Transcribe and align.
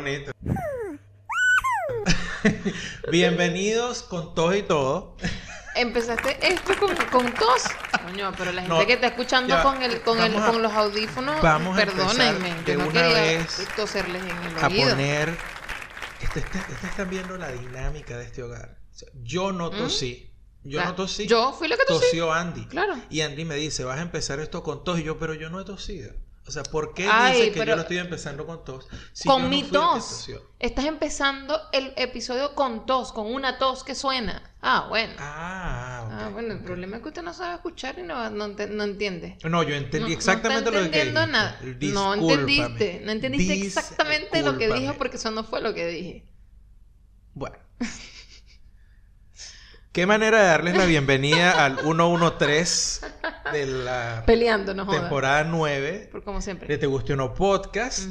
bonito. 0.00 0.32
Bienvenidos 3.10 4.02
con 4.02 4.34
todo 4.34 4.54
y 4.54 4.62
todo. 4.62 5.16
Empezaste 5.76 6.38
esto 6.46 6.72
con, 6.78 6.94
con 7.10 7.32
tos. 7.34 7.62
Coño, 8.04 8.32
pero 8.36 8.52
la 8.52 8.62
gente 8.62 8.76
No, 8.76 8.86
que 8.86 8.94
está 8.94 9.08
escuchando 9.08 9.54
ya, 9.54 9.62
con 9.62 9.82
el, 9.82 10.00
con 10.02 10.20
el, 10.20 10.36
a- 10.36 10.46
con 10.46 10.62
los 10.62 10.72
audífonos, 10.72 11.40
vamos 11.42 11.76
a 11.78 11.84
perdónenme. 11.84 12.50
Yo 12.58 12.62
de 12.64 12.76
no 12.76 12.84
una 12.88 12.92
quería 13.02 13.14
vez 13.22 13.68
toserles 13.76 14.22
en 14.22 14.28
el 14.30 14.58
A 14.64 14.66
oído. 14.68 14.90
poner. 14.90 15.36
Este- 16.22 16.40
este- 16.40 16.58
Ustedes 16.58 16.84
están 16.84 17.10
viendo 17.10 17.36
la 17.36 17.50
dinámica 17.52 18.16
de 18.18 18.24
este 18.24 18.42
hogar. 18.42 18.78
O 18.90 18.94
sea, 18.94 19.08
yo 19.22 19.52
no 19.52 19.70
tosí. 19.70 20.26
Yo 20.62 20.78
Claro. 20.78 20.90
no 20.90 20.94
tosí. 20.96 21.24
¿Mm? 21.24 21.28
Yo 21.28 21.52
fui 21.52 21.68
la 21.68 21.76
que 21.76 21.84
tosí. 21.84 22.00
Tosió 22.06 22.32
Andy. 22.32 22.66
Claro. 22.66 22.94
Y 23.08 23.20
Andy 23.22 23.44
me 23.44 23.54
dice, 23.54 23.84
vas 23.84 23.98
a 23.98 24.02
empezar 24.02 24.40
esto 24.40 24.62
con 24.62 24.82
tos. 24.84 24.98
Y 24.98 25.04
yo, 25.04 25.18
pero 25.18 25.34
yo 25.34 25.48
no 25.50 25.60
he 25.60 25.64
tosido. 25.64 26.12
O 26.50 26.52
sea, 26.52 26.64
¿por 26.64 26.94
qué 26.94 27.06
Ay, 27.08 27.42
dice 27.42 27.52
que 27.52 27.64
yo 27.64 27.76
lo 27.76 27.82
estoy 27.82 27.98
empezando 27.98 28.44
con 28.44 28.64
tos? 28.64 28.88
si 29.12 29.28
con 29.28 29.42
no 29.42 29.48
mi 29.48 29.62
tos. 29.62 30.28
Estás 30.58 30.84
empezando 30.86 31.56
el 31.72 31.92
episodio 31.96 32.56
con 32.56 32.86
tos, 32.86 33.12
con 33.12 33.32
una 33.32 33.56
tos 33.56 33.84
que 33.84 33.94
suena. 33.94 34.42
Ah, 34.60 34.86
bueno. 34.88 35.14
Ah, 35.20 36.02
ok, 36.06 36.12
Ah, 36.12 36.28
bueno, 36.32 36.54
el 36.54 36.58
problema 36.64 36.96
es 36.96 37.02
que 37.02 37.08
usted 37.10 37.22
no 37.22 37.32
sabe 37.34 37.54
escuchar 37.54 38.00
y 38.00 38.02
no, 38.02 38.28
no, 38.30 38.48
no 38.48 38.82
entiende. 38.82 39.38
No, 39.44 39.62
yo 39.62 39.76
entendí 39.76 40.08
No- 40.10 40.12
exactamente 40.16 40.72
no 40.72 40.76
lo 40.80 40.90
que 40.90 41.00
entendiendo 41.02 41.20
dijiste. 41.20 41.32
nada. 41.38 41.60
No 41.94 42.14
entendiste. 42.14 43.00
No 43.04 43.12
entendiste 43.12 43.52
exactamente 43.54 44.42
lo 44.42 44.52
que 44.58 44.64
dije 44.64 44.70
Discúlpame. 44.70 44.98
porque 44.98 45.16
eso 45.18 45.30
no 45.30 45.44
fue 45.44 45.60
lo 45.60 45.72
que 45.72 45.86
dije. 45.86 46.24
Bueno. 47.34 47.56
Qué 49.92 50.06
manera 50.06 50.38
de 50.40 50.46
darles 50.46 50.76
la 50.76 50.84
bienvenida 50.84 51.64
al 51.64 51.78
113 51.80 53.06
de 53.52 53.66
la 53.66 54.22
Peleando, 54.24 54.72
no 54.72 54.84
jodas. 54.86 55.00
temporada 55.00 55.44
9 55.44 56.08
Por 56.12 56.22
como 56.22 56.40
siempre. 56.40 56.68
de 56.68 56.78
Te 56.78 56.86
Guste 56.86 57.14
o 57.14 57.16
No 57.16 57.34
Podcast. 57.34 58.08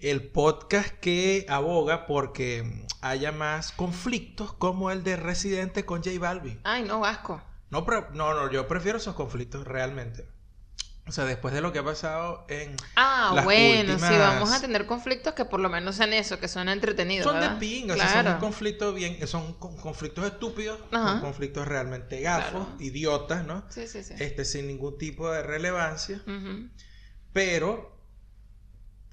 El 0.00 0.28
podcast 0.30 0.88
que 1.00 1.46
aboga 1.48 2.06
porque 2.06 2.86
haya 3.00 3.32
más 3.32 3.72
conflictos 3.72 4.52
como 4.52 4.90
el 4.90 5.02
de 5.04 5.16
Residente 5.16 5.84
con 5.86 6.02
J 6.02 6.18
Balvin. 6.18 6.60
Ay, 6.64 6.82
no, 6.82 7.04
asco. 7.06 7.40
No, 7.70 7.86
pre- 7.86 8.04
no, 8.12 8.34
no, 8.34 8.50
yo 8.50 8.68
prefiero 8.68 8.98
esos 8.98 9.14
conflictos 9.14 9.66
realmente. 9.66 10.26
O 11.04 11.10
sea, 11.10 11.24
después 11.24 11.52
de 11.52 11.60
lo 11.60 11.72
que 11.72 11.80
ha 11.80 11.84
pasado 11.84 12.46
en... 12.48 12.76
Ah, 12.94 13.32
Las 13.34 13.44
bueno, 13.44 13.92
últimas- 13.92 14.08
sí, 14.12 14.16
vamos 14.18 14.52
a 14.52 14.60
tener 14.60 14.86
conflictos 14.86 15.34
que 15.34 15.44
por 15.44 15.58
lo 15.58 15.68
menos 15.68 15.96
sean 15.96 16.12
eso, 16.12 16.38
que 16.38 16.46
son 16.46 16.68
entretenidos. 16.68 17.24
Son 17.24 17.34
de 17.34 17.40
¿verdad? 17.40 17.58
pinga, 17.58 17.94
o 17.94 17.96
sea, 17.96 18.06
Claro. 18.12 18.30
son 18.30 18.40
conflictos 18.40 18.94
bien, 18.94 19.26
son 19.26 19.54
con- 19.54 19.76
conflictos 19.78 20.24
estúpidos, 20.26 20.78
son 20.92 21.20
conflictos 21.20 21.66
realmente 21.66 22.20
gafos, 22.20 22.50
Claro. 22.68 22.76
idiotas, 22.78 23.44
¿no? 23.44 23.64
Sí, 23.68 23.88
sí, 23.88 24.04
sí. 24.04 24.14
Este, 24.20 24.44
sin 24.44 24.68
ningún 24.68 24.96
tipo 24.96 25.28
de 25.28 25.42
relevancia, 25.42 26.22
pero, 27.32 27.98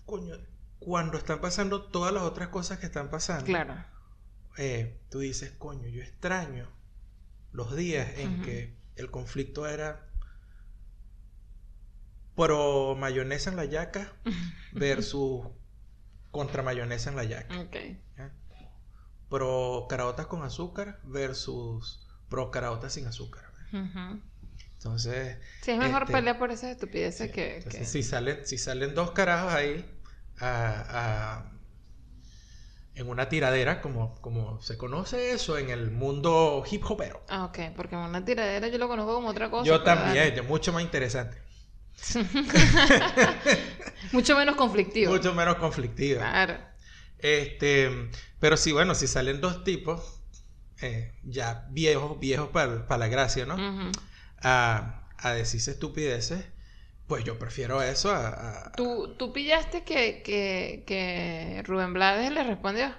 coño, 0.06 0.36
cuando 0.80 1.18
están 1.18 1.42
pasando 1.42 1.84
todas 1.86 2.14
las 2.14 2.24
otras 2.24 2.50
cosas 2.50 2.78
que 2.80 2.86
están 2.86 3.10
pasando, 3.10 3.46
Claro. 3.46 3.84
eh, 4.58 5.00
tú 5.10 5.20
dices, 5.20 5.52
coño, 5.58 5.88
yo 5.88 6.02
extraño 6.04 6.70
los 7.52 7.76
días 7.76 8.08
en 8.18 8.42
que 8.44 8.78
el 8.96 9.10
conflicto 9.10 9.68
era 9.68 10.06
pro 12.46 12.96
mayonesa 12.96 13.50
en 13.50 13.56
la 13.56 13.66
yaca 13.66 14.12
versus 14.74 15.46
contra 16.32 16.64
mayonesa 16.64 17.10
en 17.10 17.16
la 17.16 17.24
yaca. 17.24 17.56
Pro 19.30 19.86
caraotas 19.88 20.26
con 20.28 20.42
azúcar 20.44 21.00
versus 21.04 22.08
pro 22.30 22.50
caraotas 22.52 22.94
sin 22.94 23.06
azúcar. 23.08 23.44
Entonces, 24.78 25.38
Sí, 25.62 25.72
es 25.72 25.78
mejor 25.78 26.04
Este, 26.04 26.14
pelear 26.14 26.40
por 26.40 26.52
esas 26.52 26.72
estupideces 26.72 27.28
sí, 27.28 27.34
que... 27.34 27.56
entonces, 27.58 27.80
que- 27.80 27.86
si 27.86 28.04
salen 28.04 28.46
si 28.46 28.58
salen 28.58 28.96
dos 28.96 29.12
carajos 29.12 29.54
ahí 29.54 29.86
a- 30.40 30.86
a- 30.90 31.52
en 32.96 33.08
una 33.10 33.30
tiradera 33.30 33.82
como 33.82 34.16
como 34.22 34.62
se 34.62 34.78
conoce 34.78 35.32
eso 35.32 35.58
en 35.58 35.70
el 35.70 35.92
mundo 35.92 36.64
hip 36.70 36.84
hopero. 36.90 37.22
Ah, 37.30 37.46
ok, 37.46 37.60
porque 37.76 37.96
una 37.96 38.24
tiradera 38.26 38.68
yo 38.68 38.78
lo 38.78 38.88
conozco 38.88 39.14
como 39.16 39.30
otra 39.30 39.50
cosa. 39.50 39.70
Yo 39.70 39.82
también, 39.84 40.34
es 40.38 40.46
mucho 40.48 40.74
más 40.74 40.82
interesante. 40.84 41.38
Mucho 44.12 44.36
menos 44.38 44.56
conflictivo. 44.56 45.12
mucho 45.12 45.34
menos 45.34 45.56
conflictiva. 45.58 46.22
Claro. 46.22 46.58
Este, 47.20 48.10
pero 48.40 48.58
sí, 48.58 48.72
bueno, 48.72 48.96
si 48.96 49.08
salen 49.08 49.42
dos 49.42 49.64
tipos 49.64 50.22
eh, 50.82 51.12
ya 51.24 51.68
viejos, 51.70 52.20
viejos 52.20 52.50
para 52.50 52.98
la 52.98 53.08
gracia, 53.08 53.46
¿no? 53.46 53.92
A, 54.42 55.08
a 55.18 55.32
decirse 55.32 55.72
estupideces, 55.72 56.46
pues 57.08 57.24
yo 57.26 57.38
prefiero 57.38 57.82
eso 57.82 58.12
a... 58.12 58.68
a- 58.68 58.72
¿Tú, 58.74 59.16
tú 59.18 59.34
pillaste 59.34 59.84
que, 59.84 60.22
que, 60.24 60.84
que 60.88 61.62
Rubén 61.66 61.94
Blades 61.94 62.32
le 62.32 62.44
respondió? 62.44 62.94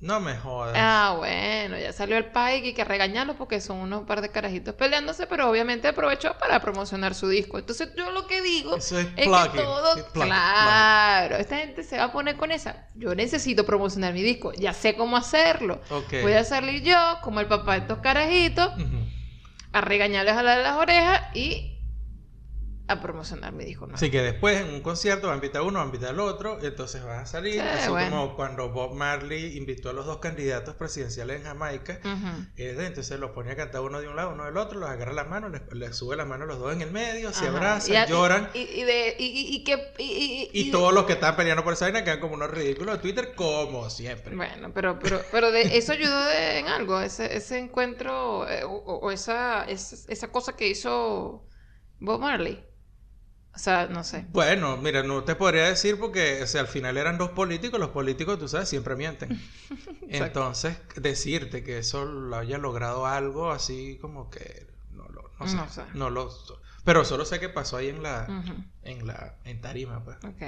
No 0.00 0.20
me 0.20 0.36
jodas. 0.36 0.74
Ah, 0.76 1.14
bueno, 1.16 1.78
ya 1.78 1.92
salió 1.92 2.18
el 2.18 2.26
Pike 2.26 2.66
y 2.68 2.74
que 2.74 2.84
regañarlo 2.84 3.36
porque 3.36 3.60
son 3.60 3.78
unos 3.78 4.02
par 4.04 4.20
de 4.20 4.28
carajitos 4.28 4.74
peleándose, 4.74 5.26
pero 5.26 5.48
obviamente 5.48 5.88
aprovechó 5.88 6.36
para 6.38 6.60
promocionar 6.60 7.14
su 7.14 7.26
disco. 7.28 7.58
Entonces 7.58 7.88
yo 7.96 8.10
lo 8.10 8.26
que 8.26 8.42
digo 8.42 8.76
Eso 8.76 8.98
es 8.98 9.06
que 9.06 9.24
todo, 9.24 9.94
plugging, 10.12 10.30
claro, 10.30 11.36
esta 11.36 11.56
gente 11.56 11.82
se 11.84 11.96
va 11.96 12.04
a 12.04 12.12
poner 12.12 12.36
con 12.36 12.52
esa. 12.52 12.86
Yo 12.94 13.14
necesito 13.14 13.64
promocionar 13.64 14.12
mi 14.12 14.22
disco, 14.22 14.52
ya 14.52 14.74
sé 14.74 14.94
cómo 14.94 15.16
hacerlo. 15.16 15.80
Ok. 15.88 16.14
Voy 16.22 16.34
a 16.34 16.44
salir 16.44 16.82
yo, 16.82 17.18
como 17.22 17.40
el 17.40 17.46
papá 17.46 17.72
de 17.74 17.78
estos 17.80 17.98
carajitos, 17.98 18.68
Ujú. 18.74 18.98
a 19.72 19.80
regañarles 19.80 20.36
a 20.36 20.42
la 20.42 20.56
de 20.58 20.62
las 20.64 20.76
orejas 20.76 21.22
y 21.34 21.73
a 22.86 23.00
promocionar 23.00 23.52
mi 23.54 23.64
disco. 23.64 23.86
nuevo. 23.86 23.96
Así 23.96 24.10
que 24.10 24.20
después 24.20 24.60
en 24.60 24.68
un 24.74 24.82
concierto 24.82 25.28
va 25.28 25.32
a 25.32 25.36
invitar 25.36 25.62
a 25.62 25.64
uno, 25.64 25.78
va 25.78 25.82
a 25.84 25.86
invitar 25.86 26.10
al 26.10 26.20
otro, 26.20 26.58
y 26.62 26.66
entonces 26.66 27.02
van 27.02 27.20
a 27.20 27.26
salir, 27.26 27.54
Sí, 27.54 27.60
así 27.60 27.88
bueno. 27.90 28.10
como 28.10 28.36
cuando 28.36 28.68
Bob 28.72 28.92
Marley 28.94 29.56
invitó 29.56 29.88
a 29.88 29.94
los 29.94 30.04
dos 30.04 30.18
candidatos 30.18 30.74
presidenciales 30.76 31.38
en 31.38 31.44
Jamaica, 31.44 31.98
eh, 32.56 32.76
entonces 32.78 33.18
los 33.18 33.30
pone 33.30 33.52
a 33.52 33.56
cantar 33.56 33.80
uno 33.80 34.00
de 34.02 34.08
un 34.08 34.16
lado, 34.16 34.32
uno 34.34 34.44
del 34.44 34.56
otro, 34.58 34.78
los 34.80 34.90
agarra 34.90 35.14
las 35.14 35.28
manos, 35.28 35.50
les, 35.52 35.62
les 35.72 35.96
sube 35.96 36.14
las 36.14 36.26
manos 36.26 36.46
los 36.46 36.58
dos 36.58 36.74
en 36.74 36.82
el 36.82 36.90
medio, 36.90 37.32
se 37.32 37.46
abrazan, 37.48 38.06
Y 38.06 38.10
lloran, 38.10 38.50
Y, 38.52 38.58
y 38.60 38.82
de, 38.84 39.16
y, 39.18 39.64
que... 39.64 39.94
Y, 40.52 40.70
todos 40.70 40.92
los 40.92 41.04
que 41.04 41.14
están 41.14 41.36
peleando 41.36 41.64
por 41.64 41.72
esa 41.72 41.86
vaina 41.86 42.04
quedan 42.04 42.20
como 42.20 42.34
unos 42.34 42.50
ridículos 42.50 42.96
de 42.96 43.00
Twitter, 43.02 43.34
como 43.34 43.88
siempre. 43.88 44.36
Bueno, 44.36 44.72
pero, 44.74 44.98
pero, 44.98 45.22
pero 45.32 45.50
de 45.52 45.78
eso 45.78 45.92
ayudó 45.92 46.22
de- 46.26 46.58
en 46.58 46.68
algo, 46.68 47.00
ese, 47.00 47.34
ese 47.34 47.58
encuentro 47.58 48.46
eh, 48.48 48.64
o, 48.64 48.72
o- 48.72 48.98
o 49.06 49.10
esa, 49.10 49.64
esa, 49.64 49.96
esa 50.12 50.28
cosa 50.30 50.54
que 50.54 50.68
hizo 50.68 51.46
Bob 52.00 52.20
Marley. 52.20 52.62
O 53.54 53.58
sea, 53.58 53.86
no 53.86 54.02
sé. 54.02 54.26
Bueno, 54.32 54.76
mira, 54.76 55.02
no 55.04 55.22
te 55.24 55.36
podría 55.36 55.64
decir 55.68 55.98
porque 55.98 56.42
o 56.42 56.46
sea, 56.46 56.62
al 56.62 56.66
final 56.66 56.96
eran 56.96 57.18
dos 57.18 57.30
políticos, 57.30 57.78
los 57.78 57.90
políticos, 57.90 58.38
tú 58.38 58.48
sabes, 58.48 58.68
siempre 58.68 58.96
mienten. 58.96 59.40
Entonces, 60.08 60.76
decirte 60.96 61.62
que 61.62 61.78
eso 61.78 62.04
lo 62.04 62.36
haya 62.36 62.58
logrado 62.58 63.06
algo 63.06 63.50
así 63.52 63.98
como 64.00 64.30
que 64.30 64.66
no 64.90 65.06
lo 65.08 65.30
no 65.38 65.46
sé, 65.46 65.56
No 65.56 65.68
sé. 65.68 65.82
no 65.94 66.10
lo 66.10 66.30
pero 66.84 67.04
solo 67.04 67.24
sé 67.24 67.40
que 67.40 67.48
pasó 67.48 67.76
ahí 67.76 67.88
en 67.88 68.02
la 68.02 68.26
en 68.82 69.06
la 69.06 69.38
en 69.44 69.60
tarima, 69.60 70.04
pues. 70.04 70.16
Ok. 70.24 70.42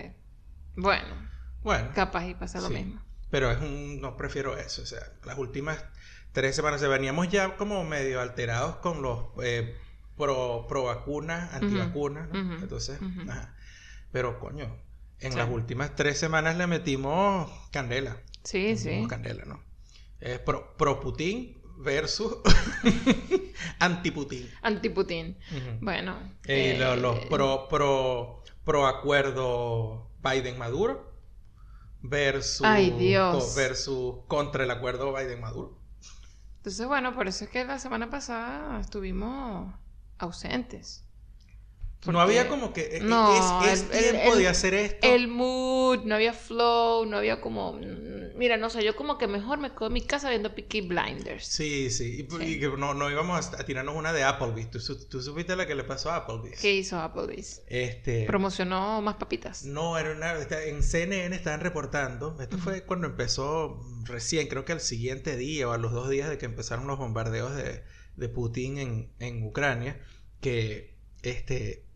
Bueno, 0.77 1.15
Bueno, 1.63 1.89
capaz 1.95 2.27
y 2.27 2.35
pasa 2.35 2.61
lo 2.61 2.69
Sí. 2.69 2.75
mismo. 2.75 3.01
pero 3.31 3.51
es 3.51 3.59
un 3.61 4.01
no 4.01 4.17
prefiero 4.17 4.57
eso, 4.59 4.83
o 4.83 4.87
sea, 4.87 5.01
las 5.25 5.39
últimas 5.39 5.83
tres 6.33 6.55
semanas 6.55 6.81
se 6.81 6.89
veníamos 6.89 7.29
ya 7.29 7.57
como 7.57 7.83
medio 7.85 8.21
alterados 8.21 8.77
con 8.77 9.01
los 9.03 9.29
eh, 9.43 9.77
pro 10.17 10.67
pro 10.69 10.85
vacunas, 10.85 11.53
antivacunas, 11.55 12.29
¿no? 12.31 12.41
ujú, 12.41 12.63
Entonces, 12.63 12.99
ajá. 13.29 13.55
Pero 14.13 14.39
coño, 14.39 14.77
en 15.21 15.33
Sí. 15.33 15.39
las 15.39 15.49
últimas 15.51 15.95
tres 15.95 16.19
semanas 16.19 16.57
le 16.57 16.67
metimos 16.67 17.51
candela. 17.73 18.23
Sí, 18.45 18.63
Le 18.69 18.77
sí. 18.77 19.07
candela, 19.09 19.45
¿no? 19.45 19.63
Pro, 20.45 20.77
pro 20.77 21.01
Putin 21.01 21.61
versus 21.79 22.35
anti 23.79 24.11
Putin. 24.13 24.49
Anti-Putin. 24.63 25.37
Bueno. 25.81 26.17
Y 26.47 26.75
lo- 26.79 26.95
eh, 26.95 26.97
los 26.97 27.19
pro, 27.27 27.69
pro, 27.69 28.43
pro 28.65 28.87
acuerdo 28.87 30.11
Biden 30.23 30.57
Maduro 30.59 31.13
versus, 32.03 32.65
Ay, 32.67 32.91
Dios. 32.93 33.37
co- 33.45 33.55
versus 33.57 34.15
contra 34.29 34.65
el 34.65 34.71
acuerdo 34.71 35.13
Biden 35.13 35.41
Maduro. 35.41 35.79
Entonces, 36.59 36.87
bueno, 36.87 37.15
por 37.15 37.29
eso 37.29 37.45
es 37.45 37.51
que 37.51 37.65
la 37.65 37.79
semana 37.79 38.11
pasada 38.11 38.81
estuvimos 38.81 39.73
ausentes. 40.19 41.03
No 42.07 42.21
había 42.21 42.47
como 42.47 42.73
que 42.73 42.99
eh, 42.99 43.01
No, 43.01 43.65
es, 43.65 43.81
es 43.83 44.05
el- 44.05 44.11
tiempo 44.13 44.35
el- 44.35 44.39
de 44.39 44.49
hacer 44.49 44.75
esto. 44.75 45.09
El 45.13 45.27
mood, 45.27 46.05
no 46.05 46.15
había 46.15 46.33
flow, 46.33 47.05
no 47.05 47.17
había 47.17 47.41
como... 47.41 47.73
mm, 47.73 48.37
Mira, 48.37 48.57
no 48.59 48.71
sé, 48.71 48.85
yo 48.85 48.95
como 48.95 49.19
que 49.19 49.27
mejor 49.27 49.59
me 49.59 49.73
quedo 49.73 49.87
en 49.89 49.95
mi 49.95 50.03
casa 50.03 50.29
viendo 50.31 50.55
Peaky 50.55 50.83
Blinders. 50.83 51.47
Sí, 51.47 51.91
sí. 51.91 52.27
Y, 52.31 52.37
Sí. 52.37 52.45
y 52.45 52.61
que 52.61 52.69
no, 52.69 52.95
no 52.95 53.11
íbamos 53.11 53.49
a, 53.55 53.65
tirarnos 53.65 53.97
una 53.97 54.13
de 54.13 54.23
Applebee's. 54.23 54.71
¿Tú, 54.71 54.79
tú 55.09 55.21
supiste 55.23 55.57
la 55.57 55.67
que 55.67 55.75
le 55.75 55.83
pasó 55.83 56.11
a 56.13 56.17
Applebee's? 56.17 56.61
¿Qué 56.61 56.75
hizo 56.75 57.01
Applebee's? 57.01 57.63
Este. 57.67 58.25
Promocionó 58.27 59.01
más 59.03 59.17
papitas. 59.17 59.65
No, 59.65 59.99
era 59.99 60.13
una. 60.13 60.35
En 60.65 60.83
CNN 60.85 61.35
estaban 61.35 61.61
reportando. 61.61 62.37
Esto 62.41 62.59
fue 62.59 62.83
cuando 62.85 63.07
empezó 63.09 63.81
recién, 64.05 64.47
creo 64.49 64.65
que 64.65 64.73
al 64.73 64.81
siguiente 64.81 65.35
día 65.37 65.67
o 65.69 65.73
a 65.73 65.79
los 65.79 65.93
dos 65.93 66.09
días 66.11 66.29
de 66.29 66.37
que 66.39 66.45
empezaron 66.45 66.87
los 66.87 66.99
bombardeos 66.99 67.57
de, 67.57 67.83
de 68.17 68.29
Putin 68.29 68.79
en, 68.79 69.11
en 69.19 69.43
Ucrania. 69.43 70.01
Que 70.41 70.95
este, 71.23 71.87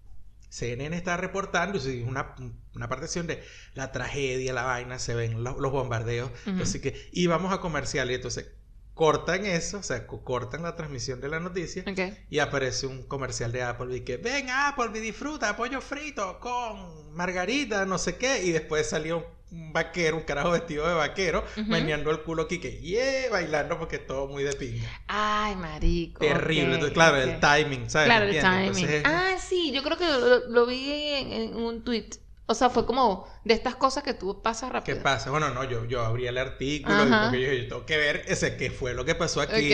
CNN 0.50 0.96
está 0.96 1.16
reportando, 1.16 1.78
y 1.78 2.02
una, 2.02 2.34
una 2.74 2.88
partición 2.88 3.26
de 3.26 3.42
la 3.74 3.92
tragedia, 3.92 4.52
la 4.52 4.64
vaina, 4.64 4.98
se 4.98 5.14
ven 5.14 5.44
los, 5.44 5.56
bombardeos, 5.56 6.30
así 6.60 6.80
que 6.80 7.08
íbamos 7.12 7.52
a 7.52 7.60
comercial 7.60 8.10
y 8.10 8.14
entonces 8.14 8.50
cortan 8.94 9.46
eso, 9.46 9.78
o 9.78 9.82
sea, 9.82 10.06
cortan 10.06 10.62
la 10.62 10.74
transmisión 10.74 11.20
de 11.20 11.28
la 11.28 11.40
noticia 11.40 11.84
y 12.28 12.40
aparece 12.40 12.86
un 12.86 13.04
comercial 13.04 13.52
de 13.52 13.62
Applebee 13.62 14.04
que 14.04 14.16
ven 14.16 14.50
Applebee, 14.50 15.00
disfruta 15.00 15.56
pollo 15.56 15.80
frito 15.80 16.40
con 16.40 17.14
margarita, 17.14 17.86
no 17.86 17.96
sé 17.96 18.16
qué, 18.16 18.42
y 18.42 18.50
después 18.50 18.90
salió 18.90 19.18
un 19.18 19.24
vaquero, 19.50 20.16
un 20.16 20.22
carajo 20.22 20.50
vestido 20.50 20.86
de 20.86 20.94
vaquero, 20.94 21.44
uh 21.56 21.74
el 21.74 22.22
culo 22.22 22.42
aquí 22.42 22.58
que 22.58 22.78
yeah, 22.78 23.30
bailando 23.30 23.78
porque 23.78 23.98
todo 23.98 24.28
muy 24.28 24.42
de 24.42 24.52
pinga. 24.52 24.88
Ay, 25.08 25.56
marico. 25.56 26.20
Terrible. 26.20 26.74
Entonces, 26.74 26.92
claro, 26.92 27.16
el 27.16 27.40
timing, 27.40 27.90
¿sabes? 27.90 28.06
Claro, 28.06 28.26
el 28.26 28.40
timing. 28.40 29.02
Ah, 29.04 29.36
sí, 29.38 29.72
yo 29.72 29.82
creo 29.82 29.96
que 29.96 30.06
lo, 30.48 30.66
vi 30.66 30.90
en, 30.90 31.56
un 31.56 31.82
tweet 31.84 32.10
o 32.50 32.54
sea, 32.54 32.68
fue 32.68 32.84
como 32.84 33.28
de 33.44 33.54
estas 33.54 33.74
cosas 33.76 34.02
que 34.02 34.12
tú 34.12 34.42
pasas 34.42 34.70
rápido. 34.70 34.98
¿Qué 34.98 35.02
pasa? 35.02 35.30
Bueno, 35.30 35.50
no, 35.50 35.64
yo, 35.64 35.86
yo 35.86 36.04
abrí 36.04 36.26
el 36.26 36.36
artículo 36.36 36.96
porque 36.98 37.40
yo, 37.40 37.52
yo, 37.52 37.68
tengo 37.68 37.86
que 37.86 37.96
ver 37.96 38.24
ese 38.28 38.56
qué 38.56 38.70
fue 38.70 38.92
lo 38.92 39.04
que 39.04 39.14
pasó 39.14 39.40
aquí. 39.40 39.72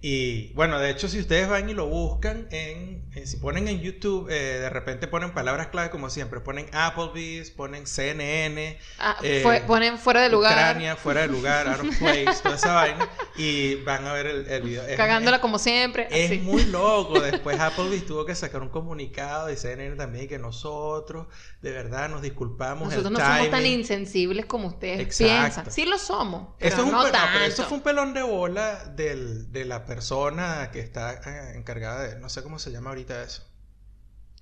Y 0.00 0.52
bueno, 0.54 0.78
de 0.78 0.90
hecho, 0.90 1.08
si 1.08 1.20
ustedes 1.20 1.48
van 1.48 1.68
y 1.68 1.74
lo 1.74 1.86
buscan, 1.86 2.48
en, 2.50 3.10
si 3.26 3.36
ponen 3.36 3.68
en 3.68 3.80
YouTube, 3.80 4.30
eh, 4.30 4.60
de 4.60 4.70
repente 4.70 5.08
ponen 5.08 5.32
palabras 5.32 5.68
clave 5.68 5.90
como 5.90 6.08
siempre. 6.08 6.40
Ponen 6.40 6.66
Applebee's, 6.72 7.50
ponen 7.50 7.86
CNN. 7.86 8.78
Ah, 8.98 9.16
eh, 9.22 9.62
ponen 9.66 9.98
fuera 9.98 10.22
de 10.22 10.30
lugar. 10.30 10.52
Ucrania, 10.52 10.96
fuera 10.96 11.22
de 11.22 11.28
lugar, 11.28 11.68
out 11.68 11.80
of 11.80 11.98
place, 11.98 12.40
toda 12.42 12.56
esa 12.56 12.72
vaina. 12.72 13.08
Y 13.36 13.76
van 13.76 14.06
a 14.06 14.14
ver 14.14 14.26
el, 14.26 14.46
el 14.46 14.62
video. 14.62 14.84
Cagándola 14.96 15.40
como 15.40 15.58
siempre. 15.58 16.08
Es 16.10 16.42
muy 16.42 16.64
loco. 16.64 17.20
Después 17.20 17.60
Applebee's 17.60 18.06
tuvo 18.06 18.24
que 18.24 18.34
sacar 18.34 18.62
un 18.62 18.70
comunicado 18.70 19.52
y 19.52 19.56
CNN 19.56 19.96
también 19.96 20.28
que 20.28 20.38
nosotros, 20.38 21.26
de 21.60 21.70
verdad, 21.72 22.08
nos 22.08 22.22
disculpamos. 22.22 22.88
Nosotros 22.88 23.01
no 23.10 23.18
somos 23.18 23.50
tan 23.50 23.66
insensibles 23.66 24.46
como 24.46 24.68
ustedes 24.68 25.16
piensan. 25.16 25.70
Sí 25.70 25.84
lo 25.84 25.98
somos. 25.98 26.54
Pero 26.58 26.74
eso, 26.74 26.86
no 26.86 27.10
tanto. 27.10 27.38
eso 27.44 27.64
fue 27.64 27.78
un 27.78 27.82
pelón 27.82 28.14
de 28.14 28.22
bola 28.22 28.84
del, 28.84 29.50
de 29.52 29.64
la 29.64 29.84
persona 29.84 30.70
que 30.72 30.80
está 30.80 31.14
eh, 31.14 31.56
encargada 31.56 32.02
de, 32.02 32.18
no 32.18 32.28
sé 32.28 32.42
cómo 32.42 32.58
se 32.58 32.70
llama 32.70 32.90
ahorita 32.90 33.22
eso, 33.22 33.46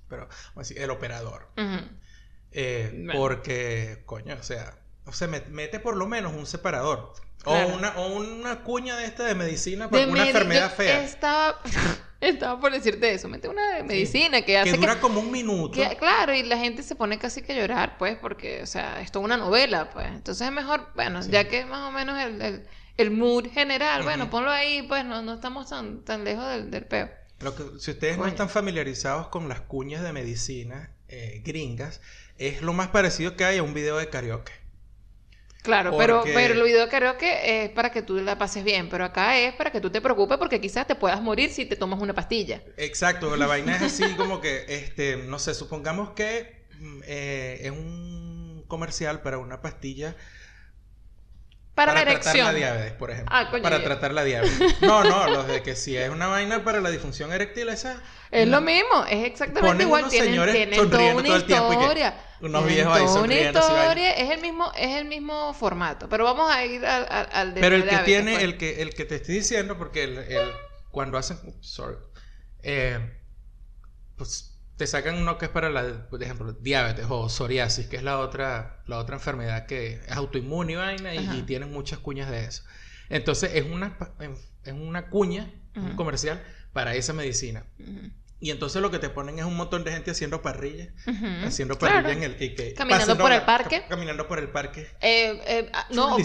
pero 0.07 0.27
así, 0.55 0.75
el 0.77 0.89
operador. 0.89 1.49
Eh, 2.51 3.07
porque, 3.13 4.03
coño, 4.05 4.35
o 4.39 4.43
sea, 4.43 4.77
o 5.05 5.13
sea, 5.13 5.27
mete 5.27 5.79
por 5.79 5.95
lo 5.95 6.07
menos 6.07 6.33
un 6.33 6.45
separador. 6.45 7.13
O, 7.43 7.55
una, 7.55 7.97
o 7.97 8.17
una 8.17 8.63
cuña 8.63 8.95
de 8.97 9.05
esta 9.05 9.23
de 9.23 9.33
medicina 9.33 9.89
para 9.89 10.05
una 10.05 10.27
enfermedad 10.27 10.71
fea. 10.71 11.03
Estaba, 11.03 11.59
estaba 12.21 12.59
por 12.59 12.71
decirte 12.71 13.13
eso. 13.13 13.27
Mete 13.27 13.49
una 13.49 13.83
medicina 13.83 14.41
que 14.43 14.57
hace. 14.57 14.71
Que 14.71 14.77
dura 14.77 14.99
como 14.99 15.19
un 15.19 15.31
minuto. 15.31 15.81
claro, 15.97 16.33
y 16.33 16.43
la 16.43 16.57
gente 16.57 16.83
se 16.83 16.95
pone 16.95 17.17
casi 17.17 17.41
que 17.41 17.53
a 17.53 17.55
llorar, 17.55 17.97
pues, 17.97 18.17
porque, 18.17 18.61
o 18.61 18.67
sea, 18.67 19.01
esto 19.01 19.19
es 19.19 19.25
una 19.25 19.37
novela, 19.37 19.89
pues. 19.89 20.07
Entonces 20.07 20.47
es 20.47 20.53
mejor, 20.53 20.87
bueno, 20.95 21.21
ya 21.27 21.47
que 21.47 21.65
más 21.65 21.89
o 21.89 21.91
menos 21.91 22.19
el, 22.19 22.63
el, 22.97 23.11
mood 23.11 23.47
general, 23.51 24.03
bueno, 24.03 24.29
ponlo 24.29 24.51
ahí, 24.51 24.83
pues 24.83 25.03
no, 25.03 25.21
no 25.21 25.33
estamos 25.33 25.69
tan, 25.69 26.03
tan 26.05 26.23
lejos 26.23 26.47
del, 26.47 26.71
del 26.71 26.85
peo. 26.85 27.09
Lo 27.39 27.55
que, 27.55 27.63
si 27.79 27.91
ustedes 27.91 28.17
no 28.17 28.27
están 28.27 28.49
familiarizados 28.49 29.27
con 29.29 29.49
las 29.49 29.61
cuñas 29.61 30.03
de 30.03 30.13
medicina 30.13 30.91
eh, 31.07 31.41
gringas, 31.43 32.01
es 32.37 32.61
lo 32.61 32.73
más 32.73 32.89
parecido 32.89 33.35
que 33.35 33.45
hay 33.45 33.57
a 33.57 33.63
un 33.63 33.73
video 33.73 33.97
de 33.97 34.09
karaoke. 34.09 34.60
Claro, 35.61 35.95
pero, 35.95 36.23
pero 36.23 36.55
el 36.55 36.63
video 36.63 36.89
creo 36.89 37.17
que 37.17 37.65
es 37.65 37.69
para 37.69 37.91
que 37.91 38.01
tú 38.01 38.15
la 38.15 38.37
pases 38.37 38.63
bien, 38.63 38.89
pero 38.89 39.05
acá 39.05 39.37
es 39.37 39.53
para 39.53 39.71
que 39.71 39.79
tú 39.79 39.91
te 39.91 40.01
preocupes 40.01 40.37
porque 40.37 40.59
quizás 40.59 40.87
te 40.87 40.95
puedas 40.95 41.21
morir 41.21 41.51
si 41.51 41.65
te 41.65 41.75
tomas 41.75 41.99
una 41.99 42.13
pastilla. 42.13 42.63
Exacto, 42.77 43.35
la 43.35 43.45
vaina 43.47 43.75
es 43.75 43.83
así 43.83 44.15
como 44.15 44.41
que, 44.41 44.65
este, 44.67 45.17
no 45.17 45.37
sé, 45.37 45.53
supongamos 45.53 46.11
que 46.11 46.65
mm, 46.79 47.01
eh, 47.05 47.59
es 47.61 47.71
un 47.71 48.65
comercial 48.67 49.21
para 49.21 49.37
una 49.37 49.61
pastilla 49.61 50.15
para, 51.75 51.93
la 51.93 52.01
erección. 52.01 52.33
tratar 52.33 52.53
la 52.53 52.57
diabetes, 52.57 52.93
por 52.93 53.11
ejemplo. 53.11 53.35
Ah, 53.35 53.49
para 53.61 53.83
tratar 53.83 54.13
la 54.13 54.23
diabetes. 54.23 54.81
No, 54.81 55.03
no, 55.03 55.27
los 55.29 55.47
de 55.47 55.61
que 55.61 55.75
si 55.75 55.95
es 55.95 56.09
una 56.09 56.27
vaina 56.27 56.63
para 56.63 56.81
la 56.81 56.89
disfunción 56.89 57.31
eréctil, 57.31 57.69
esa. 57.69 58.01
Es 58.29 58.47
lo 58.47 58.61
mismo, 58.61 59.05
es 59.09 59.25
exactamente 59.25 59.83
igual. 59.83 60.09
Tienen, 60.09 60.51
tienen 60.51 60.89
toda 60.89 61.15
una 61.15 61.37
historia. 61.37 62.15
Unos 62.41 62.65
viejos 62.65 62.95
ahí. 62.95 63.03
Una 63.03 63.35
historia, 63.35 64.11
es 64.13 64.29
el 64.31 64.41
mismo, 64.41 64.71
es 64.75 64.97
el 64.97 65.05
mismo 65.05 65.53
formato. 65.53 66.09
Pero 66.09 66.23
vamos 66.23 66.49
a 66.51 66.65
ir 66.65 66.85
al, 66.85 67.29
al, 67.31 67.53
de 67.53 67.61
Pero 67.61 67.75
el 67.75 67.87
que 67.87 67.97
tiene, 67.99 68.43
el 68.43 68.57
que, 68.57 68.81
el 68.81 68.93
que 68.93 69.05
te 69.05 69.15
estoy 69.15 69.35
diciendo, 69.35 69.77
porque 69.77 70.03
el, 70.03 70.17
el 70.17 70.51
cuando 70.91 71.17
hacen. 71.17 71.37
Sorry. 71.61 71.97
Eh, 72.63 72.99
pues 74.15 74.51
te 74.81 74.87
sacan 74.87 75.15
uno 75.15 75.37
que 75.37 75.45
es 75.45 75.51
para 75.51 75.69
la, 75.69 76.09
por 76.09 76.23
ejemplo, 76.23 76.53
diabetes 76.53 77.05
o 77.07 77.29
psoriasis, 77.29 77.85
que 77.85 77.97
es 77.97 78.03
la 78.03 78.17
otra, 78.17 78.81
la 78.87 78.97
otra 78.97 79.15
enfermedad 79.15 79.67
que 79.67 79.93
es 79.93 80.11
autoinmune 80.11 80.73
y 80.73 80.75
vaina 80.75 81.13
y, 81.13 81.43
tienen 81.43 81.71
muchas 81.71 81.99
cuñas 81.99 82.31
de 82.31 82.45
eso. 82.45 82.63
Entonces 83.09 83.51
es 83.53 83.65
una, 83.65 83.95
es 84.63 84.73
una 84.73 85.09
cuña, 85.09 85.53
un 85.75 85.95
comercial 85.95 86.43
para 86.73 86.95
esa 86.95 87.13
medicina. 87.13 87.63
Y 88.41 88.49
entonces 88.49 88.81
lo 88.81 88.89
que 88.89 88.97
te 88.97 89.09
ponen 89.09 89.37
es 89.37 89.45
un 89.45 89.55
montón 89.55 89.83
de 89.83 89.91
gente 89.91 90.09
haciendo 90.09 90.41
parrillas, 90.41 90.89
haciendo 91.45 91.77
parrillas 91.77 92.11
en 92.11 92.23
el... 92.23 92.41
Y 92.41 92.73
caminando 92.73 93.15
por 93.15 93.31
el 93.31 93.43
parque. 93.43 93.85
caminando 93.87 94.27
por 94.27 94.39
el 94.39 94.49
parque. 94.49 94.81
Eh, 94.99 95.39
eh, 95.45 95.69
ah, 95.71 95.85
no. 95.91 96.17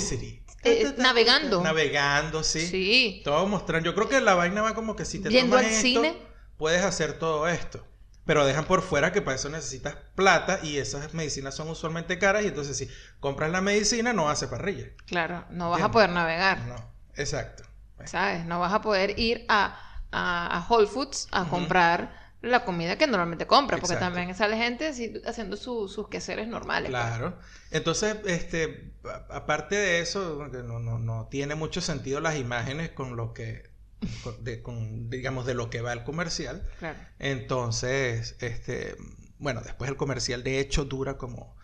Eh, 0.64 0.94
navegando. 0.96 1.62
Navegando, 1.62 2.42
sí. 2.42 2.66
Sí. 2.66 3.20
Todo 3.22 3.46
mostrando. 3.46 3.84
Yo 3.84 3.94
creo 3.94 4.08
que 4.08 4.20
la 4.20 4.34
vaina 4.34 4.62
va 4.62 4.74
como 4.74 4.96
que 4.96 5.04
si 5.04 5.20
te 5.20 5.28
Yendo 5.28 5.58
al 5.58 5.66
cine. 5.66 6.16
puedes 6.56 6.82
hacer 6.82 7.18
todo 7.18 7.46
esto. 7.48 7.86
Pero 8.24 8.44
dejan 8.44 8.64
por 8.64 8.82
fuera 8.82 9.12
que 9.12 9.22
para 9.22 9.36
eso 9.36 9.50
necesitas 9.50 9.94
plata 10.16 10.58
y 10.62 10.78
esas 10.78 11.14
medicinas 11.14 11.54
son 11.54 11.68
usualmente 11.68 12.18
caras 12.18 12.44
y 12.44 12.48
entonces 12.48 12.76
si 12.76 12.88
compras 13.20 13.52
la 13.52 13.60
medicina 13.60 14.12
no 14.14 14.28
hace 14.28 14.48
parrilla. 14.48 14.86
Claro, 15.06 15.44
no 15.50 15.70
vas 15.70 15.82
a 15.82 15.92
poder 15.92 16.10
navegar. 16.10 16.58
No, 16.66 16.76
exacto. 17.14 17.62
¿Sabes? 18.04 18.44
No 18.46 18.58
vas 18.58 18.72
a 18.72 18.80
poder 18.80 19.18
ir 19.18 19.44
a, 19.48 19.78
a, 20.12 20.66
Whole 20.68 20.86
Foods 20.86 21.28
a 21.32 21.48
comprar 21.48 22.26
la 22.42 22.64
comida 22.64 22.96
que 22.96 23.06
normalmente 23.06 23.46
compras, 23.46 23.80
porque 23.80 23.96
también 23.96 24.34
sale 24.34 24.56
gente 24.56 24.92
haciendo 25.26 25.56
sus 25.56 26.08
quehaceres 26.08 26.48
normales. 26.48 26.90
Pues. 26.90 27.02
Claro. 27.02 27.38
Entonces, 27.70 28.16
este, 28.26 28.92
aparte 29.30 29.74
de 29.74 30.00
eso, 30.00 30.48
no, 30.64 30.78
no, 30.78 30.98
no 30.98 31.28
tiene 31.30 31.54
mucho 31.54 31.80
sentido 31.80 32.20
las 32.20 32.36
imágenes 32.36 32.90
con 32.90 33.16
lo 33.16 33.32
que 33.32 33.76
de, 34.40 34.62
con, 34.62 35.10
digamos, 35.10 35.46
de 35.46 35.54
lo 35.54 35.70
que 35.70 35.80
va 35.80 35.92
el 35.92 36.04
comercial. 36.04 36.68
Entonces, 37.18 38.36
este, 38.40 38.96
bueno, 39.38 39.62
después 39.62 39.90
el 39.90 39.96
comercial 39.96 40.42
de 40.42 40.60
hecho 40.60 40.84
dura 40.84 41.16
como, 41.16 41.56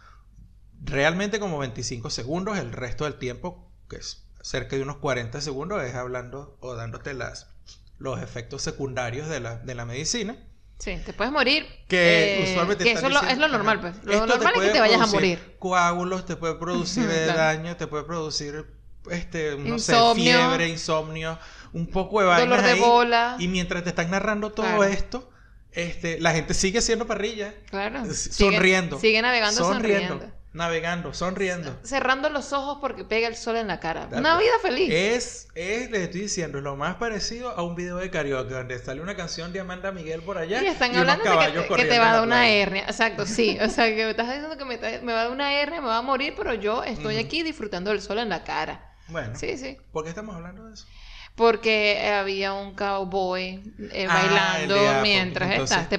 realmente 0.82 1.38
como 1.38 1.58
25 1.58 2.10
segundos, 2.10 2.58
el 2.58 2.72
resto 2.72 3.04
del 3.04 3.18
tiempo, 3.18 3.70
que 3.88 3.96
es 3.96 4.26
cerca 4.42 4.76
de 4.76 4.82
unos 4.82 4.96
40 4.96 5.40
segundos, 5.40 5.82
es 5.82 5.94
hablando 5.94 6.56
o 6.60 6.74
dándote 6.74 7.14
las, 7.14 7.54
los 7.98 8.22
efectos 8.22 8.62
secundarios 8.62 9.28
de 9.28 9.40
la, 9.40 9.56
de 9.56 9.74
la 9.74 9.84
medicina. 9.84 10.36
Sí, 10.78 10.98
te 11.06 11.12
puedes 11.12 11.32
morir. 11.32 11.64
Que 11.86 12.40
eh, 12.40 12.50
usualmente 12.50 12.90
eso 12.90 13.06
es 13.06 13.38
lo 13.38 13.48
normal, 13.48 13.80
pues. 13.80 13.94
Lo 14.02 14.26
normal 14.26 14.52
es 14.56 14.62
que 14.62 14.68
te 14.70 14.80
vayas 14.80 15.00
a 15.00 15.06
morir. 15.06 15.56
Coágulos, 15.58 16.26
te 16.26 16.36
puede 16.36 16.56
producir 16.56 17.08
daño, 17.26 17.76
te 17.76 17.86
puede 17.86 18.02
producir, 18.04 18.66
este, 19.10 19.56
no 19.56 19.78
sé, 19.78 19.94
fiebre, 20.14 20.68
insomnio 20.68 21.38
un 21.72 21.86
poco 21.86 22.20
de 22.20 22.26
vainas 22.26 22.64
de 22.64 22.74
bola. 22.74 23.36
Y 23.38 23.48
mientras 23.48 23.82
te 23.84 23.90
están 23.90 24.10
narrando 24.10 24.50
todo 24.52 24.84
esto, 24.84 25.30
este, 25.70 26.20
la 26.20 26.32
gente 26.32 26.54
sigue 26.54 26.80
haciendo 26.80 27.06
parrilla. 27.06 27.54
Claro. 27.70 28.02
Sonriendo. 28.14 28.98
Sigue, 28.98 29.22
navegando 29.22 29.64
sonriendo. 29.64 30.41
Navegando, 30.54 31.14
sonriendo. 31.14 31.78
Cerrando 31.82 32.28
los 32.28 32.52
ojos 32.52 32.78
porque 32.80 33.04
pega 33.04 33.26
el 33.26 33.36
sol 33.36 33.56
en 33.56 33.68
la 33.68 33.80
cara. 33.80 34.08
Una 34.12 34.36
vida 34.36 34.52
feliz. 34.60 34.90
Es, 34.92 35.48
es, 35.54 35.90
les 35.90 36.02
estoy 36.02 36.22
diciendo, 36.22 36.58
es 36.58 36.64
lo 36.64 36.76
más 36.76 36.96
parecido 36.96 37.50
a 37.50 37.62
un 37.62 37.74
video 37.74 37.96
de 37.96 38.10
karaoke 38.10 38.52
donde 38.52 38.78
sale 38.78 39.00
una 39.00 39.16
canción 39.16 39.52
de 39.54 39.60
Amanda 39.60 39.92
Miguel 39.92 40.20
por 40.22 40.36
allá. 40.36 40.62
Y 40.62 40.66
están 40.66 40.94
hablando 40.94 41.24
de 41.24 41.66
que, 41.76 41.84
te, 41.86 41.98
va 41.98 42.10
a 42.10 42.14
dar 42.16 42.22
una 42.26 42.48
hernia. 42.50 42.82
Exacto, 42.82 43.24
sí. 43.24 43.58
O 43.62 43.68
sea, 43.70 43.86
que 43.86 44.04
me 44.04 44.10
estás 44.10 44.26
diciendo 44.26 44.58
que 44.58 44.64
me, 44.66 44.76
me, 44.76 45.12
va 45.12 45.20
a 45.20 45.24
dar 45.24 45.32
una 45.32 45.54
hernia, 45.54 45.80
me 45.80 45.86
va 45.86 45.98
a 45.98 46.02
morir, 46.02 46.34
pero 46.36 46.52
yo 46.52 46.84
estoy 46.84 47.16
aquí 47.16 47.42
disfrutando 47.42 47.90
del 47.90 48.02
sol 48.02 48.18
en 48.18 48.28
la 48.28 48.44
cara. 48.44 48.94
Bueno. 49.08 49.34
Sí, 49.34 49.56
sí. 49.56 49.78
¿Por 49.90 50.04
qué 50.04 50.10
estamos 50.10 50.36
hablando 50.36 50.66
de 50.66 50.74
eso? 50.74 50.86
Porque 51.34 52.10
había 52.10 52.52
un 52.52 52.74
cowboy 52.74 53.62
eh, 53.92 54.06
ah, 54.08 54.14
bailando 54.14 55.02
mientras 55.02 55.58
está 55.58 55.82
este. 55.82 55.98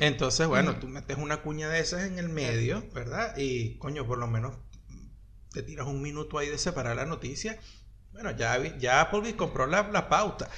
Entonces, 0.00 0.46
bueno, 0.46 0.76
tú 0.76 0.86
metes 0.86 1.16
una 1.18 1.42
cuña 1.42 1.68
de 1.68 1.80
esas 1.80 2.04
en 2.04 2.18
el 2.18 2.28
medio, 2.28 2.84
¿verdad? 2.92 3.36
Y, 3.36 3.76
coño, 3.78 4.06
por 4.06 4.18
lo 4.18 4.26
menos 4.26 4.56
te 5.52 5.62
tiras 5.62 5.86
un 5.86 6.00
minuto 6.00 6.38
ahí 6.38 6.48
de 6.48 6.58
separar 6.58 6.96
la 6.96 7.06
noticia. 7.06 7.58
Bueno, 8.12 8.30
ya, 8.32 8.58
ya 8.78 9.00
Applebee's 9.00 9.34
compró 9.34 9.66
la, 9.66 9.88
la 9.90 10.08
pauta. 10.08 10.48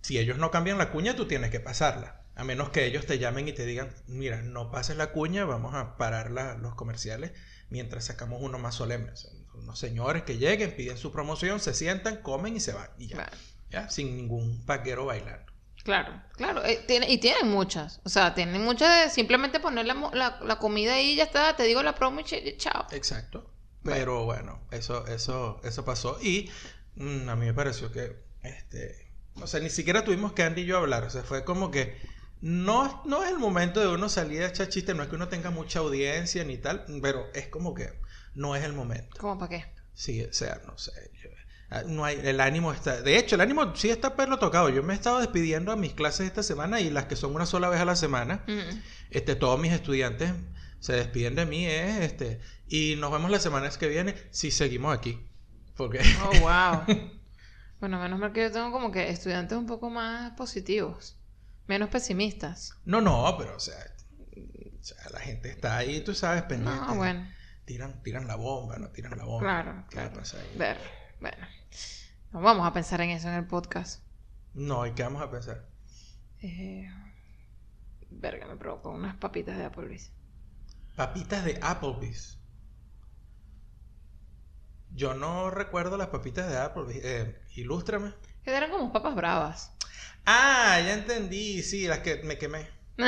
Si 0.00 0.18
ellos 0.18 0.38
no 0.38 0.50
cambian 0.50 0.78
la 0.78 0.90
cuña, 0.90 1.16
tú 1.16 1.26
tienes 1.26 1.50
que 1.50 1.60
pasarla. 1.60 2.22
A 2.34 2.44
menos 2.44 2.70
que 2.70 2.86
ellos 2.86 3.04
te 3.04 3.18
llamen 3.18 3.48
y 3.48 3.52
te 3.52 3.66
digan, 3.66 3.90
mira, 4.06 4.42
no 4.42 4.70
pases 4.70 4.96
la 4.96 5.10
cuña, 5.10 5.44
vamos 5.44 5.74
a 5.74 5.96
parar 5.96 6.30
los 6.30 6.74
comerciales 6.76 7.32
mientras 7.68 8.04
sacamos 8.04 8.40
uno 8.40 8.58
más 8.58 8.76
solemne 8.76 9.12
unos 9.58 9.78
señores 9.78 10.22
que 10.22 10.38
lleguen, 10.38 10.74
piden 10.76 10.98
su 10.98 11.12
promoción, 11.12 11.60
se 11.60 11.74
sientan, 11.74 12.22
comen 12.22 12.56
y 12.56 12.60
se 12.60 12.72
van. 12.72 12.88
Y 12.98 13.08
ya. 13.08 13.30
¿ya? 13.70 13.88
Sin 13.90 14.16
ningún 14.16 14.64
paquero 14.66 15.06
bailando. 15.06 15.52
Claro, 15.84 16.20
claro. 16.36 16.64
eh, 16.64 16.84
tiene, 16.86 17.10
y 17.10 17.18
tienen 17.18 17.48
muchas. 17.50 18.00
O 18.04 18.08
sea, 18.08 18.34
tienen 18.34 18.62
muchas 18.62 19.04
de 19.04 19.10
simplemente 19.10 19.58
poner 19.60 19.86
la, 19.86 19.94
la, 20.12 20.38
la 20.42 20.58
comida 20.58 20.94
ahí 20.94 21.12
y 21.12 21.16
ya 21.16 21.24
está. 21.24 21.56
Te 21.56 21.62
digo 21.64 21.82
la 21.82 21.94
promo 21.94 22.20
y 22.20 22.24
ch- 22.24 22.56
chao. 22.58 22.86
Exacto. 22.92 23.50
Pero 23.82 24.24
bueno, 24.24 24.60
eso, 24.70 25.06
eso, 25.06 25.60
eso 25.64 25.84
pasó. 25.84 26.18
Y 26.20 26.50
mm, 26.96 27.28
a 27.28 27.36
mí 27.36 27.46
me 27.46 27.54
pareció 27.54 27.90
que, 27.90 28.16
este, 28.42 29.10
o 29.40 29.46
sea, 29.46 29.60
ni 29.60 29.70
siquiera 29.70 30.04
tuvimos 30.04 30.32
que 30.32 30.42
Andy 30.42 30.62
y 30.62 30.66
yo 30.66 30.76
hablar. 30.76 31.04
O 31.04 31.10
sea, 31.10 31.22
fue 31.22 31.44
como 31.44 31.70
que 31.70 31.96
no, 32.42 33.02
no 33.06 33.22
es 33.24 33.30
el 33.30 33.38
momento 33.38 33.80
de 33.80 33.86
uno 33.88 34.08
salir 34.10 34.42
a 34.42 34.48
echar 34.48 34.68
chistes. 34.68 34.94
No 34.94 35.02
es 35.04 35.08
que 35.08 35.14
uno 35.16 35.28
tenga 35.28 35.50
mucha 35.50 35.78
audiencia 35.78 36.44
ni 36.44 36.58
tal, 36.58 36.84
pero 37.00 37.26
es 37.34 37.48
como 37.48 37.72
que 37.72 37.88
no 38.38 38.56
es 38.56 38.64
el 38.64 38.72
momento. 38.72 39.16
¿Cómo 39.20 39.38
para 39.38 39.50
qué? 39.50 39.64
Sí, 39.94 40.22
o 40.22 40.32
sea, 40.32 40.60
no 40.66 40.78
sé. 40.78 40.92
yo- 41.22 41.28
ah, 41.70 41.82
no 41.86 42.04
hay, 42.04 42.18
el 42.22 42.40
ánimo 42.40 42.72
está. 42.72 43.02
De 43.02 43.18
hecho, 43.18 43.34
el 43.34 43.40
ánimo 43.40 43.74
sí 43.76 43.90
está 43.90 44.14
perro 44.16 44.38
tocado. 44.38 44.68
Yo 44.68 44.82
me 44.82 44.92
he 44.94 44.96
estado 44.96 45.18
despidiendo 45.18 45.72
a 45.72 45.76
mis 45.76 45.92
clases 45.92 46.26
esta 46.26 46.42
semana 46.42 46.80
y 46.80 46.88
las 46.90 47.04
que 47.06 47.16
son 47.16 47.34
una 47.34 47.46
sola 47.46 47.68
vez 47.68 47.80
a 47.80 47.84
la 47.84 47.96
semana. 47.96 48.44
Mm. 48.46 48.78
Este, 49.10 49.34
todos 49.34 49.58
mis 49.60 49.72
estudiantes 49.72 50.32
se 50.80 50.92
despiden 50.92 51.34
de 51.34 51.44
mí, 51.46 51.66
eh, 51.66 52.04
este, 52.04 52.40
y 52.68 52.94
nos 52.96 53.10
vemos 53.10 53.30
la 53.30 53.40
semana 53.40 53.68
que 53.70 53.88
viene 53.88 54.14
si 54.30 54.50
seguimos 54.52 54.96
aquí. 54.96 55.26
Porque 55.76 56.00
Oh, 56.24 56.38
wow. 56.40 56.96
bueno, 57.80 58.00
menos 58.00 58.18
mal 58.18 58.32
que 58.32 58.42
yo 58.42 58.52
tengo 58.52 58.70
como 58.72 58.90
que 58.92 59.10
estudiantes 59.10 59.58
un 59.58 59.66
poco 59.66 59.90
más 59.90 60.32
positivos. 60.32 61.16
Menos 61.66 61.90
pesimistas. 61.90 62.72
no, 62.84 63.00
no, 63.00 63.34
pero 63.38 63.56
o 63.56 63.60
sea, 63.60 63.74
o 64.80 64.82
sea, 64.84 64.96
la 65.12 65.20
gente 65.20 65.50
está 65.50 65.76
ahí, 65.76 66.00
tú 66.02 66.14
sabes, 66.14 66.42
pendiente. 66.44 66.80
No, 66.86 66.94
bueno. 66.94 67.28
Tiran, 67.68 68.02
tiran 68.02 68.26
la 68.26 68.36
bomba, 68.36 68.78
no 68.78 68.88
tiran 68.88 69.18
la 69.18 69.26
bomba. 69.26 69.40
Claro, 69.40 69.84
¿Qué 69.90 69.96
va 69.98 70.04
a 70.04 70.10
claro. 70.10 70.26
ahí? 70.38 70.58
Ver, 70.58 70.78
bueno. 71.20 71.46
No 72.32 72.40
vamos 72.40 72.66
a 72.66 72.72
pensar 72.72 73.02
en 73.02 73.10
eso 73.10 73.28
en 73.28 73.34
el 73.34 73.46
podcast. 73.46 74.02
No, 74.54 74.86
¿y 74.86 74.92
qué 74.92 75.02
vamos 75.02 75.20
a 75.20 75.30
pensar? 75.30 75.66
Eh, 76.40 76.90
verga, 78.08 78.46
me 78.46 78.56
provocó 78.56 78.88
unas 78.88 79.16
papitas 79.16 79.58
de 79.58 79.66
Applebee's. 79.66 80.10
Papitas 80.96 81.44
de 81.44 81.58
Applebee's. 81.60 82.38
Yo 84.94 85.12
no 85.12 85.50
recuerdo 85.50 85.98
las 85.98 86.08
papitas 86.08 86.48
de 86.48 86.56
Applebee's. 86.56 87.04
Eh, 87.04 87.38
ilústrame. 87.56 88.14
Que 88.44 88.56
eran 88.56 88.70
como 88.70 88.90
papas 88.94 89.14
bravas. 89.14 89.72
Ah, 90.24 90.80
ya 90.82 90.94
entendí, 90.94 91.62
sí, 91.62 91.86
las 91.86 91.98
que 91.98 92.22
me 92.22 92.38
quemé. 92.38 92.66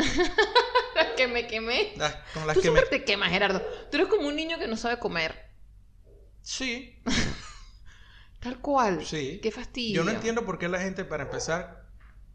que 1.27 1.33
me 1.33 1.47
quemé. 1.47 1.93
Las, 1.97 2.15
con 2.33 2.47
las 2.47 2.57
Tú 2.57 2.63
que 2.63 2.71
me... 2.71 2.81
súper 2.81 2.91
te 2.91 3.05
quemas, 3.05 3.31
Gerardo. 3.31 3.61
Tú 3.91 3.97
eres 3.97 4.09
como 4.09 4.29
un 4.29 4.37
niño 4.37 4.59
que 4.59 4.67
no 4.69 4.77
sabe 4.77 4.99
comer. 4.99 5.51
Sí, 6.43 7.03
Tal 8.41 8.59
cual. 8.61 9.05
sí. 9.05 9.39
Qué 9.43 9.51
fastidio. 9.51 9.97
Yo 9.97 10.05
no 10.05 10.11
entiendo 10.11 10.47
por 10.47 10.59
qué 10.59 10.69
la 10.69 10.81
gente, 10.81 11.05
para 11.05 11.25
empezar, 11.25 11.87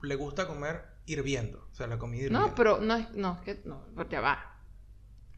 le 0.03 0.15
gusta 0.15 0.47
comer 0.47 0.85
hirviendo. 1.07 1.67
O 1.71 1.75
sea, 1.75 1.87
la 1.87 1.97
comida 1.97 2.25
hirviendo. 2.25 2.47
No, 2.47 2.55
pero 2.55 2.79
no 2.79 2.95
es. 2.95 3.09
No, 3.11 3.35
es 3.35 3.41
que. 3.41 3.61
No, 3.65 3.87
ya 4.09 4.21
va. 4.21 4.51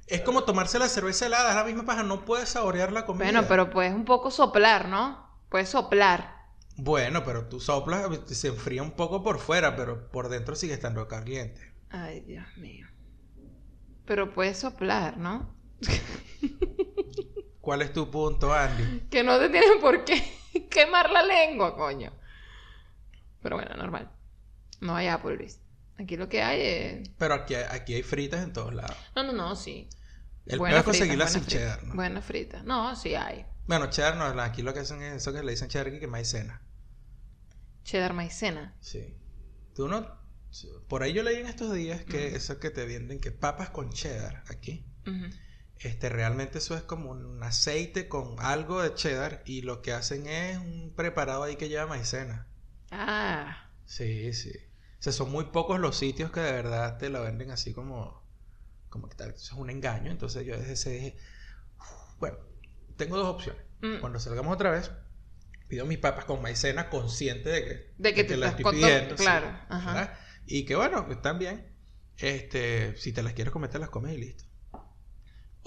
Es 0.08 0.22
como 0.22 0.44
tomarse 0.44 0.80
la 0.80 0.88
cerveza 0.89 1.25
helada, 1.25 1.50
es 1.50 1.56
la 1.56 1.63
misma 1.66 1.86
paja, 1.86 2.04
no 2.04 2.24
puedes 2.25 2.50
saborear 2.50 2.92
la 2.94 3.06
comida. 3.06 3.25
Bueno, 3.25 3.46
pero 3.48 3.70
puedes 3.70 3.94
un 3.94 4.06
poco 4.06 4.32
soplar, 4.32 4.88
¿no? 4.88 5.38
Puedes 5.50 5.70
soplar. 5.70 6.36
Bueno, 6.77 7.24
pero 7.25 7.48
tú 7.48 7.60
soplas, 7.60 8.08
se 8.27 8.50
enfría 8.50 8.84
un 8.84 8.92
poco 8.92 9.24
por 9.24 9.39
fuera, 9.39 9.75
pero 9.75 10.10
por 10.12 10.30
dentro 10.30 10.56
sigue 10.56 10.74
estando 10.74 11.08
caliente. 11.08 11.74
Ay, 11.89 12.22
Dios 12.22 12.46
mío. 12.58 12.88
Pero 14.08 14.34
puedes 14.34 14.58
soplar, 14.58 15.18
¿no? 15.18 15.54
¿Cuál 17.62 17.82
es 17.82 17.92
tu 17.94 18.10
punto, 18.10 18.54
Andy? 18.54 19.02
Que 19.10 19.24
no 19.24 19.38
te 19.38 19.50
tienen 19.50 19.80
por 19.82 20.06
qué 20.06 20.24
quemar 20.72 21.10
la 21.12 21.22
lengua, 21.24 21.76
coño. 21.76 22.14
Pero 23.42 23.58
bueno, 23.58 23.76
normal. 23.76 24.10
No 24.80 24.96
hay 24.96 25.08
Applebee's. 25.08 25.60
Aquí 26.00 26.16
lo 26.16 26.30
que 26.30 26.42
hay 26.42 26.62
es... 26.62 27.10
Pero 27.18 27.34
aquí, 27.34 27.56
hay- 27.56 27.66
aquí 27.70 27.94
hay 27.96 28.04
fritas 28.04 28.44
en 28.44 28.54
todos 28.54 28.74
lados. 28.74 28.96
No, 29.16 29.24
no, 29.24 29.34
no, 29.34 29.56
sí. 29.56 29.90
El 30.46 30.60
Buena 30.60 30.76
peor 30.76 30.80
es 30.80 30.86
conseguirlas 30.86 31.34
sin 31.34 31.42
frita, 31.44 31.58
cheddar, 31.60 31.84
¿no? 31.84 31.96
Buena 31.96 32.22
frita. 32.22 32.64
No, 32.64 32.96
sí 32.96 33.16
hay. 33.16 33.46
Bueno, 33.66 33.90
cheddar 33.90 34.16
no, 34.16 34.42
aquí 34.42 34.62
lo 34.62 34.74
que 34.74 34.80
hacen 34.80 35.02
es 35.02 35.16
eso 35.18 35.34
que 35.34 35.44
le 35.44 35.52
dicen 35.52 35.68
cheddar 35.68 35.88
aquí, 35.88 36.00
que 36.00 36.06
es 36.06 36.12
maicena. 36.12 36.62
Cheddar 37.84 38.14
maicena. 38.14 38.76
Sí. 38.80 39.18
Tú 39.76 39.88
no... 39.90 40.17
Por 40.88 41.04
ahí 41.04 41.13
yo 41.13 41.24
leí 41.24 41.38
en 41.38 41.48
estos 41.48 41.74
días 41.74 42.04
que 42.04 42.36
eso 42.36 42.60
que 42.60 42.70
te 42.70 42.86
venden, 42.86 43.20
que 43.20 43.32
papas 43.32 43.70
con 43.70 43.92
cheddar 43.92 44.44
aquí, 44.50 44.86
este 45.80 46.10
realmente 46.10 46.58
eso 46.58 46.75
es 46.75 46.82
como 46.82 47.12
un 47.12 47.44
aceite 47.44 48.08
con 48.08 48.36
algo 48.39 48.82
de 48.82 48.94
cheddar 48.94 49.44
y 49.46 49.62
lo 49.62 49.82
que 49.82 49.94
hacen 49.94 50.27
es 50.27 50.58
un 50.58 50.94
preparado 50.96 51.44
ahí 51.44 51.56
que 51.56 51.70
lleva 51.70 51.86
maicena. 51.86 52.48
Ah, 52.92 53.68
Sí, 53.86 54.34
sí. 54.34 54.51
O 55.00 55.04
sea, 55.04 55.13
son 55.13 55.32
muy 55.32 55.46
pocos 55.46 55.80
los 55.80 55.98
sitios 55.98 56.32
que 56.32 56.42
de 56.42 56.51
verdad 56.51 56.98
te 56.98 57.10
lo 57.10 57.24
venden 57.24 57.51
así 57.51 57.74
como... 57.74 58.25
Como 58.89 59.10
que 59.10 59.16
tal, 59.16 59.30
eso 59.30 59.54
es 59.54 59.60
un 59.60 59.70
engaño. 59.70 60.12
Entonces 60.12 60.46
yo 60.46 60.58
desde 60.58 60.74
ese 60.74 60.89
dije... 60.92 61.18
Bueno, 62.20 62.38
tengo 62.98 63.18
dos 63.18 63.27
opciones. 63.27 63.62
Mm. 63.82 64.00
Cuando 64.00 64.20
salgamos 64.20 64.54
otra 64.54 64.72
vez, 64.72 64.92
pido 65.68 65.86
mis 65.86 66.00
papas 66.00 66.25
con 66.25 66.42
maicena 66.42 66.89
consciente 66.89 67.50
de 67.50 67.63
que, 67.63 67.94
De 67.98 68.13
que 68.13 68.24
te 68.24 68.38
las 68.38 68.58
estoy 68.58 68.74
pidiendo. 68.74 69.18
sí, 69.18 69.24
claro, 69.24 69.48
ajá. 69.70 70.20
Y 70.48 70.66
que 70.66 70.75
bueno, 70.75 71.06
están 71.12 71.38
bien. 71.38 71.68
Este, 72.18 72.98
si 72.98 73.13
te 73.13 73.22
las 73.22 73.34
quieres 73.34 73.54
comer, 73.54 73.70
te 73.70 73.77
las 73.80 73.89
comes 73.89 74.13
y 74.13 74.18
listo. 74.18 74.46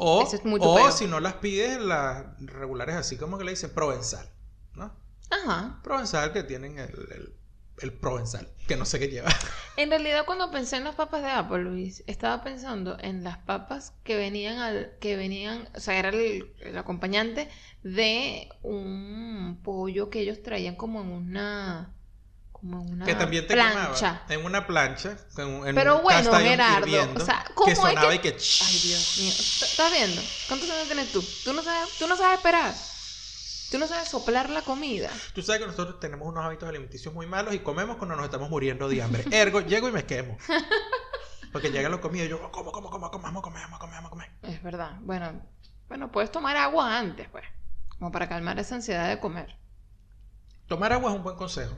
O, 0.02 0.22
es 0.22 0.40
o 0.44 0.92
si 0.92 1.06
no 1.06 1.20
las 1.20 1.34
pides, 1.34 1.78
las 1.78 2.24
regulares 2.40 2.96
así 2.96 3.18
como 3.18 3.36
que 3.36 3.44
le 3.44 3.50
dicen 3.50 3.70
provenzal, 3.74 4.26
¿no? 4.74 4.96
ajá. 5.28 5.78
Provenzal 5.84 6.32
que 6.32 6.42
tienen 6.42 6.78
el, 6.78 6.88
el, 6.88 7.34
el 7.82 7.92
provenzal, 7.92 8.48
que 8.66 8.76
no 8.76 8.86
sé 8.86 8.98
qué 8.98 9.08
lleva. 9.08 9.28
En 9.76 9.90
realidad 9.90 10.24
cuando 10.24 10.50
pensé 10.50 10.76
en 10.76 10.84
las 10.84 10.94
papas 10.94 11.22
de 11.22 11.28
Applebee's, 11.28 12.02
estaba 12.06 12.42
pensando 12.42 12.96
en 13.00 13.24
las 13.24 13.38
papas 13.38 13.92
que 14.02 14.16
venían 14.16 14.58
al, 14.58 14.92
que 15.00 15.16
venían, 15.16 15.68
o 15.74 15.80
sea, 15.80 15.98
era 15.98 16.08
el, 16.08 16.54
el 16.60 16.78
acompañante 16.78 17.48
de 17.82 18.48
un 18.62 19.60
pollo 19.62 20.08
que 20.08 20.20
ellos 20.20 20.42
traían 20.42 20.76
como 20.76 21.02
en 21.02 21.08
una, 21.08 21.94
que 23.04 23.14
también 23.14 23.46
te 23.46 23.54
plancha. 23.54 24.22
Quemaba, 24.26 24.34
en 24.34 24.44
una 24.44 24.66
plancha. 24.66 25.16
Pero 25.34 26.02
bueno, 26.02 26.32
Gerardo, 26.34 27.12
o 27.16 27.20
sea, 27.20 27.44
¿cómo 27.54 27.68
que 27.68 27.76
sonaba 27.76 28.14
es 28.14 28.20
que... 28.20 28.28
y. 28.28 28.32
Ay, 28.32 28.80
Dios 28.82 29.18
mío, 29.18 29.32
¿estás 29.32 29.92
viendo? 29.92 30.22
¿Cuántos 30.48 30.70
años 30.70 30.86
tienes 30.86 31.12
tú? 31.12 31.24
Tú 31.44 31.52
no 31.52 31.62
sabes, 31.62 31.98
tú 31.98 32.06
no 32.06 32.16
sabes 32.16 32.38
esperar. 32.38 32.74
Tú 33.70 33.78
no 33.78 33.86
sabes 33.86 34.08
soplar 34.08 34.50
la 34.50 34.62
comida. 34.62 35.10
Tú 35.32 35.42
sabes 35.42 35.60
que 35.60 35.66
nosotros 35.68 36.00
tenemos 36.00 36.26
unos 36.26 36.44
hábitos 36.44 36.68
alimenticios 36.68 37.14
muy 37.14 37.26
malos 37.26 37.54
y 37.54 37.60
comemos 37.60 37.96
cuando 37.96 38.16
nos 38.16 38.24
estamos 38.24 38.50
muriendo 38.50 38.88
de 38.88 39.00
hambre. 39.00 39.24
Ergo, 39.30 39.60
llego 39.66 39.88
y 39.88 39.92
me 39.92 40.04
quemo. 40.04 40.36
Porque 41.52 41.70
llegan 41.70 41.92
los 41.92 42.00
comidos 42.00 42.26
y 42.26 42.30
yo, 42.30 42.40
oh, 42.44 42.50
como, 42.50 42.72
como, 42.72 42.90
como, 42.90 43.10
comamos, 43.10 43.42
comamos, 43.42 43.78
comamos, 43.78 44.10
comamos. 44.10 44.34
Es 44.42 44.62
verdad. 44.62 44.98
Bueno, 45.02 45.40
bueno, 45.88 46.10
puedes 46.10 46.32
tomar 46.32 46.56
agua 46.56 46.98
antes, 46.98 47.28
pues. 47.28 47.44
Como 47.98 48.10
para 48.10 48.28
calmar 48.28 48.58
esa 48.58 48.74
ansiedad 48.74 49.08
de 49.08 49.20
comer. 49.20 49.56
Tomar 50.66 50.92
agua 50.92 51.10
es 51.10 51.16
un 51.16 51.22
buen 51.22 51.36
consejo. 51.36 51.74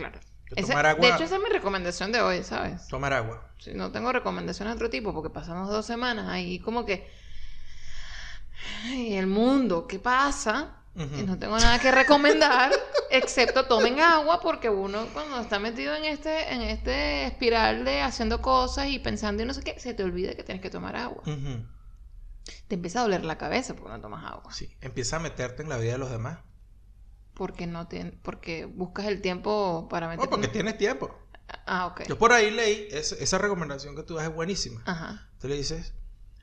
Claro. 0.00 0.20
Ese- 0.56 0.68
tomar 0.72 0.86
agua- 0.86 1.06
De 1.08 1.14
hecho, 1.14 1.24
esa 1.24 1.36
es 1.36 1.42
mi 1.42 1.48
recomendación 1.48 2.10
de 2.12 2.20
hoy, 2.20 2.42
¿sabes? 2.42 2.88
tomar 2.88 3.12
agua 3.12 3.46
Si 3.58 3.72
no 3.72 3.92
tengo 3.92 4.12
recomendaciones 4.12 4.72
de 4.74 4.76
otro 4.76 4.90
tipo, 4.90 5.12
porque 5.14 5.30
pasamos 5.30 5.68
dos 5.68 5.86
semanas 5.86 6.28
ahí 6.28 6.58
como 6.58 6.84
que... 6.84 7.08
Ay, 8.84 9.14
el 9.14 9.26
mundo, 9.26 9.86
¿qué 9.86 9.98
pasa? 9.98 10.76
Y 10.96 11.22
no 11.22 11.38
tengo 11.38 11.56
nada 11.56 11.78
que 11.78 11.90
recomendar, 11.92 12.72
excepto 13.10 13.66
tomen 13.66 14.00
agua, 14.00 14.40
porque 14.40 14.68
uno 14.68 15.06
cuando 15.14 15.40
está 15.40 15.58
metido 15.58 15.94
en 15.94 16.04
este, 16.04 16.52
en 16.52 16.60
este 16.62 17.24
espiral 17.26 17.84
de 17.84 18.02
haciendo 18.02 18.42
cosas 18.42 18.88
y 18.88 18.98
pensando 18.98 19.42
y 19.42 19.46
no 19.46 19.54
sé 19.54 19.62
qué, 19.62 19.78
se 19.78 19.94
te 19.94 20.02
olvida 20.02 20.34
que 20.34 20.42
tienes 20.42 20.60
que 20.60 20.68
tomar 20.68 20.96
agua. 20.96 21.22
Te 22.66 22.74
empieza 22.74 22.98
a 22.98 23.02
doler 23.02 23.24
la 23.24 23.38
cabeza 23.38 23.74
porque 23.74 23.92
no 23.92 24.00
tomas 24.00 24.24
agua. 24.30 24.52
sí 24.52 24.76
empieza 24.80 25.16
a 25.16 25.20
meterte 25.20 25.62
en 25.62 25.68
la 25.68 25.76
vida 25.78 25.92
de 25.92 25.98
los 25.98 26.10
demás 26.10 26.38
Porque 27.40 27.66
no 27.66 27.88
te, 27.88 28.04
porque 28.22 28.66
buscas 28.66 29.06
el 29.06 29.22
tiempo 29.22 29.88
para 29.88 30.08
no, 30.08 30.10
meterte. 30.10 30.28
porque 30.28 30.46
en- 30.48 30.52
tienes 30.52 30.76
tiempo 30.76 31.18
Ah, 31.64 31.86
ok. 31.86 32.02
yo 32.06 32.18
por 32.18 32.32
ahí 32.34 32.50
leí 32.50 32.86
es- 32.90 33.12
esa 33.12 33.38
recomendación 33.38 33.96
que 33.96 34.02
tú 34.02 34.14
das 34.16 34.28
es 34.28 34.34
buenísima 34.34 34.82
Ajá. 34.84 35.26
tú 35.40 35.48
le 35.48 35.56
dices 35.56 35.94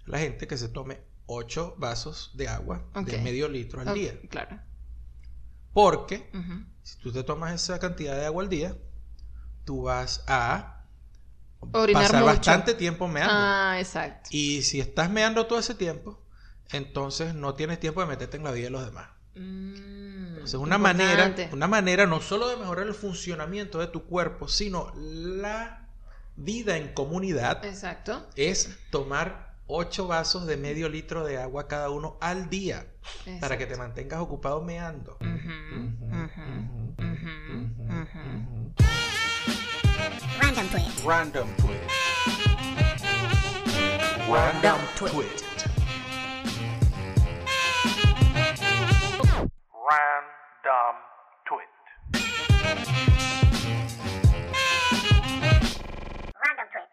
a 0.08 0.10
la 0.10 0.18
gente 0.18 0.48
que 0.48 0.58
se 0.58 0.70
tome 0.70 1.00
8 1.28 1.76
vasos 1.78 2.32
de 2.34 2.48
agua 2.48 2.84
de 3.06 3.20
medio 3.20 3.48
litro 3.48 3.80
al 3.82 3.94
día 3.94 4.20
Claro. 4.28 4.60
porque. 5.72 6.32
Si 6.82 6.98
tú 6.98 7.12
te 7.12 7.24
tomas 7.24 7.54
esa 7.54 7.78
cantidad 7.80 8.16
de 8.16 8.26
agua 8.26 8.42
al 8.42 8.50
día, 8.50 8.76
tú 9.66 9.84
vas 9.84 10.24
a 10.28 10.84
Orinar 11.74 12.02
pasar 12.04 12.22
mucho. 12.24 12.26
bastante 12.38 12.74
tiempo 12.74 13.08
meando. 13.08 13.34
Ah, 13.36 13.76
exacto. 13.78 14.30
Y 14.32 14.64
si 14.64 14.80
estás 14.80 15.12
meando 15.12 15.46
todo 15.46 15.60
ese 15.60 15.76
tiempo, 15.76 16.20
entonces 16.72 17.36
no 17.36 17.54
tienes 17.54 17.80
tiempo 17.80 18.02
de 18.02 18.08
meterte 18.08 18.38
en 18.38 18.44
la 18.46 18.52
vida 18.52 18.64
de 18.66 18.70
los 18.72 18.86
demás. 18.86 19.10
Mm, 19.36 20.07
Entonces, 20.38 20.60
una 20.60 20.78
manera, 20.78 21.36
una 21.52 21.68
manera 21.68 22.06
no 22.06 22.22
solo 22.22 22.48
de 22.48 22.58
mejorar 22.58 22.88
el 22.88 22.94
funcionamiento 22.94 23.80
de 23.80 23.88
tu 23.88 24.06
cuerpo, 24.06 24.48
sino 24.48 24.94
la 24.96 25.88
vida 26.36 26.78
en 26.78 26.94
comunidad, 26.94 27.66
Exacto. 27.66 28.28
es 28.36 28.78
tomar 28.92 29.56
8 29.66 30.08
vasos 30.08 30.46
de 30.46 30.56
medio 30.56 30.90
litro 30.90 31.26
de 31.26 31.40
agua 31.40 31.68
cada 31.68 31.90
uno 31.90 32.18
al 32.22 32.50
día 32.50 32.86
para 33.42 33.58
que 33.58 33.66
te 33.66 33.76
mantengas 33.76 34.20
ocupado 34.22 34.62
meando. 34.62 35.18
Ujú, 35.20 35.28
ujú, 36.12 36.46
ujú. 37.00 37.34
ujú. 37.90 38.74
Random 44.28 44.80
Tweet. 44.98 45.57
Random 49.90 50.96
Tweet. 51.48 51.72
Random 56.34 56.68
Tweet. 56.74 56.92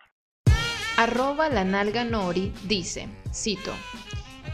Arroba 0.99 1.49
la 1.49 1.65
nalga 1.65 2.05
Nori 2.05 2.53
dice, 2.63 3.09
cito, 3.33 3.73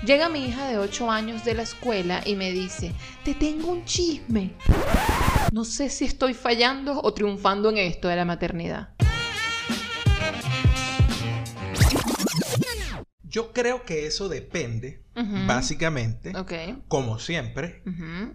llega 0.06 0.30
mi 0.30 0.46
hija 0.46 0.68
de 0.68 0.78
8 0.78 1.10
años 1.10 1.44
de 1.44 1.52
la 1.52 1.64
escuela 1.64 2.22
y 2.24 2.34
me 2.34 2.50
dice, 2.50 2.94
te 3.26 3.34
tengo 3.34 3.72
un 3.72 3.84
chisme. 3.84 4.56
No 5.52 5.64
sé 5.64 5.90
si 5.90 6.06
estoy 6.06 6.32
fallando 6.32 6.98
o 7.02 7.12
triunfando 7.12 7.68
en 7.68 7.76
esto 7.76 8.08
de 8.08 8.16
la 8.16 8.24
maternidad. 8.24 8.94
Yo 13.30 13.52
creo 13.52 13.84
que 13.84 14.06
eso 14.06 14.28
depende, 14.28 15.04
básicamente, 15.46 16.32
como 16.88 17.18
siempre, 17.20 17.82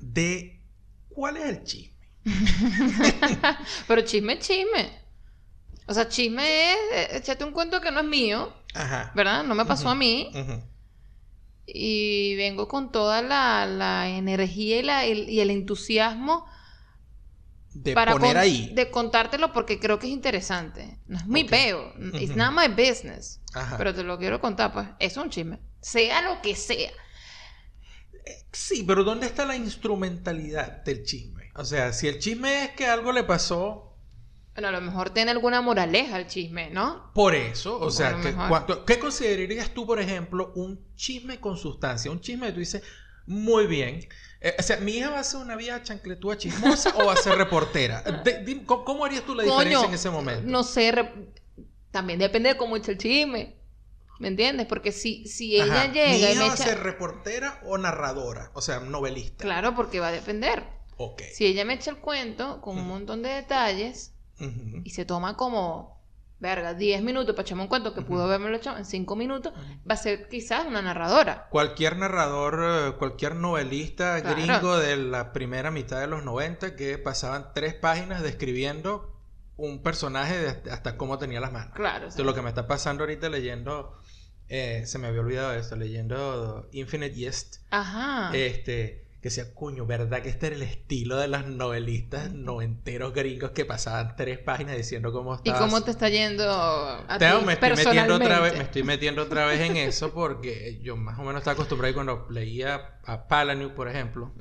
de 0.01 0.61
cuál 1.09 1.37
es 1.37 1.43
el 1.45 1.63
chisme. 1.63 1.95
Pero 3.87 4.01
chisme 4.01 4.33
es 4.33 4.39
chisme. 4.39 4.99
O 5.87 5.93
sea, 5.93 6.07
chisme 6.07 6.43
es 6.71 6.77
eh, 6.93 7.07
échate 7.17 7.43
un 7.43 7.51
cuento 7.51 7.79
que 7.81 7.91
no 7.91 7.99
es 7.99 8.05
mío, 8.07 8.51
Ajá. 8.73 9.11
¿verdad? 9.15 9.43
No 9.43 9.53
me 9.53 9.65
pasó 9.65 9.89
a 9.89 9.95
mí. 9.95 10.31
Y 11.67 12.35
vengo 12.35 12.67
con 12.67 12.91
toda 12.91 13.21
la, 13.21 13.65
la 13.65 14.09
energía 14.09 14.79
y, 14.79 14.83
la- 14.83 15.05
el- 15.05 15.29
y 15.29 15.39
el 15.41 15.49
entusiasmo 15.49 16.45
De 17.77 17.93
para 17.93 18.13
poner 18.13 18.29
con- 18.33 18.37
ahí. 18.37 18.71
de 18.73 18.89
contártelo 18.89 19.51
porque 19.51 19.79
creo 19.79 19.99
que 19.99 20.07
es 20.07 20.13
interesante. 20.13 20.97
No 21.07 21.17
es 21.17 21.27
mi 21.27 21.43
Ok. 21.43 21.49
peo. 21.49 21.93
It's 22.13 22.29
Ujú. 22.31 22.37
not 22.39 22.53
my 22.53 22.67
business. 22.69 23.41
Ajá. 23.53 23.77
Pero 23.77 23.93
te 23.93 24.01
lo 24.03 24.17
quiero 24.17 24.39
contar, 24.39 24.71
pues. 24.71 24.87
Es 24.99 25.17
un 25.17 25.29
chisme. 25.29 25.59
Sea 25.81 26.21
lo 26.21 26.41
que 26.41 26.55
sea. 26.55 26.91
Sí, 28.51 28.83
pero 28.87 29.03
¿dónde 29.03 29.27
está 29.27 29.45
la 29.45 29.55
instrumentalidad 29.55 30.83
del 30.83 31.03
chisme? 31.03 31.51
O 31.55 31.63
sea, 31.65 31.93
si 31.93 32.07
el 32.07 32.19
chisme 32.19 32.63
es 32.63 32.69
que 32.71 32.85
algo 32.87 33.11
le 33.11 33.23
pasó 33.23 33.97
Bueno, 34.53 34.69
a 34.69 34.71
lo 34.71 34.79
mejor 34.81 35.09
tiene 35.09 35.31
alguna 35.31 35.61
moraleja 35.61 36.17
el 36.17 36.27
chisme, 36.27 36.69
¿no? 36.71 37.11
por 37.13 37.35
eso, 37.35 37.77
o 37.77 37.91
sea, 37.91 38.19
que 38.21 38.33
¿qué 38.87 38.99
considerarías 38.99 39.71
tú, 39.71 39.85
por 39.85 39.99
ejemplo, 39.99 40.53
un 40.55 40.79
chisme 40.95 41.39
con 41.41 41.57
sustancia? 41.57 42.09
Un 42.09 42.21
chisme 42.21 42.47
que 42.47 42.53
tú 42.53 42.59
dices, 42.59 42.81
muy 43.27 43.67
bien. 43.67 44.07
Eh, 44.45 44.55
o 44.59 44.61
sea, 44.61 44.77
¿mi 44.77 44.91
hija 44.91 45.09
va 45.09 45.19
a 45.21 45.23
ser 45.23 45.39
una 45.39 45.55
vieja 45.55 45.81
chancletúa 45.81 46.37
chismosa 46.37 46.93
o 46.97 47.07
va 47.07 47.13
a 47.13 47.17
ser 47.17 47.35
reportera? 47.35 48.01
De- 48.23 48.63
¿cómo, 48.63 49.03
harías 49.03 49.23
tú 49.23 49.33
la 49.33 49.41
diferencia 49.41 49.87
en 49.87 49.93
ese 49.95 50.11
momento? 50.11 50.43
No 50.45 50.63
sé, 50.63 50.91
re- 50.91 51.31
también 51.89 52.19
depende 52.19 52.49
de 52.49 52.55
cómo 52.57 52.77
echa 52.77 52.91
el 52.91 52.99
chisme. 52.99 53.55
¿Me 54.19 54.27
entiendes? 54.27 54.67
Porque 54.67 54.91
si, 54.91 55.27
si 55.27 55.55
ella 55.55 55.81
Ajá. 55.85 55.91
llega 55.91 56.09
¿Mi 56.11 56.17
y 56.17 56.23
hija 56.25 56.41
me 56.43 56.47
va 56.47 56.53
a 56.53 56.57
ser 56.57 56.79
reportera 56.83 57.59
o 57.65 57.79
narradora? 57.79 58.51
O 58.53 58.61
sea, 58.61 58.79
novelista. 58.79 59.43
Claro, 59.43 59.75
porque 59.75 59.99
va 59.99 60.09
a 60.09 60.11
depender. 60.11 60.63
Ok. 60.97 61.23
Si 61.33 61.47
ella 61.47 61.65
me 61.65 61.73
echa 61.73 61.89
el 61.89 61.97
cuento 61.97 62.61
con 62.61 62.77
un 62.77 62.87
montón 62.87 63.23
de 63.23 63.29
detalles 63.29 64.13
y 64.83 64.91
se 64.91 65.05
toma 65.05 65.35
como, 65.35 65.94
verga, 66.39 66.73
10 66.73 67.01
minutos 67.01 67.33
para 67.35 67.43
echarme 67.45 67.63
un 67.63 67.69
cuento 67.69 67.93
que 67.93 68.01
pudo 68.01 68.23
haberme 68.23 68.55
hecho 68.55 68.75
en 68.77 68.85
5 68.85 69.15
minutos, 69.15 69.53
va 69.89 69.93
a 69.93 69.97
ser 69.97 70.27
quizás 70.27 70.65
una 70.67 70.81
narradora. 70.81 71.47
Cualquier 71.49 71.97
narrador, 71.97 72.61
eh, 72.63 72.91
cualquier 72.97 73.35
novelista 73.35 74.21
Claro. 74.21 74.35
gringo 74.35 74.77
de 74.77 74.97
la 74.97 75.31
primera 75.33 75.71
mitad 75.71 75.99
de 75.99 76.07
los 76.07 76.23
90 76.23 76.75
que 76.75 76.97
pasaban 76.97 77.47
tres 77.53 77.73
páginas 77.73 78.21
describiendo 78.21 79.11
un 79.57 79.81
personaje 79.81 80.37
de 80.37 80.71
hasta 80.71 80.97
cómo 80.97 81.17
tenía 81.17 81.39
las 81.39 81.51
manos. 81.53 81.73
Claro. 81.73 82.07
o 82.07 82.11
sea, 82.11 82.19
es 82.21 82.25
lo 82.25 82.33
que 82.33 82.41
me 82.41 82.49
está 82.49 82.67
pasando 82.67 83.03
ahorita 83.03 83.29
leyendo, 83.29 83.97
eh, 84.49 84.83
se 84.85 84.99
me 84.99 85.07
había 85.07 85.21
olvidado 85.21 85.53
esto, 85.53 85.77
leyendo 85.77 86.67
Infinite 86.73 87.15
Jest, 87.15 87.61
Ajá. 87.71 88.31
este, 88.35 89.04
que 89.25 89.29
decía, 89.29 89.55
coño, 89.55 89.87
¿verdad 89.87 90.21
que 90.21 90.29
este 90.29 90.45
era 90.45 90.55
el 90.55 90.61
estilo 90.61 91.17
de 91.17 91.27
los 91.27 91.47
novelistas 91.47 92.31
noventeros 92.31 93.11
gringos 93.11 93.49
que 93.53 93.65
pasaban 93.65 94.15
tres 94.15 94.37
páginas 94.37 94.77
diciendo 94.77 95.11
cómo 95.11 95.33
¿Y 95.43 95.49
estaba 95.49 95.65
cómo 95.65 95.81
te 95.81 95.89
está 95.89 96.09
yendo 96.09 96.47
a 96.47 97.17
Teo, 97.17 97.39
ti 97.39 97.45
me 97.47 97.53
estoy 97.53 97.71
metiendo 97.71 98.15
otra 98.17 98.39
vez, 98.39 98.53
me 98.55 98.63
estoy 98.63 98.83
metiendo 98.83 99.23
otra 99.23 99.47
vez 99.47 99.61
en 99.61 99.77
eso 99.77 100.13
porque 100.13 100.79
yo 100.83 100.95
más 100.95 101.17
o 101.17 101.23
menos 101.23 101.37
estaba 101.39 101.55
acostumbrado 101.55 101.89
y 101.89 101.93
cuando 101.95 102.27
leía 102.29 102.99
a 103.03 103.27
Palahniuk, 103.27 103.73
por 103.73 103.87
ejemplo, 103.87 104.31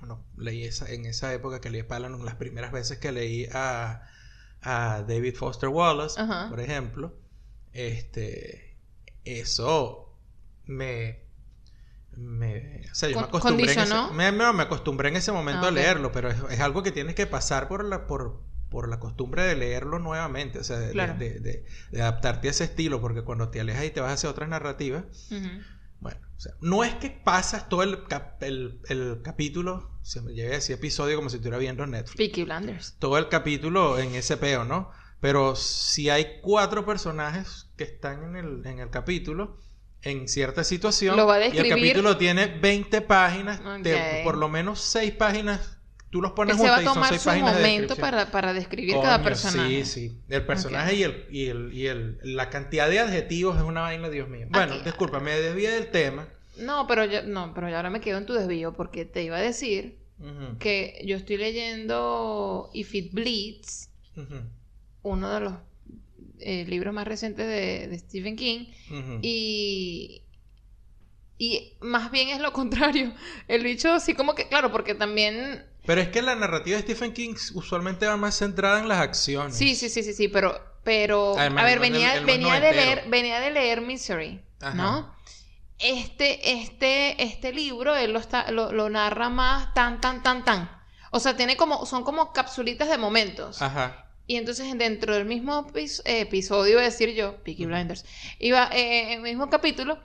bueno, 0.00 0.22
leí 0.36 0.64
esa, 0.64 0.92
en 0.92 1.06
esa 1.06 1.32
época 1.32 1.62
que 1.62 1.70
leí 1.70 1.82
a 1.88 1.98
las 1.98 2.34
primeras 2.34 2.72
veces 2.72 2.98
que 2.98 3.12
leí 3.12 3.48
a, 3.54 4.02
a 4.60 5.02
David 5.08 5.34
Foster 5.34 5.70
Wallace, 5.70 6.20
por 6.50 6.60
ejemplo, 6.60 7.14
este, 7.72 8.76
eso 9.24 10.14
me, 10.66 11.24
me, 12.20 12.82
o 12.90 12.94
sea, 12.94 13.08
yo 13.08 13.18
me 13.18 13.24
acostumbré, 13.26 13.72
en 13.72 13.78
ese, 13.80 13.94
me, 14.14 14.30
no, 14.32 14.52
me 14.52 14.62
acostumbré 14.62 15.08
en 15.08 15.16
ese 15.16 15.32
momento 15.32 15.64
Ah, 15.64 15.68
a 15.68 15.72
leerlo, 15.72 16.12
pero 16.12 16.28
es, 16.30 16.36
es 16.50 16.60
algo 16.60 16.82
que 16.82 16.92
tienes 16.92 17.14
que 17.14 17.26
pasar 17.26 17.66
por 17.68 17.84
la, 17.84 18.06
por, 18.06 18.42
por 18.68 18.88
la 18.88 19.00
costumbre 19.00 19.42
de 19.42 19.56
leerlo 19.56 19.98
nuevamente, 19.98 20.58
o 20.58 20.64
sea, 20.64 20.78
de, 20.78 20.92
Claro. 20.92 21.14
de- 21.18 21.40
de- 21.40 21.64
de 21.90 22.02
adaptarte 22.02 22.48
a 22.48 22.50
ese 22.52 22.64
estilo, 22.64 23.00
porque 23.00 23.22
cuando 23.22 23.48
te 23.48 23.60
alejas 23.60 23.84
y 23.84 23.90
te 23.90 24.00
vas 24.00 24.12
hacia 24.14 24.30
otras 24.30 24.48
narrativas, 24.48 25.04
bueno, 26.00 26.18
o 26.36 26.40
sea, 26.40 26.52
no 26.60 26.84
es 26.84 26.94
que 26.94 27.10
pasas 27.10 27.68
todo 27.68 27.82
el, 27.82 28.04
cap- 28.04 28.42
el, 28.42 28.80
el 28.88 29.20
capítulo, 29.22 29.90
se 30.02 30.20
me 30.22 30.32
llegué 30.32 30.48
a 30.48 30.52
decir 30.56 30.76
episodio 30.76 31.16
como 31.16 31.28
si 31.30 31.36
estuviera 31.36 31.58
viendo 31.58 31.86
Netflix, 31.86 32.16
Peaky 32.16 32.44
Blinders. 32.44 32.96
todo 32.98 33.18
el 33.18 33.28
capítulo 33.28 33.98
en 33.98 34.14
ese 34.14 34.36
peo, 34.36 34.64
¿no? 34.64 34.90
Pero 35.20 35.54
si 35.56 36.08
hay 36.08 36.40
cuatro 36.40 36.86
personajes 36.86 37.68
que 37.76 37.84
están 37.84 38.24
en 38.24 38.36
el, 38.36 38.66
en 38.66 38.78
el 38.78 38.88
capítulo, 38.88 39.58
en 40.02 40.28
cierta 40.28 40.64
situación, 40.64 41.16
Lo 41.16 41.26
va 41.26 41.34
a 41.34 41.40
y 41.40 41.44
el 41.44 41.52
describir. 41.52 41.88
capítulo 41.92 42.16
tiene 42.16 42.46
20 42.46 43.00
páginas, 43.02 43.60
te- 43.82 43.94
Ok. 43.94 44.24
por 44.24 44.38
lo 44.38 44.48
menos 44.48 44.80
6 44.80 45.12
páginas, 45.12 45.78
tú 46.10 46.22
los 46.22 46.32
pones 46.32 46.56
se 46.56 46.62
va 46.62 46.76
juntas 46.76 46.78
a 46.78 46.82
y 46.82 46.84
son 46.86 46.94
tomar 46.94 47.08
6 47.10 47.20
su 47.22 47.28
páginas 47.28 47.54
de 47.54 47.60
momento 47.60 47.94
descripción. 47.94 48.10
para, 48.10 48.30
para 48.30 48.52
describir 48.54 48.94
cada 49.02 49.16
Coño, 49.18 49.24
personaje. 49.24 49.84
Sí, 49.84 50.08
sí. 50.08 50.18
El 50.28 50.46
personaje 50.46 50.92
Ok. 50.92 50.98
y, 50.98 51.02
el, 51.02 51.26
y, 51.30 51.46
el, 51.48 51.72
y 51.74 51.86
el, 51.86 52.18
la 52.22 52.48
cantidad 52.50 52.88
de 52.88 52.98
adjetivos 53.00 53.56
es 53.56 53.62
una 53.62 53.82
vaina, 53.82 54.08
Dios 54.08 54.28
mío. 54.28 54.46
Bueno, 54.50 54.74
Aquí- 54.74 54.84
disculpa, 54.84 55.20
me 55.20 55.32
desvié 55.38 55.70
del 55.70 55.90
tema. 55.90 56.28
No, 56.56 56.86
pero 56.86 57.04
yo, 57.04 57.22
no, 57.22 57.52
pero 57.54 57.68
yo 57.68 57.76
ahora 57.76 57.90
me 57.90 58.00
quedo 58.00 58.18
en 58.18 58.26
tu 58.26 58.32
desvío 58.34 58.72
porque 58.74 59.04
te 59.04 59.22
iba 59.22 59.36
a 59.36 59.40
decir 59.40 59.98
Ujú, 60.18 60.58
que 60.58 61.00
yo 61.06 61.16
estoy 61.16 61.36
leyendo 61.38 62.70
If 62.74 62.94
It 62.94 63.12
Bleeds, 63.14 63.90
ujú, 64.16 64.34
uno 65.02 65.30
de 65.32 65.40
los 65.40 65.54
eh, 66.42 66.64
libros 66.66 66.94
más 66.94 67.06
recientes 67.06 67.46
de, 67.46 67.88
de 67.88 67.98
Stephen 67.98 68.36
King, 68.36 68.66
y, 69.22 70.22
y 71.38 71.72
más 71.80 72.10
bien 72.10 72.28
es 72.28 72.40
lo 72.40 72.52
contrario. 72.54 73.14
El 73.48 73.64
bicho 73.64 73.92
así 73.92 74.14
como 74.14 74.34
que, 74.34 74.48
claro, 74.48 74.70
porque 74.70 74.94
también... 74.94 75.66
Pero 75.86 76.02
es 76.02 76.08
que 76.08 76.20
la 76.20 76.34
narrativa 76.34 76.76
de 76.76 76.82
Stephen 76.82 77.12
King 77.12 77.34
usualmente 77.54 78.06
va 78.06 78.16
más 78.16 78.36
centrada 78.36 78.80
en 78.80 78.88
las 78.88 78.98
acciones. 78.98 79.56
Sí, 79.56 79.74
sí, 79.74 79.88
sí, 79.88 80.02
sí, 80.02 80.12
sí, 80.12 80.28
pero... 80.28 80.68
Pero, 80.82 81.34
Además, 81.36 81.62
a 81.62 81.66
ver, 81.66 81.78
venía, 81.78 82.20
venía 82.22 82.58
de 82.58 82.72
leer, 82.72 83.04
venía 83.08 83.38
de 83.38 83.50
leer 83.50 83.82
Misery, 83.82 84.40
Ajá. 84.60 84.74
¿no? 84.74 85.14
Este, 85.78 86.52
este, 86.52 87.22
este 87.22 87.52
libro, 87.52 87.94
él 87.96 88.12
lo, 88.12 88.18
está, 88.18 88.50
lo, 88.50 88.72
lo 88.72 88.88
narra 88.88 89.28
más 89.28 89.74
tan, 89.74 90.00
tan, 90.00 90.22
tan, 90.22 90.42
tan. 90.42 90.70
O 91.10 91.20
sea, 91.20 91.36
tiene 91.36 91.56
como, 91.56 91.84
son 91.86 92.04
como 92.04 92.32
capsulitas 92.32 92.88
de 92.88 92.96
momentos. 92.96 93.60
Ajá. 93.60 94.09
Y 94.30 94.36
entonces 94.36 94.66
dentro 94.78 95.14
del 95.16 95.24
mismo 95.24 95.66
epis- 95.66 96.02
episodio, 96.04 96.74
iba 96.74 96.82
a 96.82 96.84
decir 96.84 97.10
yo, 97.14 97.42
Peaky. 97.42 97.66
Blinders, 97.66 98.04
iba 98.38 98.68
eh, 98.72 99.12
en 99.12 99.18
el 99.18 99.22
mismo 99.22 99.50
capítulo, 99.50 99.98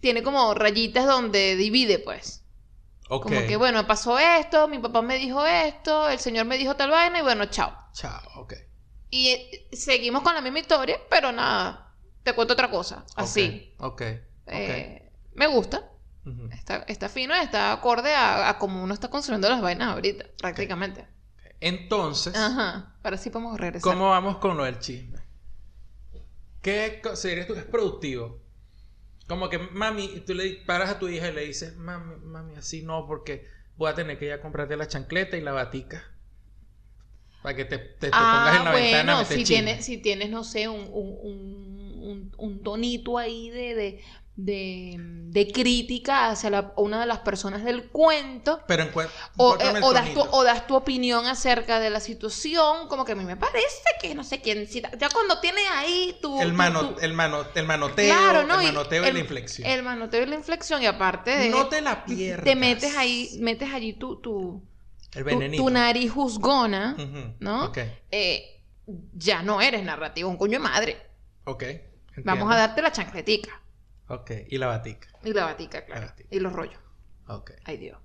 tiene 0.00 0.22
como 0.22 0.54
rayitas 0.54 1.06
donde 1.06 1.56
divide, 1.56 1.98
pues. 1.98 2.44
Ok. 3.08 3.24
Como 3.24 3.46
que, 3.48 3.56
bueno, 3.56 3.86
pasó 3.86 4.18
esto, 4.18 4.68
mi 4.68 4.78
papá 4.78 5.02
me 5.02 5.16
dijo 5.18 5.44
esto, 5.46 6.08
el 6.08 6.20
señor 6.20 6.46
me 6.46 6.56
dijo 6.58 6.76
tal 6.76 6.90
vaina 6.90 7.18
y 7.18 7.22
bueno, 7.22 7.46
chao. 7.46 7.76
Chao, 7.94 8.20
ok. 8.36 8.54
Y 9.10 9.28
eh, 9.28 9.68
seguimos 9.72 10.22
con 10.22 10.34
la 10.34 10.40
misma 10.40 10.60
historia, 10.60 11.00
pero 11.10 11.32
nada, 11.32 11.92
te 12.22 12.34
cuento 12.34 12.54
otra 12.54 12.70
cosa, 12.70 13.04
así. 13.16 13.74
Ok. 13.78 14.02
ok, 14.02 14.02
Eh, 14.46 15.10
me 15.34 15.48
gusta, 15.48 15.90
está, 16.52 16.84
está 16.86 17.08
fino, 17.08 17.34
está 17.34 17.72
acorde 17.72 18.14
a, 18.14 18.48
a 18.50 18.58
cómo 18.58 18.82
uno 18.82 18.94
está 18.94 19.08
construyendo 19.08 19.48
las 19.48 19.60
vainas 19.60 19.88
ahorita, 19.88 20.26
prácticamente. 20.38 21.06
Entonces, 21.62 22.34
Ajá, 22.36 22.94
ahora 23.02 23.16
sí 23.16 23.30
podemos 23.30 23.58
regresar. 23.58 23.94
¿cómo 23.94 24.10
vamos 24.10 24.36
con 24.38 24.56
lo 24.56 24.64
del 24.64 24.78
chisme? 24.78 25.18
¿Qué 26.60 27.00
consideras 27.02 27.46
tú 27.46 27.54
que 27.54 27.60
es 27.60 27.66
productivo? 27.66 28.38
Como 29.28 29.48
que, 29.48 29.58
mami, 29.58 30.22
tú 30.26 30.34
le 30.34 30.56
paras 30.66 30.90
a 30.90 30.98
tu 30.98 31.08
hija 31.08 31.28
y 31.28 31.32
le 31.34 31.46
dices, 31.46 31.76
mami, 31.76 32.16
mami, 32.24 32.56
así 32.56 32.82
no, 32.82 33.06
porque 33.06 33.46
voy 33.76 33.90
a 33.90 33.94
tener 33.94 34.18
que 34.18 34.26
ir 34.26 34.32
a 34.32 34.40
comprarte 34.42 34.76
la 34.76 34.88
chancleta 34.88 35.36
y 35.36 35.40
la 35.42 35.52
batica. 35.52 36.04
Para 37.42 37.56
que 37.56 37.64
te, 37.64 37.78
te- 37.78 38.10
te 38.10 38.26
pongas 38.26 38.56
en 38.56 38.64
la 38.64 38.70
ah, 38.70 38.74
ventana 38.74 39.14
bueno, 39.14 39.18
meter 39.18 39.38
si 39.38 39.44
tienes, 39.44 39.84
si 39.84 39.96
tienes, 39.98 40.30
no 40.30 40.44
sé, 40.44 40.68
un, 40.68 40.82
un, 40.92 41.18
un, 41.22 42.02
un- 42.02 42.32
un 42.38 42.62
tonito 42.62 43.18
ahí 43.18 43.50
de, 43.50 43.74
de, 43.74 44.00
de, 44.34 44.96
de 44.98 45.52
crítica 45.52 46.30
hacia 46.30 46.48
la- 46.48 46.72
una 46.76 47.00
de 47.00 47.06
las 47.06 47.18
personas 47.18 47.64
del 47.64 47.88
cuento. 47.90 48.60
Pero 48.66 48.84
encuent- 48.84 49.10
O, 49.36 49.56
eh, 49.60 49.80
o 49.82 49.92
das 49.92 50.12
tu, 50.14 50.20
o 50.22 50.42
das 50.42 50.66
tu 50.66 50.74
opinión 50.74 51.26
acerca 51.26 51.78
de 51.80 51.90
la 51.90 52.00
situación, 52.00 52.88
como 52.88 53.04
que 53.04 53.12
a 53.12 53.14
mí 53.14 53.24
me 53.24 53.36
parece 53.36 53.82
que 54.00 54.14
no 54.14 54.24
sé 54.24 54.40
quién. 54.40 54.66
si- 54.66 54.80
ya 54.80 55.08
cuando 55.12 55.38
tienes 55.40 55.64
ahí 55.72 56.16
tu. 56.22 56.40
el, 56.40 56.54
mano, 56.54 56.94
tu- 56.94 57.00
el, 57.00 57.12
mano, 57.12 57.44
el 57.54 57.66
manoteo, 57.66 58.14
Claro, 58.14 58.46
¿no? 58.46 58.58
el 58.60 58.66
manoteo 58.68 59.04
y, 59.04 59.08
el- 59.08 59.14
la 59.14 59.20
inflexión. 59.20 59.68
El 59.68 59.82
manoteo 59.82 60.22
y 60.22 60.26
la 60.26 60.34
inflexión, 60.36 60.82
y 60.82 60.86
aparte 60.86 61.30
de. 61.36 61.48
no 61.50 61.68
te 61.68 61.82
la 61.82 62.04
pierdas. 62.04 62.44
te 62.44 62.56
metes 62.56 62.96
ahí, 62.96 63.36
metes 63.40 63.70
allí 63.72 63.92
tu, 63.92 64.16
tu, 64.16 64.62
El 65.14 65.24
venenito. 65.24 65.62
tu 65.62 65.68
nariz 65.70 66.10
juzgona, 66.10 66.96
¿no? 67.38 67.70
Eh, 68.10 68.60
ya 69.12 69.42
no 69.42 69.60
eres 69.60 69.84
narrativo, 69.84 70.30
un 70.30 70.36
coño 70.38 70.52
de 70.58 70.58
madre. 70.64 70.96
ok. 71.44 71.64
Vamos 72.24 72.52
a 72.52 72.56
darte 72.56 72.82
la 72.82 72.92
chancletica. 72.92 73.58
Ok, 74.08 74.30
y 74.48 74.58
la 74.58 74.66
batica. 74.66 75.08
Y 75.24 75.32
la 75.32 75.44
batica, 75.44 75.84
claro. 75.84 76.02
La 76.02 76.06
batica. 76.08 76.28
Y 76.30 76.40
los 76.40 76.52
rollos. 76.52 76.80
Ok. 77.26 77.52
Ay, 77.64 77.78
Dios. 77.78 77.98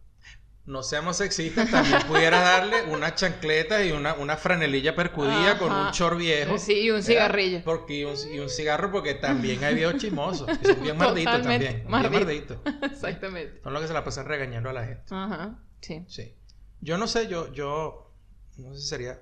No 0.68 0.84
seamos 0.84 1.16
sexistas, 1.16 1.72
también 1.72 2.02
pudieras 2.08 2.44
darle 2.44 2.84
una 2.92 3.16
chancleta 3.16 3.86
y 3.86 3.94
una, 3.94 4.16
una 4.16 4.36
franelilla 4.36 4.98
percudida 4.98 5.58
con 5.58 5.72
un 5.72 5.92
chor 5.92 6.18
viejo. 6.18 6.58
Sí, 6.58 6.82
y 6.82 6.92
un 6.92 7.02
cigarrillo. 7.02 7.62
Porque, 7.64 8.00
y, 8.00 8.04
un, 8.04 8.16
y 8.34 8.40
un 8.40 8.50
cigarro, 8.50 8.92
porque 8.92 9.14
también 9.14 9.64
hay 9.64 9.76
viejos 9.76 9.96
chismosos. 9.96 10.50
Y 10.62 10.66
son 10.66 10.84
bien 10.84 10.98
marditos 10.98 11.42
también. 11.42 11.86
Mardito. 11.88 12.10
Bien 12.10 12.26
marditos. 12.26 12.58
Exactamente. 12.92 13.62
Son 13.64 13.72
los 13.72 13.82
que 13.82 13.88
se 13.88 13.94
la 13.94 14.04
pasan 14.04 14.26
regañando 14.26 14.70
a 14.70 14.74
la 14.74 14.86
gente. 14.86 15.04
Ajá. 15.10 15.58
Sí. 15.80 16.04
Sí. 16.10 16.36
Yo 16.82 16.98
no 16.98 17.08
sé, 17.08 17.28
yo, 17.28 17.50
yo, 17.54 18.14
no 18.58 18.74
sé 18.74 18.82
si 18.82 18.88
sería 18.88 19.22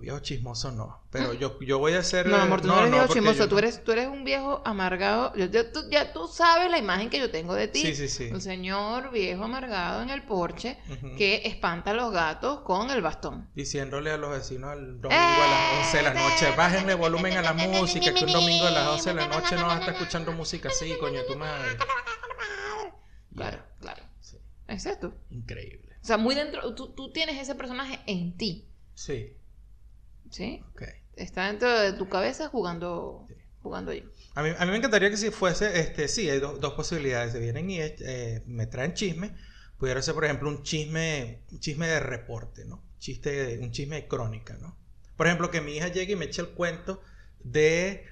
viejo 0.00 0.18
chismoso 0.20 0.70
no, 0.72 1.02
pero 1.10 1.32
yo, 1.34 1.58
yo 1.60 1.78
voy 1.78 1.94
a 1.94 2.02
ser... 2.02 2.26
No, 2.26 2.36
amor, 2.36 2.60
tú 2.60 2.68
no, 2.68 2.78
eres 2.78 2.90
viejo 2.90 3.06
porque 3.06 3.20
chismoso, 3.20 3.48
tú 3.48 3.54
no- 3.54 3.58
eres, 3.58 3.84
tú 3.84 3.92
eres 3.92 4.08
un 4.08 4.24
viejo 4.24 4.62
amargado. 4.64 5.34
Yo- 5.36 5.46
yo- 5.46 5.70
tú, 5.70 5.80
ya 5.90 6.12
tú 6.12 6.28
sabes 6.28 6.70
la 6.70 6.78
imagen 6.78 7.10
que 7.10 7.18
yo 7.18 7.30
tengo 7.30 7.54
de 7.54 7.68
ti. 7.68 7.80
Sí, 7.80 7.94
sí, 7.94 8.08
sí. 8.08 8.30
Un 8.32 8.40
señor 8.40 9.10
viejo 9.10 9.44
amargado 9.44 10.02
en 10.02 10.10
el 10.10 10.22
porche 10.24 10.78
que 11.16 11.42
espanta 11.44 11.92
a 11.92 11.94
los 11.94 12.12
gatos 12.12 12.60
con 12.60 12.90
el 12.90 13.00
bastón. 13.02 13.48
Diciéndole 13.54 14.10
a 14.10 14.16
los 14.16 14.30
vecinos 14.30 14.72
el 14.74 15.00
domingo 15.00 15.22
a 15.42 15.46
las 15.46 15.86
11 15.86 15.96
de 15.96 16.02
la 16.02 16.14
noche, 16.14 16.50
bájenle 16.56 16.94
volumen 16.94 17.36
a 17.36 17.42
la 17.42 17.52
música, 17.52 18.12
que 18.12 18.24
un 18.24 18.32
domingo 18.32 18.66
a 18.66 18.70
las 18.70 18.88
11 18.88 19.10
de 19.10 19.16
la 19.16 19.28
noche 19.28 19.56
no 19.56 19.62
vas 19.66 19.76
a 19.76 19.80
estar 19.80 19.94
escuchando 19.94 20.32
música 20.32 20.68
así, 20.68 20.92
coño, 21.00 21.20
tu 21.26 21.36
madre. 21.36 21.76
Claro, 23.34 23.62
claro. 23.80 24.02
sí, 24.20 24.38
tú. 25.00 25.12
increíble. 25.30 25.96
O 26.02 26.06
sea, 26.06 26.16
muy 26.18 26.34
dentro, 26.34 26.74
tú, 26.74 26.88
tú 26.94 27.10
tienes 27.12 27.38
ese 27.40 27.54
personaje 27.54 27.98
en 28.06 28.36
ti, 28.36 28.68
Sí, 28.94 29.32
¿sí? 30.34 30.60
ok. 30.74 30.82
Está 31.16 31.46
dentro 31.46 31.70
de 31.78 31.92
tu 31.92 32.08
cabeza 32.08 32.48
jugando, 32.48 33.26
jugando 33.62 33.92
ahí. 33.92 34.04
A 34.34 34.42
mí, 34.42 34.50
a 34.58 34.64
mí 34.64 34.70
me 34.72 34.78
encantaría 34.78 35.10
que 35.10 35.16
si 35.16 35.30
fuese, 35.30 35.78
este, 35.78 36.08
sí, 36.08 36.28
hay 36.28 36.40
do- 36.40 36.58
dos 36.58 36.74
posibilidades. 36.74 37.32
Se 37.32 37.38
vienen 37.38 37.70
y 37.70 37.80
eh, 37.80 38.42
me 38.46 38.66
traen 38.66 38.94
chisme. 38.94 39.34
Pudiera 39.78 40.02
ser, 40.02 40.14
por 40.14 40.24
ejemplo, 40.24 40.48
un 40.48 40.62
chisme, 40.62 41.42
un 41.52 41.60
chisme 41.60 41.86
de 41.86 42.00
reporte, 42.00 42.64
¿no? 42.64 42.82
Chiste, 42.98 43.58
un 43.60 43.70
chisme 43.70 43.96
de 43.96 44.08
crónica, 44.08 44.56
¿no? 44.60 44.76
Por 45.16 45.26
ejemplo, 45.26 45.50
que 45.50 45.60
mi 45.60 45.76
hija 45.76 45.88
llegue 45.88 46.14
y 46.14 46.16
me 46.16 46.24
eche 46.24 46.42
el 46.42 46.48
cuento 46.50 47.00
de, 47.44 48.04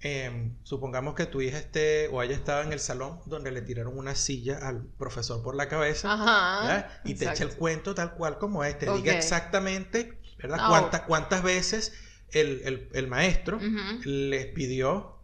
em, 0.00 0.56
supongamos 0.64 1.14
que 1.14 1.26
tu 1.26 1.40
hija 1.40 1.58
esté 1.58 2.08
o 2.08 2.20
haya 2.20 2.34
estado 2.34 2.62
en 2.62 2.72
el 2.72 2.80
salón 2.80 3.20
donde 3.26 3.50
le 3.52 3.62
tiraron 3.62 3.96
una 3.98 4.14
silla 4.14 4.58
al 4.58 4.82
profesor 4.98 5.42
por 5.42 5.54
la 5.54 5.68
cabeza, 5.68 6.12
Ajá. 6.12 6.60
¿verdad? 6.66 6.90
Y 7.04 7.14
te 7.14 7.26
eche 7.26 7.44
el 7.44 7.54
cuento 7.56 7.94
tal 7.94 8.14
cual 8.14 8.38
como 8.38 8.64
es, 8.64 8.78
te 8.78 8.88
Ok. 8.88 8.96
diga 8.96 9.12
exactamente, 9.12 10.18
¿verdad? 10.42 10.58
Ah, 10.60 10.68
Cuántas, 10.68 11.00
cuántas 11.02 11.42
veces 11.42 11.92
el, 12.32 12.62
el- 12.64 12.88
el 12.92 13.06
maestro 13.08 13.58
les 14.04 14.46
pidió 14.46 15.16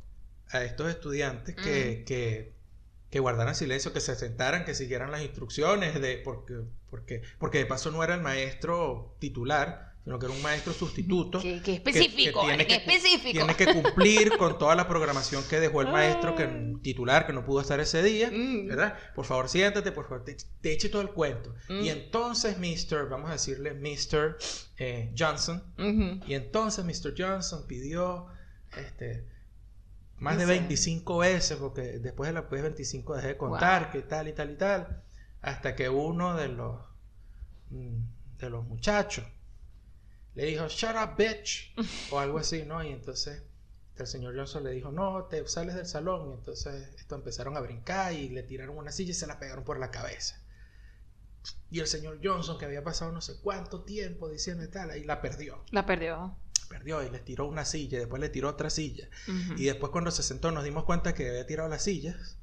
a 0.51 0.63
estos 0.65 0.89
estudiantes 0.91 1.55
que, 1.57 2.05
que, 2.07 2.53
que 3.11 3.21
guardaran 3.21 3.55
silencio, 3.55 3.93
que 3.93 4.01
se 4.01 4.15
sentaran, 4.17 4.65
que 4.65 4.75
siguieran 4.75 5.11
las 5.11 5.23
instrucciones, 5.23 6.01
de, 6.01 6.19
porque, 6.19 6.55
porque, 6.91 7.23
porque 7.39 7.59
de 7.59 7.67
paso 7.67 7.91
no 7.91 8.03
era 8.05 8.15
el 8.15 8.21
maestro 8.23 9.17
titular, 9.19 9.95
sino 10.07 10.21
que 10.21 10.27
era 10.27 10.35
un 10.37 10.41
maestro 10.41 10.73
sustituto. 10.73 11.41
Qué, 11.41 11.55
qué 11.57 11.63
que- 11.63 11.75
específico, 11.91 12.43
que 12.43 12.47
tiene 12.47 12.67
qué 12.69 12.79
que 12.85 12.95
específico. 12.95 13.33
Tiene 13.33 13.57
que 13.57 13.67
cumplir 13.83 14.37
con 14.39 14.57
toda 14.57 14.77
la 14.77 14.87
programación 14.87 15.43
que 15.51 15.59
dejó 15.59 15.81
el 15.81 15.89
maestro 15.89 16.37
que, 16.37 16.77
titular 16.83 17.27
que 17.27 17.33
no 17.33 17.45
pudo 17.45 17.61
estar 17.61 17.81
ese 17.81 18.05
día, 18.05 18.31
Mm. 18.33 18.69
¿verdad? 18.69 18.97
Por 19.17 19.25
favor, 19.25 19.49
siéntate, 19.49 19.91
por 19.91 20.05
favor, 20.09 20.25
te, 20.25 20.37
te 20.61 20.73
eche 20.73 20.91
todo 20.91 21.03
el 21.03 21.11
cuento. 21.11 21.53
Mm. 21.69 21.81
Y 21.81 21.89
entonces, 21.89 22.57
Mr., 22.57 23.09
vamos 23.09 23.31
a 23.31 23.33
decirle, 23.33 23.75
Mr. 23.75 24.37
eh, 24.79 25.13
Johnson, 25.19 25.65
y 26.25 26.35
entonces 26.35 26.85
Mr. 26.85 27.13
Johnson 27.19 27.67
pidió 27.67 28.29
este, 28.79 29.27
más 30.19 30.37
de 30.39 30.45
Dice- 30.45 30.59
25 30.61 31.19
veces, 31.19 31.57
porque 31.59 31.81
después 31.99 32.29
de 32.29 32.35
la 32.35 32.49
pues 32.49 32.63
25 32.63 33.17
dejé 33.17 33.27
de 33.27 33.37
contar, 33.37 33.83
Wow. 33.83 33.91
que 33.93 34.03
tal 34.03 34.29
y 34.29 34.33
tal 34.35 34.53
y 34.53 34.57
tal, 34.57 35.03
hasta 35.43 35.75
que 35.75 35.89
uno 35.89 36.37
de 36.37 36.47
los, 36.47 36.81
mm, 37.71 38.39
de 38.39 38.51
los 38.51 38.65
muchachos 38.67 39.25
le 40.37 40.45
dijo, 40.45 40.69
shut 40.69 40.95
up, 40.95 41.17
bitch, 41.17 41.75
o 42.13 42.21
algo 42.21 42.39
así, 42.39 42.63
¿no? 42.65 42.85
Y 42.85 42.93
entonces 42.93 43.43
el 43.97 44.07
señor 44.07 44.37
Johnson 44.37 44.63
le 44.63 44.71
dijo, 44.71 44.93
no, 44.93 45.25
te 45.25 45.45
sales 45.49 45.75
del 45.75 45.87
salón, 45.87 46.31
y 46.31 46.35
entonces 46.35 46.91
esto 46.99 47.15
empezaron 47.17 47.57
a 47.57 47.61
brincar 47.61 48.13
y 48.13 48.29
le 48.29 48.43
tiraron 48.45 48.77
una 48.79 48.93
silla 48.93 49.11
y 49.11 49.15
se 49.15 49.27
la 49.27 49.39
pegaron 49.41 49.65
por 49.65 49.79
la 49.81 49.91
cabeza. 49.91 50.41
Y 51.71 51.81
el 51.81 51.87
señor 51.87 52.21
Johnson, 52.23 52.59
que 52.59 52.65
había 52.67 52.85
pasado 52.85 53.11
no 53.13 53.21
sé 53.21 53.41
cuánto 53.43 53.83
tiempo 53.85 54.29
diciendo 54.29 54.63
y 54.65 54.69
tal, 54.69 54.91
ahí 54.91 55.03
la 55.05 55.21
perdió 55.21 55.65
La 55.71 55.87
perdió. 55.87 56.37
perdió 56.69 57.03
y 57.03 57.11
les 57.11 57.25
tiró 57.25 57.47
una 57.47 57.65
silla, 57.65 57.97
y 57.97 58.01
después 58.01 58.21
le 58.21 58.29
tiró 58.29 58.51
otra 58.51 58.69
silla. 58.71 59.09
Ujú. 59.29 59.55
Y 59.57 59.65
después 59.65 59.91
cuando 59.91 60.11
se 60.11 60.23
sentó 60.23 60.51
nos 60.53 60.65
dimos 60.65 60.85
cuenta 60.85 61.15
que 61.15 61.29
había 61.29 61.47
tirado 61.47 61.69
las 61.69 61.83
sillas 61.83 62.37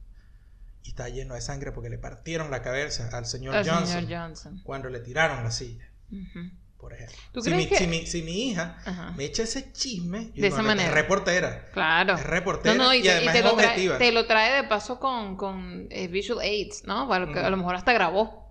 y 0.83 0.89
está 0.89 1.07
lleno 1.09 1.35
de 1.35 1.41
sangre 1.41 1.71
porque 1.71 1.89
le 1.89 1.97
partieron 1.97 2.49
la 2.51 2.61
cabeza 2.61 3.09
al 3.15 3.25
señor 3.25 3.55
Al 3.55 3.69
Johnson 3.69 4.01
señor 4.01 4.19
Johnson. 4.21 4.61
cuando 4.63 4.89
le 4.89 4.99
tiraron 4.99 5.43
la 5.43 5.51
silla, 5.51 5.89
Ujú. 6.11 6.49
Por 6.83 6.93
ejemplo. 6.93 7.15
¿Tú 7.31 7.41
Si 7.41 7.49
crees 7.49 7.63
mi, 7.63 7.69
que- 7.69 7.77
si, 7.77 7.87
mi, 7.87 8.05
si 8.05 8.21
mi 8.23 8.49
hija 8.49 8.77
Ajá. 8.85 9.11
me 9.15 9.23
echa 9.23 9.43
ese 9.43 9.71
chisme, 9.71 10.31
yo 10.35 10.41
De 10.41 10.49
esa 10.49 10.57
"No, 10.57 10.63
manera. 10.67 10.89
Es 10.89 10.93
reportera. 10.93 11.65
Claro. 11.71 12.15
Es 12.15 12.25
reportera 12.25 12.75
No, 12.75 12.83
no, 12.83 12.93
y, 12.93 12.97
y 12.99 13.07
además 13.07 13.33
te 13.33 13.39
es 13.39 13.45
lo 13.45 13.53
trae, 13.55 13.65
objetiva. 13.67 13.97
te 13.97 14.11
lo 14.11 14.27
trae 14.27 14.61
de 14.61 14.67
paso 14.67 14.99
con, 14.99 15.37
con 15.37 15.87
eh, 15.89 16.09
visual 16.09 16.39
aids, 16.41 16.83
¿no? 16.83 17.07
Para 17.07 17.25
lo 17.25 17.33
que 17.33 17.39
a 17.39 17.49
lo 17.49 17.55
mejor 17.57 17.75
hasta 17.75 17.93
grabó, 17.93 18.43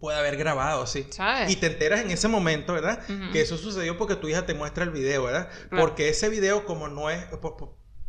Puede 0.00 0.18
haber 0.18 0.36
grabado, 0.36 0.86
sí. 0.86 1.06
¿sabes? 1.10 1.50
Y 1.50 1.56
te 1.56 1.66
enteras 1.68 2.00
en 2.00 2.10
ese 2.10 2.28
momento, 2.28 2.72
¿verdad? 2.74 3.00
Que 3.32 3.40
eso 3.40 3.56
sucedió 3.56 3.96
porque 3.96 4.14
tu 4.16 4.28
hija 4.28 4.44
te 4.44 4.52
muestra 4.54 4.84
el 4.84 4.90
video, 4.90 5.24
¿verdad? 5.24 5.48
Claro. 5.70 5.84
Porque 5.86 6.08
ese 6.10 6.28
video, 6.28 6.64
como 6.66 6.88
no 6.88 7.08
es, 7.10 7.24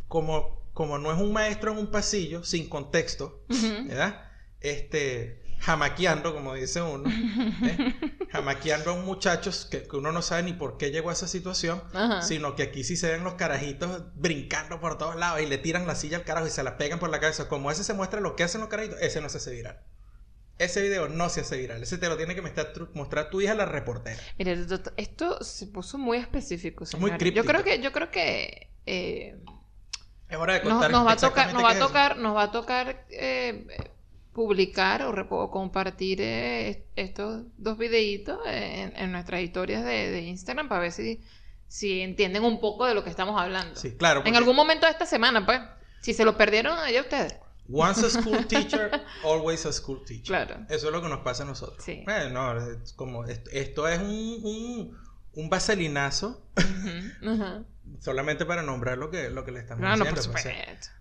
como, 0.06 0.62
como 0.74 0.98
no 0.98 1.10
es 1.12 1.18
un 1.18 1.32
maestro 1.32 1.72
en 1.72 1.78
un 1.78 1.90
pasillo, 1.90 2.44
sin 2.44 2.68
contexto. 2.68 3.42
¿verdad? 3.86 4.22
Este, 4.60 5.42
jamaqueando, 5.60 6.34
como 6.34 6.54
dice 6.54 6.80
uno, 6.82 7.08
¿eh? 7.62 7.94
jamaqueando 8.30 8.90
a 8.90 8.94
un 8.94 9.04
muchacho 9.04 9.50
que, 9.70 9.82
que 9.82 9.96
uno 9.96 10.12
no 10.12 10.22
sabe 10.22 10.42
ni 10.44 10.52
por 10.52 10.76
qué 10.78 10.90
llegó 10.90 11.10
a 11.10 11.12
esa 11.12 11.28
situación, 11.28 11.82
Ajá. 11.92 12.22
sino 12.22 12.54
que 12.56 12.62
aquí 12.64 12.84
sí 12.84 12.96
se 12.96 13.10
ven 13.10 13.24
los 13.24 13.34
carajitos 13.34 14.04
brincando 14.14 14.80
por 14.80 14.98
todos 14.98 15.16
lados 15.16 15.40
y 15.40 15.46
le 15.46 15.58
tiran 15.58 15.86
la 15.86 15.94
silla 15.94 16.18
al 16.18 16.24
carajo 16.24 16.46
y 16.46 16.50
se 16.50 16.62
la 16.62 16.76
pegan 16.78 16.98
por 16.98 17.10
la 17.10 17.20
cabeza. 17.20 17.48
Como 17.48 17.70
ese 17.70 17.84
se 17.84 17.94
muestra 17.94 18.20
lo 18.20 18.36
que 18.36 18.44
hacen 18.44 18.60
los 18.60 18.70
carajitos, 18.70 19.00
ese 19.00 19.20
no 19.20 19.28
se 19.28 19.38
hace 19.38 19.50
viral. 19.52 19.80
Ese 20.58 20.82
video 20.82 21.08
no 21.08 21.28
se 21.28 21.42
hace 21.42 21.56
viral. 21.56 21.82
Ese 21.82 21.98
te 21.98 22.08
lo 22.08 22.16
tiene 22.16 22.34
que 22.34 22.42
mostrar, 22.42 23.30
tu- 23.30 23.40
hija 23.40 23.54
la 23.54 23.64
reportera. 23.64 24.20
Mira, 24.38 24.52
esto, 24.96 25.42
se 25.44 25.66
puso 25.68 25.98
muy 25.98 26.18
específico, 26.18 26.80
Muy 26.98 27.10
señor. 27.10 27.10
Yo 27.12 27.18
críptico. 27.18 27.46
creo 27.46 27.62
que, 27.64 27.80
yo 27.80 27.92
creo 27.92 28.10
que 28.10 28.70
eh, 28.84 29.36
Es 30.28 30.36
hora 30.36 30.54
de 30.54 30.62
contar 30.62 30.90
nos 30.90 31.06
va 31.06 31.12
a 31.12 31.16
tocar, 31.16 31.54
nos 31.54 31.62
va 31.64 31.70
a 31.70 31.78
tocar, 31.78 32.16
nos 32.18 32.36
va 32.36 32.42
a 32.42 32.50
tocar 32.50 33.06
eh, 33.10 33.66
publicar 34.38 35.02
o, 35.02 35.10
o 35.10 35.50
compartir 35.50 36.20
eh, 36.20 36.86
estos 36.94 37.42
dos 37.56 37.76
videitos 37.76 38.38
en, 38.46 38.96
en 38.96 39.10
nuestras 39.10 39.40
historias 39.42 39.84
de, 39.84 40.10
de 40.10 40.20
Instagram 40.22 40.68
para 40.68 40.82
ver 40.82 40.92
si, 40.92 41.20
si 41.66 42.00
entienden 42.02 42.44
un 42.44 42.60
poco 42.60 42.86
de 42.86 42.94
lo 42.94 43.02
que 43.02 43.10
estamos 43.10 43.38
hablando. 43.40 43.74
Sí, 43.74 43.96
claro. 43.96 44.20
En 44.20 44.24
porque 44.26 44.38
algún 44.38 44.54
momento 44.54 44.86
de 44.86 44.92
esta 44.92 45.06
semana, 45.06 45.44
pues. 45.44 45.60
Si 46.00 46.14
se 46.14 46.24
lo 46.24 46.36
perdieron, 46.36 46.78
allá 46.78 47.00
ustedes. 47.00 47.36
Once 47.70 48.06
a 48.06 48.08
school 48.08 48.46
teacher, 48.48 48.90
always 49.24 49.66
a 49.66 49.72
school 49.72 50.04
teacher. 50.04 50.26
Claro. 50.46 50.64
Eso 50.68 50.86
es 50.86 50.92
lo 50.92 51.02
que 51.02 51.08
nos 51.08 51.20
pasa 51.20 51.42
a 51.42 51.46
nosotros. 51.46 51.82
Sí. 51.84 52.04
Eh, 52.06 52.30
no, 52.32 52.56
es 52.56 52.92
como 52.92 53.24
esto, 53.26 53.50
esto 53.52 53.88
es 53.88 53.98
un, 53.98 54.38
un, 54.42 54.98
un 55.34 55.50
vaselinazo 55.50 56.40
Ujú, 56.56 57.32
ujú. 57.32 57.66
solamente 58.00 58.46
para 58.46 58.62
nombrar 58.62 58.96
lo 58.96 59.10
que, 59.10 59.28
lo 59.30 59.44
que 59.44 59.50
le 59.50 59.58
estamos 59.60 59.82
No, 59.82 59.96
no, 59.96 60.04
por 60.04 60.14
pues, 60.14 60.24
supuesto. 60.24 60.50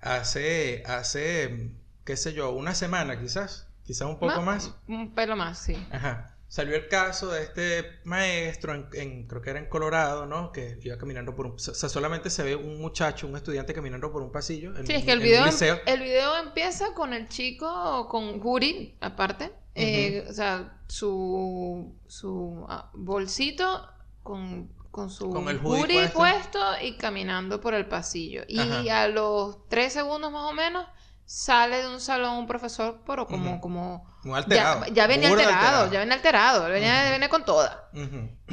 hace, 0.01 0.83
hace, 0.85 1.71
qué 2.07 2.15
sé 2.17 2.31
yo, 2.33 2.51
una 2.51 2.73
semana 2.73 3.19
quizás, 3.19 3.67
quizás 3.85 4.07
un 4.07 4.17
poco 4.17 4.41
más. 4.41 4.73
Un 4.87 5.13
pelo 5.13 5.35
más, 5.35 5.59
sí. 5.59 5.75
Ajá. 5.91 6.33
Salió 6.47 6.77
el 6.77 6.87
caso 6.87 7.27
de 7.29 7.43
este 7.43 7.99
maestro, 8.05 8.73
en, 8.73 8.87
en- 8.93 9.27
creo 9.27 9.41
que 9.41 9.49
era 9.49 9.59
en 9.59 9.65
Colorado, 9.65 10.25
¿no? 10.25 10.53
Que 10.53 10.79
iba 10.81 10.97
caminando 10.97 11.35
por 11.35 11.45
un... 11.47 11.51
O 11.55 11.59
sea, 11.59 11.89
solamente 11.89 12.29
se 12.29 12.41
ve 12.43 12.55
un 12.55 12.79
muchacho, 12.79 13.27
un 13.27 13.35
estudiante 13.35 13.73
caminando 13.73 14.09
por 14.13 14.21
un 14.23 14.31
pasillo. 14.31 14.73
En, 14.77 14.87
Sí, 14.87 14.93
es 14.93 15.03
que 15.03 15.11
el 15.11 15.19
video, 15.19 15.45
liceo. 15.45 15.77
el 15.85 16.01
video 16.01 16.37
empieza 16.37 16.93
con 16.93 17.11
el 17.13 17.27
chico 17.27 18.07
con 18.07 18.39
Guri, 18.39 18.95
aparte. 19.01 19.51
Eh, 19.75 20.25
o 20.29 20.33
sea, 20.33 20.79
su, 20.87 21.93
su 22.07 22.65
ah, 22.69 22.89
bolsito 22.93 23.85
con, 24.23 24.69
con 24.89 25.09
su 25.09 25.29
Con 25.29 25.49
el 25.49 25.57
hoodie 25.61 26.07
puesto. 26.07 26.17
puesto 26.17 26.59
y 26.81 26.95
caminando 26.95 27.59
por 27.59 27.73
el 27.73 27.87
pasillo. 27.87 28.43
Y 28.47 28.57
Ajá. 28.59 29.03
a 29.03 29.07
los 29.09 29.67
tres 29.67 29.91
segundos 29.91 30.31
más 30.31 30.49
o 30.49 30.53
menos 30.53 30.85
sale 31.29 31.81
de 31.81 31.87
un 31.89 31.99
salón 31.99 32.37
un 32.37 32.47
profesor, 32.47 33.01
pero 33.05 33.27
como, 33.27 33.59
como 33.59 34.17
Muy 34.23 34.37
alterado. 34.37 34.85
ya, 34.87 34.93
ya 34.93 35.07
venía 35.07 35.27
alterado, 35.27 35.91
ya 35.91 35.99
venía 35.99 36.15
alterado, 36.15 36.69
venía, 36.69 37.01
Ujú. 37.03 37.11
venía 37.11 37.29
con 37.29 37.43
toda. 37.45 37.89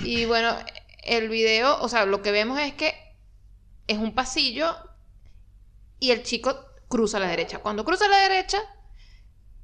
Y 0.02 0.24
bueno, 0.24 0.54
el 1.04 1.28
video, 1.28 1.80
o 1.80 1.88
sea, 1.88 2.04
lo 2.04 2.20
que 2.20 2.32
vemos 2.32 2.58
es 2.58 2.74
que 2.74 2.92
es 3.86 3.96
un 3.98 4.12
pasillo 4.14 4.74
y 6.00 6.10
el 6.10 6.24
chico 6.24 6.58
cruza 6.88 7.18
a 7.18 7.20
la 7.20 7.28
derecha. 7.28 7.60
Cuando 7.60 7.84
cruza 7.84 8.06
a 8.06 8.08
la 8.08 8.18
derecha, 8.18 8.58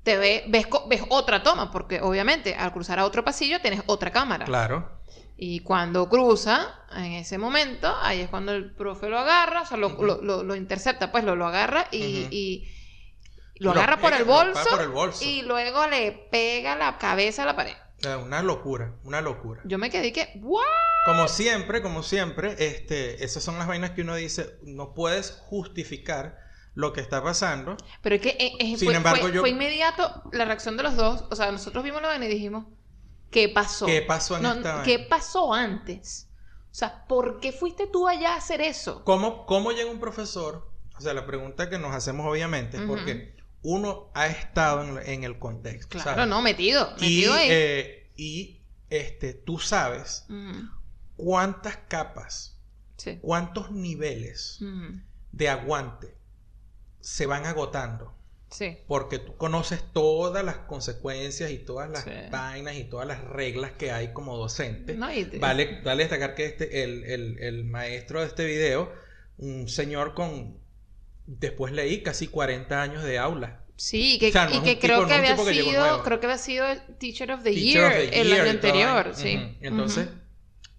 te 0.04 0.16
ve, 0.16 0.44
ves, 0.46 0.66
ves 0.88 1.02
otra 1.08 1.42
toma, 1.42 1.72
porque 1.72 2.00
obviamente 2.00 2.54
al 2.54 2.72
cruzar 2.72 3.00
a 3.00 3.04
otro 3.04 3.24
pasillo 3.24 3.60
tienes 3.60 3.82
otra 3.86 4.12
cámara. 4.12 4.44
Claro. 4.44 5.00
Y 5.36 5.60
cuando 5.60 6.08
cruza, 6.08 6.78
en 6.94 7.12
ese 7.12 7.38
momento, 7.38 7.92
ahí 8.02 8.20
es 8.20 8.28
cuando 8.30 8.52
el 8.52 8.72
profe 8.74 9.08
lo 9.08 9.18
agarra, 9.18 9.62
o 9.62 9.66
sea, 9.66 9.78
lo, 9.78 9.88
lo, 10.00 10.22
lo- 10.22 10.42
lo 10.44 10.54
intercepta, 10.54 11.10
pues 11.10 11.24
lo, 11.24 11.34
lo 11.34 11.46
agarra 11.46 11.86
y 11.90 12.68
lo 13.60 13.72
Lo 13.74 13.80
agarra 13.80 13.98
por 14.00 14.12
el 14.12 14.24
bolso 14.24 14.68
por 14.70 14.80
el 14.82 14.88
bolso. 14.88 15.24
y 15.24 15.42
luego 15.42 15.86
le 15.86 16.12
pega 16.32 16.76
la 16.76 16.98
cabeza 16.98 17.44
a 17.44 17.46
la 17.46 17.54
pared. 17.56 17.74
Una 18.24 18.42
locura, 18.42 18.94
una 19.04 19.20
locura. 19.20 19.60
Yo 19.64 19.76
me 19.78 19.90
quedé 19.90 20.12
que, 20.12 20.32
¿what? 20.42 20.64
Como 21.04 21.28
siempre, 21.28 21.82
como 21.82 22.02
siempre, 22.02 22.56
este, 22.58 23.22
esas 23.24 23.42
son 23.44 23.58
las 23.58 23.68
vainas 23.68 23.90
que 23.92 24.00
uno 24.02 24.14
dice, 24.16 24.58
no 24.62 24.94
puedes 24.94 25.32
justificar 25.48 26.38
lo 26.74 26.92
que 26.92 27.00
está 27.02 27.22
pasando. 27.22 27.76
Pero 28.02 28.16
es 28.16 28.22
que 28.22 28.30
eh, 28.30 28.52
eh, 28.58 28.76
Sin 28.76 28.86
fue, 28.88 28.94
embargo, 28.96 29.20
fue- 29.22 29.32
yo- 29.32 29.40
fue 29.40 29.50
inmediato 29.50 30.22
la 30.32 30.44
reacción 30.46 30.76
de 30.78 30.82
los 30.82 30.96
dos. 30.96 31.24
O 31.30 31.36
sea, 31.36 31.52
nosotros 31.52 31.84
vimos 31.84 32.00
la 32.00 32.08
vaina 32.08 32.24
y 32.24 32.28
dijimos, 32.28 32.64
¿qué 33.30 33.48
pasó? 33.50 33.84
¿Qué 33.86 34.00
pasó 34.02 34.36
en 34.38 34.42
No, 34.44 34.52
esta 34.54 34.76
vaina? 34.76 34.84
¿Qué 34.84 34.98
pasó 35.00 35.52
antes? 35.52 36.28
O 36.70 36.74
sea, 36.74 37.04
¿por 37.06 37.40
qué 37.40 37.52
fuiste 37.52 37.86
tú 37.86 38.08
allá 38.08 38.32
a 38.34 38.36
hacer 38.38 38.62
eso? 38.62 39.04
¿Cómo, 39.04 39.44
¿Cómo 39.44 39.72
llega 39.72 39.90
un 39.90 40.00
profesor? 40.00 40.70
O 40.96 41.00
sea, 41.02 41.12
la 41.12 41.26
pregunta 41.26 41.68
que 41.68 41.78
nos 41.78 41.94
hacemos 41.94 42.26
obviamente 42.26 42.76
es 42.78 42.84
Ujú. 42.84 42.94
porque 42.94 43.34
uno 43.62 44.10
ha 44.14 44.26
estado 44.26 45.00
en, 45.00 45.24
el 45.24 45.38
contexto. 45.38 45.98
Claro, 45.98 46.10
¿sabes? 46.12 46.28
no, 46.28 46.40
metido, 46.42 46.94
Y, 46.98 47.00
metido 47.00 47.34
ahí. 47.34 47.48
eh, 47.50 48.10
y 48.16 48.62
este, 48.88 49.34
tú 49.34 49.58
sabes 49.58 50.26
cuántas 51.16 51.76
capas, 51.88 52.56
Sí. 52.96 53.18
cuántos 53.22 53.70
niveles 53.70 54.58
de 55.32 55.48
aguante 55.48 56.14
se 57.00 57.26
van 57.26 57.46
agotando. 57.46 58.14
Sí. 58.50 58.78
Porque 58.88 59.18
tú 59.20 59.36
conoces 59.36 59.80
todas 59.92 60.44
las 60.44 60.56
consecuencias 60.56 61.50
y 61.52 61.58
todas 61.58 61.88
las 61.88 62.02
Sí. 62.02 62.10
vainas 62.32 62.74
y 62.76 62.84
todas 62.84 63.06
las 63.06 63.22
reglas 63.22 63.72
que 63.72 63.92
hay 63.92 64.12
como 64.12 64.36
docente. 64.36 64.94
No, 64.94 65.12
y 65.12 65.24
te- 65.24 65.38
Vale, 65.38 65.80
vale 65.82 66.02
destacar 66.02 66.34
que 66.34 66.46
este, 66.46 66.82
el, 66.82 67.04
el- 67.04 67.38
el 67.38 67.64
maestro 67.64 68.20
de 68.20 68.26
este 68.26 68.44
video, 68.44 68.92
un 69.38 69.68
señor 69.68 70.14
con, 70.14 70.58
después 71.38 71.72
leí, 71.72 72.02
casi 72.02 72.26
40 72.26 72.82
años 72.82 73.02
de 73.04 73.18
aula. 73.18 73.64
Sí, 73.76 74.18
que, 74.18 74.28
O 74.28 74.32
sea, 74.32 74.46
no 74.46 74.56
y 74.56 74.60
que 74.60 74.74
tipo- 74.76 74.80
creo 74.80 75.06
que 75.06 75.14
había 75.14 75.36
sido, 75.36 76.02
creo 76.02 76.20
que 76.20 76.26
había 76.26 76.38
sido 76.38 76.66
el 76.66 76.80
Teacher 76.98 77.32
of 77.32 77.42
the 77.42 77.50
Teacher 77.52 77.64
Year 77.64 77.86
of 77.86 78.10
the 78.10 78.20
el 78.20 78.32
año 78.32 78.50
anterior, 78.50 79.12
sí. 79.14 79.56
Entonces, 79.60 80.08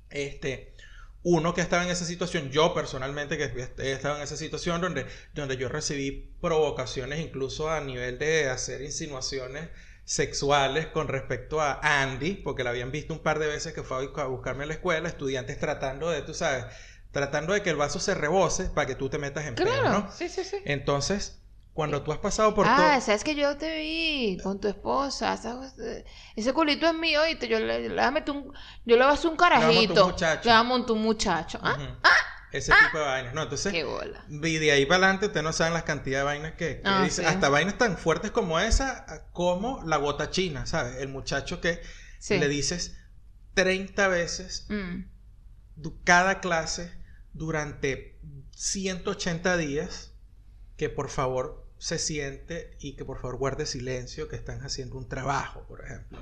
este, 0.09 0.75
uno 1.23 1.53
que 1.53 1.61
estaba 1.61 1.83
en 1.83 1.89
esa 1.89 2.05
situación, 2.05 2.51
yo 2.51 2.73
personalmente 2.73 3.37
que 3.37 3.45
he 3.79 3.91
estado 3.91 4.17
en 4.17 4.23
esa 4.23 4.37
situación 4.37 4.81
donde, 4.81 5.05
donde 5.33 5.57
yo 5.57 5.69
recibí 5.69 6.35
provocaciones 6.41 7.19
incluso 7.19 7.69
a 7.71 7.81
nivel 7.81 8.19
de 8.19 8.49
hacer 8.49 8.81
insinuaciones 8.81 9.69
sexuales 10.03 10.87
con 10.87 11.07
respecto 11.07 11.61
a 11.61 11.79
Andy, 12.03 12.33
porque 12.43 12.63
la 12.63 12.71
habían 12.71 12.91
visto 12.91 13.13
un 13.13 13.19
par 13.21 13.39
de 13.39 13.47
veces 13.47 13.73
que 13.73 13.83
fue 13.83 14.09
a 14.15 14.25
buscarme 14.25 14.63
a 14.65 14.67
la 14.67 14.73
escuela, 14.73 15.07
estudiantes 15.07 15.57
tratando 15.59 16.09
de, 16.09 16.21
tú 16.23 16.33
sabes, 16.33 16.65
tratando 17.11 17.53
de 17.53 17.61
que 17.61 17.69
el 17.69 17.75
vaso 17.75 17.99
se 17.99 18.13
rebose 18.15 18.65
para 18.65 18.87
que 18.87 18.95
tú 18.95 19.09
te 19.09 19.17
metas 19.17 19.45
en 19.45 19.55
Claro, 19.55 19.89
¿no? 19.91 20.11
sí, 20.11 20.29
sí, 20.29 20.43
sí. 20.43 20.57
Entonces, 20.65 21.41
cuando 21.73 22.01
tú 22.03 22.11
has 22.11 22.19
pasado 22.19 22.53
por 22.53 22.67
Ah, 22.67 22.75
todo... 22.75 23.01
sabes 23.01 23.23
que 23.23 23.35
yo 23.35 23.57
te 23.57 23.77
vi 23.79 24.37
con 24.43 24.59
tu 24.59 24.67
esposa. 24.67 25.37
¿sabes? 25.37 25.73
Ese 26.35 26.53
culito 26.53 26.87
es 26.87 26.93
mío, 26.93 27.21
y 27.27 27.37
yo 27.47 27.59
le, 27.59 27.89
le 27.89 28.01
un, 28.31 28.53
yo 28.85 28.95
le 28.97 29.03
voy 29.03 29.03
a 29.03 29.09
hacer 29.11 29.31
un 29.31 29.37
a 29.41 29.49
montar 29.49 29.69
un 29.69 29.69
carajito. 29.71 30.07
muchacho. 30.07 30.49
Le 30.49 30.63
montar 30.63 30.91
un 30.91 31.01
muchacho. 31.01 31.59
Ah, 31.61 31.75
Ujú. 31.75 31.87
Ese 32.51 32.73
tipo 32.73 32.97
de 32.97 33.05
vainas, 33.05 33.33
¿no? 33.33 33.43
Entonces, 33.43 33.71
qué 33.71 33.85
bola. 33.85 34.25
Y 34.29 34.57
de 34.57 34.71
ahí 34.73 34.85
para 34.85 34.97
adelante, 35.05 35.27
ustedes 35.27 35.43
no 35.43 35.53
saben 35.53 35.73
las 35.73 35.83
cantidades 35.83 36.23
de 36.23 36.25
vainas 36.25 36.51
que, 36.57 36.81
que 36.81 36.81
Ah, 36.83 37.01
dice. 37.03 37.21
sí. 37.21 37.27
Hasta 37.27 37.47
vainas 37.47 37.77
tan 37.77 37.97
fuertes 37.97 38.31
como 38.31 38.59
esa, 38.59 39.05
como 39.31 39.81
la 39.85 39.95
gota 39.95 40.29
china, 40.31 40.65
¿sabes? 40.65 40.97
El 40.97 41.07
muchacho 41.07 41.61
que 41.61 41.81
Sí. 42.19 42.37
le 42.37 42.47
dices 42.49 42.97
30 43.53 44.07
veces 44.09 44.65
Mm. 44.69 45.05
cada 46.03 46.41
clase 46.41 46.91
durante 47.33 48.19
180 48.55 49.57
días 49.57 50.13
que 50.77 50.89
por 50.89 51.09
favor 51.09 51.61
se 51.77 51.97
siente 51.97 52.77
y 52.79 52.95
que 52.95 53.05
por 53.05 53.19
favor 53.19 53.37
guarde 53.37 53.65
silencio, 53.65 54.27
que 54.27 54.35
están 54.35 54.61
haciendo 54.63 54.97
un 54.97 55.07
trabajo, 55.07 55.65
por 55.67 55.83
ejemplo. 55.83 56.19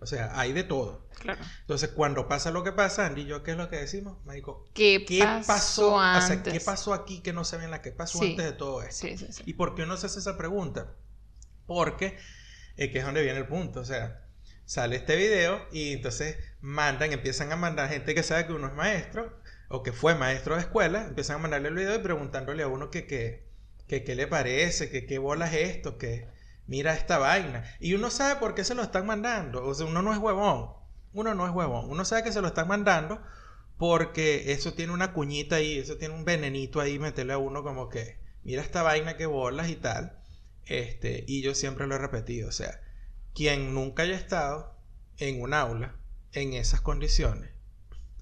O 0.00 0.06
sea, 0.06 0.38
hay 0.38 0.54
de 0.54 0.64
todo. 0.64 1.06
Claro. 1.20 1.44
Entonces, 1.60 1.90
cuando 1.90 2.26
pasa 2.26 2.50
lo 2.50 2.64
que 2.64 2.72
pasa, 2.72 3.04
Andy 3.04 3.22
y 3.22 3.26
yo, 3.26 3.42
¿qué 3.42 3.50
es 3.50 3.58
lo 3.58 3.68
que 3.68 3.76
decimos? 3.76 4.16
Marico, 4.24 4.64
¿Qué, 4.72 5.04
¿qué 5.06 5.18
pasó, 5.20 5.46
pasó? 5.46 5.94
O 5.96 6.00
sea, 6.00 6.26
antes? 6.36 6.52
¿qué 6.54 6.60
pasó 6.60 6.94
aquí 6.94 7.20
que 7.20 7.34
no 7.34 7.44
se 7.44 7.58
ve 7.58 7.64
en 7.64 7.70
la 7.70 7.82
que 7.82 7.92
pasó 7.92 8.18
Sí. 8.18 8.30
antes 8.30 8.46
de 8.46 8.52
todo 8.52 8.82
esto? 8.82 9.06
Sí, 9.06 9.18
sí. 9.18 9.42
¿Y 9.44 9.52
por 9.54 9.74
qué 9.74 9.82
uno 9.82 9.98
se 9.98 10.06
hace 10.06 10.20
esa 10.20 10.38
pregunta? 10.38 10.94
Porque 11.66 12.16
es 12.76 12.90
que 12.90 12.98
es 12.98 13.04
donde 13.04 13.22
viene 13.22 13.38
el 13.40 13.46
punto. 13.46 13.80
O 13.80 13.84
sea, 13.84 14.22
sale 14.64 14.96
este 14.96 15.16
video 15.16 15.66
y 15.70 15.92
entonces 15.92 16.38
mandan, 16.62 17.12
empiezan 17.12 17.52
a 17.52 17.56
mandar 17.56 17.90
gente 17.90 18.14
que 18.14 18.22
sabe 18.22 18.46
que 18.46 18.54
uno 18.54 18.68
es 18.68 18.72
maestro 18.74 19.38
o 19.74 19.82
que 19.82 19.92
fue 19.92 20.14
maestro 20.14 20.54
de 20.54 20.62
escuela, 20.62 21.06
empiezan 21.06 21.36
a 21.36 21.38
mandarle 21.40 21.68
el 21.68 21.74
video 21.74 21.94
y 21.94 21.98
preguntándole 21.98 22.62
a 22.62 22.68
uno 22.68 22.90
que 22.90 23.06
que, 23.06 23.48
que 23.88 24.04
qué 24.04 24.14
le 24.14 24.26
parece, 24.26 24.90
que 24.90 25.06
qué 25.06 25.18
bola 25.18 25.46
es 25.46 25.76
esto, 25.76 25.98
que 25.98 26.28
mira 26.66 26.94
esta 26.94 27.18
vaina. 27.18 27.64
Y 27.80 27.94
uno 27.94 28.10
sabe 28.10 28.38
por 28.40 28.54
qué 28.54 28.64
se 28.64 28.74
lo 28.74 28.82
están 28.82 29.06
mandando. 29.06 29.66
O 29.66 29.74
sea, 29.74 29.86
uno 29.86 30.02
no 30.02 30.12
es 30.12 30.18
huevón. 30.18 30.70
Uno 31.12 31.34
no 31.34 31.46
es 31.46 31.52
huevón. 31.52 31.90
Uno 31.90 32.04
sabe 32.04 32.24
que 32.24 32.32
se 32.32 32.40
lo 32.40 32.48
están 32.48 32.68
mandando 32.68 33.20
porque 33.78 34.52
eso 34.52 34.74
tiene 34.74 34.92
una 34.92 35.12
cuñita 35.12 35.56
ahí, 35.56 35.78
eso 35.78 35.96
tiene 35.96 36.14
un 36.14 36.24
venenito 36.24 36.80
ahí, 36.80 36.98
meterle 36.98 37.32
a 37.32 37.38
uno 37.38 37.62
como 37.62 37.88
que, 37.88 38.18
mira 38.44 38.62
esta 38.62 38.82
vaina 38.82 39.16
que 39.16 39.26
bolas 39.26 39.68
y 39.68 39.76
tal. 39.76 40.18
Este, 40.66 41.24
y 41.26 41.42
yo 41.42 41.54
siempre 41.54 41.86
lo 41.86 41.96
he 41.96 41.98
repetido, 41.98 42.48
o 42.48 42.52
sea, 42.52 42.80
quien 43.34 43.74
nunca 43.74 44.04
haya 44.04 44.16
estado 44.16 44.78
en 45.18 45.42
un 45.42 45.52
aula 45.52 45.96
en 46.32 46.54
esas 46.54 46.80
condiciones, 46.80 47.50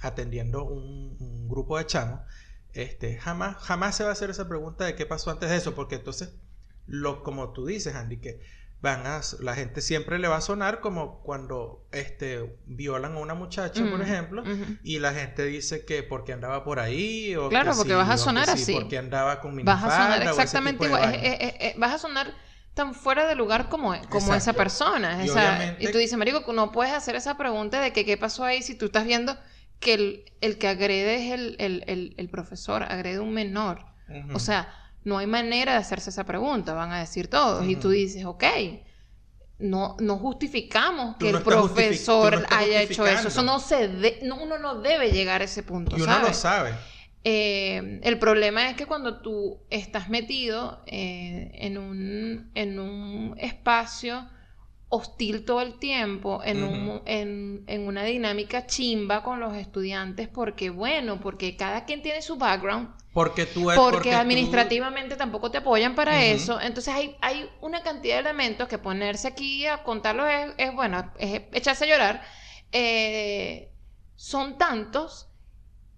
atendiendo 0.02 0.64
un, 0.64 1.16
un 1.20 1.48
grupo 1.48 1.78
de 1.78 1.86
chamos, 1.86 2.20
este, 2.72 3.18
jamás, 3.18 3.56
jamás 3.58 3.96
se 3.96 4.04
va 4.04 4.10
a 4.10 4.12
hacer 4.12 4.30
esa 4.30 4.48
pregunta 4.48 4.84
de 4.84 4.94
qué 4.96 5.06
pasó 5.06 5.30
antes 5.30 5.50
de 5.50 5.56
eso, 5.56 5.74
porque 5.74 5.96
entonces, 5.96 6.34
lo, 6.86 7.22
como 7.22 7.52
tú 7.52 7.66
dices, 7.66 7.94
Andy, 7.94 8.18
que 8.18 8.40
van 8.80 9.06
a, 9.06 9.20
la 9.40 9.54
gente 9.54 9.80
siempre 9.80 10.18
le 10.18 10.26
va 10.26 10.38
a 10.38 10.40
sonar 10.40 10.80
como 10.80 11.20
cuando 11.22 11.86
este, 11.92 12.58
violan 12.66 13.12
a 13.14 13.18
una 13.18 13.34
muchacha, 13.34 13.84
por 13.84 14.00
Mm, 14.00 14.02
ejemplo, 14.02 14.44
y 14.82 14.98
la 14.98 15.12
gente 15.14 15.44
dice 15.44 15.84
que 15.84 16.02
porque 16.02 16.32
andaba 16.32 16.64
por 16.64 16.80
ahí, 16.80 17.36
o 17.36 17.48
Claro, 17.50 17.70
que 17.70 17.76
porque 17.76 17.92
sí, 17.92 17.96
vas 17.98 18.10
a 18.10 18.16
sonar 18.18 18.48
sí, 18.48 18.50
así. 18.64 18.72
porque 18.72 18.98
andaba 18.98 19.40
con 19.40 19.64
Vas 19.64 19.84
a 19.84 19.90
sonar 19.90 20.22
exactamente 20.22 20.86
igual. 20.86 21.14
eh, 21.14 21.20
eh, 21.40 21.56
eh, 21.60 21.74
vas 21.78 21.94
a 21.94 21.98
sonar 21.98 22.32
tan 22.74 22.94
fuera 22.94 23.26
de 23.28 23.34
lugar 23.34 23.68
como, 23.68 23.94
como 24.08 24.34
esa 24.34 24.52
persona. 24.54 25.22
Esa- 25.22 25.76
y 25.78 25.88
tú 25.88 25.98
dices, 25.98 26.18
Marico, 26.18 26.52
no 26.52 26.72
puedes 26.72 26.92
hacer 26.92 27.14
esa 27.16 27.36
pregunta 27.36 27.80
de 27.80 27.92
que 27.92 28.04
qué 28.04 28.16
pasó 28.16 28.44
ahí 28.44 28.62
si 28.62 28.74
tú 28.74 28.86
estás 28.86 29.04
viendo 29.04 29.36
que 29.82 29.94
el, 29.94 30.24
el 30.40 30.56
que 30.56 30.68
agrede 30.68 31.16
es 31.16 31.32
el, 31.32 31.56
el, 31.58 32.14
el, 32.16 32.28
profesor, 32.30 32.82
agrede 32.84 33.20
un 33.20 33.34
menor. 33.34 33.84
O 34.32 34.38
sea, 34.38 34.72
no 35.04 35.18
hay 35.18 35.26
manera 35.26 35.72
de 35.72 35.78
hacerse 35.78 36.10
esa 36.10 36.24
pregunta, 36.24 36.72
van 36.72 36.92
a 36.92 37.00
decir 37.00 37.28
todos. 37.28 37.66
Y 37.66 37.76
tú 37.76 37.90
dices, 37.90 38.24
ok, 38.24 38.44
no, 39.58 39.96
no 40.00 40.18
justificamos 40.18 41.16
que 41.16 41.30
no 41.30 41.38
el 41.38 41.44
profesor 41.44 42.40
no 42.40 42.56
haya 42.56 42.82
hecho 42.82 43.06
eso. 43.06 43.28
Eso 43.28 43.42
no 43.42 43.58
se 43.60 43.88
de- 43.88 44.20
no, 44.22 44.36
uno 44.36 44.58
no 44.58 44.80
debe 44.80 45.10
llegar 45.10 45.40
a 45.40 45.44
ese 45.44 45.62
punto, 45.62 45.96
y 45.96 46.02
uno 46.02 46.12
¿sabes? 46.12 46.28
lo 46.28 46.34
sabe. 46.34 46.74
Eh, 47.24 48.00
el 48.02 48.18
problema 48.18 48.68
es 48.68 48.76
que 48.76 48.86
cuando 48.86 49.20
tú 49.22 49.62
estás 49.70 50.08
metido 50.08 50.82
eh, 50.86 51.50
en, 51.54 51.78
un, 51.78 52.50
en 52.54 52.80
un 52.80 53.36
espacio 53.38 54.28
hostil 54.94 55.44
todo 55.46 55.62
el 55.62 55.78
tiempo, 55.78 56.42
en, 56.44 56.62
un- 56.62 57.02
en, 57.06 57.64
en 57.66 57.86
una 57.86 58.04
dinámica 58.04 58.66
chimba 58.66 59.22
con 59.22 59.40
los 59.40 59.56
estudiantes, 59.56 60.28
porque 60.28 60.68
bueno, 60.68 61.18
porque 61.18 61.56
cada 61.56 61.86
quien 61.86 62.02
tiene 62.02 62.20
su 62.20 62.36
background, 62.36 62.90
Porque 63.14 63.46
tú 63.46 63.70
es 63.70 63.78
porque, 63.78 64.10
tú- 64.10 64.16
administrativamente 64.16 65.16
tampoco 65.16 65.50
te 65.50 65.58
apoyan 65.58 65.94
para 65.94 66.22
eso. 66.24 66.60
Entonces 66.60 66.92
hay, 66.94 67.16
hay 67.22 67.48
una 67.62 67.82
cantidad 67.82 68.16
de 68.16 68.20
elementos 68.20 68.68
que 68.68 68.76
ponerse 68.78 69.28
aquí 69.28 69.66
a 69.66 69.82
contarlos 69.82 70.26
es, 70.30 70.52
es, 70.58 70.74
bueno, 70.74 71.10
es 71.18 71.40
echarse 71.52 71.84
a 71.84 71.88
llorar. 71.88 72.22
Eh, 72.70 73.70
son 74.14 74.58
tantos 74.58 75.28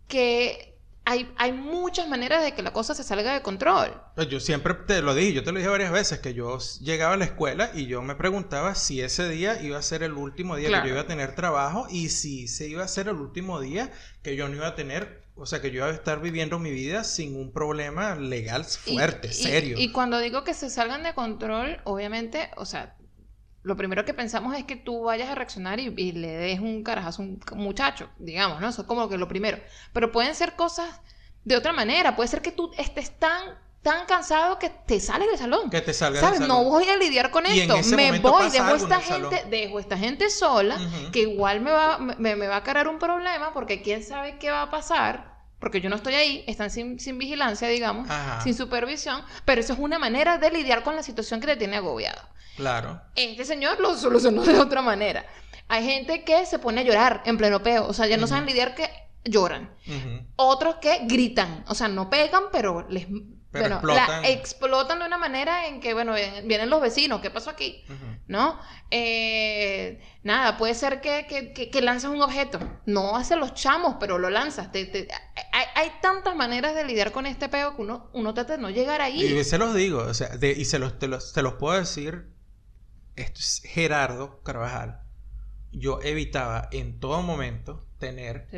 que 0.09 0.74
hay, 1.05 1.31
hay 1.37 1.53
muchas 1.53 2.09
maneras 2.09 2.43
de 2.43 2.53
que 2.53 2.63
la 2.63 2.73
cosa 2.73 2.95
se 2.95 3.03
salga 3.03 3.35
de 3.35 3.43
control. 3.43 3.93
Pues 4.15 4.29
yo 4.29 4.41
siempre 4.41 4.75
te 4.75 5.03
lo 5.03 5.15
dije, 5.15 5.35
yo 5.35 5.45
te 5.45 5.53
lo 5.53 5.59
dije 5.59 5.69
varias 5.69 5.93
veces, 5.93 6.19
que 6.21 6.33
yo 6.33 6.59
llegaba 6.81 7.15
a 7.15 7.17
la 7.17 7.27
escuela 7.27 7.71
y 7.75 7.87
yo 7.87 8.01
me 8.03 8.15
preguntaba 8.15 8.75
si 8.75 9.01
ese 9.01 9.29
día 9.29 9.61
iba 9.63 9.79
a 9.79 9.83
ser 9.83 10.03
el 10.03 10.13
último 10.13 10.57
día 10.57 10.69
que 10.69 10.89
yo 10.89 10.95
iba 10.95 11.03
a 11.03 11.07
tener 11.07 11.35
trabajo 11.35 11.87
y 11.91 12.09
si 12.09 12.49
se 12.49 12.69
iba 12.69 12.83
a 12.85 12.89
ser 12.89 13.09
el 13.09 13.17
último 13.17 13.61
día 13.61 13.93
que 14.23 14.37
yo 14.37 14.49
no 14.49 14.57
iba 14.57 14.69
a 14.69 14.75
tener, 14.75 15.25
o 15.35 15.45
sea, 15.45 15.61
que 15.61 15.71
yo 15.71 15.79
iba 15.79 15.87
a 15.89 15.93
estar 15.93 16.21
viviendo 16.21 16.59
mi 16.59 16.71
vida 16.71 17.05
sin 17.05 17.37
un 17.37 17.53
problema 17.53 18.15
legal 18.15 18.65
fuerte, 18.65 19.33
serio. 19.33 19.77
y 19.79 19.93
cuando 19.93 20.19
digo 20.19 20.43
que 20.45 20.55
se 20.55 20.71
salgan 20.71 21.03
de 21.03 21.13
control, 21.15 21.81
obviamente, 21.85 22.51
o 22.57 22.65
sea, 22.65 22.97
lo 23.65 23.77
primero 23.77 24.05
que 24.05 24.13
pensamos 24.13 24.55
es 24.57 24.65
que 24.65 24.77
tú 24.77 25.05
vayas 25.05 25.31
a 25.31 25.35
reaccionar 25.35 25.81
y, 25.81 26.13
le 26.13 26.29
des 26.29 26.61
un 26.61 26.85
carajazo 26.85 27.23
a 27.23 27.25
un 27.25 27.41
muchacho, 27.55 28.11
digamos, 28.19 28.61
¿no? 28.61 28.69
Eso 28.69 28.83
es 28.83 28.87
como 28.87 29.09
que 29.09 29.17
lo 29.17 29.27
primero. 29.27 29.59
Pero 29.93 30.13
pueden 30.13 30.35
ser 30.35 30.55
cosas 30.55 31.01
de 31.45 31.57
otra 31.57 31.73
manera. 31.73 32.15
Puede 32.15 32.29
ser 32.29 32.43
que 32.43 32.53
tú 32.53 32.71
estés 32.77 33.19
tan 33.19 33.43
tan 33.81 34.07
cansado 34.07 34.59
que 34.59 34.71
te 34.71 34.99
sales 34.99 35.29
del 35.29 35.39
salón. 35.39 35.69
Que 35.71 35.83
te 35.83 35.93
salgas 35.93 36.21
¿Sabes? 36.21 36.41
Del 36.41 36.49
salón. 36.49 36.65
No 36.65 36.71
voy 36.71 36.89
a 36.89 36.97
lidiar 36.97 37.31
con 37.31 37.45
esto. 37.45 37.77
Me 37.97 38.19
voy, 38.19 38.51
dejo 38.51 38.75
esta 38.75 39.01
gente, 39.01 39.45
dejo 39.51 39.79
esta 39.79 39.97
gente 39.99 40.31
sola, 40.31 40.79
que 41.13 41.21
igual 41.21 41.61
me 41.61 41.71
va, 41.71 41.99
me, 41.99 42.35
va 42.35 42.57
a 42.57 42.63
cargar 42.63 42.89
un 42.89 42.99
problema, 42.99 43.53
porque 43.53 43.83
quién 43.83 44.03
sabe 44.03 44.39
qué 44.39 44.51
va 44.51 44.63
a 44.63 44.71
pasar, 44.71 45.37
porque 45.59 45.83
yo 45.83 45.91
no 45.91 45.97
estoy 45.97 46.15
ahí, 46.15 46.45
están 46.47 46.71
sin, 46.71 46.99
sin 46.99 47.19
vigilancia, 47.19 47.69
digamos, 47.69 48.09
sin 48.43 48.55
supervisión, 48.55 49.23
pero 49.45 49.61
eso 49.61 49.75
es 49.75 49.79
una 49.79 49.99
manera 49.99 50.39
de 50.39 50.51
lidiar 50.51 50.83
con 50.83 50.97
la 50.97 51.03
situación 51.03 51.41
que 51.41 51.47
te 51.49 51.57
tiene 51.57 51.77
agobiado. 51.77 52.21
Claro. 52.57 53.01
Este 53.17 53.45
señor 53.45 53.81
lo 53.81 53.97
solucionó 53.97 54.43
de 54.43 54.59
otra 54.59 54.83
manera. 54.83 55.25
Hay 55.69 55.85
gente 55.85 56.25
que 56.25 56.45
se 56.47 56.59
pone 56.59 56.83
a 56.83 56.85
llorar 56.85 57.23
en 57.25 57.39
pleno 57.39 57.63
peo, 57.63 57.87
o 57.87 57.93
sea, 57.93 58.07
ya 58.07 58.17
no 58.17 58.27
saben 58.27 58.47
lidiar 58.47 58.75
que 58.75 58.89
lloran. 59.25 59.75
Otros 60.37 60.77
que 60.77 61.01
gritan, 61.05 61.65
o 61.69 61.75
sea, 61.75 61.89
no 61.89 62.11
pegan, 62.11 62.45
pero 62.53 62.87
les 62.89 63.07
explotan. 63.53 64.25
explotan 64.25 64.99
de 64.99 65.07
una 65.07 65.17
manera 65.17 65.67
en 65.67 65.81
que, 65.81 65.95
bueno, 65.95 66.15
vienen 66.45 66.69
los 66.69 66.81
vecinos, 66.81 67.21
¿qué 67.21 67.31
pasó 67.31 67.51
aquí? 67.51 67.83
¿No? 68.27 68.59
Eh, 68.91 70.03
nada, 70.23 70.57
puede 70.59 70.75
ser 70.75 71.01
que, 71.01 71.27
que, 71.27 71.71
que, 71.71 71.83
lanzas 71.83 72.11
un 72.11 72.21
objeto, 72.21 72.59
no 72.85 73.17
hace 73.17 73.37
los 73.37 73.55
chamos, 73.55 73.97
pero 73.99 74.19
lo 74.19 74.29
lanzas. 74.29 74.69
hay, 74.73 75.93
tantas 76.03 76.37
maneras 76.37 76.75
de 76.75 76.85
lidiar 76.85 77.11
con 77.13 77.25
este 77.27 77.49
peo 77.49 77.75
que 77.75 77.83
uno, 77.83 78.11
uno 78.13 78.35
trata 78.35 78.57
de 78.57 78.63
no 78.63 78.71
llegar 78.71 79.01
ahí. 79.01 79.25
Y 79.25 79.45
se 79.45 79.57
los 79.57 79.75
digo, 79.75 80.01
o 80.01 80.15
sea, 80.15 80.31
y 80.41 80.65
se 80.67 80.79
los, 80.79 80.99
te 80.99 81.09
los, 81.09 81.33
te 81.33 81.43
los 81.43 81.55
puedo 81.55 81.79
decir 81.79 82.34
esto 83.17 83.41
es 83.41 83.63
Gerardo 83.65 84.43
Carvajal, 84.43 85.01
yo 85.73 86.01
evitaba 86.03 86.69
en 86.73 87.01
todo 87.01 87.23
momento 87.23 87.85
tener 87.99 88.49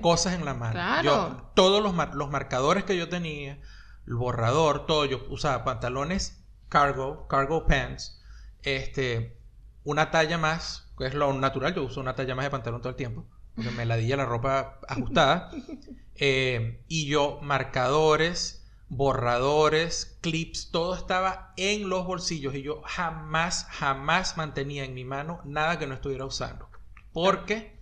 cosas 0.00 0.34
en 0.34 0.44
la 0.44 0.54
mano. 0.54 1.02
Yo, 1.02 1.50
todos 1.54 1.82
los, 1.82 1.94
los, 2.14 2.30
marcadores 2.30 2.84
que 2.84 2.96
yo 2.96 3.08
tenía, 3.08 3.60
el 4.06 4.14
borrador, 4.14 4.86
todo, 4.86 5.04
yo 5.04 5.24
usaba 5.28 5.64
pantalones 5.64 6.44
cargo, 6.68 7.28
cargo 7.28 7.66
pants, 7.66 8.20
este, 8.62 9.38
una 9.84 10.10
talla 10.10 10.38
más, 10.38 10.92
que 10.98 11.06
es 11.06 11.14
lo 11.14 11.32
natural, 11.32 11.72
yo 11.72 11.84
uso 11.84 12.00
una 12.00 12.16
talla 12.16 12.34
más 12.34 12.44
de 12.44 12.50
pantalón 12.50 12.80
todo 12.80 12.90
el 12.90 12.96
tiempo, 12.96 13.26
porque 13.54 13.70
me 13.70 13.84
la 13.84 13.96
la 13.96 14.24
ropa 14.24 14.80
ajustada, 14.88 15.50
eh, 16.16 16.82
y 16.88 17.06
yo 17.06 17.38
marcadores, 17.42 18.63
borradores, 18.88 20.18
clips, 20.20 20.70
todo 20.70 20.94
estaba 20.94 21.52
en 21.56 21.88
los 21.88 22.06
bolsillos 22.06 22.54
y 22.54 22.62
yo 22.62 22.82
jamás, 22.84 23.66
jamás 23.70 24.36
mantenía 24.36 24.84
en 24.84 24.94
mi 24.94 25.04
mano 25.04 25.40
nada 25.44 25.78
que 25.78 25.86
no 25.86 25.94
estuviera 25.94 26.26
usando. 26.26 26.68
Porque, 27.12 27.78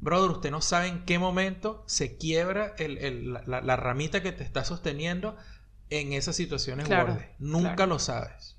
brother, 0.00 0.30
usted 0.30 0.50
no 0.50 0.60
sabe 0.60 0.88
en 0.88 1.04
qué 1.04 1.18
momento 1.18 1.84
se 1.86 2.16
quiebra 2.16 2.74
la, 2.78 3.76
ramita 3.76 4.22
que 4.22 4.32
te 4.32 4.44
está 4.44 4.64
sosteniendo 4.64 5.36
en 5.90 6.12
esas 6.12 6.36
situaciones 6.36 6.86
claro, 6.86 7.18
Nunca 7.38 7.86
lo 7.86 7.98
sabes. 7.98 8.56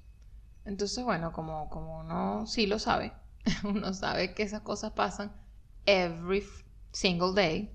Entonces, 0.65 1.03
bueno, 1.03 1.31
como, 1.31 1.69
como 1.69 1.99
uno 1.99 2.47
sí 2.47 2.65
lo 2.65 2.79
sabe, 2.79 3.13
uno 3.63 3.93
sabe 3.93 4.33
que 4.33 4.43
esas 4.43 4.61
cosas 4.61 4.93
pasan 4.93 5.31
every 5.85 6.43
single 6.91 7.33
day 7.33 7.71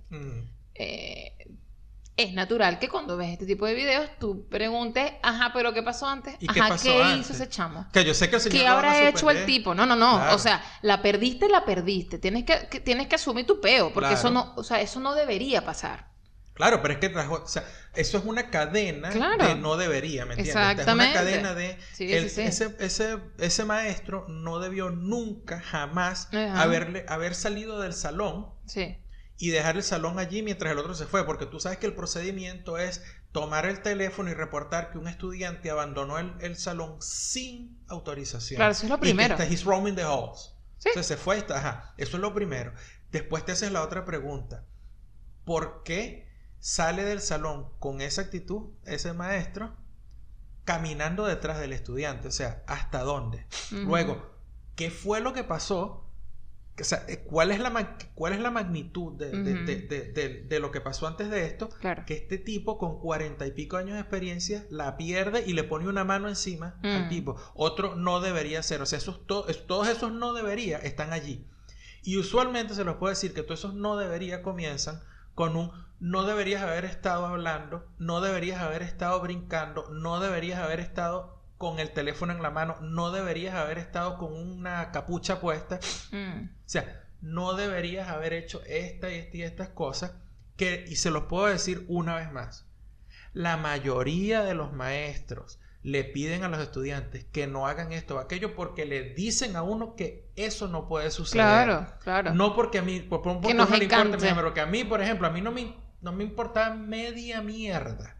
es 2.22 2.34
natural 2.34 2.78
que 2.78 2.88
cuando 2.88 3.16
ves 3.16 3.30
este 3.30 3.46
tipo 3.46 3.66
de 3.66 3.74
videos 3.74 4.10
tú 4.18 4.46
preguntes, 4.48 5.12
ajá, 5.22 5.52
pero 5.54 5.72
¿qué 5.72 5.82
pasó 5.82 6.06
antes? 6.06 6.36
ajá, 6.46 6.76
¿qué, 6.82 7.16
hizo 7.16 7.32
ese 7.32 7.48
chamo? 7.48 7.86
Que 7.92 8.04
yo 8.04 8.14
sé 8.14 8.28
que 8.28 8.36
el 8.36 8.42
señor 8.42 8.58
¿Qué 8.58 8.66
habrá 8.66 9.08
hecho 9.08 9.30
el 9.30 9.46
tipo? 9.46 9.74
No, 9.74 9.86
no, 9.86 9.96
no. 9.96 10.34
O 10.34 10.38
sea, 10.38 10.62
la 10.82 11.02
perdiste, 11.02 11.48
la 11.48 11.64
perdiste. 11.64 12.18
Tienes 12.18 12.44
que, 12.44 12.80
tienes 12.80 13.08
que 13.08 13.14
asumir 13.14 13.46
tu 13.46 13.60
peo, 13.60 13.92
porque 13.92 14.14
eso 14.14 14.30
no, 14.30 14.52
o 14.56 14.62
sea, 14.62 14.80
eso 14.80 15.00
no 15.00 15.14
debería 15.14 15.64
pasar. 15.64 16.10
Claro, 16.54 16.82
pero 16.82 16.92
es 16.92 17.00
que 17.00 17.06
o 17.16 17.46
sea, 17.46 17.64
eso 17.94 18.18
es 18.18 18.24
una 18.24 18.50
cadena 18.50 19.08
de 19.08 19.54
no 19.54 19.78
debería, 19.78 20.26
¿me 20.26 20.34
entiendes? 20.34 20.54
Exactamente. 20.54 21.14
Es 21.14 21.22
una 21.22 21.24
cadena 21.24 21.54
de 21.54 21.78
Ese, 21.98 22.74
ese, 22.84 23.18
ese, 23.38 23.64
maestro 23.64 24.26
no 24.28 24.58
debió 24.58 24.90
nunca, 24.90 25.60
jamás 25.60 26.28
haberle, 26.54 27.06
haber 27.08 27.34
salido 27.34 27.80
del 27.80 27.94
salón. 27.94 28.48
Sí 28.66 28.98
y 29.40 29.48
dejar 29.48 29.76
el 29.76 29.82
salón 29.82 30.18
allí 30.18 30.42
mientras 30.42 30.70
el 30.70 30.78
otro 30.78 30.94
se 30.94 31.06
fue, 31.06 31.24
porque 31.24 31.46
tú 31.46 31.58
sabes 31.60 31.78
que 31.78 31.86
el 31.86 31.94
procedimiento 31.94 32.76
es 32.76 33.02
tomar 33.32 33.64
el 33.64 33.80
teléfono 33.80 34.28
y 34.30 34.34
reportar 34.34 34.90
que 34.90 34.98
un 34.98 35.08
estudiante 35.08 35.70
abandonó 35.70 36.18
el, 36.18 36.56
salón 36.56 37.00
sin 37.00 37.82
autorización. 37.88 38.58
Claro, 38.58 38.72
eso 38.72 38.84
es 38.84 38.90
lo 38.90 39.00
primero. 39.00 39.34
Y 39.34 39.38
que 39.38 39.44
he's 39.44 39.64
roaming 39.64 39.96
the 39.96 40.02
halls. 40.02 40.54
¿Sí? 40.76 40.90
se 41.02 41.16
fue, 41.16 41.38
está, 41.38 41.56
ajá, 41.56 41.94
eso 41.96 42.18
es 42.18 42.20
lo 42.20 42.34
primero. 42.34 42.74
Después 43.12 43.42
te 43.46 43.52
haces 43.52 43.72
la 43.72 43.82
otra 43.82 44.04
pregunta. 44.04 44.66
¿Por 45.46 45.84
qué 45.84 46.28
sale 46.58 47.02
del 47.02 47.22
salón 47.22 47.70
con 47.78 48.02
esa 48.02 48.20
actitud 48.20 48.72
ese 48.84 49.14
maestro 49.14 49.74
caminando 50.66 51.24
detrás 51.24 51.58
del 51.60 51.72
estudiante? 51.72 52.28
O 52.28 52.32
sea, 52.32 52.62
¿hasta 52.66 53.00
dónde? 53.00 53.46
Luego, 53.70 54.36
¿qué 54.76 54.90
fue 54.90 55.20
lo 55.20 55.32
que 55.32 55.44
pasó 55.44 56.09
o 56.78 56.84
sea, 56.84 57.04
eh, 57.08 57.24
¿cuál 57.24 57.50
es 57.50 57.60
la, 57.60 57.98
cuál 58.14 58.32
es 58.32 58.40
la 58.40 58.50
magnitud 58.50 59.12
de, 59.14 60.58
lo 60.60 60.70
que 60.70 60.80
pasó 60.80 61.06
antes 61.06 61.30
de 61.30 61.44
esto? 61.44 61.68
Que 62.06 62.14
este 62.14 62.38
tipo 62.38 62.78
con 62.78 63.00
cuarenta 63.00 63.46
y 63.46 63.50
pico 63.52 63.76
años 63.76 63.94
de 63.94 64.00
experiencia 64.00 64.66
la 64.70 64.96
pierde 64.96 65.44
y 65.46 65.52
le 65.52 65.64
pone 65.64 65.88
una 65.88 66.04
mano 66.04 66.28
encima 66.28 66.78
al 66.82 67.06
mm. 67.06 67.08
tipo. 67.08 67.36
Otro 67.54 67.96
no 67.96 68.20
debería 68.20 68.62
ser. 68.62 68.80
O 68.82 68.86
sea, 68.86 68.98
esos, 68.98 69.26
todos 69.26 69.88
esos 69.88 70.12
no 70.12 70.32
debería 70.32 70.78
están 70.78 71.12
allí. 71.12 71.46
Y 72.02 72.16
usualmente 72.16 72.74
se 72.74 72.84
los 72.84 72.96
puede 72.96 73.12
decir 73.12 73.34
que 73.34 73.42
todos 73.42 73.60
esos 73.60 73.74
no 73.74 73.96
debería 73.96 74.42
comienzan 74.42 75.02
con 75.34 75.56
un 75.56 75.70
no 76.00 76.24
deberías 76.24 76.62
haber 76.62 76.86
estado 76.86 77.26
hablando, 77.26 77.86
no 77.98 78.22
deberías 78.22 78.62
haber 78.62 78.80
estado 78.80 79.20
brincando, 79.20 79.90
no 79.90 80.18
deberías 80.18 80.58
haber 80.58 80.80
estado 80.80 81.39
con 81.60 81.78
el 81.78 81.90
teléfono 81.90 82.32
en 82.32 82.40
la 82.40 82.48
mano, 82.48 82.78
no 82.80 83.10
deberías 83.10 83.54
haber 83.54 83.76
estado 83.76 84.16
con 84.16 84.32
una 84.32 84.90
capucha 84.92 85.42
puesta. 85.42 85.78
Mm. 86.10 86.44
O 86.44 86.48
sea, 86.64 87.04
no 87.20 87.52
deberías 87.52 88.08
haber 88.08 88.32
hecho 88.32 88.62
esta 88.66 89.12
y 89.12 89.16
esta 89.16 89.36
y 89.36 89.42
estas 89.42 89.68
cosas. 89.68 90.14
Que, 90.56 90.86
y 90.88 90.96
se 90.96 91.10
los 91.10 91.24
puedo 91.24 91.48
decir 91.48 91.84
una 91.88 92.16
vez 92.16 92.32
más. 92.32 92.64
La 93.34 93.58
mayoría 93.58 94.42
de 94.42 94.54
los 94.54 94.72
maestros 94.72 95.60
le 95.82 96.02
piden 96.02 96.44
a 96.44 96.48
los 96.48 96.60
estudiantes 96.60 97.26
que 97.26 97.46
no 97.46 97.66
hagan 97.66 97.92
esto 97.92 98.16
o 98.16 98.20
aquello 98.20 98.54
porque 98.54 98.86
le 98.86 99.12
dicen 99.12 99.54
a 99.54 99.62
uno 99.62 99.96
que 99.96 100.30
eso 100.36 100.66
no 100.66 100.88
puede 100.88 101.10
suceder. 101.10 101.44
Claro, 101.44 101.92
claro. 102.02 102.34
No 102.34 102.56
porque 102.56 102.78
a 102.78 102.82
mí, 102.82 103.00
por, 103.00 103.20
que 103.42 103.52
no 103.52 103.66
le 103.66 103.84
importa, 103.84 104.16
pero 104.34 104.54
que 104.54 104.62
a 104.62 104.66
mí, 104.66 104.84
por 104.84 105.02
ejemplo, 105.02 105.26
a 105.26 105.30
mí 105.30 105.42
no 105.42 105.52
me, 105.52 105.76
no 106.00 106.12
me 106.12 106.24
importa 106.24 106.72
media 106.72 107.42
mierda 107.42 108.16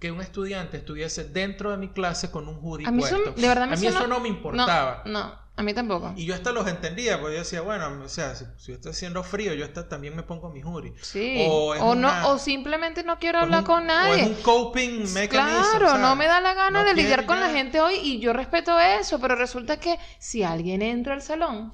que 0.00 0.10
un 0.10 0.20
estudiante 0.22 0.78
estuviese 0.78 1.24
dentro 1.24 1.70
de 1.70 1.76
mi 1.76 1.88
clase 1.88 2.30
con 2.30 2.48
un 2.48 2.58
hoodie 2.62 2.88
a 2.88 2.90
mí 2.90 3.00
puesto. 3.00 3.32
de 3.32 3.46
verdad, 3.46 3.64
a 3.70 3.76
mí 3.76 3.86
eso 3.86 4.06
no, 4.06 4.18
me 4.18 4.28
importaba. 4.28 5.02
No, 5.04 5.32
a 5.54 5.62
mí 5.62 5.74
tampoco. 5.74 6.14
Y 6.16 6.24
yo 6.24 6.34
hasta 6.34 6.52
los 6.52 6.66
entendía, 6.66 7.20
porque 7.20 7.34
yo 7.34 7.40
decía, 7.40 7.60
bueno, 7.60 8.02
o 8.02 8.08
sea, 8.08 8.34
si, 8.34 8.46
si 8.56 8.72
está 8.72 8.90
haciendo 8.90 9.22
frío, 9.22 9.52
yo 9.52 9.66
hasta 9.66 9.90
también 9.90 10.16
me 10.16 10.22
pongo 10.22 10.48
mi 10.48 10.62
hoodie. 10.62 10.94
Sí. 11.02 11.44
O, 11.46 11.94
no, 11.94 12.30
o 12.30 12.38
simplemente 12.38 13.04
no 13.04 13.18
quiero 13.18 13.40
hablar 13.40 13.62
con 13.64 13.86
nadie. 13.86 14.22
O 14.22 14.26
es 14.26 14.26
un 14.28 14.42
coping 14.42 15.12
mechanism. 15.12 15.28
Claro, 15.28 15.98
no 15.98 16.16
me 16.16 16.26
da 16.26 16.40
la 16.40 16.54
gana 16.54 16.82
de 16.82 16.94
lidiar 16.94 17.26
con 17.26 17.38
la 17.38 17.50
gente 17.50 17.78
hoy 17.78 17.96
y 17.96 18.20
yo 18.20 18.32
respeto 18.32 18.80
eso, 18.80 19.20
pero 19.20 19.36
resulta 19.36 19.78
que 19.78 19.98
si 20.18 20.42
alguien 20.42 20.80
entra 20.80 21.12
al 21.12 21.20
salón, 21.20 21.72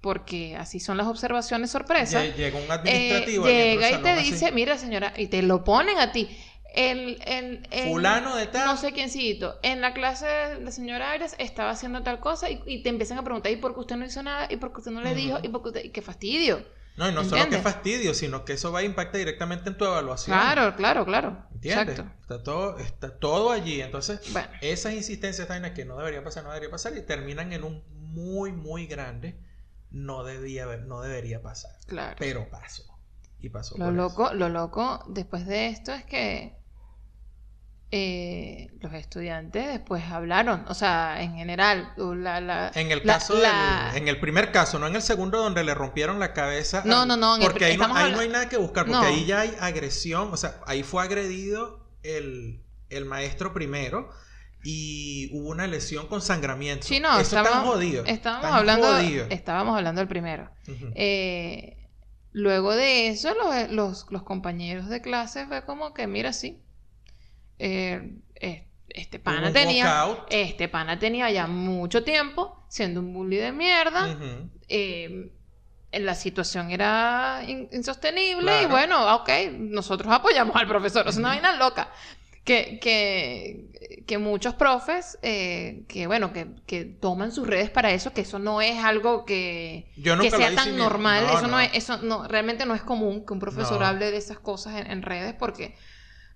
porque 0.00 0.56
así 0.56 0.80
son 0.80 0.96
las 0.96 1.06
observaciones 1.06 1.70
sorpresas. 1.70 2.34
Llega 2.34 2.58
un 2.58 2.70
administrativo. 2.70 3.46
Eh, 3.46 3.74
llega 3.74 3.90
y 3.90 3.98
te 3.98 4.16
dice, 4.16 4.52
mira 4.52 4.78
señora, 4.78 5.12
y 5.18 5.26
te 5.26 5.42
lo 5.42 5.64
ponen 5.64 5.98
a 5.98 6.12
ti 6.12 6.30
el, 6.74 7.66
fulano 7.88 8.36
de 8.36 8.46
tal. 8.46 8.66
no 8.66 8.76
sé 8.76 8.92
quiéncito 8.92 9.58
en 9.62 9.80
la 9.80 9.92
clase 9.92 10.26
de 10.26 10.60
la 10.60 10.70
señora 10.70 11.10
Aires 11.10 11.34
estaba 11.38 11.70
haciendo 11.70 12.02
tal 12.02 12.20
cosa 12.20 12.48
y, 12.50 12.82
te 12.82 12.88
empiezan 12.88 13.18
a 13.18 13.24
preguntar 13.24 13.52
y 13.52 13.56
por 13.56 13.74
qué 13.74 13.80
usted 13.80 13.96
no 13.96 14.06
hizo 14.06 14.22
nada 14.22 14.48
y 14.50 14.56
por 14.56 14.72
qué 14.72 14.78
usted 14.78 14.90
no 14.90 15.02
le 15.02 15.14
dijo 15.14 15.38
y 15.42 15.48
por 15.48 15.62
qué 15.62 15.68
usted... 15.68 15.84
y 15.84 15.90
qué 15.90 16.02
fastidio. 16.02 16.64
No 16.96 17.08
y 17.08 17.12
no 17.12 17.24
solo 17.24 17.48
qué 17.48 17.58
fastidio 17.58 18.14
sino 18.14 18.44
que 18.44 18.54
eso 18.54 18.70
va 18.70 18.80
a 18.80 18.82
impactar 18.82 19.18
directamente 19.18 19.70
en 19.70 19.76
tu 19.76 19.84
evaluación. 19.84 20.36
Claro 20.36 20.76
claro 20.76 21.04
claro. 21.04 21.46
¿Entiendes? 21.52 21.98
Exacto. 21.98 22.20
está 22.20 22.42
todo 22.42 22.78
está 22.78 23.18
todo 23.18 23.50
allí. 23.50 23.80
Entonces 23.80 24.20
esas 24.60 24.94
insistencias 24.94 25.48
también 25.48 25.74
que 25.74 25.84
no 25.84 25.96
debería 25.96 26.22
pasar 26.22 26.44
no 26.44 26.50
debería 26.50 26.70
pasar 26.70 26.96
y 26.96 27.02
terminan 27.02 27.52
en 27.52 27.64
un 27.64 27.82
muy 27.88 28.52
muy 28.52 28.86
grande 28.86 29.38
no 29.90 30.24
debía 30.24 30.64
haber 30.64 30.82
no 30.82 31.00
debería 31.00 31.42
pasar. 31.42 31.72
Claro. 31.86 32.16
Pero 32.18 32.48
pasó. 32.50 32.84
Y 33.40 33.48
pasó. 33.48 33.76
Lo 33.76 33.86
eso. 33.86 33.92
loco, 33.92 34.34
lo 34.34 34.48
loco 34.48 35.04
después 35.08 35.46
de 35.46 35.68
esto 35.68 35.92
es 35.92 36.04
que 36.04 36.61
eh, 37.94 38.68
los 38.80 38.94
estudiantes 38.94 39.66
después 39.66 40.02
hablaron, 40.10 40.64
o 40.66 40.72
sea, 40.74 41.22
en 41.22 41.34
general, 41.36 41.92
la, 41.98 42.40
la- 42.40 42.72
En 42.74 42.90
el 42.90 43.02
caso 43.02 43.34
la- 43.34 43.90
del, 43.92 44.02
en 44.02 44.08
el 44.08 44.18
primer 44.18 44.50
caso, 44.50 44.78
no 44.78 44.86
en 44.86 44.96
el 44.96 45.02
segundo 45.02 45.38
donde 45.42 45.62
le 45.62 45.74
rompieron 45.74 46.18
la 46.18 46.32
cabeza. 46.32 46.82
No, 46.86 47.02
al- 47.02 47.08
no, 47.08 47.16
no, 47.18 47.36
en 47.36 47.42
Porque 47.42 47.66
ahí, 47.66 47.76
no, 47.76 47.94
ahí 47.94 48.10
no 48.10 48.20
hay 48.20 48.28
nada 48.30 48.48
que 48.48 48.56
buscar, 48.56 48.86
porque 48.86 48.98
No. 48.98 49.06
ahí 49.06 49.26
ya 49.26 49.40
hay 49.40 49.54
agresión, 49.60 50.32
o 50.32 50.36
sea, 50.38 50.58
ahí 50.66 50.82
fue 50.82 51.02
agredido 51.02 51.86
el, 52.02 52.62
el 52.88 53.04
maestro 53.04 53.52
primero 53.52 54.08
y 54.64 55.28
hubo 55.34 55.50
una 55.50 55.66
lesión 55.66 56.06
con 56.06 56.22
sangramiento. 56.22 56.86
Sí, 56.86 56.98
no, 56.98 57.12
Eso 57.20 57.36
estábamos, 57.36 57.74
jodido. 57.74 58.04
estábamos 58.06 58.52
hablando, 58.52 58.86
jodido. 58.86 59.26
estábamos 59.28 59.76
hablando 59.76 60.00
del 60.00 60.08
primero. 60.08 60.50
Eh, 60.94 61.76
luego 62.32 62.72
de 62.74 63.08
eso, 63.08 63.34
los, 63.34 63.70
los- 63.70 64.06
los 64.10 64.22
compañeros 64.22 64.88
de 64.88 65.02
clase 65.02 65.46
fue 65.46 65.64
como 65.66 65.92
que, 65.92 66.06
mira, 66.06 66.32
sí, 66.32 66.58
eh, 67.66 68.66
este 68.88 69.18
pana 69.18 69.52
tenía, 69.52 70.04
este 70.28 70.68
pana 70.68 70.98
tenía 70.98 71.30
ya 71.30 71.46
mucho 71.46 72.04
tiempo 72.04 72.64
siendo 72.68 73.00
un 73.00 73.12
bully 73.14 73.36
de 73.36 73.52
mierda. 73.52 74.18
Eh, 74.68 75.30
la 75.92 76.14
situación 76.14 76.70
era 76.70 77.42
in- 77.46 77.68
insostenible 77.72 78.62
y 78.62 78.66
bueno, 78.66 79.14
ok, 79.16 79.30
nosotros 79.58 80.12
apoyamos 80.12 80.56
al 80.56 80.66
profesor, 80.66 81.06
es 81.08 81.16
una 81.16 81.28
vaina 81.28 81.56
loca. 81.56 81.90
Que, 82.44 82.80
que, 82.80 84.02
que 84.04 84.18
muchos 84.18 84.54
profes, 84.54 85.16
eh, 85.22 85.84
que 85.86 86.08
bueno, 86.08 86.32
que, 86.32 86.48
que 86.66 86.84
toman 86.84 87.30
sus 87.30 87.46
redes 87.46 87.70
para 87.70 87.92
eso, 87.92 88.12
que 88.12 88.22
eso 88.22 88.40
no 88.40 88.60
es 88.60 88.82
algo 88.82 89.24
que, 89.24 89.92
Yo 89.96 90.18
que 90.18 90.28
sea 90.28 90.52
tan 90.52 90.76
normal, 90.76 91.24
no, 91.24 91.32
eso 91.34 91.42
no, 91.42 91.48
no. 91.52 91.60
es, 91.60 91.70
eso 91.74 91.98
no, 91.98 92.26
realmente 92.26 92.66
no 92.66 92.74
es 92.74 92.82
común 92.82 93.24
que 93.24 93.32
un 93.32 93.38
profesor 93.38 93.78
No. 93.80 93.86
hable 93.86 94.10
de 94.10 94.16
esas 94.16 94.40
cosas 94.40 94.74
en, 94.80 94.90
en 94.90 95.02
redes 95.02 95.34
porque, 95.38 95.76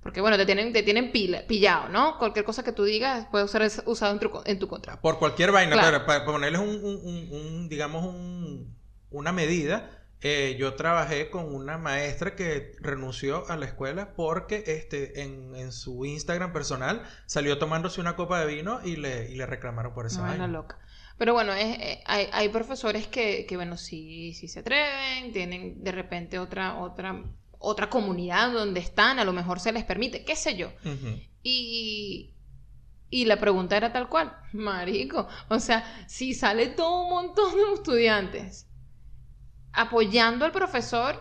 porque 0.07 0.21
bueno, 0.21 0.37
te 0.37 0.47
tienen, 0.47 0.73
te 0.73 0.85
tienen 0.85 1.11
pila- 1.11 1.45
pillado, 1.49 1.89
¿no? 1.89 2.17
Cualquier 2.17 2.45
cosa 2.45 2.63
que 2.63 2.71
tú 2.71 2.85
digas 2.85 3.27
puede 3.29 3.49
ser 3.49 3.69
usado 3.87 4.13
en 4.13 4.21
tu, 4.21 4.31
en 4.45 4.59
tu 4.61 4.69
contra. 4.69 5.01
Por 5.01 5.19
cualquier 5.19 5.51
vaina, 5.51 5.73
Claro. 5.73 5.91
pero 5.91 6.07
para 6.07 6.25
ponerles 6.25 6.61
un, 6.61 6.69
un- 6.69 7.01
un- 7.03 7.29
un, 7.33 7.69
digamos, 7.69 8.05
un- 8.05 8.73
una 9.11 9.33
medida, 9.33 9.91
eh, 10.21 10.55
yo 10.61 10.75
trabajé 10.75 11.29
con 11.29 11.53
una 11.53 11.77
maestra 11.77 12.37
que 12.37 12.71
renunció 12.81 13.51
a 13.51 13.57
la 13.57 13.67
escuela 13.67 14.13
porque 14.15 14.63
este, 14.69 15.23
en, 15.23 15.57
en 15.57 15.73
su 15.73 16.05
Instagram 16.05 16.53
personal 16.53 17.03
salió 17.27 17.59
tomándose 17.59 18.01
una 18.01 18.15
copa 18.15 18.39
de 18.39 18.47
vino 18.55 18.79
y 18.85 18.95
le, 18.95 19.29
y 19.29 19.35
le 19.35 19.45
reclamaron 19.47 19.93
por 19.93 20.07
esa 20.07 20.21
Una 20.21 20.29
vaina 20.29 20.45
vaina. 20.45 20.59
loca. 20.59 20.79
Pero 21.19 21.33
bueno, 21.33 21.53
es, 21.53 21.79
eh, 21.81 22.03
hay, 22.07 22.29
hay 22.33 22.49
profesores 22.51 23.09
que, 23.09 23.45
que, 23.47 23.57
bueno, 23.57 23.77
sí, 23.77 24.35
sí 24.35 24.47
se 24.47 24.61
atreven, 24.61 25.33
tienen 25.33 25.83
de 25.83 25.91
repente 25.91 26.39
otra, 26.39 26.77
otra, 26.79 27.25
otra 27.69 27.91
comunidad 27.91 28.53
donde 28.53 28.81
están, 28.81 29.19
a 29.19 29.25
lo 29.25 29.33
mejor 29.33 29.59
se 29.61 29.73
les 29.73 29.85
permite, 29.85 30.25
qué 30.25 30.37
sé 30.37 30.57
yo. 30.57 30.71
Y, 31.43 32.35
y 33.11 33.25
la 33.25 33.39
pregunta 33.39 33.77
era 33.77 33.93
tal 33.93 34.09
cual, 34.09 34.37
marico, 34.53 35.27
o 35.49 35.59
sea, 35.61 35.85
si 36.09 36.35
sale 36.35 36.69
todo 36.69 37.03
un 37.05 37.11
montón 37.11 37.55
de 37.55 37.75
estudiantes 37.75 38.67
apoyando 39.73 40.45
al 40.45 40.53
profesor, 40.53 41.21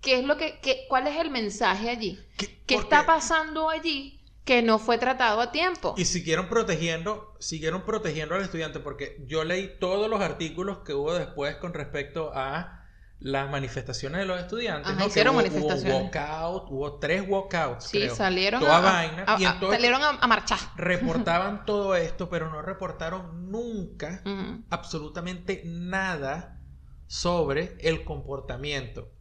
¿qué 0.00 0.18
es 0.20 0.24
lo 0.24 0.36
que, 0.36 0.58
qué- 0.60 0.86
cuál 0.88 1.06
es 1.06 1.16
el 1.16 1.30
mensaje 1.30 1.90
allí? 1.90 2.18
¿Qué- 2.36 2.62
¿Qué 2.66 2.74
está 2.76 3.04
pasando 3.06 3.68
allí 3.68 4.24
que 4.44 4.62
no 4.62 4.78
fue 4.78 4.98
tratado 4.98 5.40
a 5.40 5.52
tiempo? 5.52 5.94
Y 5.98 6.04
siguieron 6.04 6.48
protegiendo, 6.48 7.34
siguieron 7.40 7.82
protegiendo 7.84 8.34
al 8.34 8.42
estudiante, 8.42 8.80
porque 8.80 9.16
yo 9.26 9.44
leí 9.44 9.78
todos 9.78 10.08
los 10.08 10.20
artículos 10.20 10.78
que 10.78 10.94
hubo 10.94 11.12
después 11.14 11.56
con 11.56 11.74
respecto 11.74 12.30
a 12.34 12.79
las 13.20 13.50
manifestaciones 13.50 14.20
de 14.20 14.26
los 14.26 14.40
estudiantes. 14.40 14.90
Ajá, 14.92 14.98
¿no? 15.00 15.06
Hicieron 15.06 15.34
hubo, 15.34 15.42
manifestaciones. 15.42 15.94
Hubo 15.94 16.02
walkout, 16.04 16.70
hubo 16.70 16.98
tres 16.98 17.24
walkouts, 17.28 17.84
Sí, 17.84 17.98
creo. 17.98 18.14
salieron 18.16 18.60
Toda 18.60 18.78
a, 18.78 18.80
vaina, 18.80 19.24
a- 19.26 19.38
y 19.40 19.44
entonces- 19.44 19.76
salieron 19.78 20.02
a, 20.02 20.26
marchar. 20.26 20.58
Reportaban 20.76 21.64
todo 21.66 21.94
esto, 21.96 22.30
pero 22.30 22.50
no 22.50 22.62
reportaron 22.62 23.50
nunca 23.50 24.22
absolutamente 24.70 25.62
nada 25.66 26.58
sobre 27.06 27.76
el 27.80 28.04
comportamiento 28.04 29.12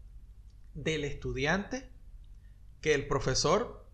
del 0.74 1.04
estudiante 1.04 1.92
que 2.82 2.94
el 2.94 3.06
profesor 3.08 3.86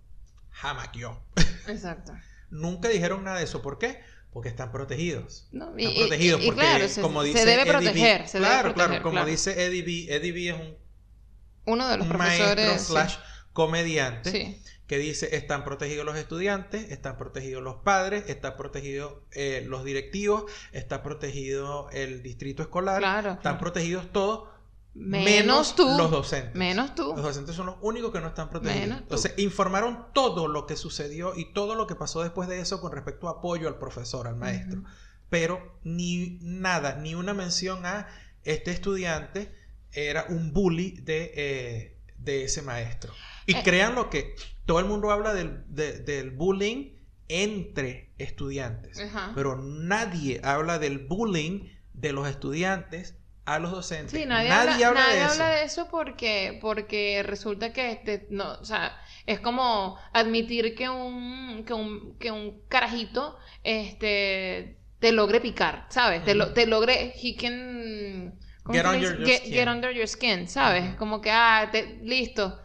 jamaqueó. 0.51 1.19
Exacto. 1.67 2.13
Nunca 2.51 2.89
dijeron 2.89 3.23
nada 3.23 3.39
de 3.39 3.45
eso. 3.45 3.61
¿Por 3.63 3.79
qué? 3.79 4.01
Porque 4.35 4.49
están 4.49 4.69
protegidos. 4.69 5.47
No, 5.53 5.77
Están 5.77 5.93
y- 5.95 5.97
protegidos. 5.97 6.41
y- 6.41 6.43
y 6.43 6.47
porque, 6.47 6.59
claro, 6.61 6.87
se- 6.89 7.01
como 7.01 7.21
se 7.21 7.27
dice 7.29 7.39
debe 7.45 7.53
Eddie 7.53 7.63
B- 7.63 7.71
proteger, 7.71 8.27
se 8.27 8.37
debe 8.39 8.49
claro, 8.49 8.63
proteger, 8.73 8.87
claro. 8.89 9.03
Como 9.03 9.13
claro. 9.13 9.27
dice 9.29 9.65
Eddie 9.65 9.81
B. 9.81 10.13
Eddie 10.13 10.31
B 10.33 10.49
es 10.49 10.55
un, 10.55 10.77
Uno 11.67 11.87
de 11.87 11.97
los 11.97 12.07
profesores. 12.07 12.57
maestro 12.67 12.79
sí. 12.79 12.85
slash 12.91 13.15
comediante 13.53 14.29
Sí. 14.31 14.61
que 14.87 14.97
dice 14.97 15.37
están 15.37 15.63
protegidos 15.63 16.03
los 16.05 16.17
estudiantes, 16.17 16.91
están 16.91 17.17
protegidos 17.17 17.63
los 17.63 17.77
padres, 17.77 18.25
están 18.27 18.57
protegidos 18.57 19.13
eh, 19.31 19.63
los 19.65 19.85
directivos, 19.85 20.51
está 20.73 21.01
protegido 21.01 21.89
el 21.91 22.21
distrito 22.21 22.61
escolar, 22.61 22.99
Claro, 22.99 23.31
están 23.31 23.57
protegidos 23.57 24.11
todos, 24.11 24.49
Menos 24.95 25.75
tú. 25.75 25.85
los 25.97 26.09
docentes. 26.09 26.55
Menos 26.55 26.95
tú. 26.95 27.13
Los 27.15 27.21
docentes 27.23 27.55
son 27.55 27.65
los 27.65 27.75
únicos 27.81 28.11
que 28.13 28.21
no 28.21 28.27
están 28.27 28.49
protegidos. 28.49 28.81
Menos 28.81 28.97
tú. 28.99 29.03
Entonces, 29.03 29.33
informaron 29.37 30.05
todo 30.13 30.47
lo 30.47 30.65
que 30.65 30.77
sucedió 30.77 31.35
y 31.35 31.51
todo 31.53 31.75
lo 31.75 31.85
que 31.85 31.95
pasó 31.95 32.23
después 32.23 32.47
de 32.47 32.59
eso 32.61 32.79
con 32.79 32.91
respecto 32.93 33.27
a 33.27 33.31
apoyo 33.31 33.67
al 33.67 33.77
profesor, 33.77 34.27
al 34.27 34.37
maestro. 34.37 34.83
Pero 35.29 35.79
ni 35.83 36.39
nada, 36.41 36.95
ni 36.95 37.13
una 37.13 37.33
mención 37.33 37.85
a 37.85 38.07
este 38.43 38.71
estudiante 38.71 39.53
era 39.91 40.25
un 40.29 40.53
bully 40.53 40.91
de, 41.01 41.31
eh, 41.35 41.97
de 42.17 42.45
ese 42.45 42.61
maestro. 42.61 43.11
Y 43.45 43.55
Eh. 43.57 43.61
crean 43.65 43.95
lo 43.95 44.09
que 44.09 44.35
todo 44.65 44.79
el 44.79 44.85
mundo 44.85 45.11
habla 45.11 45.33
del, 45.33 45.63
de- 45.67 45.99
del 45.99 46.31
bullying 46.31 46.93
entre 47.27 48.13
estudiantes. 48.17 49.01
Pero 49.33 49.57
nadie 49.61 50.39
habla 50.43 50.79
del 50.79 50.99
bullying 50.99 51.67
de 51.93 52.13
los 52.13 52.27
estudiantes 52.29 53.15
a 53.45 53.59
los 53.59 53.71
docentes. 53.71 54.11
Sí, 54.11 54.25
nadie, 54.25 54.49
Nadie 54.49 54.85
habla, 54.85 54.87
habla 54.87 55.01
nadie 55.01 55.15
de 55.19 55.23
eso. 55.25 55.31
habla 55.33 55.49
de 55.55 55.63
eso 55.63 55.87
porque, 55.91 56.57
porque 56.61 57.21
resulta 57.23 57.71
que 57.73 57.91
este, 57.91 58.27
no, 58.31 58.53
o 58.53 58.65
sea, 58.65 58.97
es 59.27 59.39
como 59.39 59.97
admitir 60.13 60.73
que 60.75 60.89
un, 60.89 61.63
que 61.65 61.73
un, 61.73 62.17
que 62.17 62.31
un 62.31 62.61
carajito 62.67 63.37
este, 63.63 64.77
te 64.99 65.11
logre 65.11 65.41
picar, 65.41 65.85
¿sabes? 65.89 66.23
te, 66.23 66.33
lo- 66.35 66.53
te 66.53 66.65
logre, 66.65 67.13
he 67.21 67.35
can, 67.35 68.39
¿cómo 68.63 68.73
Get 68.77 68.85
under 68.85 69.01
your 69.01 69.25
Get- 69.25 69.41
skin. 69.41 69.53
get 69.53 69.67
under 69.67 69.91
your 69.93 70.07
skin, 70.07 70.47
¿sabes? 70.49 70.95
Como 70.95 71.21
que, 71.21 71.31
ah, 71.31 71.69
te- 71.71 71.99
listo. 72.01 72.59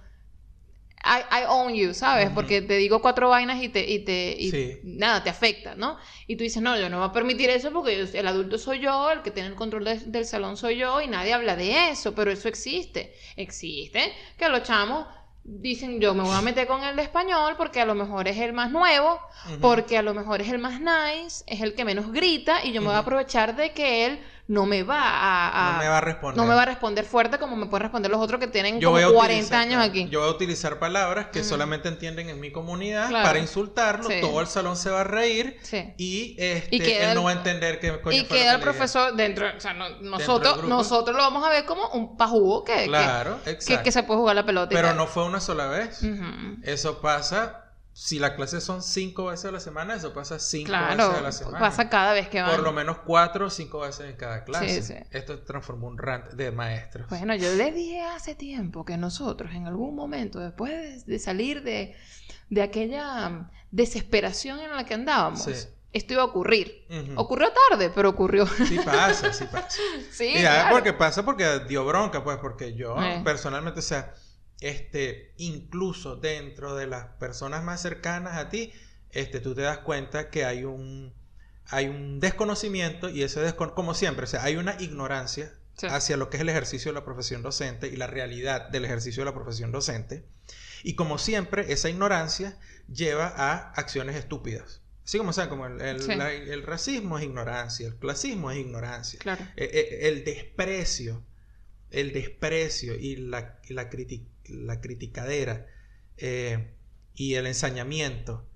I, 1.10 1.42
I 1.42 1.44
own 1.48 1.74
you, 1.74 1.92
¿sabes? 1.92 2.30
Porque 2.30 2.62
te 2.62 2.76
digo 2.76 3.02
cuatro 3.02 3.28
vainas 3.28 3.60
y 3.60 3.68
te, 3.68 3.80
y 3.90 3.98
te, 4.04 4.36
y 4.38 4.50
Sí. 4.52 4.78
nada, 4.84 5.24
te 5.24 5.28
afecta, 5.30 5.74
¿no? 5.74 5.96
Y 6.28 6.36
tú 6.36 6.44
dices, 6.44 6.62
no, 6.62 6.78
yo 6.78 6.88
no 6.88 6.98
voy 7.00 7.08
a 7.08 7.12
permitir 7.12 7.50
eso 7.50 7.72
porque 7.72 8.00
el 8.12 8.26
adulto 8.28 8.58
soy 8.58 8.78
yo, 8.78 9.10
el 9.10 9.22
que 9.22 9.32
tiene 9.32 9.48
el 9.48 9.56
control 9.56 9.84
de- 9.84 9.98
del 10.06 10.24
salón 10.24 10.56
soy 10.56 10.76
yo 10.76 11.00
y 11.00 11.08
nadie 11.08 11.32
habla 11.32 11.56
de 11.56 11.90
eso, 11.90 12.14
pero 12.14 12.30
eso 12.30 12.46
existe. 12.48 13.12
Existe 13.36 14.12
que 14.38 14.48
los 14.48 14.62
chamos 14.62 15.06
dicen, 15.42 16.00
yo 16.00 16.14
me 16.14 16.22
voy 16.22 16.36
a 16.36 16.42
meter 16.42 16.66
con 16.68 16.84
el 16.84 16.94
de 16.94 17.02
español 17.02 17.54
porque 17.56 17.80
a 17.80 17.86
lo 17.86 17.94
mejor 17.94 18.28
es 18.28 18.36
el 18.38 18.52
más 18.52 18.70
nuevo, 18.70 19.18
porque 19.60 19.96
a 19.98 20.02
lo 20.02 20.14
mejor 20.14 20.40
es 20.42 20.48
el 20.50 20.58
más 20.58 20.80
nice, 20.80 21.42
es 21.46 21.60
el 21.62 21.74
que 21.74 21.84
menos 21.84 22.12
grita 22.12 22.64
y 22.64 22.72
yo 22.72 22.80
me 22.82 22.88
voy 22.88 22.96
a 22.96 22.98
aprovechar 22.98 23.56
de 23.56 23.72
que 23.72 24.06
él 24.06 24.20
no 24.50 24.66
me 24.66 24.82
va 24.82 25.00
a... 25.00 25.68
a- 25.68 25.72
no 25.74 25.78
me 25.78 25.88
va 25.88 25.98
a 25.98 26.00
responder. 26.00 26.36
no 26.36 26.44
me 26.48 26.54
va 26.56 26.62
a 26.62 26.64
responder 26.64 27.04
fuerte 27.04 27.38
como 27.38 27.54
me 27.54 27.66
pueden 27.66 27.82
responder 27.84 28.10
los 28.10 28.20
otros 28.20 28.40
que 28.40 28.48
tienen 28.48 28.80
Yo 28.80 28.88
como 28.88 29.00
voy 29.00 29.02
a 29.08 29.14
40 29.14 29.24
utilizar, 29.44 29.58
años 29.60 29.80
aquí. 29.88 30.08
Yo 30.10 30.20
voy 30.20 30.28
a 30.28 30.32
utilizar 30.32 30.80
palabras 30.80 31.28
que 31.28 31.40
Ujú. 31.40 31.48
solamente 31.50 31.86
entienden 31.88 32.28
en 32.30 32.40
mi 32.40 32.50
comunidad 32.50 33.08
Claro. 33.10 33.24
para 33.28 33.38
insultarlo. 33.38 34.08
Sí. 34.08 34.20
Todo 34.20 34.40
el 34.40 34.48
salón 34.48 34.76
se 34.76 34.90
va 34.90 35.02
a 35.02 35.04
reír 35.04 35.56
Sí. 35.62 35.94
y, 35.96 36.34
este, 36.38 36.74
Y 36.76 36.80
queda 36.80 37.10
él 37.10 37.14
no 37.14 37.22
va 37.22 37.30
a 37.30 37.34
entender 37.34 37.78
qué 37.78 38.00
coño 38.00 38.16
Y 38.16 38.24
queda 38.24 38.50
que 38.50 38.54
el 38.56 38.60
profesor 38.60 39.14
dentro, 39.14 39.46
o 39.56 39.60
sea, 39.60 39.72
no- 39.72 39.88
nosotros, 40.00 40.64
nosotros 40.64 41.16
lo 41.16 41.22
vamos 41.22 41.46
a 41.46 41.50
ver 41.50 41.64
como 41.64 41.88
un 41.90 42.16
pajugo 42.16 42.64
que, 42.64 42.90
que- 43.44 43.58
que, 43.58 43.82
que 43.82 43.92
se 43.92 44.02
puede 44.02 44.18
jugar 44.18 44.34
la 44.34 44.44
pelota. 44.44 44.74
y 44.74 44.76
Pero 44.76 44.88
tal. 44.88 44.96
no 44.96 45.06
fue 45.06 45.24
una 45.24 45.38
sola 45.38 45.68
vez. 45.68 46.00
Eso 46.64 47.00
pasa, 47.00 47.59
si 48.02 48.18
las 48.18 48.30
clases 48.30 48.64
son 48.64 48.82
cinco 48.82 49.26
veces 49.26 49.44
a 49.44 49.50
la 49.52 49.60
semana, 49.60 49.94
eso 49.94 50.14
pasa 50.14 50.38
cinco 50.38 50.68
Claro, 50.68 51.08
veces 51.08 51.18
a 51.18 51.20
la 51.20 51.32
semana. 51.32 51.58
pasa 51.58 51.90
cada 51.90 52.14
vez 52.14 52.30
que 52.30 52.40
van. 52.40 52.50
Por 52.52 52.60
lo 52.64 52.72
menos 52.72 52.96
cuatro 53.04 53.48
o 53.48 53.50
cinco 53.50 53.80
veces 53.80 54.08
en 54.08 54.16
cada 54.16 54.42
clase. 54.44 54.80
Sí, 54.80 54.94
sí. 54.94 55.00
Esto 55.10 55.40
transformó 55.40 55.86
un 55.88 55.98
rant 55.98 56.30
de 56.32 56.50
maestros. 56.50 57.06
Bueno, 57.10 57.34
yo 57.34 57.52
le 57.52 57.72
dije 57.72 58.00
hace 58.00 58.34
tiempo 58.34 58.86
que 58.86 58.96
nosotros 58.96 59.50
en 59.52 59.66
algún 59.66 59.94
momento, 59.94 60.38
después 60.38 61.04
de, 61.04 61.18
salir 61.18 61.62
de, 61.62 61.94
de 62.48 62.62
aquella 62.62 63.28
mm, 63.28 63.50
desesperación 63.70 64.60
en 64.60 64.74
la 64.74 64.86
que 64.86 64.94
andábamos, 64.94 65.42
Sí. 65.42 65.52
esto 65.92 66.14
iba 66.14 66.22
a 66.22 66.24
ocurrir. 66.24 66.86
Ocurrió 67.16 67.48
tarde, 67.68 67.92
pero 67.94 68.08
ocurrió. 68.08 68.46
Sí 68.46 68.78
pasa, 68.82 69.30
sí 69.34 69.44
pasa. 69.44 69.68
sí, 70.10 70.24
Y 70.36 70.40
claro. 70.40 70.70
porque 70.74 70.94
pasa 70.94 71.22
porque 71.22 71.60
dio 71.68 71.84
bronca, 71.84 72.24
pues, 72.24 72.38
porque 72.38 72.72
yo 72.74 72.96
Eh. 73.02 73.20
personalmente, 73.22 73.80
o 73.80 73.82
sea, 73.82 74.14
este, 74.60 75.32
incluso 75.36 76.16
dentro 76.16 76.74
de 76.74 76.86
las 76.86 77.06
personas 77.18 77.64
más 77.64 77.82
cercanas 77.82 78.36
a 78.36 78.48
ti, 78.48 78.72
este, 79.10 79.40
tú 79.40 79.54
te 79.54 79.62
das 79.62 79.78
cuenta 79.78 80.30
que 80.30 80.44
hay 80.44 80.64
un, 80.64 81.12
hay 81.66 81.88
un 81.88 82.20
desconocimiento 82.20 83.08
y 83.08 83.22
ese 83.22 83.40
descon 83.40 83.70
como 83.70 83.94
siempre, 83.94 84.24
o 84.24 84.28
sea, 84.28 84.44
hay 84.44 84.56
una 84.56 84.80
ignorancia 84.80 85.52
hacia 85.88 86.16
lo 86.16 86.28
que 86.28 86.36
es 86.36 86.42
el 86.42 86.48
ejercicio 86.48 86.90
de 86.90 86.94
la 86.98 87.04
profesión 87.04 87.42
docente 87.42 87.88
y 87.88 87.96
la 87.96 88.06
realidad 88.06 88.68
del 88.68 88.84
ejercicio 88.84 89.22
de 89.22 89.30
la 89.30 89.34
profesión 89.34 89.72
docente. 89.72 90.24
Y 90.82 90.94
como 90.94 91.18
siempre, 91.18 91.72
esa 91.72 91.88
ignorancia 91.88 92.58
lleva 92.92 93.28
a 93.28 93.70
acciones 93.72 94.16
estúpidas. 94.16 94.82
Así 95.04 95.18
como 95.18 95.32
sea, 95.32 95.48
como 95.48 95.66
el, 95.66 96.62
racismo 96.62 97.18
es 97.18 97.24
ignorancia, 97.24 97.88
el 97.88 97.96
clasismo 97.96 98.50
es 98.50 98.58
ignorancia, 98.58 99.18
e, 99.56 99.64
e, 99.64 100.08
el, 100.08 100.24
desprecio, 100.24 101.24
el 101.90 102.12
desprecio 102.12 102.94
y 102.94 103.16
la, 103.16 103.58
la, 103.68 103.88
la 104.50 104.80
criticadera 104.80 105.66
eh, 106.16 106.74
y 107.14 107.34
el 107.34 107.46
ensañamiento 107.46 108.46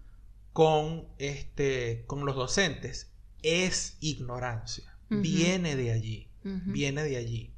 con, 0.53 1.09
este, 1.19 2.05
con 2.07 2.25
los 2.27 2.37
docentes 2.37 3.13
es 3.43 3.97
ignorancia, 4.01 4.97
viene 5.09 5.77
de 5.77 5.93
allí, 5.93 6.29
viene 6.43 7.03
de 7.03 7.17
allí. 7.17 7.55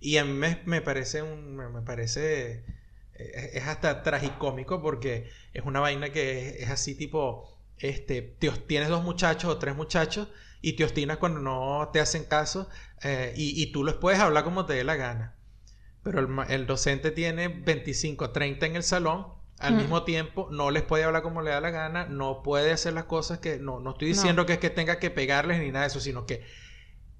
Y 0.00 0.18
a 0.18 0.24
mí 0.24 0.32
me, 0.64 0.80
parece 0.82 1.22
un, 1.22 1.56
me, 1.56 1.82
parece, 1.82 2.64
eh, 3.14 3.50
es 3.54 3.64
hasta 3.64 4.02
tragicómico 4.02 4.82
porque 4.82 5.30
es 5.52 5.64
una 5.64 5.80
vaina 5.80 6.10
que 6.10 6.62
es 6.62 6.70
así 6.70 6.94
tipo 6.94 7.56
este, 7.78 8.22
tienes 8.66 8.88
dos 8.88 9.02
muchachos 9.02 9.50
o 9.50 9.58
tres 9.58 9.76
muchachos 9.76 10.28
y 10.62 10.74
te 10.74 10.84
obstinas 10.84 11.18
cuando 11.18 11.40
no 11.40 11.90
te 11.92 12.00
hacen 12.00 12.24
caso 12.24 12.68
eh, 13.02 13.34
y, 13.36 13.70
tú 13.72 13.84
les 13.84 13.94
puedes 13.94 14.18
hablar 14.18 14.44
como 14.44 14.66
te 14.66 14.74
dé 14.74 14.84
la 14.84 14.96
gana. 14.96 15.35
Pero 16.06 16.44
el, 16.48 16.66
docente 16.66 17.10
tiene 17.10 17.48
25, 17.48 18.30
30 18.30 18.66
en 18.66 18.76
el 18.76 18.84
salón, 18.84 19.26
al 19.58 19.74
mismo 19.74 20.04
tiempo 20.04 20.46
no 20.52 20.70
les 20.70 20.84
puede 20.84 21.02
hablar 21.02 21.22
como 21.22 21.42
le 21.42 21.50
da 21.50 21.60
la 21.60 21.70
gana, 21.70 22.06
no 22.06 22.44
puede 22.44 22.70
hacer 22.70 22.92
las 22.92 23.06
cosas 23.06 23.40
que, 23.40 23.58
no, 23.58 23.80
no 23.80 23.90
estoy 23.90 24.06
diciendo 24.06 24.46
que 24.46 24.52
es 24.52 24.58
que 24.60 24.70
tenga 24.70 25.00
que 25.00 25.10
pegarles 25.10 25.58
ni 25.58 25.72
nada 25.72 25.80
de 25.80 25.88
eso, 25.88 25.98
sino 25.98 26.24
que 26.24 26.44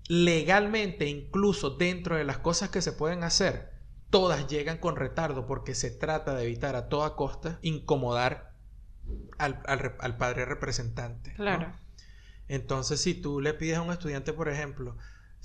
legalmente, 0.07 1.07
incluso 1.07 1.71
dentro 1.71 2.15
de 2.15 2.23
las 2.23 2.39
cosas 2.39 2.69
que 2.69 2.81
se 2.81 2.93
pueden 2.93 3.25
hacer, 3.25 3.73
todas 4.09 4.47
llegan 4.47 4.79
con 4.79 4.95
retardo 4.95 5.47
porque 5.47 5.75
se 5.75 5.91
trata 5.91 6.37
de 6.37 6.45
evitar 6.45 6.77
a 6.77 6.89
toda 6.89 7.17
costa 7.17 7.59
incomodar 7.63 8.53
al, 9.37 10.17
padre 10.17 10.45
representante. 10.45 11.35
Claro. 11.35 11.73
Entonces, 12.47 13.01
si 13.01 13.15
tú 13.15 13.41
le 13.41 13.53
pides 13.53 13.79
a 13.79 13.83
un 13.83 13.91
estudiante, 13.91 14.33
por 14.33 14.49
ejemplo, 14.49 14.97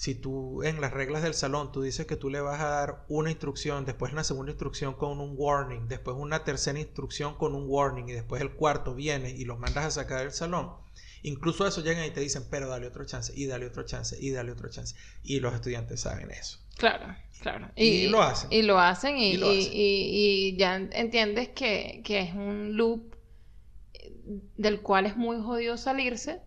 si 0.02 0.16
tú 0.16 0.64
en 0.64 0.82
las 0.82 0.94
reglas 0.94 1.22
del 1.22 1.36
salón 1.36 1.72
tú 1.72 1.84
dices 1.84 2.08
que 2.08 2.16
tú 2.16 2.32
le 2.32 2.42
vas 2.42 2.60
a 2.60 2.70
dar 2.70 3.06
una 3.08 3.30
instrucción, 3.30 3.86
después 3.86 4.12
una 4.12 4.24
segunda 4.24 4.52
instrucción 4.52 4.96
con 4.96 5.20
un 5.20 5.36
warning, 5.38 5.88
después 5.88 6.18
una 6.18 6.44
tercera 6.44 6.80
instrucción 6.80 7.36
con 7.36 7.54
un 7.54 7.66
warning 7.68 8.10
y 8.10 8.14
después 8.14 8.42
el 8.42 8.50
cuarto 8.54 8.96
viene 8.96 9.30
y 9.30 9.46
los 9.46 9.60
mandas 9.60 9.86
a 9.86 9.92
sacar 9.92 10.22
del 10.22 10.32
salón, 10.32 10.72
incluso 11.22 11.68
eso 11.68 11.84
llegan 11.84 12.04
y 12.04 12.10
te 12.10 12.20
dicen, 12.20 12.46
pero 12.50 12.68
dale 12.68 12.88
otro 12.88 13.06
chance 13.06 13.32
y 13.36 13.46
dale 13.46 13.68
otro 13.68 13.84
chance 13.84 14.18
y 14.20 14.32
dale 14.32 14.52
otro 14.52 14.72
chance. 14.72 14.96
Y 15.22 15.40
los 15.40 15.54
estudiantes 15.54 16.02
saben 16.02 16.32
eso. 16.32 16.58
Claro, 16.78 17.16
claro. 17.40 17.70
Y, 17.76 18.08
lo 18.08 18.24
hacen. 18.24 18.52
Y 18.52 18.64
lo 18.64 18.80
hacen 18.80 19.20
y, 19.20 19.36
y 19.36 20.58
ya 20.58 20.78
entiendes 20.78 21.50
que, 21.50 22.02
que 22.04 22.22
es 22.22 22.34
un 22.34 22.76
loop 22.76 23.14
del 24.58 24.82
cual 24.82 25.06
es 25.06 25.16
muy 25.16 25.40
jodido 25.44 25.78
salirse, 25.78 26.42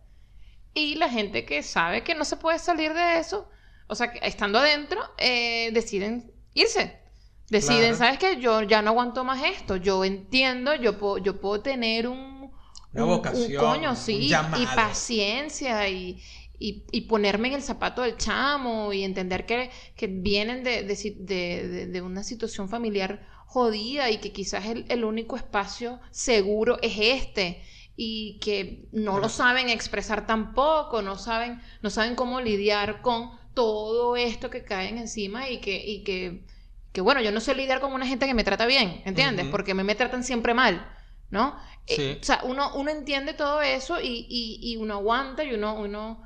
y 0.74 0.96
la 0.96 1.08
gente 1.08 1.44
que 1.44 1.62
sabe 1.62 2.02
que 2.02 2.14
no 2.14 2.24
se 2.24 2.36
puede 2.36 2.58
salir 2.58 2.92
de 2.92 3.18
eso, 3.18 3.48
o 3.86 3.94
sea, 3.94 4.12
que 4.12 4.26
estando 4.26 4.58
adentro, 4.58 5.00
eh, 5.18 5.70
deciden 5.72 6.32
irse. 6.52 7.00
Deciden, 7.48 7.94
¿sabes 7.94 8.18
qué? 8.18 8.40
Yo 8.40 8.62
ya 8.62 8.82
no 8.82 8.90
aguanto 8.90 9.22
más 9.22 9.42
esto, 9.44 9.76
yo 9.76 10.04
entiendo, 10.04 10.74
yo 10.74 10.98
puedo, 10.98 11.18
yo 11.18 11.40
puedo 11.40 11.60
tener 11.60 12.08
un, 12.08 12.50
un, 12.94 13.22
coño, 13.58 13.94
sí, 13.94 14.30
y 14.56 14.66
paciencia 14.74 15.88
y, 15.88 16.22
y, 16.58 17.02
ponerme 17.02 17.48
en 17.48 17.54
el 17.54 17.62
zapato 17.62 18.00
del 18.02 18.16
chamo 18.16 18.92
y 18.92 19.04
entender 19.04 19.44
que, 19.44 19.70
que 19.94 20.06
vienen 20.06 20.64
de, 20.64 20.84
de, 20.84 21.86
de, 21.86 22.02
una 22.02 22.22
situación 22.22 22.70
familiar 22.70 23.28
jodida 23.46 24.10
y 24.10 24.16
que 24.18 24.32
quizás 24.32 24.64
el, 24.64 24.86
el 24.88 25.04
único 25.04 25.36
espacio 25.36 26.00
seguro 26.10 26.78
es 26.80 26.94
este 26.98 27.62
y 27.96 28.38
que 28.40 28.88
no 28.92 29.18
lo 29.18 29.28
saben 29.28 29.68
expresar 29.68 30.26
tampoco, 30.26 31.02
no 31.02 31.16
saben, 31.16 31.60
no 31.80 31.90
saben 31.90 32.16
cómo 32.16 32.40
lidiar 32.40 33.02
con 33.02 33.30
todo 33.54 34.16
esto 34.16 34.50
que 34.50 34.64
caen 34.64 34.98
encima 34.98 35.48
y 35.48 35.60
que, 35.60 35.76
y 35.76 36.02
que, 36.02 36.44
que 36.92 37.00
bueno, 37.00 37.20
yo 37.20 37.30
no 37.30 37.40
sé 37.40 37.54
lidiar 37.54 37.80
con 37.80 37.92
una 37.92 38.06
gente 38.06 38.26
que 38.26 38.34
me 38.34 38.42
trata 38.42 38.66
bien, 38.66 39.02
¿entiendes? 39.04 39.46
Porque 39.46 39.72
a 39.72 39.74
mí 39.74 39.84
me 39.84 39.94
tratan 39.94 40.24
siempre 40.24 40.54
mal, 40.54 40.92
¿no? 41.30 41.56
Eh, 41.86 42.18
o 42.20 42.24
sea, 42.24 42.40
uno, 42.44 42.74
uno 42.74 42.90
entiende 42.90 43.34
todo 43.34 43.62
eso 43.62 44.00
y, 44.00 44.26
y, 44.28 44.58
y, 44.60 44.76
uno 44.76 44.94
aguanta 44.94 45.44
y 45.44 45.52
uno, 45.52 45.74
uno, 45.78 46.22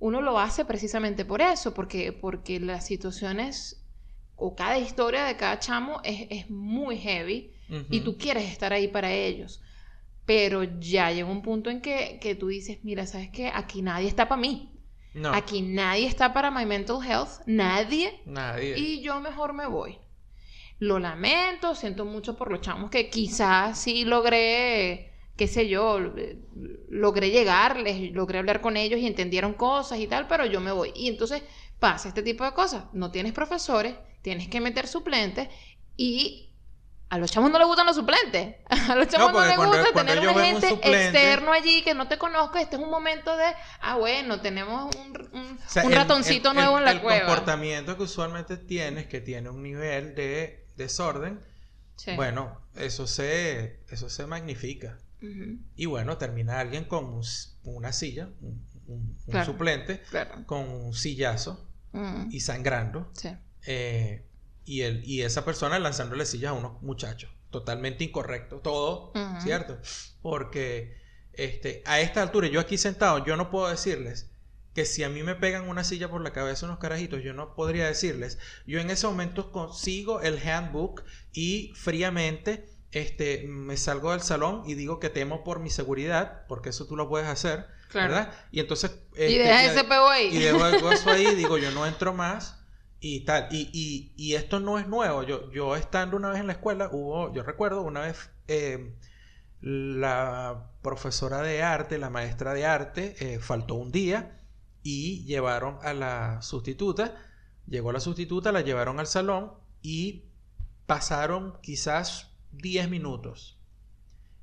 uno 0.00 0.20
lo 0.20 0.38
hace 0.38 0.64
precisamente 0.64 1.24
por 1.24 1.40
eso, 1.40 1.72
porque, 1.72 2.12
porque 2.12 2.60
las 2.60 2.86
situaciones 2.86 3.80
o 4.36 4.54
cada 4.56 4.78
historia 4.78 5.24
de 5.24 5.36
cada 5.36 5.60
chamo 5.60 6.00
es, 6.02 6.26
es 6.30 6.50
muy 6.50 6.98
heavy 6.98 7.52
y 7.88 8.00
tú 8.00 8.18
quieres 8.18 8.50
estar 8.50 8.72
ahí 8.72 8.88
para 8.88 9.12
ellos. 9.12 9.62
Pero 10.30 10.62
ya 10.78 11.10
llega 11.10 11.28
un 11.28 11.42
punto 11.42 11.70
en 11.70 11.80
que, 11.80 12.20
que 12.22 12.36
tú 12.36 12.46
dices, 12.46 12.78
mira, 12.84 13.04
¿sabes 13.04 13.30
qué? 13.30 13.50
Aquí 13.52 13.82
nadie 13.82 14.06
está 14.06 14.28
para 14.28 14.40
mí. 14.40 14.70
No. 15.12 15.34
Aquí 15.34 15.60
nadie 15.60 16.06
está 16.06 16.32
para 16.32 16.52
my 16.52 16.64
mental 16.64 16.98
health. 17.04 17.40
Nadie. 17.46 18.22
Nadie. 18.26 18.78
Y 18.78 19.00
yo 19.00 19.20
mejor 19.20 19.54
me 19.54 19.66
voy. 19.66 19.98
Lo 20.78 21.00
lamento, 21.00 21.74
siento 21.74 22.04
mucho 22.04 22.36
por 22.36 22.52
los 22.52 22.60
chamos 22.60 22.90
que 22.90 23.10
quizás 23.10 23.76
sí 23.76 24.04
logré, 24.04 25.10
qué 25.36 25.48
sé 25.48 25.68
yo, 25.68 25.98
logré 26.88 27.30
llegarles, 27.30 28.12
logré 28.12 28.38
hablar 28.38 28.60
con 28.60 28.76
ellos 28.76 29.00
y 29.00 29.08
entendieron 29.08 29.54
cosas 29.54 29.98
y 29.98 30.06
tal, 30.06 30.28
pero 30.28 30.46
yo 30.46 30.60
me 30.60 30.70
voy. 30.70 30.92
Y 30.94 31.08
entonces 31.08 31.42
pasa 31.80 32.06
este 32.06 32.22
tipo 32.22 32.44
de 32.44 32.52
cosas. 32.52 32.84
No 32.92 33.10
tienes 33.10 33.32
profesores, 33.32 33.96
tienes 34.22 34.46
que 34.46 34.60
meter 34.60 34.86
suplentes 34.86 35.48
y 35.96 36.49
a 37.10 37.18
los 37.18 37.30
chamos 37.30 37.50
no 37.50 37.58
les 37.58 37.66
gustan 37.66 37.86
los 37.86 37.96
suplentes. 37.96 38.56
A 38.88 38.94
los 38.94 39.08
chamos 39.08 39.32
no, 39.32 39.44
les 39.44 39.56
gusta 39.56 39.92
tener 39.92 40.20
un 40.20 40.28
agente 40.28 40.68
externo 40.68 41.52
allí 41.52 41.82
que 41.82 41.92
no 41.92 42.06
te 42.06 42.16
conozca. 42.16 42.60
Este 42.60 42.76
es 42.76 42.82
un 42.82 42.88
momento 42.88 43.36
de, 43.36 43.46
ah, 43.80 43.96
bueno, 43.96 44.40
tenemos 44.40 44.94
un, 44.94 45.92
ratoncito 45.92 46.54
nuevo 46.54 46.78
en 46.78 46.84
la 46.84 47.00
cueva. 47.00 47.18
El 47.18 47.26
comportamiento 47.26 47.96
que 47.96 48.04
usualmente 48.04 48.56
tienes, 48.56 49.06
que 49.08 49.20
tiene 49.20 49.50
un 49.50 49.60
nivel 49.62 50.14
de 50.14 50.68
desorden, 50.76 51.40
bueno, 52.14 52.60
eso 52.76 53.08
se, 53.08 53.80
eso 53.88 54.08
se 54.08 54.26
magnifica. 54.26 54.98
Y 55.74 55.86
bueno, 55.86 56.16
termina 56.16 56.60
alguien 56.60 56.84
con 56.84 57.20
una 57.64 57.92
silla, 57.92 58.28
un, 58.86 59.18
suplente, 59.44 60.00
con 60.46 60.68
un 60.68 60.94
sillazo 60.94 61.68
y 62.30 62.38
sangrando. 62.38 63.10
Sí. 63.14 63.30
Eh, 63.66 64.29
y, 64.64 64.82
el, 64.82 65.04
y 65.04 65.22
esa 65.22 65.44
persona 65.44 65.78
lanzándole 65.78 66.26
sillas 66.26 66.50
a 66.50 66.54
unos 66.54 66.82
muchachos. 66.82 67.30
Totalmente 67.50 68.04
incorrecto, 68.04 68.58
todo, 68.58 69.12
¿cierto? 69.42 69.78
Porque 70.22 70.96
este, 71.32 71.82
a 71.84 72.00
esta 72.00 72.22
altura, 72.22 72.46
yo 72.46 72.60
aquí 72.60 72.78
sentado, 72.78 73.24
yo 73.24 73.36
no 73.36 73.50
puedo 73.50 73.68
decirles 73.68 74.30
que 74.74 74.84
si 74.84 75.02
a 75.02 75.08
mí 75.08 75.22
me 75.24 75.34
pegan 75.34 75.68
una 75.68 75.82
silla 75.82 76.08
por 76.08 76.20
la 76.20 76.32
cabeza 76.32 76.66
unos 76.66 76.78
carajitos, 76.78 77.24
yo 77.24 77.32
no 77.32 77.54
podría 77.54 77.86
decirles. 77.86 78.38
Yo 78.66 78.78
en 78.78 78.90
ese 78.90 79.06
momento 79.06 79.50
consigo 79.50 80.20
el 80.20 80.38
handbook 80.38 81.02
y 81.32 81.72
fríamente 81.74 82.68
este, 82.92 83.46
me 83.48 83.76
salgo 83.76 84.12
del 84.12 84.20
salón 84.20 84.62
y 84.66 84.74
digo 84.74 85.00
que 85.00 85.10
temo 85.10 85.42
por 85.42 85.58
mi 85.58 85.70
seguridad, 85.70 86.46
porque 86.46 86.68
eso 86.68 86.86
tú 86.86 86.96
lo 86.96 87.08
puedes 87.08 87.26
hacer, 87.26 87.66
¿verdad? 87.92 88.32
Y 88.52 88.60
entonces... 88.60 88.92
y 89.16 89.22
este, 89.22 89.38
deja 89.38 89.64
ese 89.64 89.84
pego 89.84 90.08
ahí. 90.08 90.28
Y 90.28 90.38
dejo 90.38 90.92
eso 90.92 91.10
ahí, 91.10 91.34
digo, 91.34 91.58
yo 91.58 91.72
no 91.72 91.84
entro 91.84 92.12
más 92.12 92.59
y 93.00 93.20
tal. 93.24 93.48
Y, 93.50 94.12
y, 94.16 94.34
esto 94.34 94.60
no 94.60 94.78
es 94.78 94.86
nuevo. 94.86 95.22
Yo, 95.22 95.50
yo 95.50 95.76
estando 95.76 96.16
una 96.16 96.30
vez 96.30 96.40
en 96.40 96.46
la 96.46 96.52
escuela, 96.54 96.90
hubo, 96.92 97.32
yo 97.32 97.42
recuerdo 97.42 97.82
una 97.82 98.02
vez 98.02 98.30
eh, 98.48 98.94
la 99.60 100.70
profesora 100.82 101.42
de 101.42 101.62
arte, 101.62 101.98
la 101.98 102.10
maestra 102.10 102.54
de 102.54 102.66
arte, 102.66 103.16
eh, 103.20 103.38
faltó 103.40 103.74
un 103.74 103.90
día 103.90 104.38
y 104.82 105.24
llevaron 105.24 105.78
a 105.82 105.94
la 105.94 106.42
sustituta. 106.42 107.14
Llegó 107.66 107.92
la 107.92 108.00
sustituta, 108.00 108.52
la 108.52 108.60
llevaron 108.62 109.00
al 109.00 109.06
salón 109.06 109.52
y 109.82 110.26
pasaron 110.86 111.58
quizás 111.62 112.32
10 112.52 112.90
minutos. 112.90 113.58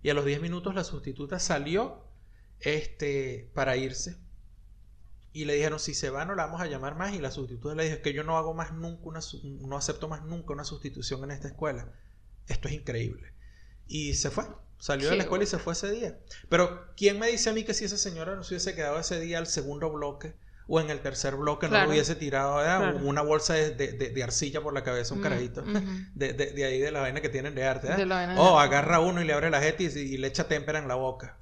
Y 0.01 0.10
a 0.10 0.14
los 0.14 0.26
10 0.26 0.41
minutos 0.41 0.74
la 0.76 0.84
sustituta 0.84 1.39
salió 1.39 2.03
este, 2.60 3.51
para 3.53 3.78
irse 3.78 4.18
y 5.34 5.45
le 5.45 5.53
dijeron, 5.53 5.80
si 5.80 5.93
se 5.93 6.09
va, 6.09 6.25
no 6.25 6.36
la 6.36 6.45
vamos 6.45 6.61
a 6.61 6.67
llamar 6.67 6.95
más. 6.95 7.13
Y 7.13 7.19
la 7.19 7.32
sustituta 7.32 7.75
le 7.75 7.86
dijo, 7.86 8.01
que 8.01 8.13
yo 8.13 8.23
no 8.23 8.38
hago 8.38 8.53
más 8.53 8.73
nunca, 8.73 9.03
una, 9.03 9.19
no 9.43 9.78
acepto 9.78 10.07
más 10.07 10.23
nunca 10.23 10.53
una 10.53 10.63
sustitución 10.63 11.23
en 11.23 11.32
esta 11.32 11.47
escuela. 11.47 11.91
Esto 12.47 12.67
es 12.67 12.73
increíble. 12.73 13.34
Y 13.88 14.15
se 14.15 14.32
fue. 14.32 14.45
Salió 14.80 15.09
de 15.09 15.17
la 15.17 15.23
escuela 15.23 15.43
y 15.43 15.47
se 15.47 15.57
fue 15.57 15.73
ese 15.73 15.91
día. 15.91 16.19
Pero, 16.49 16.93
¿quién 16.95 17.19
me 17.19 17.28
dice 17.28 17.49
a 17.49 17.53
mí 17.53 17.63
que 17.63 17.73
si 17.73 17.86
esa 17.86 17.97
señora 17.97 18.36
no 18.36 18.43
se 18.43 18.53
hubiese 18.53 18.75
quedado 18.75 18.99
ese 18.99 19.19
día 19.19 19.39
al 19.39 19.47
segundo 19.47 19.91
bloque 19.91 20.36
o 20.67 20.82
en 20.82 20.89
el 20.89 20.99
tercer 20.99 21.36
bloque 21.36 21.69
no 21.69 21.88
hubiese 21.88 22.15
tirado 22.15 22.57
una 23.01 23.21
bolsa 23.21 23.53
de, 23.53 24.21
arcilla 24.23 24.61
por 24.61 24.73
la 24.73 24.84
cabeza, 24.84 25.13
un 25.13 25.21
carajito, 25.21 25.63
de, 26.15 26.65
ahí 26.65 26.80
de 26.80 26.91
la 26.91 27.01
vaina 27.01 27.21
que 27.21 27.30
tienen 27.30 27.55
de 27.55 27.65
arte? 27.65 27.88
o 28.38 28.59
agarra 28.59 28.99
uno 28.99 29.21
y 29.21 29.25
le 29.25 29.34
abre 29.34 29.49
la 29.49 29.61
jeta 29.61 29.84
y, 29.84 30.17
le 30.17 30.28
echa 30.28 30.47
témpera 30.47 30.80
en 30.80 30.88
la 30.88 30.95
boca. 30.95 31.38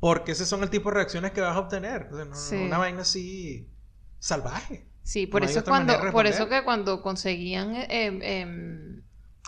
Porque 0.00 0.32
ese 0.32 0.46
son 0.46 0.62
el 0.62 0.70
tipo 0.70 0.90
de 0.90 0.96
reacciones 0.96 1.32
que 1.32 1.40
vas 1.40 1.56
a 1.56 1.60
obtener. 1.60 2.08
una 2.52 2.78
vaina 2.78 3.02
así 3.02 3.68
salvaje. 4.18 4.86
Sí, 5.02 5.26
por 5.26 5.42
No 5.42 5.48
eso 5.48 5.64
cuando, 5.64 5.98
por 6.12 6.26
eso 6.26 6.48
que 6.48 6.62
cuando 6.64 7.00
conseguían 7.02 7.74
eh, 7.74 7.86
em, 7.88 8.20
em, 8.22 9.02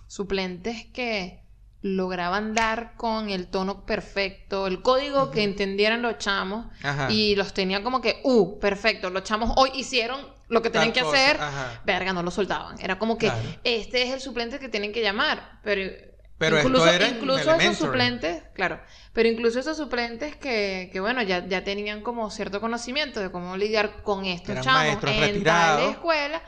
suplentes 0.06 0.86
que 0.92 1.44
lograban 1.82 2.54
dar 2.54 2.94
con 2.96 3.30
el 3.30 3.48
tono 3.48 3.84
perfecto, 3.86 4.66
el 4.66 4.82
código 4.82 5.30
que 5.30 5.42
entendieran 5.44 6.02
los 6.02 6.18
chamos 6.18 6.66
Ajá. 6.82 7.10
y 7.10 7.36
los 7.36 7.54
tenían 7.54 7.82
como 7.82 8.00
que, 8.00 8.20
uh, 8.24 8.58
perfecto, 8.58 9.08
los 9.10 9.22
chamos 9.24 9.52
hoy 9.56 9.70
hicieron 9.74 10.20
lo 10.48 10.62
que 10.62 10.70
tenían 10.70 10.92
Tal 10.92 11.02
que 11.02 11.08
cosa, 11.08 11.16
hacer, 11.24 11.36
ajá. 11.40 11.82
verga, 11.86 12.12
no 12.12 12.22
lo 12.22 12.30
soltaban. 12.30 12.78
Era 12.80 12.98
como 12.98 13.16
que 13.16 13.26
Claro. 13.26 13.48
este 13.64 14.02
es 14.02 14.10
el 14.12 14.20
suplente 14.20 14.58
que 14.58 14.68
tienen 14.68 14.92
que 14.92 15.00
llamar, 15.02 15.60
pero 15.62 15.90
Pero 16.40 16.56
esto 16.56 16.68
incluso, 16.68 16.88
era 16.90 17.06
en 17.06 17.16
incluso 17.16 17.54
esos 17.54 17.76
suplentes, 17.76 18.42
claro, 18.54 18.80
pero 19.12 19.28
incluso 19.28 19.60
esos 19.60 19.76
suplentes 19.76 20.34
que, 20.36 20.88
que 20.92 20.98
bueno, 20.98 21.22
ya, 21.22 21.46
ya 21.46 21.62
tenían 21.62 22.00
como 22.02 22.30
cierto 22.30 22.60
conocimiento 22.60 23.20
de 23.20 23.30
cómo 23.30 23.56
lidiar 23.56 24.02
con 24.02 24.24
estos 24.24 24.50
Eran 24.50 24.64
chamos 24.64 24.82
en 24.94 25.00
tal 25.00 25.20
retirados. 25.20 25.90
escuela. 25.92 26.42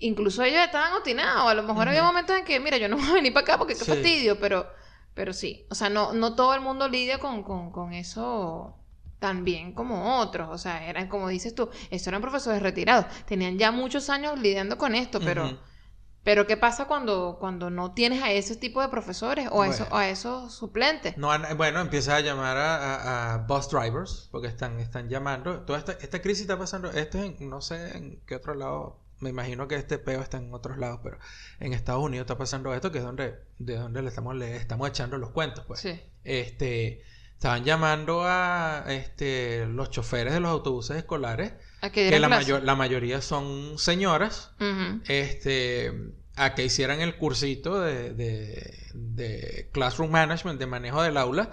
Incluso 0.00 0.42
ellos 0.44 0.62
estaban 0.64 0.92
obstinados. 0.92 1.50
A 1.50 1.54
lo 1.54 1.64
mejor 1.64 1.88
había 1.88 2.02
Ujú. 2.02 2.08
momentos 2.12 2.36
en 2.38 2.44
que, 2.44 2.60
mira, 2.60 2.76
yo 2.78 2.88
no 2.88 2.96
voy 2.96 3.08
a 3.08 3.12
venir 3.14 3.32
para 3.32 3.42
acá 3.44 3.58
porque 3.58 3.74
qué 3.74 3.84
Sí. 3.84 3.90
fastidio, 3.90 4.38
pero, 4.38 4.70
pero 5.14 5.32
sí. 5.32 5.66
O 5.70 5.74
sea, 5.74 5.88
no, 5.90 6.12
no 6.12 6.36
todo 6.36 6.54
el 6.54 6.60
mundo 6.60 6.88
lidia 6.88 7.18
con, 7.18 7.42
con, 7.42 7.72
con 7.72 7.92
eso 7.92 8.76
tan 9.18 9.44
bien 9.44 9.72
como 9.72 10.20
otros. 10.20 10.48
O 10.52 10.58
sea, 10.58 10.86
eran, 10.88 11.08
como 11.08 11.28
dices 11.28 11.54
tú, 11.56 11.68
estos 11.90 12.06
eran 12.06 12.20
profesores 12.20 12.62
retirados. 12.62 13.06
Tenían 13.26 13.58
ya 13.58 13.72
muchos 13.72 14.08
años 14.10 14.38
lidiando 14.38 14.78
con 14.78 14.94
esto, 14.94 15.18
pero... 15.20 15.58
Pero 16.28 16.46
¿qué 16.46 16.58
pasa 16.58 16.84
cuando, 16.84 17.38
cuando 17.40 17.70
no 17.70 17.94
tienes 17.94 18.22
a 18.22 18.30
ese 18.30 18.54
tipo 18.54 18.82
de 18.82 18.90
profesores 18.90 19.48
o 19.50 19.62
a, 19.62 19.68
esos, 19.68 19.88
a 19.90 20.10
esos 20.10 20.52
suplentes? 20.54 21.16
No, 21.16 21.30
bueno, 21.56 21.80
empiezas 21.80 22.16
a 22.16 22.20
llamar 22.20 22.58
a, 22.58 22.76
a- 22.76 23.34
a 23.34 23.38
bus 23.38 23.70
drivers 23.70 24.28
porque 24.30 24.46
están, 24.48 24.78
están 24.78 25.08
llamando. 25.08 25.60
Toda 25.62 25.78
esta, 25.78 25.92
esta 25.92 26.20
crisis 26.20 26.42
está 26.42 26.58
pasando. 26.58 26.90
Esto 26.90 27.16
es 27.16 27.40
en, 27.40 27.48
no 27.48 27.62
sé 27.62 27.96
en 27.96 28.20
qué 28.26 28.34
otro 28.34 28.52
lado. 28.54 29.00
Me 29.20 29.30
imagino 29.30 29.66
que 29.68 29.76
este 29.76 29.96
peo 29.96 30.20
está 30.20 30.36
en 30.36 30.52
otros 30.52 30.76
lados, 30.76 31.00
pero 31.02 31.16
en 31.60 31.72
Estados 31.72 32.02
Unidos 32.04 32.26
está 32.26 32.36
pasando 32.36 32.74
esto, 32.74 32.92
que 32.92 32.98
es 32.98 33.04
donde, 33.04 33.38
de 33.58 33.76
donde 33.78 34.02
le 34.02 34.08
estamos, 34.08 34.36
le 34.36 34.54
estamos 34.56 34.86
echando 34.86 35.16
los 35.16 35.30
cuentos, 35.30 35.64
pues. 35.66 35.80
Sí. 35.80 35.98
Este, 36.24 37.02
estaban 37.32 37.64
llamando 37.64 38.20
a 38.26 38.84
este, 38.88 39.64
los 39.64 39.90
choferes 39.90 40.34
de 40.34 40.40
los 40.40 40.50
autobuses 40.50 40.98
escolares, 40.98 41.54
A 41.80 41.90
que 41.90 42.10
la, 42.20 42.26
clase. 42.28 42.52
mayo- 42.52 42.60
la 42.64 42.74
mayoría 42.76 43.22
son 43.22 43.78
señoras, 43.78 44.50
este, 45.08 45.92
a 46.38 46.54
que 46.54 46.64
hicieran 46.64 47.00
el 47.00 47.16
cursito 47.16 47.80
de, 47.80 48.12
de, 48.14 48.88
de 48.94 49.68
Classroom 49.72 50.10
Management, 50.10 50.58
de 50.58 50.66
manejo 50.66 51.02
del 51.02 51.16
aula, 51.16 51.50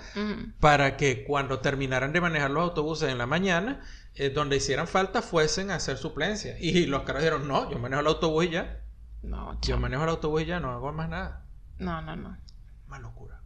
para 0.59 0.97
que 0.97 1.23
cuando 1.25 1.59
terminaran 1.59 2.13
de 2.13 2.21
manejar 2.21 2.51
los 2.51 2.63
autobuses 2.63 3.09
en 3.09 3.17
la 3.17 3.25
mañana, 3.25 3.81
eh, 4.15 4.29
donde 4.29 4.57
hicieran 4.57 4.87
falta, 4.87 5.21
fuesen 5.21 5.71
a 5.71 5.75
hacer 5.75 5.97
suplencia. 5.97 6.55
Y 6.59 6.85
los 6.85 7.03
caras 7.03 7.21
dijeron, 7.23 7.47
no, 7.47 7.69
yo 7.71 7.79
manejo 7.79 8.01
el 8.01 8.07
autobús 8.07 8.45
y 8.45 8.49
ya. 8.51 8.81
No, 9.23 9.59
Yo 9.61 9.77
manejo 9.79 10.03
el 10.03 10.09
autobús 10.09 10.43
y 10.43 10.45
ya, 10.45 10.59
no 10.59 10.71
hago 10.71 10.91
más 10.93 11.09
nada. 11.09 11.45
no, 11.79 12.01
no, 12.01 12.15
no. 12.15 12.37
Más 12.87 13.01
locura. 13.01 13.41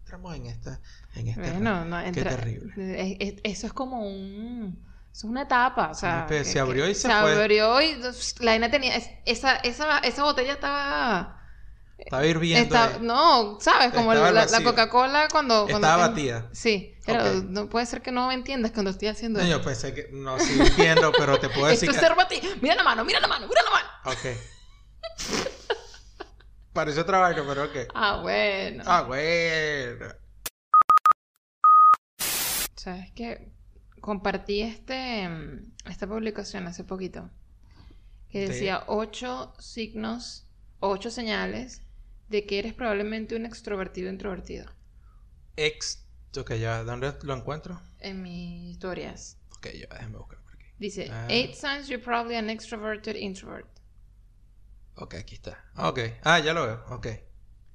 Entramos 0.00 0.36
en 0.36 0.46
esta... 0.46 0.80
En 1.16 1.28
este 1.28 1.40
Bueno, 1.40 1.84
no, 1.84 2.02
Qué 2.12 2.22
terrible. 2.22 2.72
es- 3.02 3.16
es- 3.20 3.40
eso 3.42 3.66
es 3.66 3.72
como 3.72 4.06
un... 4.06 4.78
Eso 5.14 5.28
es 5.28 5.30
una 5.30 5.42
etapa, 5.42 5.90
o 5.90 5.94
sea... 5.94 6.26
se 6.28 6.42
que 6.54 6.58
abrió 6.58 6.88
y 6.88 6.94
se 6.96 7.02
se 7.02 7.08
fue. 7.08 7.14
abrió 7.40 7.80
y 7.80 7.94
la 8.40 8.50
vaina 8.50 8.68
tenía... 8.68 8.96
es- 8.96 9.10
esa, 9.26 9.54
esa, 9.58 9.98
esa 10.00 10.24
botella 10.24 10.54
estaba... 10.54 11.40
Estaba 11.96 12.26
hirviendo. 12.26 12.76
no, 13.00 13.58
¿sabes? 13.60 13.92
Como 13.92 14.12
la, 14.12 14.32
la. 14.32 14.62
Coca-Cola 14.64 15.28
cuando... 15.30 15.66
cuando 15.68 15.86
Estaba 15.86 16.08
batida. 16.08 16.48
Sí, 16.52 16.96
pero 17.06 17.24
no 17.44 17.68
puede 17.68 17.86
ser 17.86 18.02
que 18.02 18.10
no 18.10 18.26
me 18.26 18.34
entiendas 18.34 18.72
cuando 18.72 18.90
estoy 18.90 19.06
haciendo 19.06 19.38
No, 19.38 19.44
esto. 19.46 19.58
yo 19.58 19.64
pensé 19.64 19.94
que... 19.94 20.08
No, 20.10 20.36
sí 20.40 20.58
entiendo, 20.60 21.12
pero 21.16 21.38
te 21.38 21.48
puedo 21.48 21.68
decir 21.68 21.88
Esto 21.88 22.04
es 22.04 22.08
que... 22.08 22.14
ser 22.40 22.42
bati- 22.42 22.58
Mira 22.60 22.74
la 22.74 22.82
mano, 22.82 23.04
mira 23.04 23.20
la 23.20 23.28
mano, 23.28 23.46
mira 23.46 23.62
la 23.62 23.70
mano. 23.70 23.88
Ok. 24.06 25.46
Pareció 26.72 27.02
otra 27.02 27.20
vaina, 27.20 27.44
pero 27.46 27.62
ok. 27.62 27.76
Ah, 27.94 28.18
bueno. 28.20 28.82
Ah, 28.84 29.02
bueno. 29.02 30.06
¿Sabes 32.74 33.12
qué? 33.14 33.53
Compartí 34.08 34.60
este, 34.60 35.26
mm, 35.26 35.72
esta 35.88 36.06
publicación 36.06 36.66
hace 36.66 36.84
poquito. 36.84 37.30
Que 38.28 38.40
De- 38.40 38.48
decía 38.48 38.84
ocho 38.86 39.54
signos, 39.58 40.46
ocho 40.78 41.10
señales 41.10 41.80
de 42.28 42.44
que 42.44 42.58
eres 42.58 42.74
probablemente 42.74 43.34
un 43.34 43.46
extrovertido 43.46 44.10
introvertido. 44.10 44.66
Ex... 45.56 46.04
Ok, 46.38 46.52
ya. 46.56 46.84
¿Dónde 46.84 47.14
lo 47.22 47.34
encuentro? 47.34 47.80
En 47.98 48.20
mis 48.22 48.72
historias. 48.72 49.38
Ok, 49.56 49.68
ya. 49.72 49.86
Déjame 49.94 50.18
buscar 50.18 50.38
por 50.42 50.52
aquí. 50.52 50.66
Dice, 50.78 51.08
Ah. 51.10 51.26
eight 51.30 51.54
signs 51.54 51.88
you're 51.88 52.04
probably 52.04 52.34
an 52.36 52.50
extroverted 52.50 53.16
introvert. 53.16 53.68
Ok, 54.96 55.14
aquí 55.14 55.36
está. 55.36 55.64
Ok. 55.78 56.00
Ah, 56.24 56.40
ya 56.40 56.52
lo 56.52 56.66
veo. 56.66 56.84
Ok. 56.90 57.06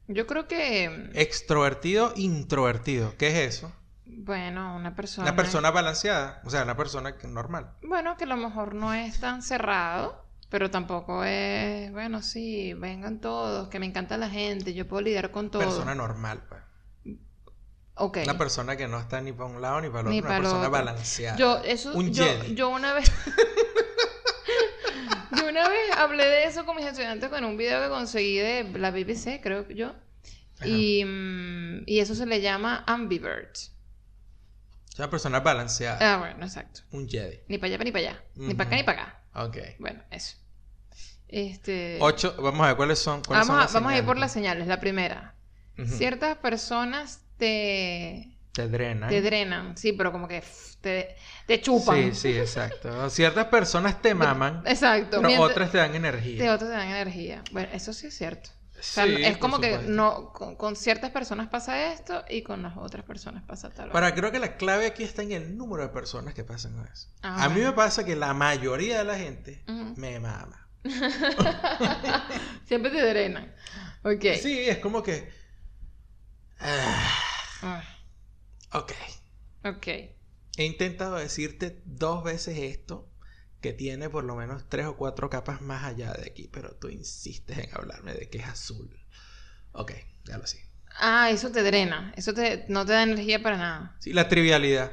Yo 0.10 0.28
creo 0.28 0.48
que, 0.48 0.90
mm, 0.90 1.18
Extrovertido, 1.18 2.14
introvertido. 2.18 3.18
¿Qué 3.18 3.30
es 3.30 3.56
eso? 3.56 3.74
Bueno, 4.18 4.76
una 4.76 4.96
persona... 4.96 5.28
Una 5.28 5.36
persona 5.36 5.72
balanceada. 5.72 6.42
O 6.46 6.50
sea, 6.50 6.64
una 6.64 6.76
persona 6.76 7.16
normal. 7.28 7.72
Bueno, 7.82 8.18
que 8.18 8.26
a 8.26 8.28
lo 8.28 8.38
mejor 8.38 8.76
no 8.76 8.94
es 8.94 9.20
tan 9.20 9.42
cerrado, 9.42 10.26
pero 10.50 10.72
tampoco 10.72 11.24
es, 11.24 11.92
bueno, 11.92 12.22
sí, 12.22 12.74
vengan 12.74 13.20
todos, 13.20 13.70
que 13.70 13.80
me 13.80 13.86
encanta 13.86 14.18
la 14.18 14.30
gente, 14.30 14.74
yo 14.74 14.88
puedo 14.88 15.02
lidiar 15.02 15.32
con 15.32 15.50
todo. 15.52 15.62
Persona 15.62 15.96
normal, 15.96 16.42
pues. 16.50 16.62
Ok. 17.96 18.20
Una 18.24 18.38
persona 18.38 18.78
que 18.78 18.88
no 18.88 18.98
está 18.98 19.20
ni 19.20 19.34
para 19.34 19.50
un 19.50 19.62
lado 19.62 19.82
ni 19.82 19.90
para 19.90 20.02
el 20.02 20.08
otro. 20.08 20.12
Ni 20.12 20.20
una 20.20 20.28
para 20.28 20.40
persona 20.40 20.60
otro. 20.60 20.72
balanceada. 20.72 21.38
Yo, 21.38 21.58
eso, 21.66 21.94
Un 21.94 22.14
yo, 22.14 22.24
Jedi. 22.24 22.56
yo 22.56 22.70
una 22.70 22.94
vez. 22.94 23.12
yo 25.38 25.50
una 25.50 25.68
vez 25.68 25.92
hablé 25.98 26.26
de 26.26 26.46
eso 26.46 26.66
con 26.66 26.78
mis 26.78 26.86
estudiantes 26.86 27.30
con 27.30 27.44
un 27.44 27.58
video 27.58 27.82
que 27.84 27.90
conseguí 27.90 28.38
de 28.38 28.64
la 28.80 28.92
BBC, 28.92 29.42
creo 29.42 29.68
que 29.68 29.76
yo. 29.76 29.94
Ajá. 30.60 30.68
Y, 30.68 31.04
mm, 31.06 31.84
y 31.86 32.00
eso 32.00 32.16
se 32.16 32.26
le 32.26 32.40
llama 32.40 32.86
ambivert. 32.88 33.58
Una 35.00 35.10
persona 35.10 35.40
balanceada. 35.40 36.14
Ah, 36.16 36.18
bueno, 36.18 36.46
exacto. 36.46 36.82
Un 36.92 37.08
Jedi. 37.10 37.40
Ni 37.48 37.58
para 37.58 37.74
allá, 37.74 37.84
ni 37.84 37.92
para 37.92 38.10
allá. 38.10 38.24
Ni 38.36 38.54
para 38.54 38.68
acá, 38.68 38.76
ni 38.76 38.84
para 38.84 39.02
acá. 39.04 39.24
Ok. 39.46 39.58
Bueno, 39.80 40.04
eso. 40.12 40.36
Este. 41.28 41.98
Ocho. 42.02 42.36
Vamos 42.42 42.62
a 42.66 42.68
ver 42.68 42.76
cuáles 42.76 43.00
son. 43.00 43.22
cuáles 43.24 43.48
Vamos, 43.48 43.64
son 43.72 43.78
a, 43.78 43.80
vamos 43.80 43.94
a 43.94 43.98
ir 43.98 44.06
por 44.06 44.18
las 44.18 44.32
señales. 44.32 44.68
La 44.68 44.80
primera. 44.80 45.36
Ciertas 45.86 46.38
personas 46.40 47.22
te, 47.38 48.38
Te 48.52 48.68
drenan. 48.68 49.08
te 49.10 49.22
drenan. 49.22 49.78
Sí, 49.78 49.94
pero 49.94 50.12
como 50.12 50.28
que 50.28 50.44
te, 50.82 51.16
te 51.48 51.62
chupan. 51.62 52.14
Sí, 52.14 52.34
sí, 52.34 52.38
exacto. 52.38 53.10
Ciertas 53.10 53.46
personas 53.46 54.02
te 54.02 54.14
maman, 54.16 54.62
Exacto. 54.66 55.18
pero 55.22 55.28
mientras- 55.30 55.52
otras 55.52 55.72
te 55.72 55.78
dan 55.78 55.92
De 55.92 55.98
energía. 56.00 56.54
otros 56.54 56.70
te 56.70 56.76
dan 56.76 56.90
energía. 56.90 57.42
Bueno, 57.54 57.70
eso 57.72 57.94
sí 57.94 58.08
es 58.08 58.18
cierto. 58.18 58.50
O 58.80 58.84
sea, 58.84 59.06
Sí, 59.06 59.16
es 59.24 59.38
como 59.38 59.60
que 59.60 59.78
no 59.80 60.32
con, 60.32 60.56
con 60.56 60.76
ciertas 60.76 61.12
personas 61.12 61.50
pasa 61.50 61.92
esto 61.92 62.24
y 62.30 62.44
con 62.44 62.64
las 62.64 62.78
otras 62.78 63.04
personas 63.04 63.44
pasa 63.44 63.70
tal 63.72 63.92
Para, 63.92 64.16
creo 64.16 64.32
que 64.32 64.40
la 64.40 64.56
clave 64.56 64.86
aquí 64.86 65.04
está 65.04 65.22
en 65.22 65.34
el 65.34 65.58
número 65.58 65.84
de 65.84 65.90
personas 65.90 66.34
que 66.34 66.44
pasan 66.46 66.76
con 66.76 66.88
eso. 66.88 67.10
Ah, 67.22 67.44
a 67.46 67.50
mí 67.50 67.60
me 67.62 67.74
pasa 67.74 68.06
que 68.06 68.16
la 68.16 68.34
mayoría 68.34 69.00
de 69.00 69.04
la 69.04 69.18
gente 69.18 69.64
me 69.68 70.20
mama. 70.20 70.70
Siempre 72.66 72.92
te 72.92 73.02
drenan. 73.10 73.54
Ok. 74.04 74.24
Sí, 74.42 74.60
es 74.70 74.78
como 74.78 75.04
que. 75.04 75.30
ah, 76.60 77.20
Ah, 77.62 77.84
ok. 78.74 78.94
ok. 79.66 79.88
He 79.88 80.66
intentado 80.66 81.16
decirte 81.16 81.82
dos 81.86 82.24
veces 82.24 82.58
esto, 82.58 83.09
que 83.62 83.74
tiene 83.74 84.10
por 84.10 84.24
lo 84.24 84.36
menos 84.36 84.68
tres 84.70 84.86
o 84.88 84.98
cuatro 84.98 85.30
capas 85.30 85.62
más 85.62 85.84
allá 85.84 86.14
de 86.14 86.28
aquí, 86.28 86.50
pero 86.52 86.76
tú 86.76 86.90
insistes 86.90 87.58
en 87.60 87.70
hablarme 87.76 88.14
de 88.14 88.30
que 88.30 88.40
es 88.40 88.46
azul. 88.48 88.90
Ok, 89.74 89.94
ya 90.26 90.38
lo 90.38 90.48
sé. 90.48 90.66
Ah, 91.00 91.32
eso 91.32 91.52
te 91.52 91.64
drena. 91.64 92.14
Eso 92.16 92.34
te, 92.34 92.66
no 92.68 92.86
te 92.86 92.94
da 92.94 93.04
energía 93.04 93.42
para 93.42 93.58
nada. 93.58 93.96
Sí, 94.00 94.14
la 94.14 94.28
trivialidad. 94.30 94.92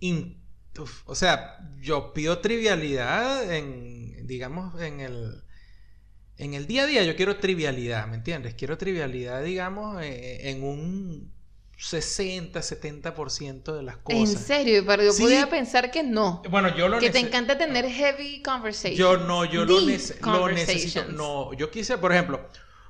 In- 0.00 0.42
uf, 0.78 1.02
o 1.06 1.14
sea, 1.14 1.58
yo 1.80 2.12
pido 2.12 2.40
trivialidad 2.40 3.52
en, 3.54 4.26
digamos, 4.26 4.80
en 4.80 5.00
el, 5.00 5.42
en 6.38 6.54
el 6.54 6.66
día 6.66 6.84
a 6.84 6.86
día. 6.86 7.04
Yo 7.04 7.16
quiero 7.16 7.38
trivialidad, 7.38 8.06
¿me 8.08 8.16
entiendes? 8.16 8.54
Quiero 8.54 8.78
trivialidad, 8.78 9.42
digamos, 9.44 10.02
eh, 10.02 10.50
en 10.50 10.64
un 10.64 11.34
60, 11.80 12.60
70% 12.60 13.72
de 13.76 13.82
las 13.84 13.96
En 14.08 14.24
cosas. 14.26 14.40
serio, 14.44 14.84
pero 14.86 15.04
yo 15.04 15.12
Sí. 15.12 15.22
podía 15.22 15.48
pensar 15.48 15.90
que 15.92 16.02
no. 16.02 16.42
Bueno, 16.50 16.74
yo 16.76 16.88
lo 16.88 16.98
Que 16.98 17.10
te 17.10 17.20
encanta 17.20 17.56
tener 17.56 17.88
heavy 17.88 18.42
conversations. 18.42 18.98
Yo 18.98 19.16
no, 19.16 19.44
yo 19.44 19.64
lo, 19.64 19.80
nece- 19.80 20.20
lo 20.20 20.48
necesito. 20.48 21.04
No, 21.04 21.52
yo 21.54 21.70
quise, 21.70 21.96
por 21.96 22.12
ejemplo, 22.12 22.46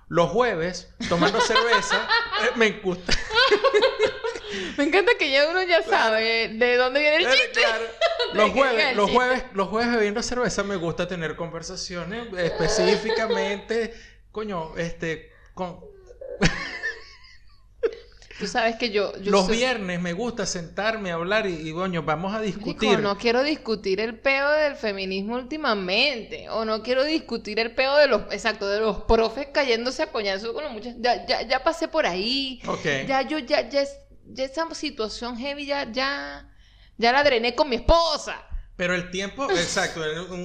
los 0.08 0.30
jueves, 0.30 0.88
tomando 1.08 1.38
cerveza, 1.42 2.08
eh, 2.44 2.50
me 2.56 2.70
gusta. 2.80 3.12
Me 4.78 4.84
encanta 4.84 5.12
que 5.18 5.30
ya 5.30 5.48
uno 5.50 5.62
ya 5.64 5.82
sabe 5.82 6.48
de 6.54 6.76
dónde 6.76 7.00
viene 7.00 7.16
el 7.16 7.26
chiste. 7.30 7.60
claro. 7.60 7.84
Los 8.34 8.50
jueves, 8.50 8.94
los 8.94 9.10
jueves, 9.10 9.42
los 9.54 9.68
jueves 9.68 9.90
bebiendo 9.94 10.22
cerveza 10.22 10.62
me 10.62 10.76
gusta 10.76 11.08
tener 11.08 11.34
conversaciones 11.34 12.26
específicamente, 12.36 13.94
coño, 14.30 14.76
este, 14.76 15.30
con... 15.54 15.80
Tú 18.38 18.46
sabes 18.46 18.76
que 18.76 18.90
yo... 18.90 19.12
yo 19.18 19.30
Los 19.32 19.46
soy- 19.46 19.56
viernes 19.56 20.00
me 20.00 20.12
gusta 20.12 20.46
sentarme 20.46 21.10
a 21.10 21.14
hablar 21.14 21.46
y, 21.46 21.54
y, 21.68 21.72
vamos 21.72 22.34
a 22.34 22.40
discutir. 22.40 23.00
no 23.00 23.18
quiero 23.18 23.42
discutir 23.42 24.00
el 24.00 24.18
peo 24.18 24.48
del 24.50 24.76
feminismo 24.76 25.34
últimamente. 25.34 26.48
O 26.50 26.64
no 26.64 26.82
quiero 26.82 27.04
discutir 27.04 27.58
el 27.58 27.74
peo 27.74 27.96
de 27.96 28.06
los, 28.06 28.22
exacto, 28.32 28.68
de 28.68 28.80
los 28.80 29.02
profes 29.02 29.48
cayéndose 29.52 30.02
a 30.04 30.12
coñazo 30.12 30.54
con 30.54 30.64
los 30.64 30.72
muchachos. 30.72 30.98
Ya, 31.00 31.26
ya, 31.26 31.42
ya 31.42 31.64
pasé 31.64 31.88
por 31.88 32.06
ahí. 32.06 32.60
Ok. 32.66 32.84
Ya 33.06 33.22
yo, 33.22 33.38
ya, 33.38 33.68
ya, 33.68 33.82
ya 34.26 34.44
esa 34.44 34.72
situación 34.74 35.36
heavy 35.36 35.66
ya, 35.66 35.90
ya, 35.90 36.48
ya 36.96 37.12
la 37.12 37.24
drené 37.24 37.54
con 37.54 37.68
mi 37.68 37.76
esposa. 37.76 38.44
Pero 38.78 38.94
el 38.94 39.10
tiempo, 39.10 39.44
exacto, 39.50 40.00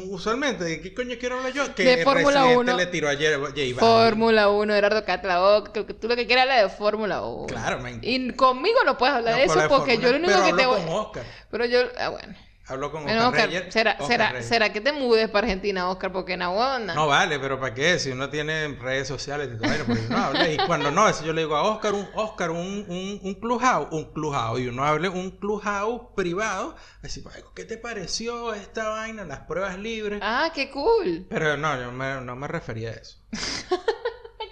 usualmente, 0.10 0.64
¿de 0.64 0.82
qué 0.82 0.92
coño 0.92 1.16
quiero 1.20 1.38
hablar 1.38 1.54
yo? 1.54 1.76
Que 1.76 1.84
De 1.84 1.94
el 1.94 2.04
Fórmula 2.04 2.42
Residente 2.42 2.72
1. 2.72 2.78
le 2.78 2.86
tiró 2.88 3.08
ayer 3.08 3.36
a 3.36 3.38
J 3.38 3.52
Balvin. 3.52 3.76
Fórmula 3.76 4.50
1, 4.50 4.74
Gerardo 4.74 5.06
Catlao, 5.06 5.64
que 5.66 5.86
que 5.86 5.94
tú 5.94 6.08
lo 6.08 6.16
que 6.16 6.26
quieras 6.26 6.44
hablar 6.44 6.64
de 6.64 6.76
Fórmula 6.76 7.24
1. 7.24 7.46
Claro, 7.46 7.78
encanta. 7.78 8.00
Y 8.02 8.32
conmigo 8.32 8.80
no 8.86 8.98
puedes 8.98 9.14
hablar 9.14 9.34
No 9.34 9.38
de 9.38 9.44
eso 9.44 9.54
hablar 9.54 9.70
de 9.70 9.76
porque 9.78 10.00
yo 10.00 10.12
lo 10.12 10.18
único 10.18 10.34
que 10.34 10.40
pero 10.42 10.56
te 10.56 10.64
hablo 10.64 10.68
voy... 10.74 10.82
con 10.82 10.96
Oscar. 10.96 11.24
Pero 11.52 11.66
yo, 11.66 11.80
ah, 12.00 12.10
bueno. 12.10 12.34
Hablo 12.66 12.92
con 12.94 13.04
Bueno, 13.04 13.28
Oscar, 13.28 13.48
Reyes. 13.48 13.74
¿será, 13.74 13.92
Oscar 13.94 14.08
será, 14.08 14.30
Reyes. 14.32 14.46
¿será 14.48 14.72
que 14.72 14.80
te 14.80 14.94
mudes 14.94 15.30
para 15.30 15.46
Argentina, 15.48 15.90
Oscar? 15.90 16.14
Porque 16.14 16.34
en 16.34 16.44
Aguana. 16.44 16.94
No 16.96 17.08
vale, 17.08 17.38
pero 17.38 17.60
¿para 17.60 17.74
qué? 17.74 18.00
Si 18.00 18.10
uno 18.12 18.30
tiene 18.30 18.70
redes 18.80 19.06
sociales 19.08 19.50
y 19.54 19.58
todo 19.58 19.70
porque 19.86 20.02
habla. 20.14 20.50
Y 20.50 20.58
cuando 20.66 20.90
no, 20.90 21.10
eso 21.10 21.26
yo 21.26 21.34
le 21.34 21.42
digo 21.42 21.58
a 21.58 21.64
Oscar, 21.64 21.94
un 21.94 22.08
Oscar, 22.14 22.52
un, 22.52 22.86
un, 22.88 23.20
un 23.22 23.34
clubhouse, 23.36 23.88
un 23.92 24.14
clubhouse. 24.14 24.62
Y 24.62 24.68
uno 24.68 24.86
hable 24.86 25.10
un 25.10 25.32
clubhouse 25.32 26.04
privado. 26.16 26.76
Así, 27.04 27.22
"Ay, 27.36 27.44
¿qué 27.54 27.66
te 27.66 27.78
pareció 27.78 28.54
esta 28.54 28.88
vaina? 28.90 29.26
Las 29.26 29.40
pruebas 29.42 29.78
libres. 29.78 30.22
Ah, 30.24 30.50
qué 30.56 30.72
cool. 30.72 31.26
Pero 31.30 31.58
no, 31.58 31.78
yo 31.78 31.92
me- 31.92 32.22
no 32.22 32.36
me 32.38 32.48
refería 32.48 32.92
a 32.92 32.94
eso. 32.94 33.18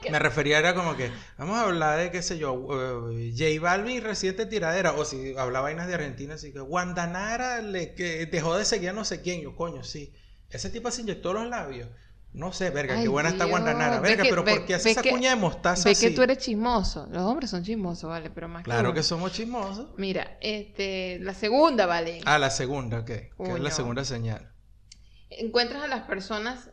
me 0.12 0.20
refería 0.20 0.58
era 0.60 0.74
como 0.74 0.95
que, 0.95 1.12
vamos 1.38 1.58
a 1.58 1.64
hablar 1.64 1.99
de, 1.99 2.12
qué 2.12 2.22
sé 2.22 2.38
yo, 2.38 2.54
eh, 3.12 3.32
J 3.38 3.62
Balvin 3.62 4.02
reciente 4.04 4.45
tiradera, 4.45 4.93
o 4.93 5.06
si 5.06 5.36
habla 5.38 5.60
vainas 5.62 5.88
de 5.88 5.95
Argentina, 5.95 6.36
así 6.36 6.52
que 6.52 6.60
Guandanara 6.60 7.62
le 7.62 7.93
que 7.93 8.26
dejó 8.26 8.58
de 8.58 8.66
seguir 8.66 8.89
a 8.89 8.93
no 8.93 9.06
sé 9.06 9.22
quién, 9.22 9.41
yo, 9.41 9.56
coño, 9.56 9.84
sí. 9.84 10.14
Ese 10.49 10.70
tipo 10.70 10.89
se 10.91 11.02
inyectó 11.02 11.34
los 11.34 11.47
labios. 11.47 11.89
No 12.34 12.54
sé, 12.54 12.70
verga, 12.70 12.95
Ay, 12.95 13.04
qué 13.04 13.08
buena 13.10 13.28
está. 13.30 13.43
Guandanara. 13.43 13.99
Ve 13.99 14.10
Verga, 14.10 14.24
que- 14.24 14.30
pero 14.30 14.43
ve- 14.45 14.56
¿por 14.56 14.66
qué 14.66 14.76
hace 14.76 14.91
esa 14.91 15.02
que- 15.02 15.10
cuña 15.10 15.32
de 15.32 15.36
mostaza 15.36 15.84
Ve 15.84 15.91
así? 15.91 16.08
que 16.08 16.16
tú 16.16 16.22
eres 16.22 16.38
chismoso. 16.38 17.08
Los 17.12 17.24
hombres 17.24 17.49
son 17.49 17.62
chismosos, 17.64 18.10
vale, 18.10 18.30
pero 18.30 18.47
más 18.47 18.64
Claro 18.64 18.93
que 18.93 18.99
que 18.99 19.04
somos 19.04 19.34
chismosos. 19.34 19.89
Mira, 19.97 20.38
este, 20.41 21.20
la 21.20 21.34
segunda, 21.34 21.86
vale. 21.88 22.22
Ah, 22.26 22.39
la 22.39 22.49
segunda, 22.49 22.99
ok. 22.99 23.06
Que 23.06 23.32
es 23.38 23.60
la 23.60 23.70
segunda 23.72 24.06
señal. 24.06 24.49
Encuentras 25.30 25.84
a 25.84 25.88
las 25.88 26.04
personas 26.04 26.70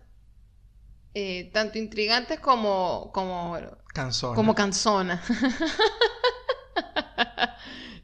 eh, 1.14 1.50
tanto 1.52 1.78
intrigantes 1.78 2.38
como, 2.40 3.10
como, 3.12 3.56
Canzona. 3.94 4.34
como 4.36 4.54
canzonas. 4.54 5.20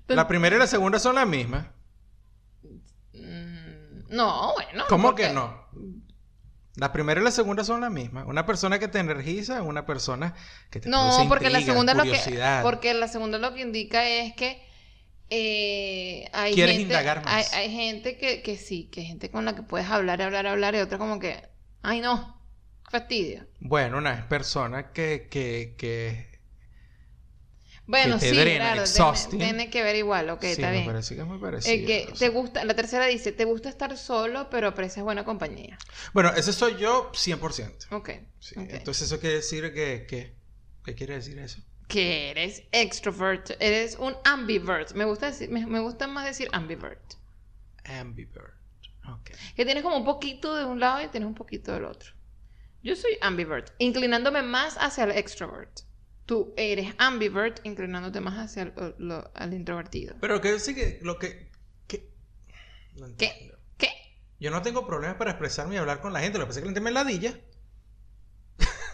La 0.09 0.29
primera 0.29 0.57
y 0.57 0.59
la 0.59 0.67
segunda 0.67 0.99
son 0.99 1.15
las 1.15 1.27
mismas. 1.27 1.67
Mm, 3.15 4.09
no, 4.15 4.53
bueno. 4.55 4.85
¿Cómo 4.89 5.09
porque- 5.09 5.29
que 5.29 5.33
no? 5.33 5.65
La 6.77 6.93
primera 6.93 7.21
y 7.21 7.25
la 7.25 7.31
segunda 7.31 7.63
son 7.63 7.81
las 7.83 7.91
mismas. 7.93 8.27
Una 8.27 8.45
persona 8.47 8.81
que 8.81 8.89
te 8.89 8.99
energiza, 8.99 9.63
una 9.63 9.87
persona 9.87 10.35
que 10.71 10.81
te 10.81 10.89
No, 10.89 11.07
produce 11.09 11.29
porque 11.29 11.49
la 11.51 11.61
segunda 11.61 11.95
lo 11.95 12.03
que 12.03 12.09
curiosidad. 12.09 12.63
porque 12.65 12.93
la 12.95 13.07
segunda 13.07 13.39
lo 13.39 13.55
que 13.55 13.61
indica 13.61 14.05
es 14.09 14.35
que 14.35 14.61
eh, 15.31 16.29
hay 16.33 16.53
Quieres 16.55 16.77
gente, 16.77 16.93
indagar 16.93 17.25
más. 17.25 17.53
Hay, 17.55 17.63
hay 17.69 17.71
gente 17.75 18.19
que, 18.19 18.43
que 18.43 18.57
sí, 18.57 18.89
que 18.91 19.01
hay 19.03 19.07
gente 19.07 19.31
con 19.31 19.45
la 19.45 19.55
que 19.55 19.63
puedes 19.63 19.89
hablar, 19.89 20.21
hablar, 20.21 20.49
hablar 20.49 20.75
y 20.75 20.79
otra 20.81 20.99
como 20.99 21.21
que, 21.21 21.49
ay 21.83 22.01
no, 22.01 22.37
fastidio. 22.99 23.45
Bueno, 23.59 23.99
una 23.99 24.29
persona 24.29 24.93
que, 24.93 25.27
que, 25.29 25.75
que... 25.77 26.33
Bueno, 27.87 28.19
te 28.19 28.31
sí, 28.31 28.37
drena, 28.37 28.73
claro, 28.73 29.15
tiene, 29.29 29.45
tiene 29.45 29.71
que 29.71 29.83
ver 29.83 29.97
igual, 29.97 30.31
ok, 30.31 30.41
sí, 30.43 30.47
está 30.47 30.69
me 30.69 30.73
bien. 30.73 30.87
parece 30.87 31.17
que 31.17 31.21
es 31.21 31.27
muy 31.27 31.39
parecido. 31.39 31.75
El 31.75 31.87
que 31.87 32.13
te 32.17 32.29
gusta, 32.29 32.65
la 32.65 32.75
tercera 32.75 33.07
dice, 33.07 33.33
te 33.33 33.45
gusta 33.45 33.69
estar 33.69 33.97
solo, 33.99 34.49
pero 34.49 34.69
aprecias 34.69 35.05
buena 35.05 35.25
compañía. 35.25 35.77
Bueno, 36.13 36.33
ese 36.35 36.53
soy 36.53 36.77
yo 36.77 37.11
100%. 37.13 37.89
Ok. 37.91 38.11
Sí, 38.39 38.55
ok. 38.59 38.69
Entonces 38.71 39.09
eso 39.09 39.19
quiere 39.21 39.37
decir 39.37 39.75
que, 39.75 40.07
que... 40.09 40.37
¿Qué 40.85 40.95
quiere 40.95 41.15
decir 41.15 41.39
eso? 41.39 41.61
Que 41.89 42.31
eres 42.31 42.63
extrovert, 42.71 43.51
eres 43.59 43.97
un 43.99 44.15
ambivert. 44.25 44.93
Me 44.93 45.05
gusta 45.05 45.27
decir, 45.27 45.51
me, 45.51 45.67
me 45.67 45.81
gusta 45.81 46.07
más 46.07 46.25
decir 46.25 46.49
ambivert. 46.53 47.15
Ambivert. 47.85 48.55
Ok. 49.09 49.33
Que 49.57 49.65
tienes 49.65 49.83
como 49.83 49.97
un 49.97 50.05
poquito 50.05 50.55
de 50.55 50.65
un 50.65 50.79
lado 50.79 51.03
y 51.03 51.09
tienes 51.09 51.27
un 51.27 51.35
poquito 51.35 51.73
del 51.73 51.85
otro. 51.87 52.15
Yo 52.85 52.95
soy 52.95 53.17
ambivert, 53.23 53.73
inclinándome 53.79 54.43
más 54.43 54.77
hacia 54.79 55.05
el 55.05 55.13
extrovert. 55.13 55.81
Tú 56.27 56.53
eres 56.57 56.95
ambivert, 56.99 57.61
inclinándote 57.65 58.21
más 58.21 58.39
hacia 58.39 58.63
el, 58.63 58.95
lo- 58.99 59.31
al 59.35 59.53
introvertido. 59.55 60.15
Pero 60.21 60.41
que 60.41 60.53
decir 60.53 60.75
que 60.75 60.99
lo 61.03 61.19
que... 61.19 61.51
que... 61.89 62.11
No 62.97 63.07
¿Qué? 63.17 63.53
¿Qué? 63.79 63.89
Yo 64.39 64.51
no 64.51 64.63
tengo 64.63 64.87
problemas 64.87 65.17
para 65.17 65.31
expresarme 65.33 65.75
y 65.75 65.79
hablar 65.79 66.01
con 66.01 66.13
la 66.13 66.21
gente. 66.21 66.39
Lo 66.39 66.45
que 66.45 66.49
pasa 66.49 66.61
es 66.61 66.63
que 66.63 66.67
la 66.67 66.71
gente 66.71 66.81
me 66.83 66.91
ladilla. 66.93 67.35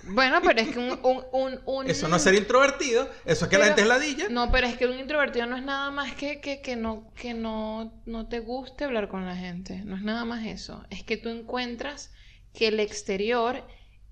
Bueno, 0.04 0.40
pero 0.42 0.60
es 0.60 0.68
que 0.70 0.78
un... 0.78 0.98
un, 1.02 1.24
un, 1.32 1.60
un- 1.66 1.90
Eso 1.90 2.08
no 2.08 2.16
es 2.16 2.22
ser 2.22 2.34
introvertido. 2.34 3.08
Eso 3.24 3.44
es 3.44 3.50
que 3.50 3.58
la 3.58 3.66
gente 3.66 3.82
es 3.82 3.86
ladilla. 3.88 4.28
No, 4.30 4.50
pero 4.50 4.66
es 4.66 4.76
que 4.76 4.86
un 4.86 4.98
introvertido 4.98 5.46
no 5.46 5.56
es 5.56 5.62
nada 5.62 5.90
más 5.90 6.14
que, 6.14 6.40
que, 6.40 6.62
que, 6.62 6.76
no, 6.76 7.12
que 7.14 7.34
no, 7.34 8.00
no 8.06 8.28
te 8.28 8.38
guste 8.40 8.84
hablar 8.84 9.08
con 9.08 9.26
la 9.26 9.36
gente. 9.36 9.82
No 9.84 9.96
es 9.96 10.02
nada 10.02 10.24
más 10.24 10.46
eso. 10.46 10.84
Es 10.90 11.02
que 11.04 11.16
tú 11.16 11.28
encuentras 11.28 12.12
que 12.54 12.68
el 12.68 12.80
exterior 12.80 13.62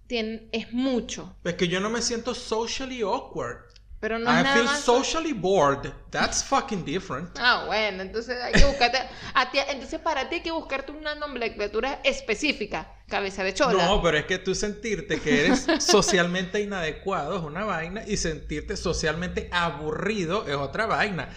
tiene, 0.08 0.48
es 0.50 0.72
mucho. 0.72 1.36
Es 1.44 1.54
que 1.54 1.68
yo 1.68 1.78
no 1.78 1.88
me 1.90 2.02
siento 2.02 2.34
socially 2.34 3.02
awkward. 3.02 3.58
Pero 4.00 4.16
no 4.20 4.30
es 4.30 4.40
I 4.40 4.42
nada 4.44 4.54
feel 4.54 4.64
más... 4.66 4.80
socially 4.80 5.32
bored. 5.32 5.92
That's 6.10 6.44
fucking 6.44 6.84
different. 6.84 7.30
Ah, 7.36 7.64
bueno, 7.66 8.02
entonces 8.02 8.40
hay 8.40 8.52
que 8.52 8.64
buscarte... 8.64 8.98
a 9.34 9.50
ti- 9.50 9.58
entonces 9.68 9.98
para 10.00 10.28
ti 10.28 10.36
hay 10.36 10.42
que 10.42 10.52
buscarte 10.52 10.92
una 10.92 11.16
nomenclatura 11.16 12.00
específica. 12.04 12.94
Cabeza 13.08 13.42
de 13.42 13.54
chola. 13.54 13.86
No, 13.86 14.00
pero 14.00 14.18
es 14.18 14.26
que 14.26 14.38
tú 14.38 14.54
sentirte 14.54 15.20
que 15.20 15.46
eres 15.46 15.66
socialmente 15.84 16.60
inadecuado 16.60 17.38
es 17.38 17.42
una 17.42 17.64
vaina 17.64 18.04
y 18.06 18.16
sentirte 18.18 18.76
socialmente 18.76 19.48
aburrido 19.50 20.46
es 20.46 20.54
otra 20.54 20.86
vaina. 20.86 21.30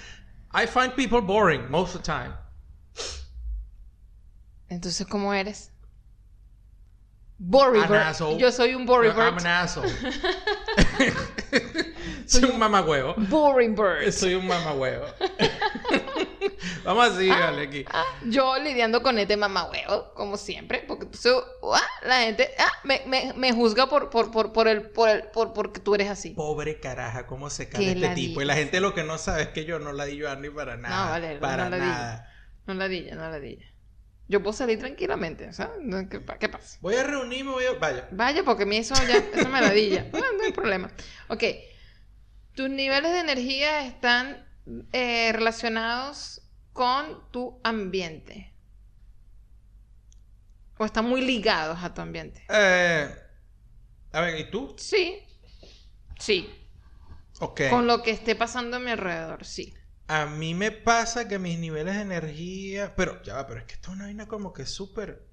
I 0.54 0.68
find 0.68 0.94
people 0.94 1.22
boring 1.22 1.70
most 1.72 1.96
of 1.96 2.02
the 2.04 2.12
time. 2.12 2.36
Entonces, 4.70 5.08
¿cómo 5.08 5.34
eres? 5.34 5.71
Asshole. 7.94 8.38
Yo 8.38 8.52
soy 8.52 8.76
un 8.76 8.90
asshole. 9.46 9.92
Soy 12.26 12.46
un 12.46 12.60
mamagüevo. 12.60 13.16
Boring 13.18 13.76
bird. 13.76 14.12
Soy 14.12 14.36
un 14.36 14.48
mamagüevo. 14.48 15.06
Vamos 16.84 17.10
así, 17.10 17.28
dale 17.28 17.64
aquí. 17.64 17.86
Ah, 17.92 18.06
yo 18.26 18.58
lidiando 18.58 19.04
con 19.04 19.20
este 19.20 19.38
mamahuevo, 19.38 20.14
como 20.14 20.38
siempre, 20.38 20.84
porque 20.88 21.06
entonces, 21.06 21.34
ah, 21.74 21.82
la 22.04 22.22
gente 22.22 22.50
ah, 22.58 22.72
me, 22.84 23.02
me, 23.06 23.34
me 23.36 23.52
juzga 23.54 23.88
por, 23.88 24.10
por, 24.10 24.32
por, 24.32 24.54
por 24.54 24.68
el, 24.68 24.90
por 24.90 25.10
el, 25.10 25.24
por, 25.24 25.54
porque 25.54 25.80
tú 25.80 25.96
eres 25.96 26.10
así. 26.10 26.32
Pobre 26.32 26.80
caraja, 26.80 27.28
cómo 27.28 27.50
se 27.50 27.70
cae 27.70 27.82
Qué 27.82 27.92
este 27.92 28.16
tipo. 28.16 28.42
Y 28.42 28.46
la 28.46 28.56
gente 28.56 28.80
lo 28.80 28.94
que 28.94 29.04
no 29.04 29.18
sabe 29.18 29.44
es 29.44 29.48
que 29.50 29.66
yo 29.66 29.80
no 29.80 29.92
la 29.92 30.06
di 30.06 30.18
yo 30.18 30.30
a 30.30 30.34
Andy 30.34 30.50
para 30.50 30.78
nada. 30.78 31.06
No, 31.06 31.12
vale, 31.12 31.34
no 31.36 31.40
para 31.42 31.70
la 31.70 31.76
di. 31.76 31.82
nada. 31.82 32.34
No 32.66 32.74
ladilla, 32.74 33.16
no 33.16 33.30
ladilla. 33.30 33.71
Yo 34.32 34.42
puedo 34.42 34.54
salir 34.54 34.80
tranquilamente, 34.80 35.52
¿sabes? 35.52 35.80
No, 35.84 36.08
¿Qué, 36.08 36.22
pa- 36.22 36.38
qué 36.40 36.48
pasa? 36.48 36.78
Voy 36.80 36.96
a 36.96 37.04
reunirme, 37.04 37.52
voy 37.52 37.66
a... 37.66 37.74
Vaya. 37.74 38.08
Vaya, 38.12 38.44
porque 38.46 38.64
a 38.64 38.66
mí 38.66 38.78
eso 38.78 38.96
ya, 39.06 39.18
eso 39.18 39.50
me 39.50 39.60
ladilla. 39.60 40.06
No, 40.14 40.20
no 40.38 40.44
hay 40.46 40.54
problema. 40.54 40.90
Ok. 41.28 41.44
Tus 42.56 42.70
niveles 42.70 43.12
de 43.12 43.20
energía 43.20 43.86
están 43.86 44.48
eh, 44.94 45.34
relacionados 45.34 46.44
con 46.72 47.30
tu 47.32 47.60
ambiente. 47.66 48.54
O 50.78 50.86
están 50.86 51.10
muy 51.10 51.20
ligados 51.20 51.80
a 51.84 51.94
tu 51.94 52.00
ambiente. 52.00 52.46
Eh, 52.48 53.14
a 54.14 54.22
ver, 54.22 54.40
¿y 54.40 54.50
tú? 54.50 54.74
Sí. 54.78 55.20
Sí. 56.18 56.50
Ok. 57.42 57.64
Con 57.70 57.86
lo 57.86 58.02
que 58.02 58.12
esté 58.12 58.38
pasando 58.38 58.78
a 58.78 58.80
mi 58.80 58.92
alrededor, 58.92 59.44
sí. 59.44 59.74
A 60.12 60.26
mí 60.26 60.54
me 60.54 60.72
pasa 60.72 61.30
que 61.30 61.40
mis 61.40 61.58
niveles 61.58 61.96
de 61.96 62.02
energía... 62.02 62.94
Pero, 62.98 63.22
ya 63.24 63.36
va, 63.36 63.48
pero 63.48 63.62
es 63.62 63.66
que 63.66 63.76
esto 63.76 63.92
es 63.92 63.96
una 63.96 64.06
vaina 64.06 64.28
como 64.28 64.52
que 64.52 64.66
súper... 64.66 65.26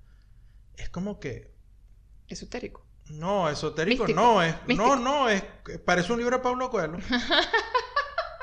Es 0.77 0.89
como 0.89 1.19
que... 1.19 1.53
Esotérico. 2.29 2.87
No, 3.07 3.49
esotérico 3.49 4.05
Místico. 4.05 4.21
no, 4.21 4.41
es... 4.41 4.55
Místico. 4.69 4.95
No, 4.95 5.03
no, 5.03 5.29
es... 5.29 5.43
Parece 5.85 6.13
un 6.13 6.21
libro 6.21 6.37
de 6.37 6.43
Pablo 6.45 6.71
Coelho. 6.71 6.99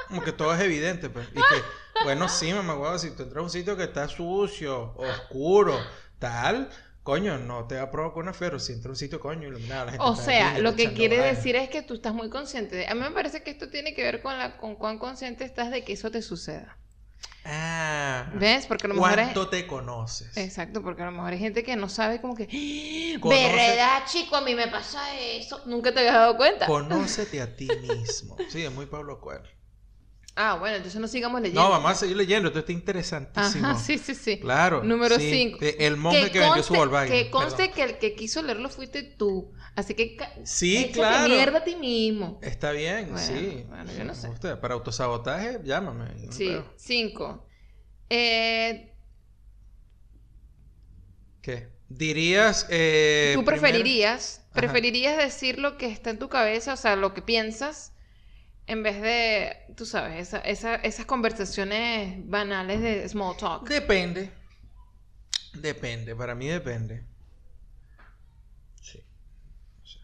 Como 0.09 0.23
que 0.23 0.33
todo 0.33 0.53
es 0.53 0.61
evidente, 0.61 1.09
pues. 1.09 1.27
Y 1.29 1.35
que, 1.35 2.03
bueno, 2.03 2.29
sí, 2.29 2.53
mamá, 2.53 2.75
huevo, 2.75 2.99
si 2.99 3.11
tú 3.11 3.23
entras 3.23 3.41
a 3.41 3.43
un 3.43 3.49
sitio 3.49 3.75
que 3.75 3.85
está 3.85 4.07
sucio, 4.07 4.93
oscuro, 4.97 5.79
tal, 6.19 6.69
coño, 7.05 7.37
no 7.37 7.67
te 7.67 7.75
va 7.75 7.83
a 7.83 7.91
provocar 7.91 8.23
una 8.23 8.33
pero 8.33 8.59
si 8.59 8.73
entras 8.73 8.87
a 8.87 8.89
un 8.89 8.95
sitio, 8.95 9.19
coño, 9.19 9.47
iluminado, 9.47 9.85
la 9.85 9.91
gente 9.91 10.05
O 10.05 10.15
sea, 10.15 10.57
lo 10.57 10.75
que 10.75 10.91
quiere 10.91 11.19
decir 11.19 11.55
es 11.55 11.69
que 11.69 11.83
tú 11.83 11.93
estás 11.93 12.15
muy 12.15 12.29
consciente. 12.31 12.75
de- 12.75 12.87
A 12.87 12.95
mí 12.95 12.99
me 13.01 13.11
parece 13.11 13.43
que 13.43 13.51
esto 13.51 13.69
tiene 13.69 13.93
que 13.93 14.01
ver 14.03 14.21
con, 14.23 14.35
la, 14.37 14.57
con 14.57 14.75
cuán 14.75 14.97
consciente 14.97 15.45
estás 15.45 15.69
de 15.69 15.83
que 15.83 15.93
eso 15.93 16.09
te 16.09 16.23
suceda. 16.23 16.77
Ah. 17.45 18.31
¿Ves? 18.33 18.65
Porque 18.65 18.87
a 18.87 18.89
lo 18.89 18.95
mejor 18.95 19.11
es... 19.11 19.15
¿Cuánto 19.25 19.49
te 19.49 19.67
conoces? 19.67 20.35
Exacto, 20.35 20.81
porque 20.81 21.03
a 21.03 21.05
lo 21.05 21.11
mejor 21.11 21.31
hay 21.31 21.37
gente 21.39 21.63
que 21.63 21.75
no 21.75 21.89
sabe 21.89 22.19
como 22.19 22.35
que... 22.35 22.45
¡Ah! 22.45 23.27
¿Verdad, 23.29 24.03
chico? 24.07 24.35
A 24.35 24.41
mí 24.41 24.55
me 24.55 24.67
pasa 24.67 25.15
eso. 25.19 25.61
Nunca 25.67 25.93
te 25.93 25.99
habías 25.99 26.15
dado 26.15 26.35
cuenta. 26.37 26.65
Conócete 26.65 27.39
a 27.39 27.55
ti 27.55 27.67
mismo. 27.81 28.35
Sí, 28.49 28.63
es 28.65 28.71
muy 28.71 28.87
Pablo 28.87 29.21
Coelho. 29.21 29.47
Ah, 30.37 30.55
bueno, 30.59 30.75
entonces 30.75 30.99
no 30.99 31.07
sigamos 31.07 31.39
leyendo. 31.41 31.61
No, 31.63 31.69
vamos 31.69 31.91
a 31.91 31.95
seguir 31.95 32.17
leyendo, 32.17 32.49
esto 32.49 32.59
está 32.59 32.73
interesantísimo. 32.73 33.67
Ajá, 33.67 33.79
sí, 33.79 33.97
sí, 33.97 34.13
sí. 34.13 34.37
Claro. 34.39 34.83
Número 34.83 35.17
sí. 35.17 35.29
5. 35.31 35.59
Eh, 35.61 35.77
El 35.79 35.95
monje 35.95 36.29
que, 36.29 36.39
vendió 36.39 36.61
su 36.61 36.73
Volkswagen. 36.73 37.09
Que 37.09 37.31
conste 37.31 37.55
Perdón. 37.69 37.73
que 37.73 37.83
el 37.83 37.97
que 37.99 38.15
quiso 38.15 38.41
leerlo 38.41 38.69
fuiste 38.69 39.03
tú. 39.03 39.53
Así 39.77 39.93
que. 39.93 40.17
Sí, 40.43 40.91
claro. 40.93 41.33
mierda 41.33 41.59
a 41.59 41.63
ti 41.63 41.75
mismo. 41.77 42.39
Está 42.41 42.71
bien, 42.71 43.11
Bueno, 43.11 43.17
sí. 43.25 43.63
bueno, 43.69 43.91
yo 43.97 44.03
no 44.03 44.13
sé. 44.13 44.27
Usted, 44.29 44.59
para 44.59 44.73
autosabotaje, 44.73 45.61
llámame. 45.63 46.13
no 46.25 46.31
Sí, 46.33 46.47
creo. 46.47 46.73
5. 46.75 47.47
Eh, 48.09 48.91
¿Qué? 51.41 51.69
Dirías. 51.87 52.65
Eh, 52.69 53.31
¿Tú 53.35 53.45
preferirías, 53.45 54.45
preferirías 54.53 55.17
decir 55.17 55.59
lo 55.59 55.77
que 55.77 55.87
está 55.87 56.09
en 56.09 56.19
tu 56.19 56.27
cabeza, 56.27 56.73
o 56.73 56.77
sea, 56.77 56.95
lo 56.95 57.13
que 57.13 57.21
piensas, 57.21 57.93
en 58.67 58.83
vez 58.83 59.01
de, 59.01 59.55
tú 59.75 59.85
sabes, 59.85 60.27
esa, 60.27 60.39
esa- 60.39 60.75
esas 60.75 61.05
conversaciones 61.05 62.27
banales 62.27 62.81
de 62.81 63.07
small 63.09 63.37
talk? 63.37 63.67
Depende. 63.67 64.31
Depende, 65.53 66.15
para 66.15 66.35
mí 66.35 66.47
depende. 66.47 67.05
Sí. 68.81 68.99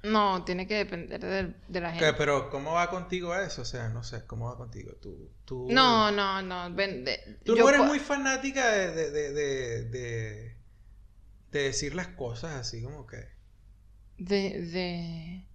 No, 0.03 0.43
tiene 0.45 0.65
que 0.67 0.75
depender 0.75 1.19
de, 1.19 1.53
de 1.67 1.81
la 1.81 1.91
gente. 1.91 2.13
pero 2.13 2.49
¿cómo 2.49 2.73
va 2.73 2.89
contigo 2.89 3.35
eso? 3.35 3.63
O 3.63 3.65
sea, 3.65 3.89
no 3.89 4.03
sé, 4.03 4.25
¿cómo 4.25 4.45
va 4.49 4.57
contigo? 4.57 4.93
Tú, 5.01 5.31
tú, 5.45 5.67
No, 5.69 6.11
no, 6.11 6.41
no. 6.41 6.73
ven, 6.73 7.03
de- 7.03 7.39
Tú 7.43 7.55
yo 7.55 7.63
no 7.63 7.69
eres 7.69 7.81
muy 7.85 7.99
fanática 7.99 8.71
de, 8.71 9.11
de- 9.11 10.55
de 11.51 11.59
decir 11.59 11.95
las 11.95 12.07
cosas 12.09 12.55
así 12.55 12.81
como 12.81 13.05
que... 13.05 13.17
De, 14.17 14.61
de, 14.61 15.47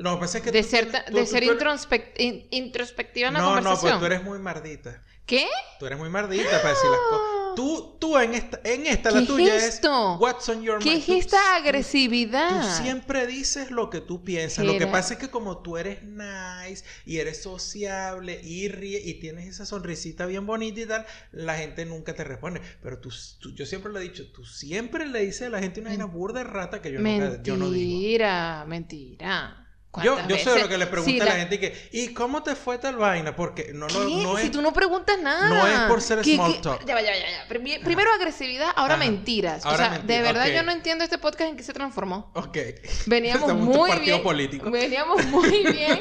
No, 0.00 0.18
pasa 0.18 0.38
es 0.38 0.44
que 0.44 0.50
de 0.50 0.62
tú 0.62 0.68
ser, 0.68 0.86
tú- 0.86 0.92
de 0.92 1.24
tú- 1.24 2.12
in- 2.18 2.46
introspectiva 2.50 3.28
en 3.28 3.34
la 3.34 3.40
No, 3.40 3.46
no, 3.50 3.54
conversación. 3.56 3.92
pues 3.92 4.00
tú 4.00 4.06
eres 4.06 4.24
muy 4.24 4.38
mardita. 4.38 5.04
¿Qué? 5.26 5.46
Tú 5.78 5.86
eres 5.86 5.98
muy 5.98 6.08
mardita 6.08 6.50
para 6.62 6.70
decir 6.70 6.90
las 6.90 7.00
cosas. 7.10 7.26
Tú, 7.56 7.96
tú 8.00 8.16
en 8.16 8.34
esta, 8.34 8.60
en 8.62 8.86
esta 8.86 9.10
la 9.10 9.20
¿Qué 9.20 9.26
tuya 9.26 9.56
es 9.56 9.64
es 9.64 9.74
esto? 9.74 10.16
What's 10.18 10.48
on 10.48 10.62
your 10.62 10.78
¿Qué 10.78 10.90
mind. 10.90 11.00
es 11.00 11.06
Tú- 11.06 11.14
esta 11.18 11.56
agresividad? 11.56 12.60
Tú 12.76 12.82
siempre 12.84 13.26
dices 13.26 13.72
lo 13.72 13.90
que 13.90 14.00
tú 14.00 14.22
piensas. 14.22 14.64
Lo 14.64 14.78
que 14.78 14.86
pasa 14.86 15.14
es 15.14 15.20
que 15.20 15.30
como 15.30 15.58
tú 15.60 15.76
eres 15.76 16.04
nice 16.04 16.84
y 17.04 17.18
eres 17.18 17.42
sociable 17.42 18.40
y 18.42 18.68
ríe 18.68 19.00
y 19.04 19.14
tienes 19.14 19.48
esa 19.48 19.66
sonrisita 19.66 20.26
bien 20.26 20.46
bonita 20.46 20.80
y 20.80 20.86
tal, 20.86 21.06
la 21.32 21.56
gente 21.56 21.84
nunca 21.86 22.14
te 22.14 22.22
responde. 22.22 22.60
Pero 22.82 23.00
tú, 23.00 23.10
tú- 23.40 23.52
yo 23.54 23.66
siempre 23.66 23.92
lo 23.92 23.98
he 23.98 24.02
dicho, 24.02 24.30
tú 24.30 24.44
siempre 24.44 25.04
le 25.06 25.20
dices 25.24 25.42
a 25.48 25.50
la 25.50 25.58
gente 25.58 25.80
una 25.80 25.90
vaina 25.90 26.04
burda 26.04 26.44
de 26.44 26.50
rata 26.50 26.80
que 26.80 26.92
yo, 26.92 27.00
nunca, 27.00 27.42
yo 27.42 27.56
no 27.56 27.68
digo. 27.70 27.90
Mentira, 28.00 28.64
mentira. 28.68 29.59
Yo, 30.04 30.14
¿Cuántas 30.14 30.28
yo 30.44 30.52
sé 30.52 30.60
lo 30.60 30.68
que 30.68 30.78
le 30.78 30.86
pregunta 30.86 31.10
Sí, 31.10 31.20
a 31.20 31.24
la 31.24 31.30
la- 31.32 31.40
gente 31.40 31.54
y 31.56 31.58
que, 31.58 31.88
¿y 31.90 32.14
cómo 32.14 32.44
te 32.44 32.54
fue 32.54 32.78
tal 32.78 32.94
vaina? 32.94 33.34
Porque 33.34 33.72
no, 33.74 33.88
lo- 33.88 34.04
no 34.22 34.36
si 34.36 34.46
es... 34.46 34.52
tú 34.52 34.62
no 34.62 34.72
preguntas 34.72 35.18
nada. 35.20 35.48
no 35.48 35.66
es 35.66 35.80
por 35.88 36.00
ser 36.00 36.20
¿Qué- 36.20 36.36
small 36.36 36.52
qué? 36.54 36.60
talk. 36.60 36.84
Ya 36.86 37.00
ya 37.00 37.12
ya. 37.16 37.48
Primi- 37.48 37.82
Primero 37.82 38.08
agresividad, 38.12 38.70
ahora 38.76 38.94
Ajá. 38.94 39.02
mentiras. 39.04 39.66
Ahora 39.66 39.74
o 39.74 39.78
sea, 39.78 39.90
mentira, 39.98 40.14
de 40.16 40.22
verdad 40.22 40.46
yo 40.46 40.62
no 40.62 40.70
entiendo 40.70 41.02
este 41.02 41.18
podcast 41.18 41.50
en 41.50 41.56
qué 41.56 41.64
se 41.64 41.72
transformó. 41.72 42.30
Ok. 42.36 42.56
Veníamos 43.06 43.52
muy 43.54 43.90
partido 43.90 44.16
bien. 44.18 44.22
político. 44.22 44.70
Veníamos 44.70 45.24
muy 45.26 45.64
bien. 45.72 46.00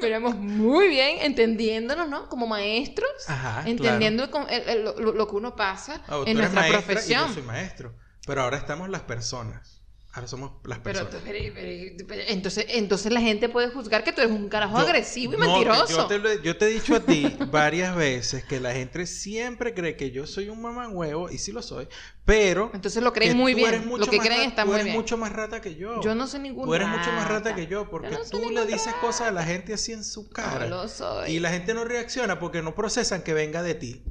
veníamos 0.00 0.34
muy 0.34 0.88
bien 0.88 1.18
entendiéndonos, 1.20 2.08
¿no? 2.08 2.30
Como 2.30 2.46
maestros. 2.46 3.10
Ajá, 3.28 3.62
entendiendo 3.66 4.24
el- 4.48 4.68
el- 4.70 4.84
lo, 4.84 4.94
lo 5.12 5.28
que 5.28 5.36
uno 5.36 5.54
pasa 5.54 6.02
tú 6.08 6.24
en 6.26 6.38
nuestra 6.38 6.66
profesión. 6.66 7.24
Y 7.24 7.28
yo 7.28 7.34
soy 7.34 7.42
maestro. 7.42 7.94
Pero 8.26 8.40
ahora 8.42 8.56
estamos 8.56 8.88
las 8.88 9.02
personas. 9.02 9.77
Ahora 10.18 10.26
somos 10.28 10.52
las 10.64 10.80
personas. 10.80 11.14
pero- 11.24 11.52
pero- 11.54 12.04
pero- 12.08 12.22
entonces, 12.26 12.66
entonces 12.70 13.12
la 13.12 13.20
gente 13.20 13.48
puede 13.48 13.70
juzgar 13.70 14.02
que 14.02 14.12
tú 14.12 14.20
eres 14.20 14.32
un 14.32 14.48
carajo 14.48 14.76
Yo- 14.78 14.84
agresivo 14.84 15.34
y 15.34 15.36
no, 15.36 15.46
mentiroso. 15.46 15.86
Yo 15.96 16.06
te, 16.06 16.18
lo 16.18 16.28
he- 16.30 16.42
yo 16.42 16.56
te 16.58 16.64
he 16.66 16.68
dicho 16.70 16.96
a 16.96 17.00
ti 17.00 17.36
varias 17.52 17.94
veces 17.94 18.42
que 18.44 18.58
la 18.58 18.72
gente 18.72 19.06
siempre 19.06 19.74
cree 19.74 19.96
que 19.96 20.10
yo 20.10 20.26
soy 20.26 20.48
un 20.48 20.60
mamagüevo, 20.60 21.30
y 21.30 21.38
sí 21.38 21.52
lo 21.52 21.62
soy, 21.62 21.86
pero. 22.24 22.70
Entonces 22.74 23.00
lo 23.02 23.12
creen 23.12 23.36
muy 23.36 23.54
bien. 23.54 23.88
Lo 23.88 24.06
que 24.06 24.18
creen 24.18 24.48
está 24.50 24.64
tú 24.64 24.74
eres 24.74 24.92
mucho 24.92 25.16
más 25.16 25.32
rata 25.32 25.60
que 25.60 25.76
yo. 25.76 26.00
Yo 26.02 26.14
no 26.16 26.26
soy 26.26 26.40
ningún 26.40 26.64
Tú 26.66 26.74
eres 26.74 26.88
mucho 26.88 27.12
más 27.12 27.28
rata 27.28 27.54
que 27.54 27.68
yo, 27.68 27.88
porque 27.88 28.10
Yo 28.10 28.18
no 28.18 28.24
soy 28.24 28.42
tú 28.42 28.50
le 28.50 28.66
dices 28.66 28.86
rata. 28.86 29.00
cosas 29.00 29.28
a 29.28 29.30
la 29.30 29.44
gente 29.44 29.72
así 29.74 29.92
en 29.92 30.02
su 30.02 30.28
cara. 30.30 30.66
No 30.66 30.82
lo 30.82 30.88
soy. 30.88 31.30
Y 31.30 31.38
la 31.40 31.50
gente 31.50 31.74
no 31.74 31.84
reacciona 31.84 32.40
porque 32.40 32.60
no 32.60 32.74
procesan 32.74 33.22
que 33.22 33.34
venga 33.34 33.62
de 33.62 33.74
ti. 33.76 34.02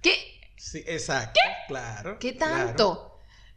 ¿Qué? 0.00 0.14
Sí, 0.56 0.84
exacto. 0.86 1.40
Claro. 1.66 2.18
¿Qué 2.20 2.36
claro. 2.36 2.66
tanto? 2.66 3.04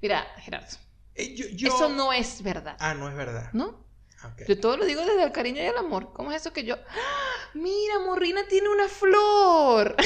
Mira, 0.02 0.26
Gerardo, 0.40 0.78
Eh, 1.16 1.36
yo- 1.36 1.48
yo- 1.52 1.68
eso 1.68 1.90
no 1.90 2.14
es 2.14 2.42
verdad. 2.44 2.76
Ah, 2.80 2.94
no 2.94 3.10
es 3.10 3.16
verdad. 3.16 3.50
¿No? 3.54 3.80
Yo 4.48 4.60
todo 4.60 4.78
lo 4.78 4.86
digo 4.86 5.02
desde 5.02 5.24
el 5.24 5.32
cariño 5.32 5.64
y 5.64 5.66
el 5.66 5.78
amor. 5.78 6.14
¿Cómo 6.14 6.32
es 6.32 6.42
eso 6.42 6.54
que 6.54 6.64
yo... 6.64 6.76
¡Ah! 6.76 7.50
Mira, 7.56 7.98
Morrina 8.00 8.48
tiene 8.48 8.70
una 8.70 8.88
flor. 8.88 9.96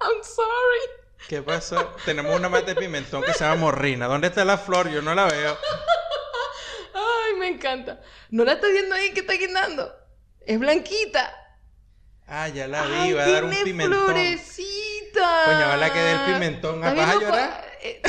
I'm 0.00 0.22
sorry. 0.22 0.90
¿Qué 1.28 1.40
pasó? 1.42 1.94
Tenemos 2.04 2.34
una 2.36 2.48
mata 2.48 2.66
de 2.66 2.74
pimentón 2.74 3.22
que 3.22 3.32
se 3.32 3.44
llama 3.44 3.56
morrina. 3.62 4.06
¿Dónde 4.08 4.26
está 4.28 4.44
la 4.44 4.58
flor? 4.58 4.90
Yo 4.90 5.00
no 5.02 5.14
la 5.14 5.24
veo. 5.26 5.56
Ay, 6.94 7.34
me 7.38 7.48
encanta. 7.48 8.00
¿No 8.30 8.44
la 8.44 8.52
estás 8.54 8.70
viendo 8.72 8.94
ahí 8.94 9.12
que 9.14 9.20
está 9.20 9.32
guindando? 9.34 9.94
Es 10.40 10.58
blanquita. 10.58 11.32
Ah, 12.26 12.48
ya 12.48 12.66
la 12.66 12.82
vi. 12.86 12.92
Ay, 12.94 13.12
Va 13.14 13.22
a 13.24 13.30
dar 13.30 13.44
un 13.44 13.54
pimentón. 13.62 14.04
florecita. 14.04 15.42
Coño, 15.46 15.66
ojalá 15.66 15.92
que 15.92 15.98
dé 16.00 16.12
el 16.12 16.20
pimentón. 16.34 16.84
¿Estás 16.84 16.96
¿Vas 16.96 17.16
a 17.16 17.20
llorar? 17.20 17.71
Eh, 17.82 18.02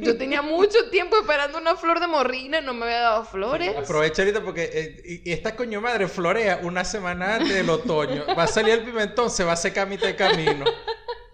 Yo 0.00 0.16
tenía 0.16 0.42
mucho 0.42 0.90
tiempo 0.90 1.16
esperando 1.18 1.58
una 1.58 1.76
flor 1.76 2.00
de 2.00 2.06
morrina 2.06 2.60
no 2.60 2.74
me 2.74 2.84
había 2.84 3.00
dado 3.00 3.24
flores. 3.24 3.74
Aprovecha 3.76 4.22
ahorita 4.22 4.42
porque 4.42 4.70
eh, 4.72 5.22
y, 5.24 5.32
esta 5.32 5.56
coño 5.56 5.80
madre 5.80 6.08
florea 6.08 6.60
una 6.62 6.84
semana 6.84 7.36
antes 7.36 7.54
del 7.54 7.70
otoño. 7.70 8.24
Va 8.36 8.44
a 8.44 8.48
salir 8.48 8.74
el 8.74 8.84
pimentón, 8.84 9.30
se 9.30 9.44
va 9.44 9.52
a 9.52 9.56
secar 9.56 9.86
a 9.86 9.90
mitad 9.90 10.06
de 10.06 10.16
camino. 10.16 10.64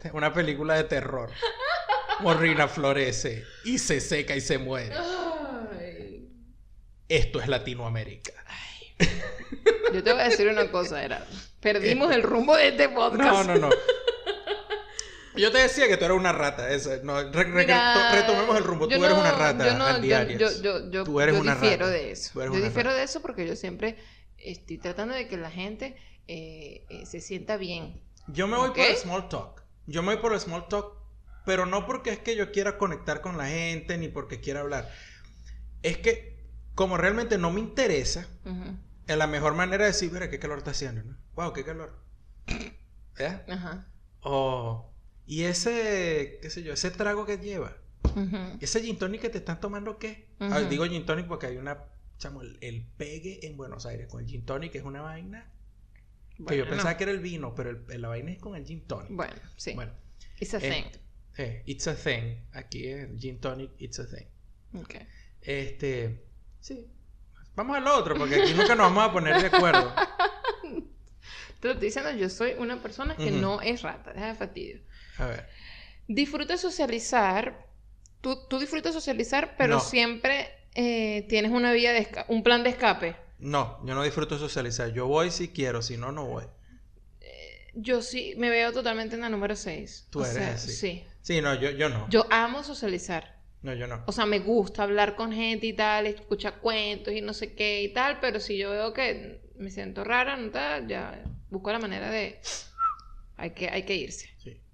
Es 0.02 0.12
una 0.12 0.32
película 0.32 0.74
de 0.74 0.84
terror. 0.84 1.30
Morrina 2.20 2.68
florece 2.68 3.44
y 3.64 3.78
se 3.78 4.00
seca 4.00 4.34
y 4.34 4.40
se 4.40 4.58
muere. 4.58 4.94
Ay. 4.96 6.28
Esto 7.08 7.40
es 7.40 7.48
Latinoamérica. 7.48 8.32
Yo 9.92 10.02
te 10.02 10.12
voy 10.12 10.22
a 10.22 10.24
decir 10.24 10.48
una 10.48 10.70
cosa, 10.70 11.04
era. 11.04 11.26
Perdimos 11.60 12.12
el 12.12 12.22
rumbo 12.22 12.56
de 12.56 12.68
este 12.68 12.88
podcast. 12.88 13.46
No, 13.46 13.54
no, 13.54 13.68
no. 13.68 13.70
Yo 15.36 15.50
te 15.50 15.58
decía 15.58 15.88
que 15.88 15.96
tú 15.96 16.04
eras 16.04 16.16
una 16.16 16.32
rata. 16.32 16.70
eso, 16.70 16.90
no, 17.02 17.30
re- 17.30 17.46
Mira, 17.46 18.12
retomemos 18.12 18.56
el 18.56 18.64
rumbo. 18.64 18.88
Tú 18.88 18.94
eres 19.04 19.16
una 19.16 19.32
rata. 19.32 19.66
Yo, 19.66 19.78
no, 19.78 20.90
yo, 20.90 21.04
Tú 21.04 21.20
eres 21.20 21.34
yo 21.34 21.40
una 21.40 21.54
difiero 21.54 21.86
rata. 21.86 21.96
de 21.96 22.10
eso. 22.12 22.32
Yo 22.44 22.50
difiero 22.50 22.90
rata. 22.90 22.94
de 22.98 23.02
eso 23.04 23.20
porque 23.22 23.46
yo 23.46 23.56
siempre 23.56 23.96
estoy 24.38 24.78
tratando 24.78 25.14
de 25.14 25.28
que 25.28 25.36
la 25.36 25.50
gente 25.50 25.96
eh, 26.28 26.84
eh, 26.90 27.06
se 27.06 27.20
sienta 27.20 27.56
bien. 27.56 28.00
Yo 28.28 28.46
me 28.46 28.56
voy 28.56 28.70
por 28.70 28.80
el 28.80 28.96
small 28.96 29.28
talk. 29.28 29.62
Yo 29.86 30.02
me 30.02 30.14
voy 30.14 30.22
por 30.22 30.32
el 30.32 30.40
small 30.40 30.68
talk, 30.68 30.94
pero 31.44 31.66
no 31.66 31.86
porque 31.86 32.10
es 32.10 32.18
que 32.18 32.36
yo 32.36 32.52
quiera 32.52 32.78
conectar 32.78 33.20
con 33.20 33.36
la 33.36 33.46
gente 33.48 33.98
ni 33.98 34.08
porque 34.08 34.40
quiera 34.40 34.60
hablar. 34.60 34.88
Es 35.82 35.98
que, 35.98 36.46
como 36.76 36.96
realmente 36.96 37.36
no 37.38 37.50
me 37.50 37.58
interesa, 37.60 38.28
Ujú. 38.44 38.76
es 39.08 39.16
la 39.16 39.26
mejor 39.26 39.54
manera 39.54 39.84
de 39.84 39.90
decir, 39.90 40.12
mira, 40.12 40.30
qué 40.30 40.38
calor 40.38 40.58
está 40.58 40.70
haciendo, 40.70 41.02
¿no? 41.02 41.16
Wow, 41.34 41.52
qué 41.52 41.64
calor. 41.64 41.98
¿Eh? 43.18 43.40
Ajá. 43.48 43.88
O, 44.20 44.91
y 45.26 45.44
ese, 45.44 46.38
qué 46.42 46.50
sé 46.50 46.62
yo, 46.62 46.72
ese 46.72 46.90
trago 46.90 47.24
que 47.26 47.38
lleva, 47.38 47.76
ese 48.60 48.82
gin 48.82 48.98
tonic 48.98 49.20
que 49.22 49.28
te 49.30 49.38
están 49.38 49.60
tomando, 49.60 49.98
¿qué? 49.98 50.28
Ah, 50.40 50.60
digo 50.60 50.84
gin 50.86 51.06
tonic 51.06 51.26
porque 51.26 51.46
hay 51.46 51.56
una, 51.56 51.84
chamo, 52.18 52.42
el, 52.42 52.58
el 52.60 52.84
pegue 52.96 53.46
en 53.46 53.56
Buenos 53.56 53.86
Aires 53.86 54.08
con 54.08 54.20
el 54.22 54.26
gin 54.28 54.44
tonic 54.44 54.74
es 54.74 54.82
una 54.84 55.00
vaina 55.02 55.50
que 56.48 56.56
yo 56.56 56.68
pensaba 56.68 56.96
que 56.96 57.04
era 57.04 57.12
el 57.12 57.20
vino, 57.20 57.54
pero 57.54 57.70
el- 57.70 58.00
la 58.00 58.08
vaina 58.08 58.32
es 58.32 58.38
con 58.38 58.56
el 58.56 58.64
gin 58.66 58.86
tonic. 58.86 59.10
Bueno, 59.12 59.34
sí. 59.56 59.74
Bueno, 59.74 59.92
It's 60.40 60.54
a 60.54 60.58
eh, 60.58 60.70
thing. 60.70 61.00
eh, 61.38 61.62
it's 61.66 61.86
a 61.86 61.94
thing. 61.94 62.36
Aquí 62.52 62.86
es 62.88 63.08
gin 63.18 63.38
tonic, 63.40 63.70
it's 63.78 64.00
a 64.00 64.06
thing. 64.08 64.26
Ok. 64.80 64.94
Este, 65.40 66.24
sí. 66.60 66.88
Vamos 67.54 67.76
al 67.76 67.86
otro, 67.86 68.16
porque 68.16 68.36
aquí 68.42 68.52
nunca 68.54 68.74
nos 68.74 68.86
vamos 68.86 69.04
a 69.08 69.12
poner 69.12 69.40
de 69.40 69.46
acuerdo. 69.46 69.94
Te 71.60 71.68
lo 71.68 71.74
estoy 71.74 71.86
diciendo, 71.88 72.10
yo 72.12 72.28
soy 72.28 72.54
una 72.58 72.82
persona 72.82 73.16
que 73.16 73.30
no 73.30 73.60
es 73.60 73.82
rata, 73.82 74.12
deja 74.12 74.26
de 74.28 74.34
fastidio. 74.34 74.80
A 75.18 75.26
ver. 75.26 75.48
Disfruta 76.08 76.56
socializar. 76.56 77.66
Tú, 78.20 78.46
tú 78.48 78.58
disfrutas 78.58 78.92
socializar, 78.94 79.54
pero 79.56 79.74
No. 79.74 79.80
siempre 79.80 80.48
eh, 80.74 81.26
tienes 81.28 81.50
una 81.50 81.72
vía 81.72 81.92
de 81.92 82.08
un 82.28 82.42
plan 82.42 82.62
de 82.62 82.70
escape. 82.70 83.16
No, 83.38 83.84
yo 83.84 83.94
no 83.94 84.02
disfruto 84.02 84.38
socializar. 84.38 84.92
Yo 84.92 85.06
voy 85.08 85.30
si 85.30 85.48
quiero, 85.48 85.82
si 85.82 85.96
no, 85.96 86.12
no 86.12 86.26
voy. 86.26 86.44
Yo 87.74 88.02
sí 88.02 88.34
me 88.36 88.50
veo 88.50 88.72
totalmente 88.72 89.14
en 89.14 89.22
la 89.22 89.30
número 89.30 89.56
6. 89.56 90.08
Tú 90.10 90.22
eres 90.24 90.36
así. 90.36 90.72
Sí. 90.72 91.04
Sí, 91.22 91.40
no, 91.40 91.54
yo, 91.54 91.70
yo 91.70 91.88
no. 91.88 92.06
Yo 92.10 92.26
amo 92.30 92.62
socializar. 92.62 93.38
No, 93.62 93.72
yo 93.74 93.86
no. 93.86 94.02
O 94.06 94.12
sea, 94.12 94.26
me 94.26 94.40
gusta 94.40 94.82
hablar 94.82 95.14
con 95.16 95.32
gente 95.32 95.66
y 95.66 95.72
tal, 95.72 96.06
escuchar 96.06 96.58
cuentos 96.60 97.14
y 97.14 97.20
no 97.20 97.32
sé 97.32 97.54
qué 97.54 97.82
y 97.82 97.92
tal, 97.92 98.18
pero 98.20 98.40
si 98.40 98.58
yo 98.58 98.70
veo 98.70 98.92
que 98.92 99.40
me 99.56 99.70
siento 99.70 100.04
rara, 100.04 100.36
no 100.36 100.50
tal, 100.50 100.86
ya 100.88 101.22
busco 101.48 101.72
la 101.72 101.78
manera 101.78 102.10
de... 102.10 102.40
Hay 103.36 103.50
que, 103.52 103.68
hay 103.70 103.84
que 103.84 103.94
irse. 103.94 104.28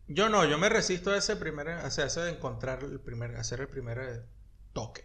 Yo 0.09 0.29
no, 0.29 0.45
yo 0.45 0.59
me 0.59 0.69
resisto 0.69 1.13
a 1.13 1.17
ese 1.19 1.37
primer, 1.37 1.69
o 1.69 1.91
sea, 1.93 2.05
a 2.05 2.07
ese 2.09 2.21
de 2.23 2.31
encontrar 2.31 2.83
el 2.83 2.99
primer, 3.01 3.37
hacer 3.37 3.61
el 3.61 3.69
primer 3.69 3.99
eh, 3.99 4.23
toque. 4.73 5.05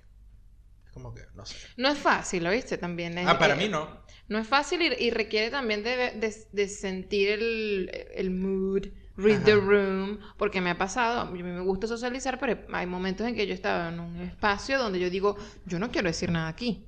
como 0.93 1.13
que, 1.13 1.23
no 1.35 1.45
sé. 1.45 1.57
No 1.77 1.89
es 1.89 1.97
fácil, 1.97 2.45
¿oíste? 2.47 2.77
También 2.77 3.17
es, 3.17 3.27
Ah, 3.29 3.37
para 3.39 3.55
eh, 3.55 3.57
mí 3.57 3.67
no. 3.69 4.03
No 4.29 4.39
es 4.39 4.47
fácil 4.47 4.81
y, 4.81 5.05
y 5.05 5.11
requiere 5.11 5.49
también 5.51 5.83
de, 5.83 6.11
de- 6.11 6.47
de 6.51 6.67
sentir 6.69 7.29
el, 7.29 7.91
el 8.15 8.31
mood, 8.31 8.87
read 9.17 9.43
the 9.43 9.53
Ajá. 9.53 9.59
room, 9.59 10.19
porque 10.37 10.61
me 10.61 10.69
ha 10.71 10.77
pasado, 10.77 11.21
a 11.21 11.25
mí 11.25 11.43
me 11.43 11.59
gusta 11.61 11.87
socializar, 11.87 12.39
pero 12.39 12.59
hay 12.73 12.85
momentos 12.87 13.27
en 13.27 13.35
que 13.35 13.47
yo 13.47 13.53
estaba 13.53 13.89
en 13.89 13.99
un 13.99 14.21
espacio 14.21 14.77
donde 14.79 14.99
yo 14.99 15.09
digo, 15.09 15.37
yo 15.65 15.79
no 15.79 15.91
quiero 15.91 16.07
decir 16.09 16.31
nada 16.31 16.47
aquí. 16.47 16.87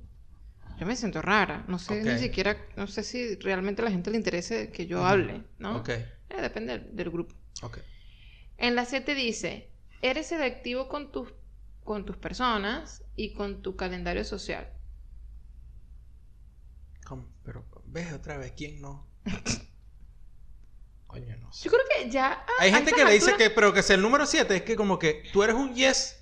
Yo 0.78 0.86
me 0.86 0.96
siento 0.96 1.22
rara, 1.22 1.64
no 1.68 1.78
sé 1.78 2.04
ni 2.04 2.18
Ok. 2.18 2.18
siquiera, 2.18 2.56
no 2.76 2.86
sé 2.86 3.02
si 3.04 3.36
realmente 3.36 3.82
a 3.82 3.86
la 3.86 3.90
gente 3.92 4.10
le 4.10 4.18
interese 4.18 4.70
que 4.72 4.86
yo 4.86 5.04
hable, 5.06 5.44
¿no? 5.58 5.78
Ok, 5.78 5.90
Eh, 6.30 6.42
depende 6.42 6.78
del, 6.78 6.96
del 6.96 7.10
grupo. 7.10 7.34
ok. 7.62 7.78
En 8.58 8.74
la 8.74 8.84
7 8.84 9.14
dice, 9.14 9.70
eres 10.02 10.28
selectivo 10.28 10.88
con 10.88 11.12
tus, 11.12 11.32
con 11.84 12.04
tus 12.06 12.16
personas 12.16 13.02
y 13.14 13.34
con 13.34 13.62
tu 13.62 13.76
calendario 13.76 14.24
social. 14.24 14.72
¿Cómo? 17.06 17.28
Pero, 17.44 17.64
¿ves 17.84 18.12
otra 18.12 18.36
vez? 18.38 18.52
¿Quién 18.56 18.80
no? 18.80 19.06
Coño, 21.06 21.36
no 21.36 21.52
sé. 21.52 21.64
Yo 21.64 21.70
creo 21.70 21.84
que 21.96 22.10
ya... 22.10 22.32
a- 22.32 22.46
Hay 22.58 22.70
a 22.70 22.76
gente 22.76 22.90
estas 22.90 22.98
que 22.98 23.04
le 23.04 23.12
dice 23.14 23.30
alturas- 23.30 23.38
que, 23.48 23.50
pero 23.54 23.72
que 23.72 23.82
sea 23.82 23.96
el 23.96 24.02
número 24.02 24.26
7, 24.26 24.56
es 24.56 24.62
que 24.62 24.76
como 24.76 24.98
que 24.98 25.22
tú 25.32 25.42
eres 25.42 25.54
un 25.54 25.74
yes, 25.74 26.16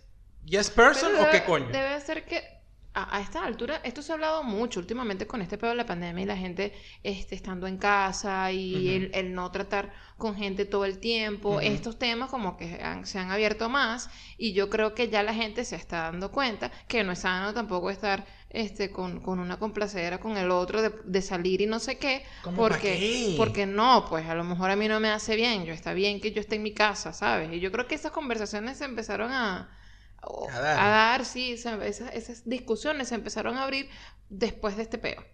yes 0.44 0.70
person 0.70 1.12
Pero 1.12 1.28
o 1.28 1.30
qué 1.30 1.44
coño. 1.44 1.68
Debe 1.68 2.00
ser 2.00 2.26
que 2.26 2.53
a, 2.94 3.16
a 3.16 3.20
esta 3.20 3.44
altura, 3.44 3.80
esto 3.84 4.02
se 4.02 4.12
ha 4.12 4.14
hablado 4.14 4.42
mucho 4.44 4.80
últimamente 4.80 5.26
con 5.26 5.42
este 5.42 5.58
pedo 5.58 5.70
de 5.70 5.76
la 5.76 5.86
pandemia 5.86 6.22
y 6.22 6.26
la 6.26 6.36
gente 6.36 6.72
este, 7.02 7.34
estando 7.34 7.66
en 7.66 7.78
casa 7.78 8.50
y 8.52 8.88
el, 8.90 9.10
el 9.14 9.34
no 9.34 9.50
tratar 9.50 9.92
con 10.18 10.36
gente 10.36 10.64
todo 10.64 10.84
el 10.84 10.98
tiempo. 10.98 11.60
Estos 11.60 11.98
temas 11.98 12.30
como 12.30 12.56
que 12.56 12.80
han- 12.82 13.06
se 13.06 13.18
han 13.18 13.30
abierto 13.30 13.68
más 13.68 14.10
y 14.38 14.52
yo 14.52 14.70
creo 14.70 14.94
que 14.94 15.08
ya 15.08 15.22
la 15.22 15.34
gente 15.34 15.64
se 15.64 15.76
está 15.76 16.02
dando 16.02 16.30
cuenta 16.30 16.70
que 16.88 17.04
no 17.04 17.12
es 17.12 17.20
sano 17.20 17.52
tampoco 17.54 17.90
estar 17.90 18.26
este, 18.50 18.90
con, 18.90 19.20
con 19.20 19.40
una 19.40 19.58
complacera 19.58 20.18
con 20.20 20.36
el 20.36 20.50
otro 20.50 20.80
de, 20.82 20.92
de 21.04 21.22
salir 21.22 21.60
y 21.60 21.66
no 21.66 21.80
sé 21.80 21.98
qué. 21.98 22.24
¿Cómo 22.40 22.68
Porque, 22.68 22.92
qué? 22.94 23.34
porque 23.34 23.66
no, 23.66 24.06
pues 24.08 24.26
a 24.26 24.34
lo 24.34 24.44
mejor 24.44 24.70
a 24.70 24.76
mí 24.76 24.88
no 24.88 25.00
me 25.00 25.10
hace 25.10 25.36
bien. 25.36 25.64
Yo 25.64 25.72
está 25.72 25.92
bien 25.94 26.20
que 26.20 26.32
yo 26.32 26.40
esté 26.40 26.56
en 26.56 26.62
mi 26.62 26.72
casa, 26.74 27.12
¿sabes? 27.12 27.52
Y 27.52 27.60
yo 27.60 27.72
creo 27.72 27.86
que 27.88 27.94
esas 27.96 28.12
conversaciones 28.12 28.78
se 28.78 28.84
empezaron 28.84 29.32
a, 29.32 29.70
o- 30.26 30.48
A 30.50 30.60
dar. 30.60 30.78
a 30.78 30.88
dar, 30.88 31.24
sí, 31.24 31.52
esas, 31.52 31.80
esas 31.82 32.42
discusiones 32.48 33.08
se 33.08 33.14
empezaron 33.16 33.56
a 33.56 33.64
abrir 33.64 33.88
después 34.28 34.76
de 34.76 34.82
este 34.82 34.98
peo. 34.98 35.24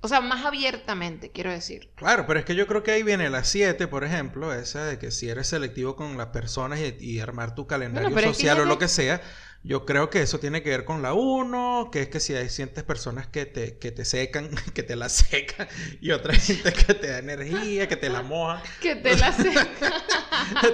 O 0.00 0.08
sea, 0.08 0.20
más 0.20 0.44
abiertamente, 0.44 1.32
quiero 1.32 1.50
decir. 1.50 1.90
Claro, 1.96 2.24
pero 2.26 2.38
es 2.38 2.44
que 2.46 2.54
yo 2.54 2.68
creo 2.68 2.84
que 2.84 2.92
ahí 2.92 3.02
viene 3.02 3.28
la 3.30 3.42
7, 3.42 3.88
por 3.88 4.04
ejemplo, 4.04 4.54
esa 4.54 4.84
de 4.84 4.98
que 4.98 5.10
si 5.10 5.28
eres 5.28 5.48
selectivo 5.48 5.96
con 5.96 6.16
las 6.16 6.28
personas 6.28 6.78
y, 6.78 6.96
y 7.04 7.18
armar 7.20 7.56
tu 7.56 7.66
calendario 7.66 8.10
Bueno, 8.10 8.14
pero 8.14 8.30
es 8.30 8.36
que 8.36 8.42
social 8.44 8.60
o 8.60 8.64
lo 8.64 8.78
que 8.78 8.86
sea, 8.88 9.20
yo 9.64 9.84
creo 9.84 10.08
que 10.08 10.22
eso 10.22 10.38
tiene 10.38 10.62
que 10.62 10.70
ver 10.70 10.84
con 10.84 11.02
la 11.02 11.14
1, 11.14 11.90
que 11.92 12.02
es 12.02 12.08
que 12.08 12.20
si 12.20 12.34
hay 12.34 12.48
sientes 12.48 12.84
personas 12.84 13.26
que 13.26 13.44
te, 13.44 13.76
que 13.78 13.90
te 13.90 14.04
secan, 14.04 14.50
que 14.74 14.82
te 14.82 14.94
la 14.94 15.08
secan, 15.08 15.68
y 16.00 16.12
otra 16.12 16.34
gente 16.34 16.72
que 16.72 16.94
te 16.94 17.08
da 17.08 17.18
energía, 17.18 17.88
que 17.88 17.96
te 17.96 18.08
la 18.08 18.22
mojan, 18.22 18.62
Que 18.80 18.94
te 18.94 19.16
la 19.16 19.32
sé. 19.32 19.52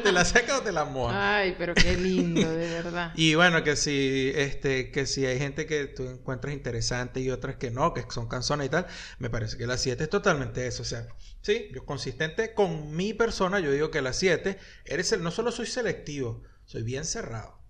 te 0.02 0.12
la 0.12 0.24
seca 0.24 0.58
o 0.58 0.62
te 0.62 0.70
la 0.70 0.84
mojan. 0.84 1.16
Ay, 1.16 1.54
pero 1.58 1.74
qué 1.74 1.96
lindo, 1.96 2.48
de 2.48 2.68
verdad. 2.68 3.12
Y 3.16 3.34
bueno, 3.34 3.64
que 3.64 3.76
si, 3.76 4.32
este, 4.34 4.90
que 4.90 5.06
si 5.06 5.24
hay 5.24 5.38
gente 5.38 5.66
que 5.66 5.86
tú 5.86 6.04
encuentras 6.04 6.52
interesante 6.52 7.20
y 7.20 7.30
otras 7.30 7.56
que 7.56 7.70
no, 7.70 7.94
que 7.94 8.04
son 8.10 8.28
canzones 8.28 8.66
y 8.66 8.70
tal, 8.70 8.86
me 9.18 9.30
parece 9.30 9.56
que 9.56 9.66
la 9.66 9.78
7 9.78 10.04
es 10.04 10.10
totalmente 10.10 10.66
eso. 10.66 10.82
O 10.82 10.86
sea, 10.86 11.06
sí, 11.40 11.70
yo 11.74 11.86
consistente 11.86 12.52
con 12.52 12.94
mi 12.94 13.14
persona, 13.14 13.60
yo 13.60 13.72
digo 13.72 13.90
que 13.90 14.02
la 14.02 14.12
7, 14.12 14.58
eres 14.84 15.12
el, 15.12 15.22
no 15.22 15.30
solo 15.30 15.50
soy 15.52 15.66
selectivo, 15.66 16.42
soy 16.66 16.82
bien 16.82 17.04
cerrado. 17.04 17.63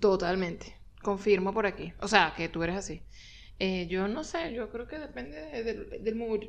Totalmente. 0.00 0.76
Confirmo 1.02 1.52
por 1.52 1.66
aquí. 1.66 1.92
O 2.00 2.08
sea, 2.08 2.34
que 2.36 2.48
tú 2.48 2.62
eres 2.62 2.76
así. 2.76 3.02
Eh, 3.58 3.86
yo 3.88 4.08
no 4.08 4.24
sé, 4.24 4.52
yo 4.52 4.70
creo 4.70 4.86
que 4.86 4.98
depende 4.98 5.36
de- 5.40 5.62
del, 5.62 6.04
del 6.04 6.14
mood. 6.16 6.44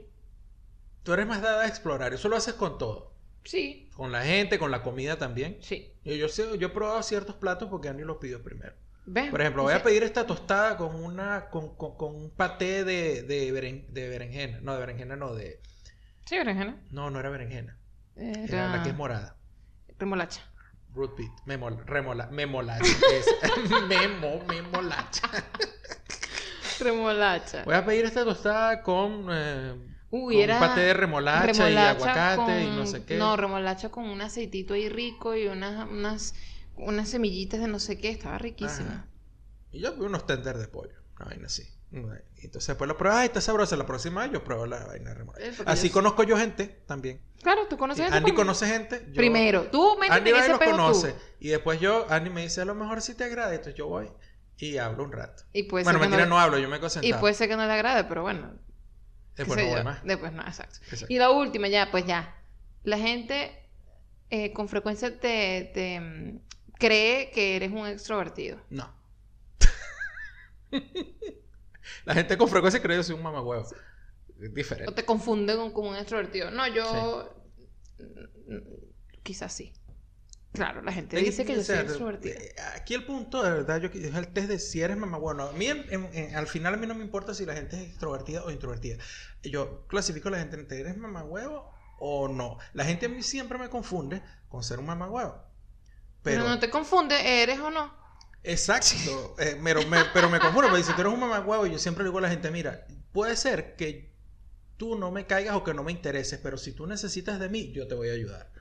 Tú 1.04 1.14
eres 1.14 1.26
más 1.28 1.42
dada 1.42 1.64
a 1.64 1.68
explorar, 1.68 2.14
eso 2.14 2.28
lo 2.28 2.36
haces 2.36 2.54
con 2.56 2.78
todo. 2.78 3.14
Sí, 3.44 3.90
Con 3.96 4.12
la 4.12 4.24
gente, 4.26 4.60
con 4.60 4.72
la 4.72 4.84
comida 4.84 5.18
también. 5.18 5.58
sí. 5.62 5.94
Yo, 6.04 6.14
yo, 6.16 6.28
sé- 6.28 6.58
yo 6.58 6.68
he 6.68 6.72
probado 6.72 7.02
ciertos 7.04 7.36
platos 7.36 7.70
porque 7.70 7.88
Andy 7.90 8.04
los 8.04 8.18
pidió 8.18 8.44
primero. 8.44 8.74
¿Ves? 9.06 9.30
Por 9.32 9.40
ejemplo, 9.40 9.64
voy 9.64 9.74
a 9.74 9.82
pedir 9.84 10.04
esta 10.04 10.28
tostada 10.28 10.76
con 10.76 10.94
una 10.96 11.50
con, 11.50 11.76
con, 11.78 11.96
con 11.96 12.14
un 12.14 12.30
paté 12.30 12.84
de, 12.84 13.24
de, 13.24 13.54
beren- 13.54 13.88
de 13.88 14.10
berenjena. 14.10 14.60
No, 14.62 14.74
de 14.74 14.80
berenjena 14.82 15.16
no, 15.16 15.34
de... 15.34 15.62
Sí, 16.26 16.38
berenjena. 16.38 16.78
No, 16.92 17.10
no 17.10 17.20
era 17.22 17.30
berenjena. 17.30 17.78
Era 18.18 18.44
Era 18.44 18.68
la 18.78 18.84
que 18.84 18.90
es 18.90 18.96
morada. 18.96 19.38
remolacha. 19.98 20.42
Root 20.98 21.16
beet. 21.16 21.32
Memol, 21.46 21.78
remola, 21.86 22.28
memolacha. 22.32 22.86
es. 23.14 23.28
Memo, 23.88 24.44
memolacha. 24.48 25.30
Remolacha. 26.80 27.64
Voy 27.64 27.76
a 27.76 27.86
pedir 27.86 28.06
esta 28.06 28.26
tostada 28.26 28.82
con, 28.82 29.28
eh, 29.30 29.76
Uy, 30.10 30.36
con 30.36 30.44
era 30.44 30.56
un 30.56 30.60
paté 30.60 30.82
de 30.82 30.94
remolacha, 30.94 31.70
y 31.70 31.76
aguacate 31.78 32.64
y 32.64 32.70
no 32.72 32.86
sé 32.86 33.06
qué. 33.06 33.18
No, 33.18 33.38
remolacha 33.38 33.90
con 33.90 34.06
un 34.06 34.22
aceitito 34.22 34.74
ahí 34.74 34.90
rico 34.90 35.36
y 35.36 35.48
unas, 35.48 35.88
unas, 35.90 36.34
unas 36.76 37.10
semillitas 37.10 37.60
de 37.60 37.68
no 37.68 37.80
sé 37.80 38.00
qué. 38.00 38.10
Estaba 38.10 38.38
riquísima. 38.40 38.90
Ajá. 38.90 39.08
Y 39.72 39.82
yo 39.82 39.94
vi 39.94 40.02
unos 40.02 40.26
tender 40.26 40.58
de 40.58 40.68
pollo. 40.68 40.96
Una 41.18 41.26
vaina 41.28 41.46
así. 41.46 41.64
Y 41.92 42.46
Entonces 42.46 42.68
después 42.68 42.88
lo 42.88 42.98
pruebo. 42.98 43.16
Ay, 43.16 43.28
está 43.28 43.40
sabrosa. 43.40 43.76
La 43.78 43.86
próxima 43.86 44.26
yo 44.28 44.44
pruebo 44.44 44.66
la 44.66 44.86
vaina 44.86 45.16
porque 45.26 45.44
Así 45.66 45.88
yo- 45.88 45.94
conozco 45.94 46.24
yo 46.24 46.38
gente 46.38 46.66
también. 46.86 47.22
Claro, 47.42 47.68
tú 47.70 47.78
conoces 47.78 48.04
gente 48.06 48.18
Andy 48.18 48.34
conoce 48.34 48.68
gente. 48.68 49.06
yo- 49.08 49.16
Primero, 49.16 49.64
tú 49.72 49.96
métete 49.98 50.18
Andy 50.18 50.32
va 50.32 50.46
y 50.46 50.50
los 50.50 50.60
tú. 50.60 50.66
conoce. 50.66 51.16
Y 51.40 51.48
después 51.50 51.80
yo, 51.80 52.06
Andy 52.10 52.30
me 52.30 52.42
dice, 52.42 52.62
a 52.62 52.66
lo 52.66 52.76
mejor 52.76 53.02
si 53.02 53.16
te 53.16 53.24
agrada. 53.24 53.52
Entonces 53.52 53.76
yo 53.76 53.88
voy 53.88 54.10
y 54.58 54.78
hablo 54.78 55.04
un 55.04 55.12
rato. 55.12 55.44
Y 55.54 55.64
puede 55.64 55.84
bueno, 55.86 56.00
mentira, 56.00 56.24
no, 56.24 56.30
no, 56.32 56.40
hablo, 56.40 56.58
yo 56.58 56.68
me 56.68 56.80
quedo 56.80 56.90
y 57.02 57.14
puede 57.14 57.34
ser 57.36 57.48
que 57.48 57.56
no 57.56 57.66
le 57.66 57.72
agrade, 57.74 58.04
pero 58.04 58.24
bueno. 58.24 58.54
Después 59.36 59.64
no 59.64 59.70
voy 59.70 59.84
más. 59.84 60.04
Después 60.04 60.34
no, 60.34 60.42
exacto. 60.42 60.80
Exacto. 60.92 61.06
Y 61.10 61.18
la 61.20 61.30
última, 61.32 61.68
ya, 61.68 61.90
pues 61.92 62.06
ya. 62.06 62.36
La 62.84 62.98
gente 62.98 63.64
eh, 64.30 64.52
con 64.52 64.68
frecuencia 64.68 65.20
te, 65.20 65.72
te, 65.74 66.00
mm, 66.02 66.40
cree 66.78 67.32
que 67.32 67.56
eres 67.56 67.72
un 67.72 67.88
extrovertido. 67.88 68.60
No. 68.70 68.92
La 72.08 72.14
gente 72.14 72.38
con 72.38 72.48
frecuencia 72.48 72.82
cree 72.82 72.98
que 72.98 73.04
soy 73.04 73.16
un 73.16 73.22
mamagüevo. 73.24 73.64
Es 73.66 73.74
O 74.50 74.54
diferente. 74.54 74.92
te 74.94 75.04
confunde 75.06 75.56
con, 75.58 75.74
con 75.74 75.88
un 75.88 75.96
extrovertido. 75.96 76.50
No, 76.52 76.66
yo. 76.68 77.34
Quizás 79.24 79.52
sí. 79.54 79.74
Claro, 80.54 80.82
la 80.82 80.94
gente 80.94 81.18
dice 81.18 81.44
que 81.46 81.56
yo 81.56 81.64
soy 81.64 81.76
extrovertido. 81.80 82.34
eh, 82.40 82.56
Aquí 82.76 82.94
el 82.94 83.06
punto, 83.06 83.44
de 83.44 83.52
verdad, 83.52 83.82
yo 83.82 83.90
es 83.94 84.16
el 84.16 84.28
test 84.30 84.48
de 84.48 84.58
si 84.58 84.82
eres 84.82 84.96
mamagüevo. 84.98 85.34
No, 85.34 85.44
a 85.50 85.52
mí, 85.52 85.68
en- 85.68 85.86
en- 85.94 86.10
en- 86.14 86.36
al 86.36 86.48
final, 86.48 86.74
a 86.74 86.78
mí 86.78 86.88
no 86.88 86.96
me 86.96 87.04
importa 87.04 87.34
si 87.34 87.46
la 87.46 87.54
gente 87.54 87.76
es 87.76 87.90
extrovertida 87.90 88.44
o 88.46 88.52
introvertida. 88.52 88.98
Yo 89.44 89.86
clasifico 89.88 90.30
a 90.30 90.32
la 90.32 90.40
gente 90.40 90.56
entre 90.56 90.80
eres 90.80 90.98
mamagüevo 90.98 91.70
o 92.00 92.28
no. 92.30 92.58
La 92.74 92.86
gente 92.86 93.08
a 93.08 93.10
mí 93.10 93.22
siempre 93.22 93.58
me 93.58 93.70
confunde 93.70 94.24
con 94.48 94.64
ser 94.64 94.80
un 94.80 94.86
mamagüevo. 94.86 95.34
Pero, 96.24 96.44
Pero, 96.44 96.50
no 96.50 96.58
te 96.60 96.70
confunde, 96.70 97.44
eres 97.44 97.60
o 97.60 97.70
no. 97.70 97.94
Exacto, 98.48 99.36
eh, 99.40 99.60
pero, 99.64 99.84
me, 99.84 100.06
pero 100.06 100.30
me 100.30 100.40
confundo, 100.42 100.70
porque 100.70 100.84
si 100.84 100.94
tú 100.94 101.02
eres 101.02 101.14
un 101.14 101.20
mamagüevo, 101.20 101.68
yo 101.68 101.78
siempre 101.80 102.04
digo 102.06 102.18
a 102.20 102.22
la 102.22 102.30
gente, 102.30 102.50
mira, 102.52 102.86
puede 103.12 103.36
ser 103.36 103.76
que 103.76 104.16
tú 104.78 104.98
no 104.98 105.12
me 105.12 105.28
caigas 105.28 105.56
o 105.56 105.64
que 105.64 105.74
no 105.74 105.84
me 105.84 105.92
intereses, 105.92 106.40
pero 106.42 106.58
si 106.58 106.74
tú 106.74 106.88
necesitas 106.88 107.40
de 107.40 107.50
mí, 107.50 107.72
yo 107.74 107.88
te 107.88 107.96
voy 107.96 108.10
a 108.10 108.14
ayudar. 108.14 108.52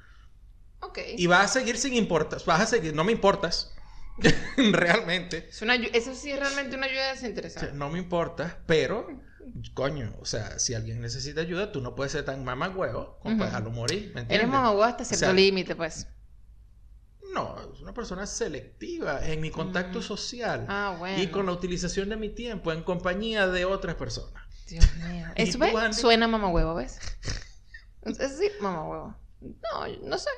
Ok. 0.80 0.98
Y 1.16 1.26
vas 1.26 1.44
a 1.50 1.60
seguir 1.60 1.78
sin 1.78 1.94
importar, 1.94 2.40
vas 2.46 2.60
a 2.60 2.66
seguir, 2.66 2.94
no 2.94 3.04
me 3.04 3.12
importas, 3.12 3.74
realmente, 4.56 5.48
Es 5.50 5.60
una 5.62 5.74
ayu- 5.74 5.90
eso 5.92 6.14
sí 6.14 6.30
es 6.30 6.38
realmente 6.38 6.76
una 6.76 6.86
ayuda 6.86 7.12
o 7.54 7.58
sea, 7.58 7.70
desinteresada. 7.70 7.72
no 7.72 7.90
me 7.90 7.98
importas, 7.98 8.56
pero, 8.66 9.06
coño, 9.74 10.14
o 10.20 10.24
sea, 10.26 10.58
si 10.58 10.74
alguien 10.74 11.00
necesita 11.00 11.40
ayuda, 11.40 11.72
tú 11.72 11.80
no 11.80 11.94
puedes 11.94 12.12
ser 12.12 12.24
tan 12.24 12.44
mamagüevo 12.44 13.18
como 13.20 13.36
para 13.36 13.46
Ujú. 13.46 13.50
dejarlo 13.50 13.70
morir, 13.70 14.12
¿me 14.14 14.20
entiendes? 14.20 14.34
Eres 14.36 14.48
mamagüevo 14.48 14.84
hasta 14.84 15.04
cierto 15.04 15.26
sea, 15.26 15.32
límite, 15.32 15.76
pues. 15.76 16.06
No, 17.36 17.72
es 17.74 17.80
una 17.80 17.92
persona 17.92 18.26
selectiva 18.26 19.24
en 19.26 19.40
mi 19.40 19.50
contacto 19.50 19.98
Mm. 19.98 20.02
social 20.02 20.66
Ah, 20.68 20.96
bueno. 20.98 21.22
y 21.22 21.26
con 21.28 21.46
la 21.46 21.52
utilización 21.52 22.08
de 22.08 22.16
mi 22.16 22.30
tiempo 22.30 22.72
en 22.72 22.82
compañía 22.82 23.46
de 23.46 23.64
otras 23.66 23.94
personas. 23.96 24.42
Dios 24.68 24.84
mío. 24.96 25.26
¿Y 25.36 25.42
Eso 25.42 25.52
tú, 25.58 25.58
¿ves? 25.64 25.74
Andy? 25.76 25.96
suena 25.96 26.26
mamagüevo, 26.28 26.74
¿ves? 26.74 26.98
Es 28.02 28.38
sí, 28.38 28.48
mamagüevo. 28.60 29.14
No, 29.40 29.86
no 30.04 30.18
sé. 30.18 30.30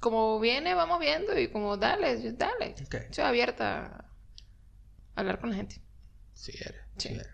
Como 0.00 0.38
viene, 0.40 0.74
vamos 0.74 0.98
viendo 0.98 1.38
y 1.38 1.48
como 1.48 1.76
dale, 1.76 2.32
dale. 2.32 2.74
Ok. 2.86 2.94
Estoy 2.94 3.24
abierta 3.24 4.06
a 5.16 5.20
hablar 5.20 5.40
con 5.40 5.50
la 5.50 5.56
gente. 5.56 5.80
Sí 6.34 6.52
eres, 6.58 6.80
Sí. 6.96 7.08
sí 7.08 7.14
eres. 7.14 7.28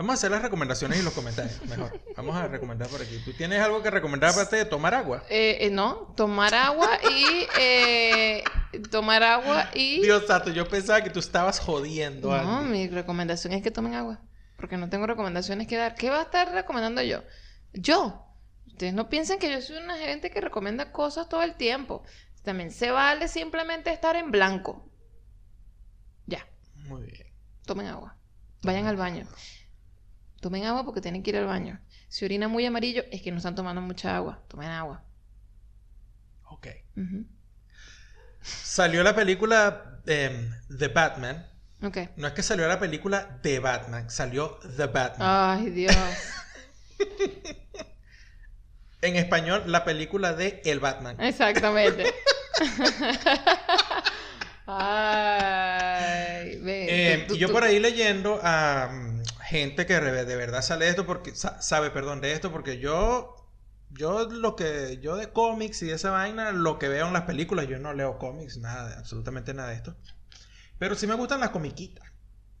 Vamos 0.00 0.12
a 0.12 0.14
hacer 0.14 0.30
las 0.30 0.40
recomendaciones 0.40 0.98
y 0.98 1.02
los 1.02 1.12
comentarios, 1.12 1.62
mejor. 1.66 2.00
Vamos 2.16 2.34
a 2.34 2.48
recomendar 2.48 2.88
por 2.88 3.02
aquí. 3.02 3.20
¿Tú 3.22 3.34
tienes 3.34 3.60
algo 3.60 3.82
que 3.82 3.90
recomendar 3.90 4.30
aparte 4.30 4.56
de 4.56 4.64
tomar 4.64 4.94
agua? 4.94 5.22
Eh, 5.28 5.58
eh, 5.60 5.68
no, 5.68 6.14
tomar 6.16 6.54
agua 6.54 6.88
y 7.10 7.46
eh, 7.58 8.42
tomar 8.90 9.22
agua 9.22 9.68
y 9.74 10.00
Dios 10.00 10.26
santo, 10.26 10.52
yo 10.52 10.66
pensaba 10.66 11.02
que 11.04 11.10
tú 11.10 11.18
estabas 11.18 11.60
jodiendo 11.60 12.30
no, 12.30 12.60
Andy. 12.60 12.70
mi 12.70 12.88
recomendación 12.88 13.52
es 13.52 13.62
que 13.62 13.70
tomen 13.70 13.92
agua, 13.92 14.22
porque 14.56 14.78
no 14.78 14.88
tengo 14.88 15.06
recomendaciones 15.06 15.66
que 15.66 15.76
dar. 15.76 15.94
¿Qué 15.94 16.08
va 16.08 16.20
a 16.20 16.22
estar 16.22 16.50
recomendando 16.50 17.02
yo? 17.02 17.22
Yo. 17.74 18.26
Ustedes 18.68 18.94
no 18.94 19.10
piensen 19.10 19.38
que 19.38 19.52
yo 19.52 19.60
soy 19.60 19.76
una 19.76 19.98
gente 19.98 20.30
que 20.30 20.40
recomienda 20.40 20.92
cosas 20.92 21.28
todo 21.28 21.42
el 21.42 21.56
tiempo. 21.56 22.04
También 22.42 22.70
se 22.70 22.90
vale 22.90 23.28
simplemente 23.28 23.92
estar 23.92 24.16
en 24.16 24.30
blanco. 24.30 24.90
Ya. 26.24 26.48
Muy 26.74 27.02
bien. 27.02 27.26
tomen 27.66 27.88
agua. 27.88 28.16
Vayan 28.62 28.86
al 28.86 28.96
baño. 28.96 29.26
Tomen 30.40 30.64
agua 30.64 30.84
porque 30.84 31.00
tienen 31.00 31.22
que 31.22 31.30
ir 31.30 31.36
al 31.36 31.46
baño. 31.46 31.80
Si 32.08 32.24
orina 32.24 32.48
muy 32.48 32.66
amarillo, 32.66 33.04
es 33.12 33.22
que 33.22 33.30
no 33.30 33.36
están 33.38 33.54
tomando 33.54 33.80
mucha 33.80 34.16
agua. 34.16 34.42
Tomen 34.48 34.68
agua. 34.70 35.02
Ok. 36.44 36.66
Salió 38.42 39.02
la 39.02 39.14
película 39.14 40.00
em, 40.06 40.50
The 40.78 40.88
Batman. 40.88 41.46
Ok. 41.82 41.98
No 42.16 42.26
es 42.26 42.32
que 42.32 42.42
salió 42.42 42.66
la 42.68 42.78
película 42.80 43.38
de 43.42 43.58
Batman, 43.58 44.10
salió 44.10 44.58
The 44.76 44.86
Batman. 44.86 45.28
Ay, 45.60 45.70
Dios. 45.70 45.94
En 49.02 49.16
español, 49.16 49.62
la 49.64 49.82
película 49.86 50.34
de 50.34 50.60
El 50.62 50.78
Batman. 50.78 51.18
Exactamente. 51.20 52.04
Ay, 54.66 56.58
ve. 56.60 56.86
Eh, 57.14 57.24
tú- 57.26 57.34
y 57.34 57.38
yo 57.38 57.50
por 57.50 57.64
ahí 57.64 57.78
leyendo 57.78 58.38
a 58.42 58.90
gente 59.50 59.86
que 59.86 60.00
de 60.00 60.36
verdad 60.36 60.62
sale 60.62 60.88
esto 60.88 61.06
porque 61.06 61.34
sa- 61.34 61.60
sabe, 61.62 61.90
perdón, 61.90 62.20
de 62.20 62.32
esto 62.32 62.50
porque 62.52 62.78
yo 62.78 63.36
yo 63.90 64.28
lo 64.30 64.54
que 64.56 64.98
yo 65.02 65.16
de 65.16 65.32
cómics 65.32 65.82
y 65.82 65.86
de 65.86 65.94
esa 65.94 66.10
vaina, 66.12 66.52
lo 66.52 66.78
que 66.78 66.88
veo 66.88 67.08
en 67.08 67.12
las 67.12 67.24
películas, 67.24 67.66
yo 67.68 67.78
no 67.78 67.92
leo 67.92 68.18
cómics, 68.18 68.58
nada, 68.58 68.98
absolutamente 68.98 69.52
nada 69.52 69.70
de 69.70 69.76
esto. 69.76 69.96
Pero 70.78 70.94
sí 70.94 71.06
me 71.06 71.14
gustan 71.14 71.40
las 71.40 71.50
comiquitas. 71.50 72.04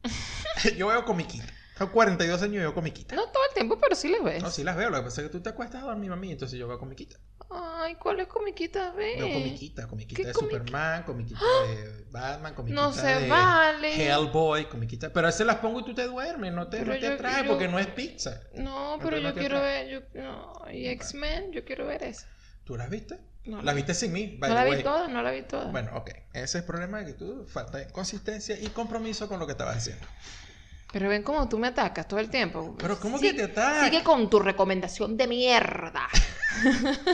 yo 0.76 0.88
veo 0.88 1.04
comiquitas. 1.04 1.50
Tengo 1.78 1.92
42 1.92 2.42
años 2.42 2.56
y 2.56 2.58
veo 2.58 2.74
comiquitas. 2.74 3.16
No 3.16 3.26
todo 3.28 3.42
el 3.48 3.54
tiempo, 3.54 3.78
pero 3.80 3.94
sí 3.94 4.08
les 4.08 4.22
ves. 4.22 4.42
No, 4.42 4.50
sí 4.50 4.64
las 4.64 4.76
veo, 4.76 4.90
lo 4.90 4.98
que 4.98 5.04
pasa 5.04 5.22
es 5.22 5.28
que 5.28 5.32
tú 5.32 5.40
te 5.42 5.50
acuestas 5.50 5.82
a 5.82 5.86
dormir, 5.86 6.10
mami, 6.10 6.32
entonces 6.32 6.58
yo 6.58 6.68
veo 6.68 6.78
comiquitas. 6.78 7.20
Ay, 7.52 7.96
¿cuáles 7.96 8.28
comiquitas 8.28 8.94
ves? 8.94 9.18
Veo 9.18 9.32
comiquitas, 9.32 9.86
comiquitas 9.86 10.22
¿Qué 10.22 10.28
de 10.28 10.34
Superman, 10.34 11.02
comiquitas 11.02 11.42
de 11.66 12.04
Batman, 12.10 12.54
comiquitas 12.54 12.84
No 12.84 12.92
se 12.92 13.06
de 13.06 13.28
vale. 13.28 13.94
Hellboy, 14.08 14.68
comiquitas. 14.68 15.10
Pero 15.12 15.26
a 15.26 15.30
veces 15.30 15.46
las 15.46 15.56
pongo 15.56 15.80
y 15.80 15.84
tú 15.84 15.92
te 15.94 16.04
duermes, 16.04 16.52
no 16.52 16.68
te, 16.68 16.78
Pero 16.78 16.92
no 16.94 16.98
te 17.00 17.06
yo- 17.06 17.12
atrae 17.14 17.42
yo- 17.44 17.50
porque 17.50 17.66
no 17.68 17.78
es 17.80 17.88
pizza. 17.88 18.40
No, 18.54 18.98
pero 19.02 19.16
no 19.18 19.30
yo 19.30 19.34
quiero 19.34 19.56
atrae. 19.58 19.84
ver. 19.86 20.08
Yo, 20.14 20.20
no, 20.22 20.52
y 20.72 20.86
X-Men, 20.88 21.52
yo 21.52 21.64
quiero 21.64 21.86
ver 21.86 22.04
esa. 22.04 22.28
¿Tú 22.64 22.76
las 22.76 22.88
viste? 22.88 23.18
No, 23.46 23.62
las 23.62 23.74
viste 23.74 23.94
sin 23.94 24.12
mí, 24.12 24.36
by 24.38 24.50
no 24.50 24.54
la 24.54 24.64
vi 24.64 24.82
toda, 24.82 25.08
no 25.08 25.22
la 25.22 25.30
vi 25.32 25.42
toda. 25.42 25.64
Bueno, 25.72 25.90
ok. 25.96 26.10
Ese 26.34 26.44
es 26.44 26.54
el 26.56 26.64
problema 26.64 26.98
de 26.98 27.06
que 27.06 27.12
tú 27.14 27.46
falta 27.48 27.78
de 27.78 27.88
consistencia 27.88 28.56
y 28.60 28.66
compromiso 28.68 29.28
con 29.28 29.40
lo 29.40 29.46
que 29.46 29.52
estabas 29.52 29.78
haciendo. 29.78 30.06
Pero 30.92 31.08
ven 31.08 31.22
cómo 31.22 31.48
tú 31.48 31.58
me 31.58 31.68
atacas 31.68 32.08
todo 32.08 32.18
el 32.20 32.28
tiempo. 32.30 32.74
Pero 32.78 32.98
¿cómo 32.98 33.18
Sí- 33.18 33.26
que 33.28 33.34
te 33.34 33.42
ataca? 33.44 33.84
Sigue 33.84 34.02
con 34.02 34.28
tu 34.28 34.40
recomendación 34.40 35.16
de 35.16 35.26
mierda. 35.28 36.08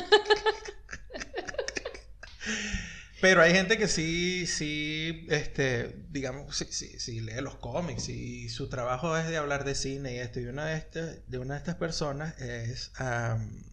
Pero 3.20 3.40
hay 3.42 3.52
gente 3.52 3.78
que 3.78 3.88
sí, 3.88 4.46
sí, 4.46 5.26
este, 5.30 6.04
digamos, 6.10 6.54
sí, 6.56 6.66
sí, 6.70 7.00
sí 7.00 7.20
lee 7.20 7.40
los 7.40 7.56
cómics 7.56 8.08
y 8.10 8.48
su 8.50 8.68
trabajo 8.68 9.16
es 9.16 9.26
de 9.28 9.38
hablar 9.38 9.64
de 9.64 9.74
cine 9.74 10.14
y 10.14 10.18
esto. 10.18 10.38
Y 10.38 10.44
una 10.46 10.66
de 10.66 10.76
estas, 10.76 11.18
de 11.28 11.38
una 11.38 11.54
de 11.54 11.58
estas 11.58 11.76
personas 11.76 12.38
es 12.40 12.92
am, 13.00 13.64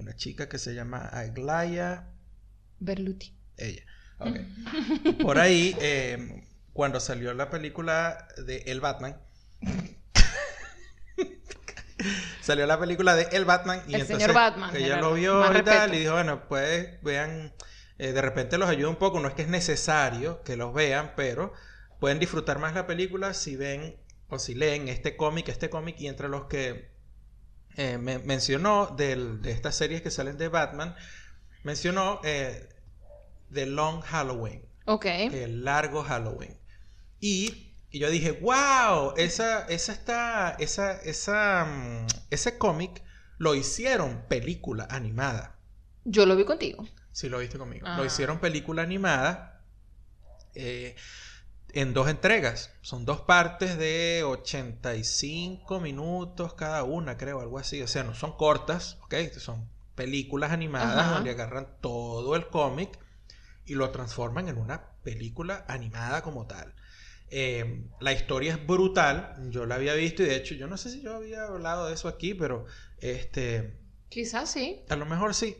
una 0.00 0.16
chica 0.16 0.48
que 0.48 0.58
se 0.58 0.74
llama 0.74 0.98
Aglaya, 1.06 2.08
Berluti. 2.80 3.34
ella. 3.56 3.84
Ok. 4.18 4.36
Por 5.22 5.38
ahí, 5.38 5.74
em, 5.80 6.44
cuando 6.72 6.98
salió 7.00 7.32
la 7.32 7.48
película 7.48 8.26
de 8.44 8.58
El 8.66 8.80
Batman, 8.80 9.16
salió 12.40 12.66
la 12.66 12.78
película 12.80 13.14
de 13.14 13.28
El 13.32 13.44
Batman 13.44 13.82
y 13.86 13.94
El 13.94 14.00
entonces 14.02 14.18
señor 14.22 14.34
Batman, 14.34 14.74
ella 14.74 15.00
lo 15.00 15.14
vio 15.14 15.56
y 15.56 15.62
tal 15.62 15.94
y 15.94 16.00
dijo, 16.00 16.12
bueno, 16.14 16.48
pues 16.48 17.00
vean, 17.02 17.52
eh, 17.98 18.12
de 18.12 18.22
repente 18.22 18.58
los 18.58 18.68
ayuda 18.68 18.88
un 18.88 18.96
poco, 18.96 19.20
no 19.20 19.28
es 19.28 19.34
que 19.34 19.42
es 19.42 19.48
necesario 19.48 20.42
que 20.42 20.56
los 20.56 20.72
vean, 20.72 21.12
pero 21.16 21.52
pueden 21.98 22.18
disfrutar 22.18 22.58
más 22.58 22.74
la 22.74 22.86
película 22.86 23.34
si 23.34 23.56
ven 23.56 23.96
o 24.28 24.38
si 24.38 24.54
leen 24.54 24.88
este 24.88 25.16
cómic, 25.16 25.48
este 25.48 25.70
cómic 25.70 25.96
y 26.00 26.08
entre 26.08 26.28
los 26.28 26.46
que 26.46 26.90
eh, 27.76 27.98
me- 27.98 28.18
mencionó 28.18 28.86
del- 28.96 29.42
de 29.42 29.52
estas 29.52 29.76
series 29.76 30.02
que 30.02 30.10
salen 30.10 30.36
de 30.38 30.48
Batman, 30.48 30.96
mencionó 31.62 32.20
eh, 32.24 32.68
The 33.52 33.66
Long 33.66 34.00
Halloween, 34.00 34.64
Ok. 34.86 35.04
el 35.06 35.64
largo 35.64 36.02
Halloween. 36.02 36.58
Y, 37.20 37.69
y 37.90 37.98
yo 37.98 38.10
dije, 38.10 38.32
wow, 38.32 39.14
esa, 39.16 39.66
esa 39.66 39.92
está, 39.92 40.50
esa, 40.58 40.92
esa, 40.92 41.64
mm, 41.64 42.06
ese 42.30 42.56
cómic 42.56 43.02
lo 43.38 43.54
hicieron 43.54 44.24
película 44.28 44.86
animada. 44.90 45.56
Yo 46.04 46.26
lo 46.26 46.36
vi 46.36 46.44
contigo. 46.44 46.86
Si 47.12 47.28
lo 47.28 47.38
viste 47.38 47.58
conmigo. 47.58 47.86
Ah. 47.88 47.96
Lo 47.96 48.04
hicieron 48.04 48.38
película 48.38 48.82
animada 48.82 49.62
eh, 50.54 50.94
en 51.72 51.92
dos 51.92 52.08
entregas. 52.08 52.70
Son 52.80 53.04
dos 53.04 53.22
partes 53.22 53.76
de 53.76 54.22
85 54.24 55.80
minutos 55.80 56.54
cada 56.54 56.84
una, 56.84 57.16
creo, 57.16 57.40
algo 57.40 57.58
así. 57.58 57.82
O 57.82 57.88
sea, 57.88 58.04
no 58.04 58.14
son 58.14 58.36
cortas, 58.36 58.98
¿ok? 59.02 59.14
Son 59.38 59.68
películas 59.96 60.52
animadas 60.52 60.96
Ajá. 60.96 61.14
donde 61.14 61.30
agarran 61.30 61.66
todo 61.80 62.36
el 62.36 62.46
cómic 62.46 62.98
y 63.66 63.74
lo 63.74 63.90
transforman 63.90 64.48
en 64.48 64.58
una 64.58 64.90
película 65.02 65.64
animada 65.68 66.22
como 66.22 66.46
tal. 66.46 66.74
Eh, 67.30 67.84
la 68.00 68.12
historia 68.12 68.54
es 68.54 68.66
brutal. 68.66 69.36
Yo 69.50 69.66
la 69.66 69.76
había 69.76 69.94
visto 69.94 70.22
y 70.22 70.26
de 70.26 70.36
hecho, 70.36 70.54
yo 70.54 70.66
no 70.66 70.76
sé 70.76 70.90
si 70.90 71.00
yo 71.00 71.14
había 71.14 71.44
hablado 71.44 71.86
de 71.86 71.94
eso 71.94 72.08
aquí, 72.08 72.34
pero 72.34 72.66
este. 72.98 73.78
Quizás 74.08 74.50
sí. 74.50 74.82
A 74.88 74.96
lo 74.96 75.06
mejor 75.06 75.34
sí. 75.34 75.56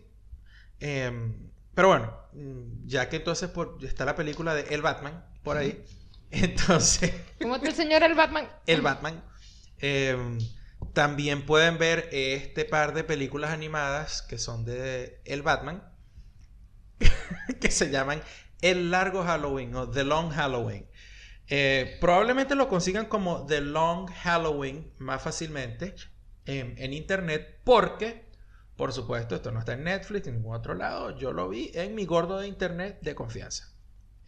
Em, 0.80 1.50
pero 1.74 1.88
bueno, 1.88 2.16
mm, 2.32 2.86
ya 2.86 3.08
que 3.08 3.16
entonces 3.16 3.50
por, 3.50 3.78
está 3.84 4.04
la 4.04 4.16
película 4.16 4.54
de 4.54 4.62
El 4.74 4.82
Batman 4.82 5.24
por 5.44 5.56
ahí, 5.56 5.84
entonces 6.30 7.12
¿Cómo 7.40 7.56
está 7.56 7.68
el 7.68 7.74
señor 7.74 8.02
el 8.02 8.14
Batman? 8.14 8.48
El 8.66 8.80
Batman, 8.80 9.22
em, 9.78 10.38
también 10.94 11.44
pueden 11.46 11.78
ver 11.78 12.08
este 12.12 12.64
par 12.64 12.94
de 12.94 13.04
películas 13.04 13.50
animadas 13.50 14.22
que 14.22 14.38
son 14.38 14.64
de 14.64 15.20
El 15.24 15.42
Batman, 15.42 15.82
que 17.60 17.70
se 17.70 17.90
llaman 17.90 18.22
El 18.62 18.90
Largo 18.90 19.22
Halloween 19.22 19.74
o 19.74 19.90
The 19.90 20.04
Long 20.04 20.30
Halloween. 20.30 20.89
Eh, 21.51 21.98
probablemente 22.01 22.55
lo 22.55 22.68
consigan 22.68 23.07
como 23.07 23.44
The 23.46 23.61
Long 23.61 24.09
Halloween 24.09 24.92
más 24.98 25.20
fácilmente 25.22 25.94
en, 26.46 26.76
en 26.78 26.92
internet 26.92 27.59
porque, 27.64 28.30
por 28.76 28.92
supuesto, 28.92 29.34
esto 29.34 29.51
no 29.51 29.59
está 29.59 29.72
en 29.72 29.84
Netflix 29.84 30.26
ni 30.26 30.30
en 30.30 30.36
ningún 30.36 30.55
otro 30.55 30.74
lado. 30.74 31.16
Yo 31.18 31.32
lo 31.32 31.48
vi 31.48 31.70
en 31.74 31.94
mi 31.96 32.07
gordo 32.07 32.38
de 32.38 32.46
internet 32.46 32.98
de 33.03 33.14
confianza. 33.16 33.68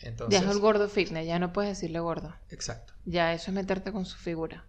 Entonces, 0.00 0.40
Ya 0.40 0.44
es 0.46 0.52
el 0.52 0.60
gordo 0.60 0.88
fitness, 0.88 1.24
ya 1.26 1.38
no 1.38 1.52
puedes 1.52 1.70
decirle 1.78 2.00
gordo. 2.00 2.34
exacto. 2.50 2.92
Ya 3.04 3.32
eso 3.32 3.50
es 3.50 3.54
meterte 3.54 3.92
con 3.92 4.04
su 4.04 4.16
figura. 4.18 4.66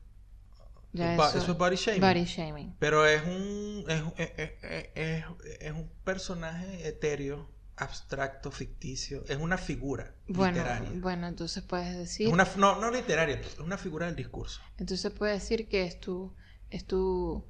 Ya 0.95 1.15
eso, 1.15 1.39
eso 1.39 1.51
es 1.53 1.57
body 1.57 1.75
shaming. 1.75 2.01
body 2.01 2.23
shaming. 2.25 2.75
Pero 2.77 3.07
es 3.07 3.23
un, 3.23 3.83
es- 3.89 4.29
es- 4.37 4.51
es- 4.93 5.25
es 5.59 5.71
un 5.71 5.89
personaje 6.03 6.87
etéreo, 6.87 7.49
abstracto, 7.77 8.51
ficticio. 8.51 9.23
Es 9.27 9.37
una 9.37 9.57
figura 9.57 10.13
Bueno, 10.27 10.57
literaria. 10.57 10.89
bueno, 10.95 11.27
entonces 11.27 11.63
puedes 11.63 11.97
decir, 11.97 12.27
Es 12.27 12.33
una, 12.33 12.47
no, 12.57 12.79
no 12.79 12.91
literaria, 12.91 13.35
es 13.39 13.59
una 13.59 13.77
figura 13.77 14.05
del 14.05 14.15
discurso. 14.15 14.61
entonces 14.77 15.11
puedes 15.11 15.41
decir 15.41 15.67
que 15.67 15.83
es 15.85 15.99
tu, 15.99 16.33
es 16.69 16.85
tu, 16.85 17.45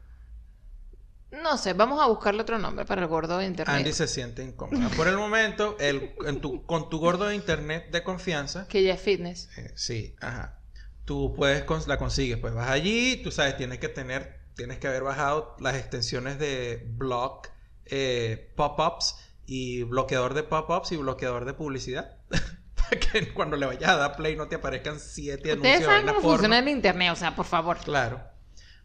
no 1.32 1.58
sé, 1.58 1.74
vamos 1.74 2.00
a 2.01 2.05
buscarle 2.08 2.41
otro 2.43 2.59
nombre 2.59 2.86
para 2.86 3.01
el 3.01 3.08
gordo 3.08 3.39
de 3.39 3.45
internet. 3.47 3.75
Andy 3.78 3.91
se 3.91 4.08
siente 4.08 4.43
incómoda. 4.43 4.89
Por 4.95 5.08
el 5.08 5.17
momento, 5.17 5.75
el, 5.79 6.13
en 6.28 6.39
tu- 6.41 6.63
con 6.66 6.89
tu 6.89 7.00
gordo 7.00 7.25
de 7.28 7.36
internet 7.36 7.89
de 7.91 8.04
confianza, 8.04 8.67
Que 8.67 8.83
ya 8.83 8.93
es 8.93 9.01
fitness. 9.01 9.50
eh, 9.58 9.71
sí, 9.75 10.16
ajá. 10.21 10.59
Tú 11.05 11.33
puedes, 11.36 11.66
la 11.87 11.97
consigues. 11.97 12.37
Pues 12.37 12.54
vas 12.54 12.70
allí, 12.70 13.17
tú 13.24 13.32
sabes, 13.32 13.58
tienes 13.58 13.79
que 13.79 13.89
tener, 13.89 14.39
tienes 14.55 14.78
que 14.78 14.87
haber 14.87 15.04
bajado 15.04 15.55
las 15.59 15.75
extensiones 15.75 16.37
de 16.39 16.86
blog, 16.95 17.41
eh, 17.86 18.54
pop-ups 18.55 19.16
y 19.45 19.83
bloqueador 19.83 20.33
de 20.33 20.43
pop-ups 20.43 20.91
y 20.91 20.97
bloqueador 20.97 21.45
de 21.45 21.53
publicidad. 21.53 22.17
Para 22.75 22.99
que 22.99 23.33
cuando 23.33 23.55
le 23.55 23.65
vayas 23.65 23.89
a 23.89 23.95
dar 23.97 24.15
play 24.15 24.36
no 24.36 24.47
te 24.47 24.55
aparezcan 24.55 24.99
siete 24.99 25.53
Ustedes 25.53 25.55
anuncios 25.57 25.79
de 25.79 25.86
saben 25.86 26.05
cómo 26.07 26.15
porno. 26.21 26.29
funciona 26.32 26.59
el 26.59 26.67
internet, 26.67 27.11
o 27.11 27.15
sea, 27.15 27.36
por 27.36 27.45
favor. 27.45 27.78
Claro. 27.78 28.21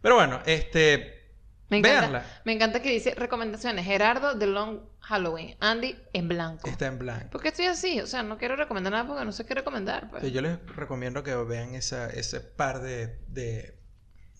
Pero 0.00 0.14
bueno, 0.14 0.40
este. 0.46 1.16
Me 1.70 1.78
encanta, 1.78 2.00
Véanla. 2.00 2.40
me 2.44 2.52
encanta 2.54 2.80
que 2.80 2.90
dice 2.90 3.14
recomendaciones. 3.14 3.84
Gerardo 3.84 4.34
de 4.34 4.46
Long 4.46 4.80
Halloween. 5.00 5.56
Andy 5.60 5.96
en 6.14 6.28
blanco. 6.28 6.66
Está 6.68 6.86
en 6.86 6.98
blanco. 6.98 7.28
¿Por 7.30 7.42
qué 7.42 7.48
estoy 7.48 7.66
así? 7.66 8.00
O 8.00 8.06
sea, 8.06 8.22
no 8.22 8.38
quiero 8.38 8.56
recomendar 8.56 8.92
nada 8.92 9.06
porque 9.06 9.24
no 9.24 9.32
sé 9.32 9.44
qué 9.44 9.54
recomendar. 9.54 10.08
pues. 10.08 10.32
Yo 10.32 10.40
les 10.40 10.58
recomiendo 10.76 11.22
que 11.22 11.34
vean 11.34 11.74
esa, 11.74 12.08
ese 12.08 12.40
par 12.40 12.80
de, 12.80 13.18
de, 13.28 13.78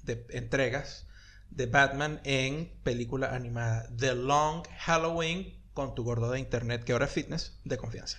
de 0.05 0.27
entregas 0.31 1.07
de 1.51 1.67
Batman 1.67 2.21
en 2.25 2.73
película 2.83 3.35
animada. 3.35 3.89
The 3.99 4.15
Long 4.15 4.63
Halloween 4.79 5.58
con 5.79 5.95
tu 5.95 6.05
gordo 6.05 6.31
de 6.31 6.41
internet, 6.41 6.85
que 6.85 6.93
ahora 6.93 7.07
es 7.07 7.13
fitness, 7.13 7.61
de 7.65 7.79
confianza. 7.79 8.19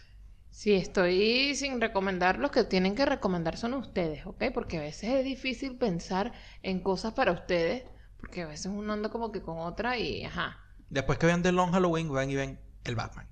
Sí, 0.52 0.74
estoy 0.74 1.56
sin 1.56 1.82
recomendar. 1.82 2.38
Los 2.38 2.52
que 2.52 2.64
tienen 2.64 2.94
que 2.96 3.06
recomendar 3.06 3.58
son 3.58 3.74
ustedes, 3.74 4.26
¿ok? 4.28 4.44
Porque 4.54 4.78
a 4.78 4.82
veces 4.82 5.10
es 5.12 5.26
difícil 5.26 5.76
pensar 5.78 6.34
en 6.62 6.82
cosas 6.84 7.14
para 7.14 7.32
ustedes. 7.32 7.84
Porque 8.18 8.44
a 8.44 8.48
veces 8.48 8.68
uno 8.68 8.94
anda 8.94 9.10
como 9.10 9.32
que 9.32 9.42
con 9.42 9.58
otra 9.60 9.98
y, 9.98 10.24
ajá. 10.26 10.58
Después 10.90 11.18
que 11.18 11.26
vean 11.26 11.42
The 11.42 11.52
Long 11.52 11.72
Halloween, 11.72 12.12
van 12.12 12.30
y 12.30 12.36
ven 12.36 12.60
el 12.84 12.96
Batman. 12.96 13.28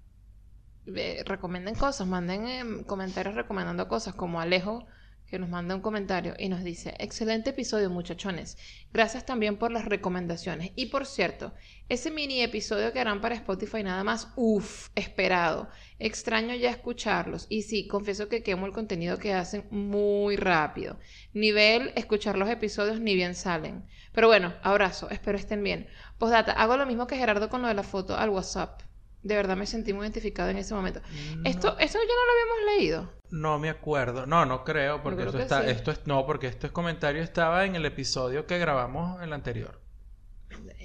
Ve- 0.85 1.23
recomienden 1.25 1.75
cosas, 1.75 2.07
manden 2.07 2.47
em, 2.47 2.83
comentarios 2.83 3.35
recomendando 3.35 3.87
cosas 3.87 4.15
como 4.15 4.39
Alejo 4.41 4.87
que 5.29 5.39
nos 5.39 5.49
manda 5.49 5.75
un 5.75 5.81
comentario 5.81 6.33
y 6.39 6.49
nos 6.49 6.63
dice, 6.63 6.95
excelente 6.99 7.49
episodio 7.49 7.89
muchachones, 7.89 8.57
gracias 8.93 9.25
también 9.25 9.57
por 9.57 9.71
las 9.71 9.85
recomendaciones. 9.85 10.71
Y 10.75 10.87
por 10.87 11.05
cierto, 11.05 11.53
ese 11.89 12.11
mini 12.11 12.41
episodio 12.41 12.93
que 12.93 12.99
harán 12.99 13.21
para 13.21 13.35
Spotify 13.35 13.83
nada 13.83 14.03
más, 14.03 14.29
uff, 14.35 14.89
esperado. 14.95 15.69
Extraño 15.99 16.55
ya 16.55 16.69
escucharlos. 16.69 17.45
Y 17.49 17.63
sí, 17.63 17.87
confieso 17.87 18.29
que 18.29 18.43
quemo 18.43 18.65
el 18.65 18.73
contenido 18.73 19.17
que 19.17 19.33
hacen 19.33 19.65
muy 19.69 20.35
rápido. 20.35 20.99
Nivel, 21.33 21.91
escuchar 21.95 22.37
los 22.37 22.49
episodios 22.49 22.99
ni 22.99 23.15
bien 23.15 23.35
salen. 23.35 23.83
Pero 24.13 24.27
bueno, 24.27 24.53
abrazo, 24.63 25.09
espero 25.09 25.37
estén 25.37 25.63
bien. 25.63 25.87
Postdata, 26.17 26.53
hago 26.53 26.77
lo 26.77 26.85
mismo 26.85 27.07
que 27.07 27.17
Gerardo 27.17 27.49
con 27.49 27.61
lo 27.61 27.67
de 27.67 27.73
la 27.73 27.83
foto 27.83 28.17
al 28.17 28.29
WhatsApp. 28.29 28.86
De 29.23 29.35
verdad 29.35 29.57
me 29.57 29.65
sentí 29.65 29.93
muy 29.93 30.03
identificado 30.03 30.49
en 30.49 30.57
ese 30.57 30.73
momento. 30.73 31.01
Esto, 31.43 31.77
esto 31.79 31.97
ya 31.99 32.13
no 32.13 32.25
lo 32.25 32.31
habíamos 32.31 32.77
leído. 32.77 33.13
No 33.29 33.59
me 33.59 33.69
acuerdo. 33.69 34.25
No, 34.25 34.45
no 34.45 34.63
creo, 34.63 35.01
porque 35.03 35.17
creo 35.23 35.29
esto 35.29 35.39
está, 35.39 35.63
sí. 35.63 35.69
esto 35.69 35.91
es, 35.91 36.05
no, 36.05 36.25
porque 36.25 36.47
este 36.47 36.69
comentario 36.69 37.21
estaba 37.21 37.65
en 37.65 37.75
el 37.75 37.85
episodio 37.85 38.45
que 38.45 38.57
grabamos 38.57 39.17
en 39.17 39.23
el 39.25 39.33
anterior. 39.33 39.81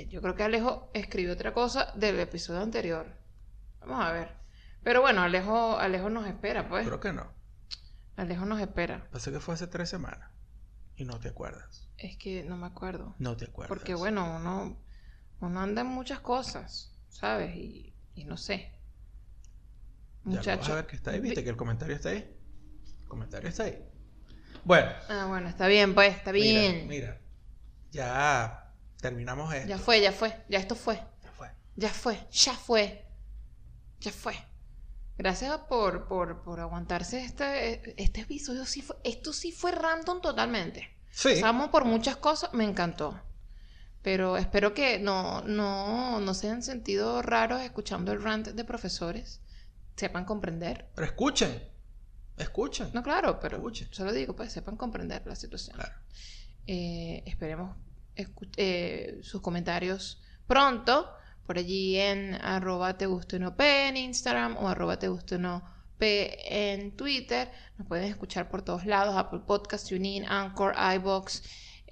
Yo 0.09 0.21
creo 0.21 0.35
que 0.35 0.43
Alejo 0.43 0.91
escribió 0.93 1.33
otra 1.33 1.53
cosa 1.53 1.93
del 1.95 2.19
episodio 2.19 2.61
anterior. 2.61 3.07
Vamos 3.81 4.05
a 4.05 4.13
ver. 4.13 4.37
Pero 4.83 5.01
bueno, 5.01 5.23
Alejo, 5.23 5.79
Alejo 5.79 6.11
nos 6.11 6.27
espera, 6.27 6.69
pues. 6.69 6.87
Creo 6.87 7.01
que 7.01 7.13
no. 7.13 7.33
Alejo 8.17 8.45
nos 8.45 8.61
espera. 8.61 9.09
Pasa 9.11 9.31
que 9.31 9.41
fue 9.41 9.55
hace 9.55 9.67
tres 9.67 9.89
semanas. 9.89 10.31
Y 10.97 11.05
no 11.05 11.19
te 11.21 11.29
acuerdas. 11.29 11.89
Es 11.97 12.17
que 12.17 12.43
no 12.43 12.57
me 12.57 12.67
acuerdo. 12.67 13.15
No 13.19 13.37
te 13.37 13.45
acuerdas. 13.47 13.69
Porque 13.69 13.95
bueno, 13.95 14.37
uno, 14.37 14.77
uno 15.41 15.61
anda 15.61 15.83
en 15.83 15.89
muchas 15.89 16.21
cosas, 16.21 16.93
¿sabes? 17.09 17.55
Y, 17.57 17.92
y 18.15 18.25
no 18.25 18.37
sé. 18.37 18.71
Ya 20.25 20.31
lo 20.31 20.37
vas 20.37 20.47
Muchacho. 20.47 20.73
a 20.73 20.77
ver 20.77 20.87
que 20.87 20.97
está 20.97 21.11
ahí. 21.13 21.21
¿Viste 21.21 21.43
que 21.43 21.51
el 21.51 21.57
comentario 21.57 21.97
está 21.97 22.11
ahí? 22.11 22.37
El 23.03 23.09
comentario 23.09 23.49
está 23.49 23.65
ahí. 23.65 23.85
Bueno. 24.65 24.91
Ah, 25.09 25.27
bueno, 25.29 25.49
está 25.49 25.67
bien, 25.67 25.95
pues, 25.95 26.15
está 26.17 26.31
bien. 26.33 26.87
Mira, 26.87 27.11
mira. 27.13 27.21
Ya 27.91 28.73
terminamos 29.01 29.53
esto. 29.53 29.69
Ya 29.69 29.79
fue, 29.79 30.01
ya 30.01 30.13
fue, 30.13 30.45
ya 30.49 30.59
esto 30.59 30.75
fue. 30.75 30.97
Ya 31.23 31.31
fue. 31.33 31.49
Ya 31.77 31.89
fue, 31.91 32.27
ya 32.31 32.55
fue. 32.55 33.07
Ya 34.01 34.13
fue. 34.13 34.35
Gracias 35.19 35.57
por, 35.69 36.09
por, 36.09 36.43
por 36.43 36.61
aguantarse 36.61 37.25
este, 37.25 38.01
este 38.03 38.23
episodio. 38.23 38.65
Sí 38.65 38.83
fue, 38.83 38.97
esto 39.05 39.33
sí 39.33 39.53
fue 39.53 39.73
random 39.73 40.21
totalmente. 40.21 40.97
Sí. 41.11 41.35
Pasamos 41.35 41.69
por 41.69 41.85
muchas 41.85 42.17
cosas, 42.17 42.55
me 42.55 42.65
encantó. 42.65 43.21
Pero 44.03 44.37
espero 44.37 44.75
que 44.75 44.99
no, 44.99 45.43
no, 45.43 46.21
no 46.21 46.35
se 46.35 46.49
hayan 46.49 46.63
sentido 46.63 47.23
raros 47.23 47.61
escuchando 47.63 48.13
el 48.13 48.23
rant 48.23 48.49
de 48.49 48.65
profesores. 48.65 49.41
Sepan 49.97 50.25
comprender. 50.25 50.89
Pero 50.95 51.07
escuchen. 51.07 51.63
Escuchen. 52.37 52.91
No, 52.93 53.03
claro, 53.03 53.39
pero 53.41 53.59
Escuchen. 53.59 53.89
solo 53.93 54.13
digo, 54.13 54.35
pues 54.35 54.53
sepan 54.53 54.77
comprender 54.77 55.23
la 55.27 55.37
situación. 55.37 55.77
Claro. 55.77 55.95
Eh, 56.67 57.23
esperemos 57.27 57.77
eh, 58.57 59.21
sus 59.23 59.41
comentarios 59.41 60.23
pronto 60.47 61.11
por 61.47 61.59
allí 61.59 61.97
en 61.97 62.35
arroba 62.35 62.97
te 62.97 63.07
guste 63.07 63.37
o 63.37 63.39
no 63.41 63.57
p 63.57 63.89
en 63.89 63.97
Instagram 63.97 64.57
o 64.59 64.69
arroba 64.69 64.99
te 64.99 65.09
guste 65.09 65.35
o 65.37 65.39
no 65.39 65.63
p 65.99 66.73
en 66.73 66.97
Twitter. 66.97 67.51
Nos 67.79 67.87
pueden 67.87 68.05
escuchar 68.07 68.49
por 68.49 68.63
todos 68.63 68.87
lados, 68.87 69.17
Apple 69.17 69.41
Podcast, 69.47 69.89
TuneIn, 69.89 70.25
Anchor, 70.25 70.75
iBox, 70.97 71.43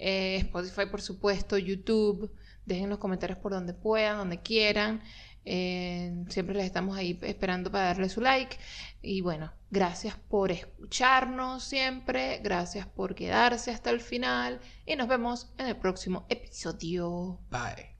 eh, 0.01 0.37
Spotify 0.37 0.87
por 0.89 1.01
supuesto, 1.01 1.57
YouTube. 1.57 2.31
Dejen 2.65 2.89
los 2.89 2.99
comentarios 2.99 3.39
por 3.39 3.51
donde 3.51 3.73
puedan, 3.73 4.17
donde 4.17 4.41
quieran. 4.41 5.01
Eh, 5.45 6.13
siempre 6.29 6.55
les 6.55 6.65
estamos 6.65 6.95
ahí 6.97 7.17
esperando 7.21 7.71
para 7.71 7.85
darle 7.85 8.09
su 8.09 8.21
like. 8.21 8.57
Y 9.01 9.21
bueno, 9.21 9.51
gracias 9.69 10.15
por 10.29 10.51
escucharnos 10.51 11.63
siempre, 11.63 12.39
gracias 12.43 12.87
por 12.87 13.15
quedarse 13.15 13.71
hasta 13.71 13.89
el 13.89 14.01
final 14.01 14.59
y 14.85 14.95
nos 14.95 15.07
vemos 15.07 15.53
en 15.57 15.67
el 15.67 15.77
próximo 15.77 16.25
episodio. 16.29 17.39
Bye. 17.49 17.90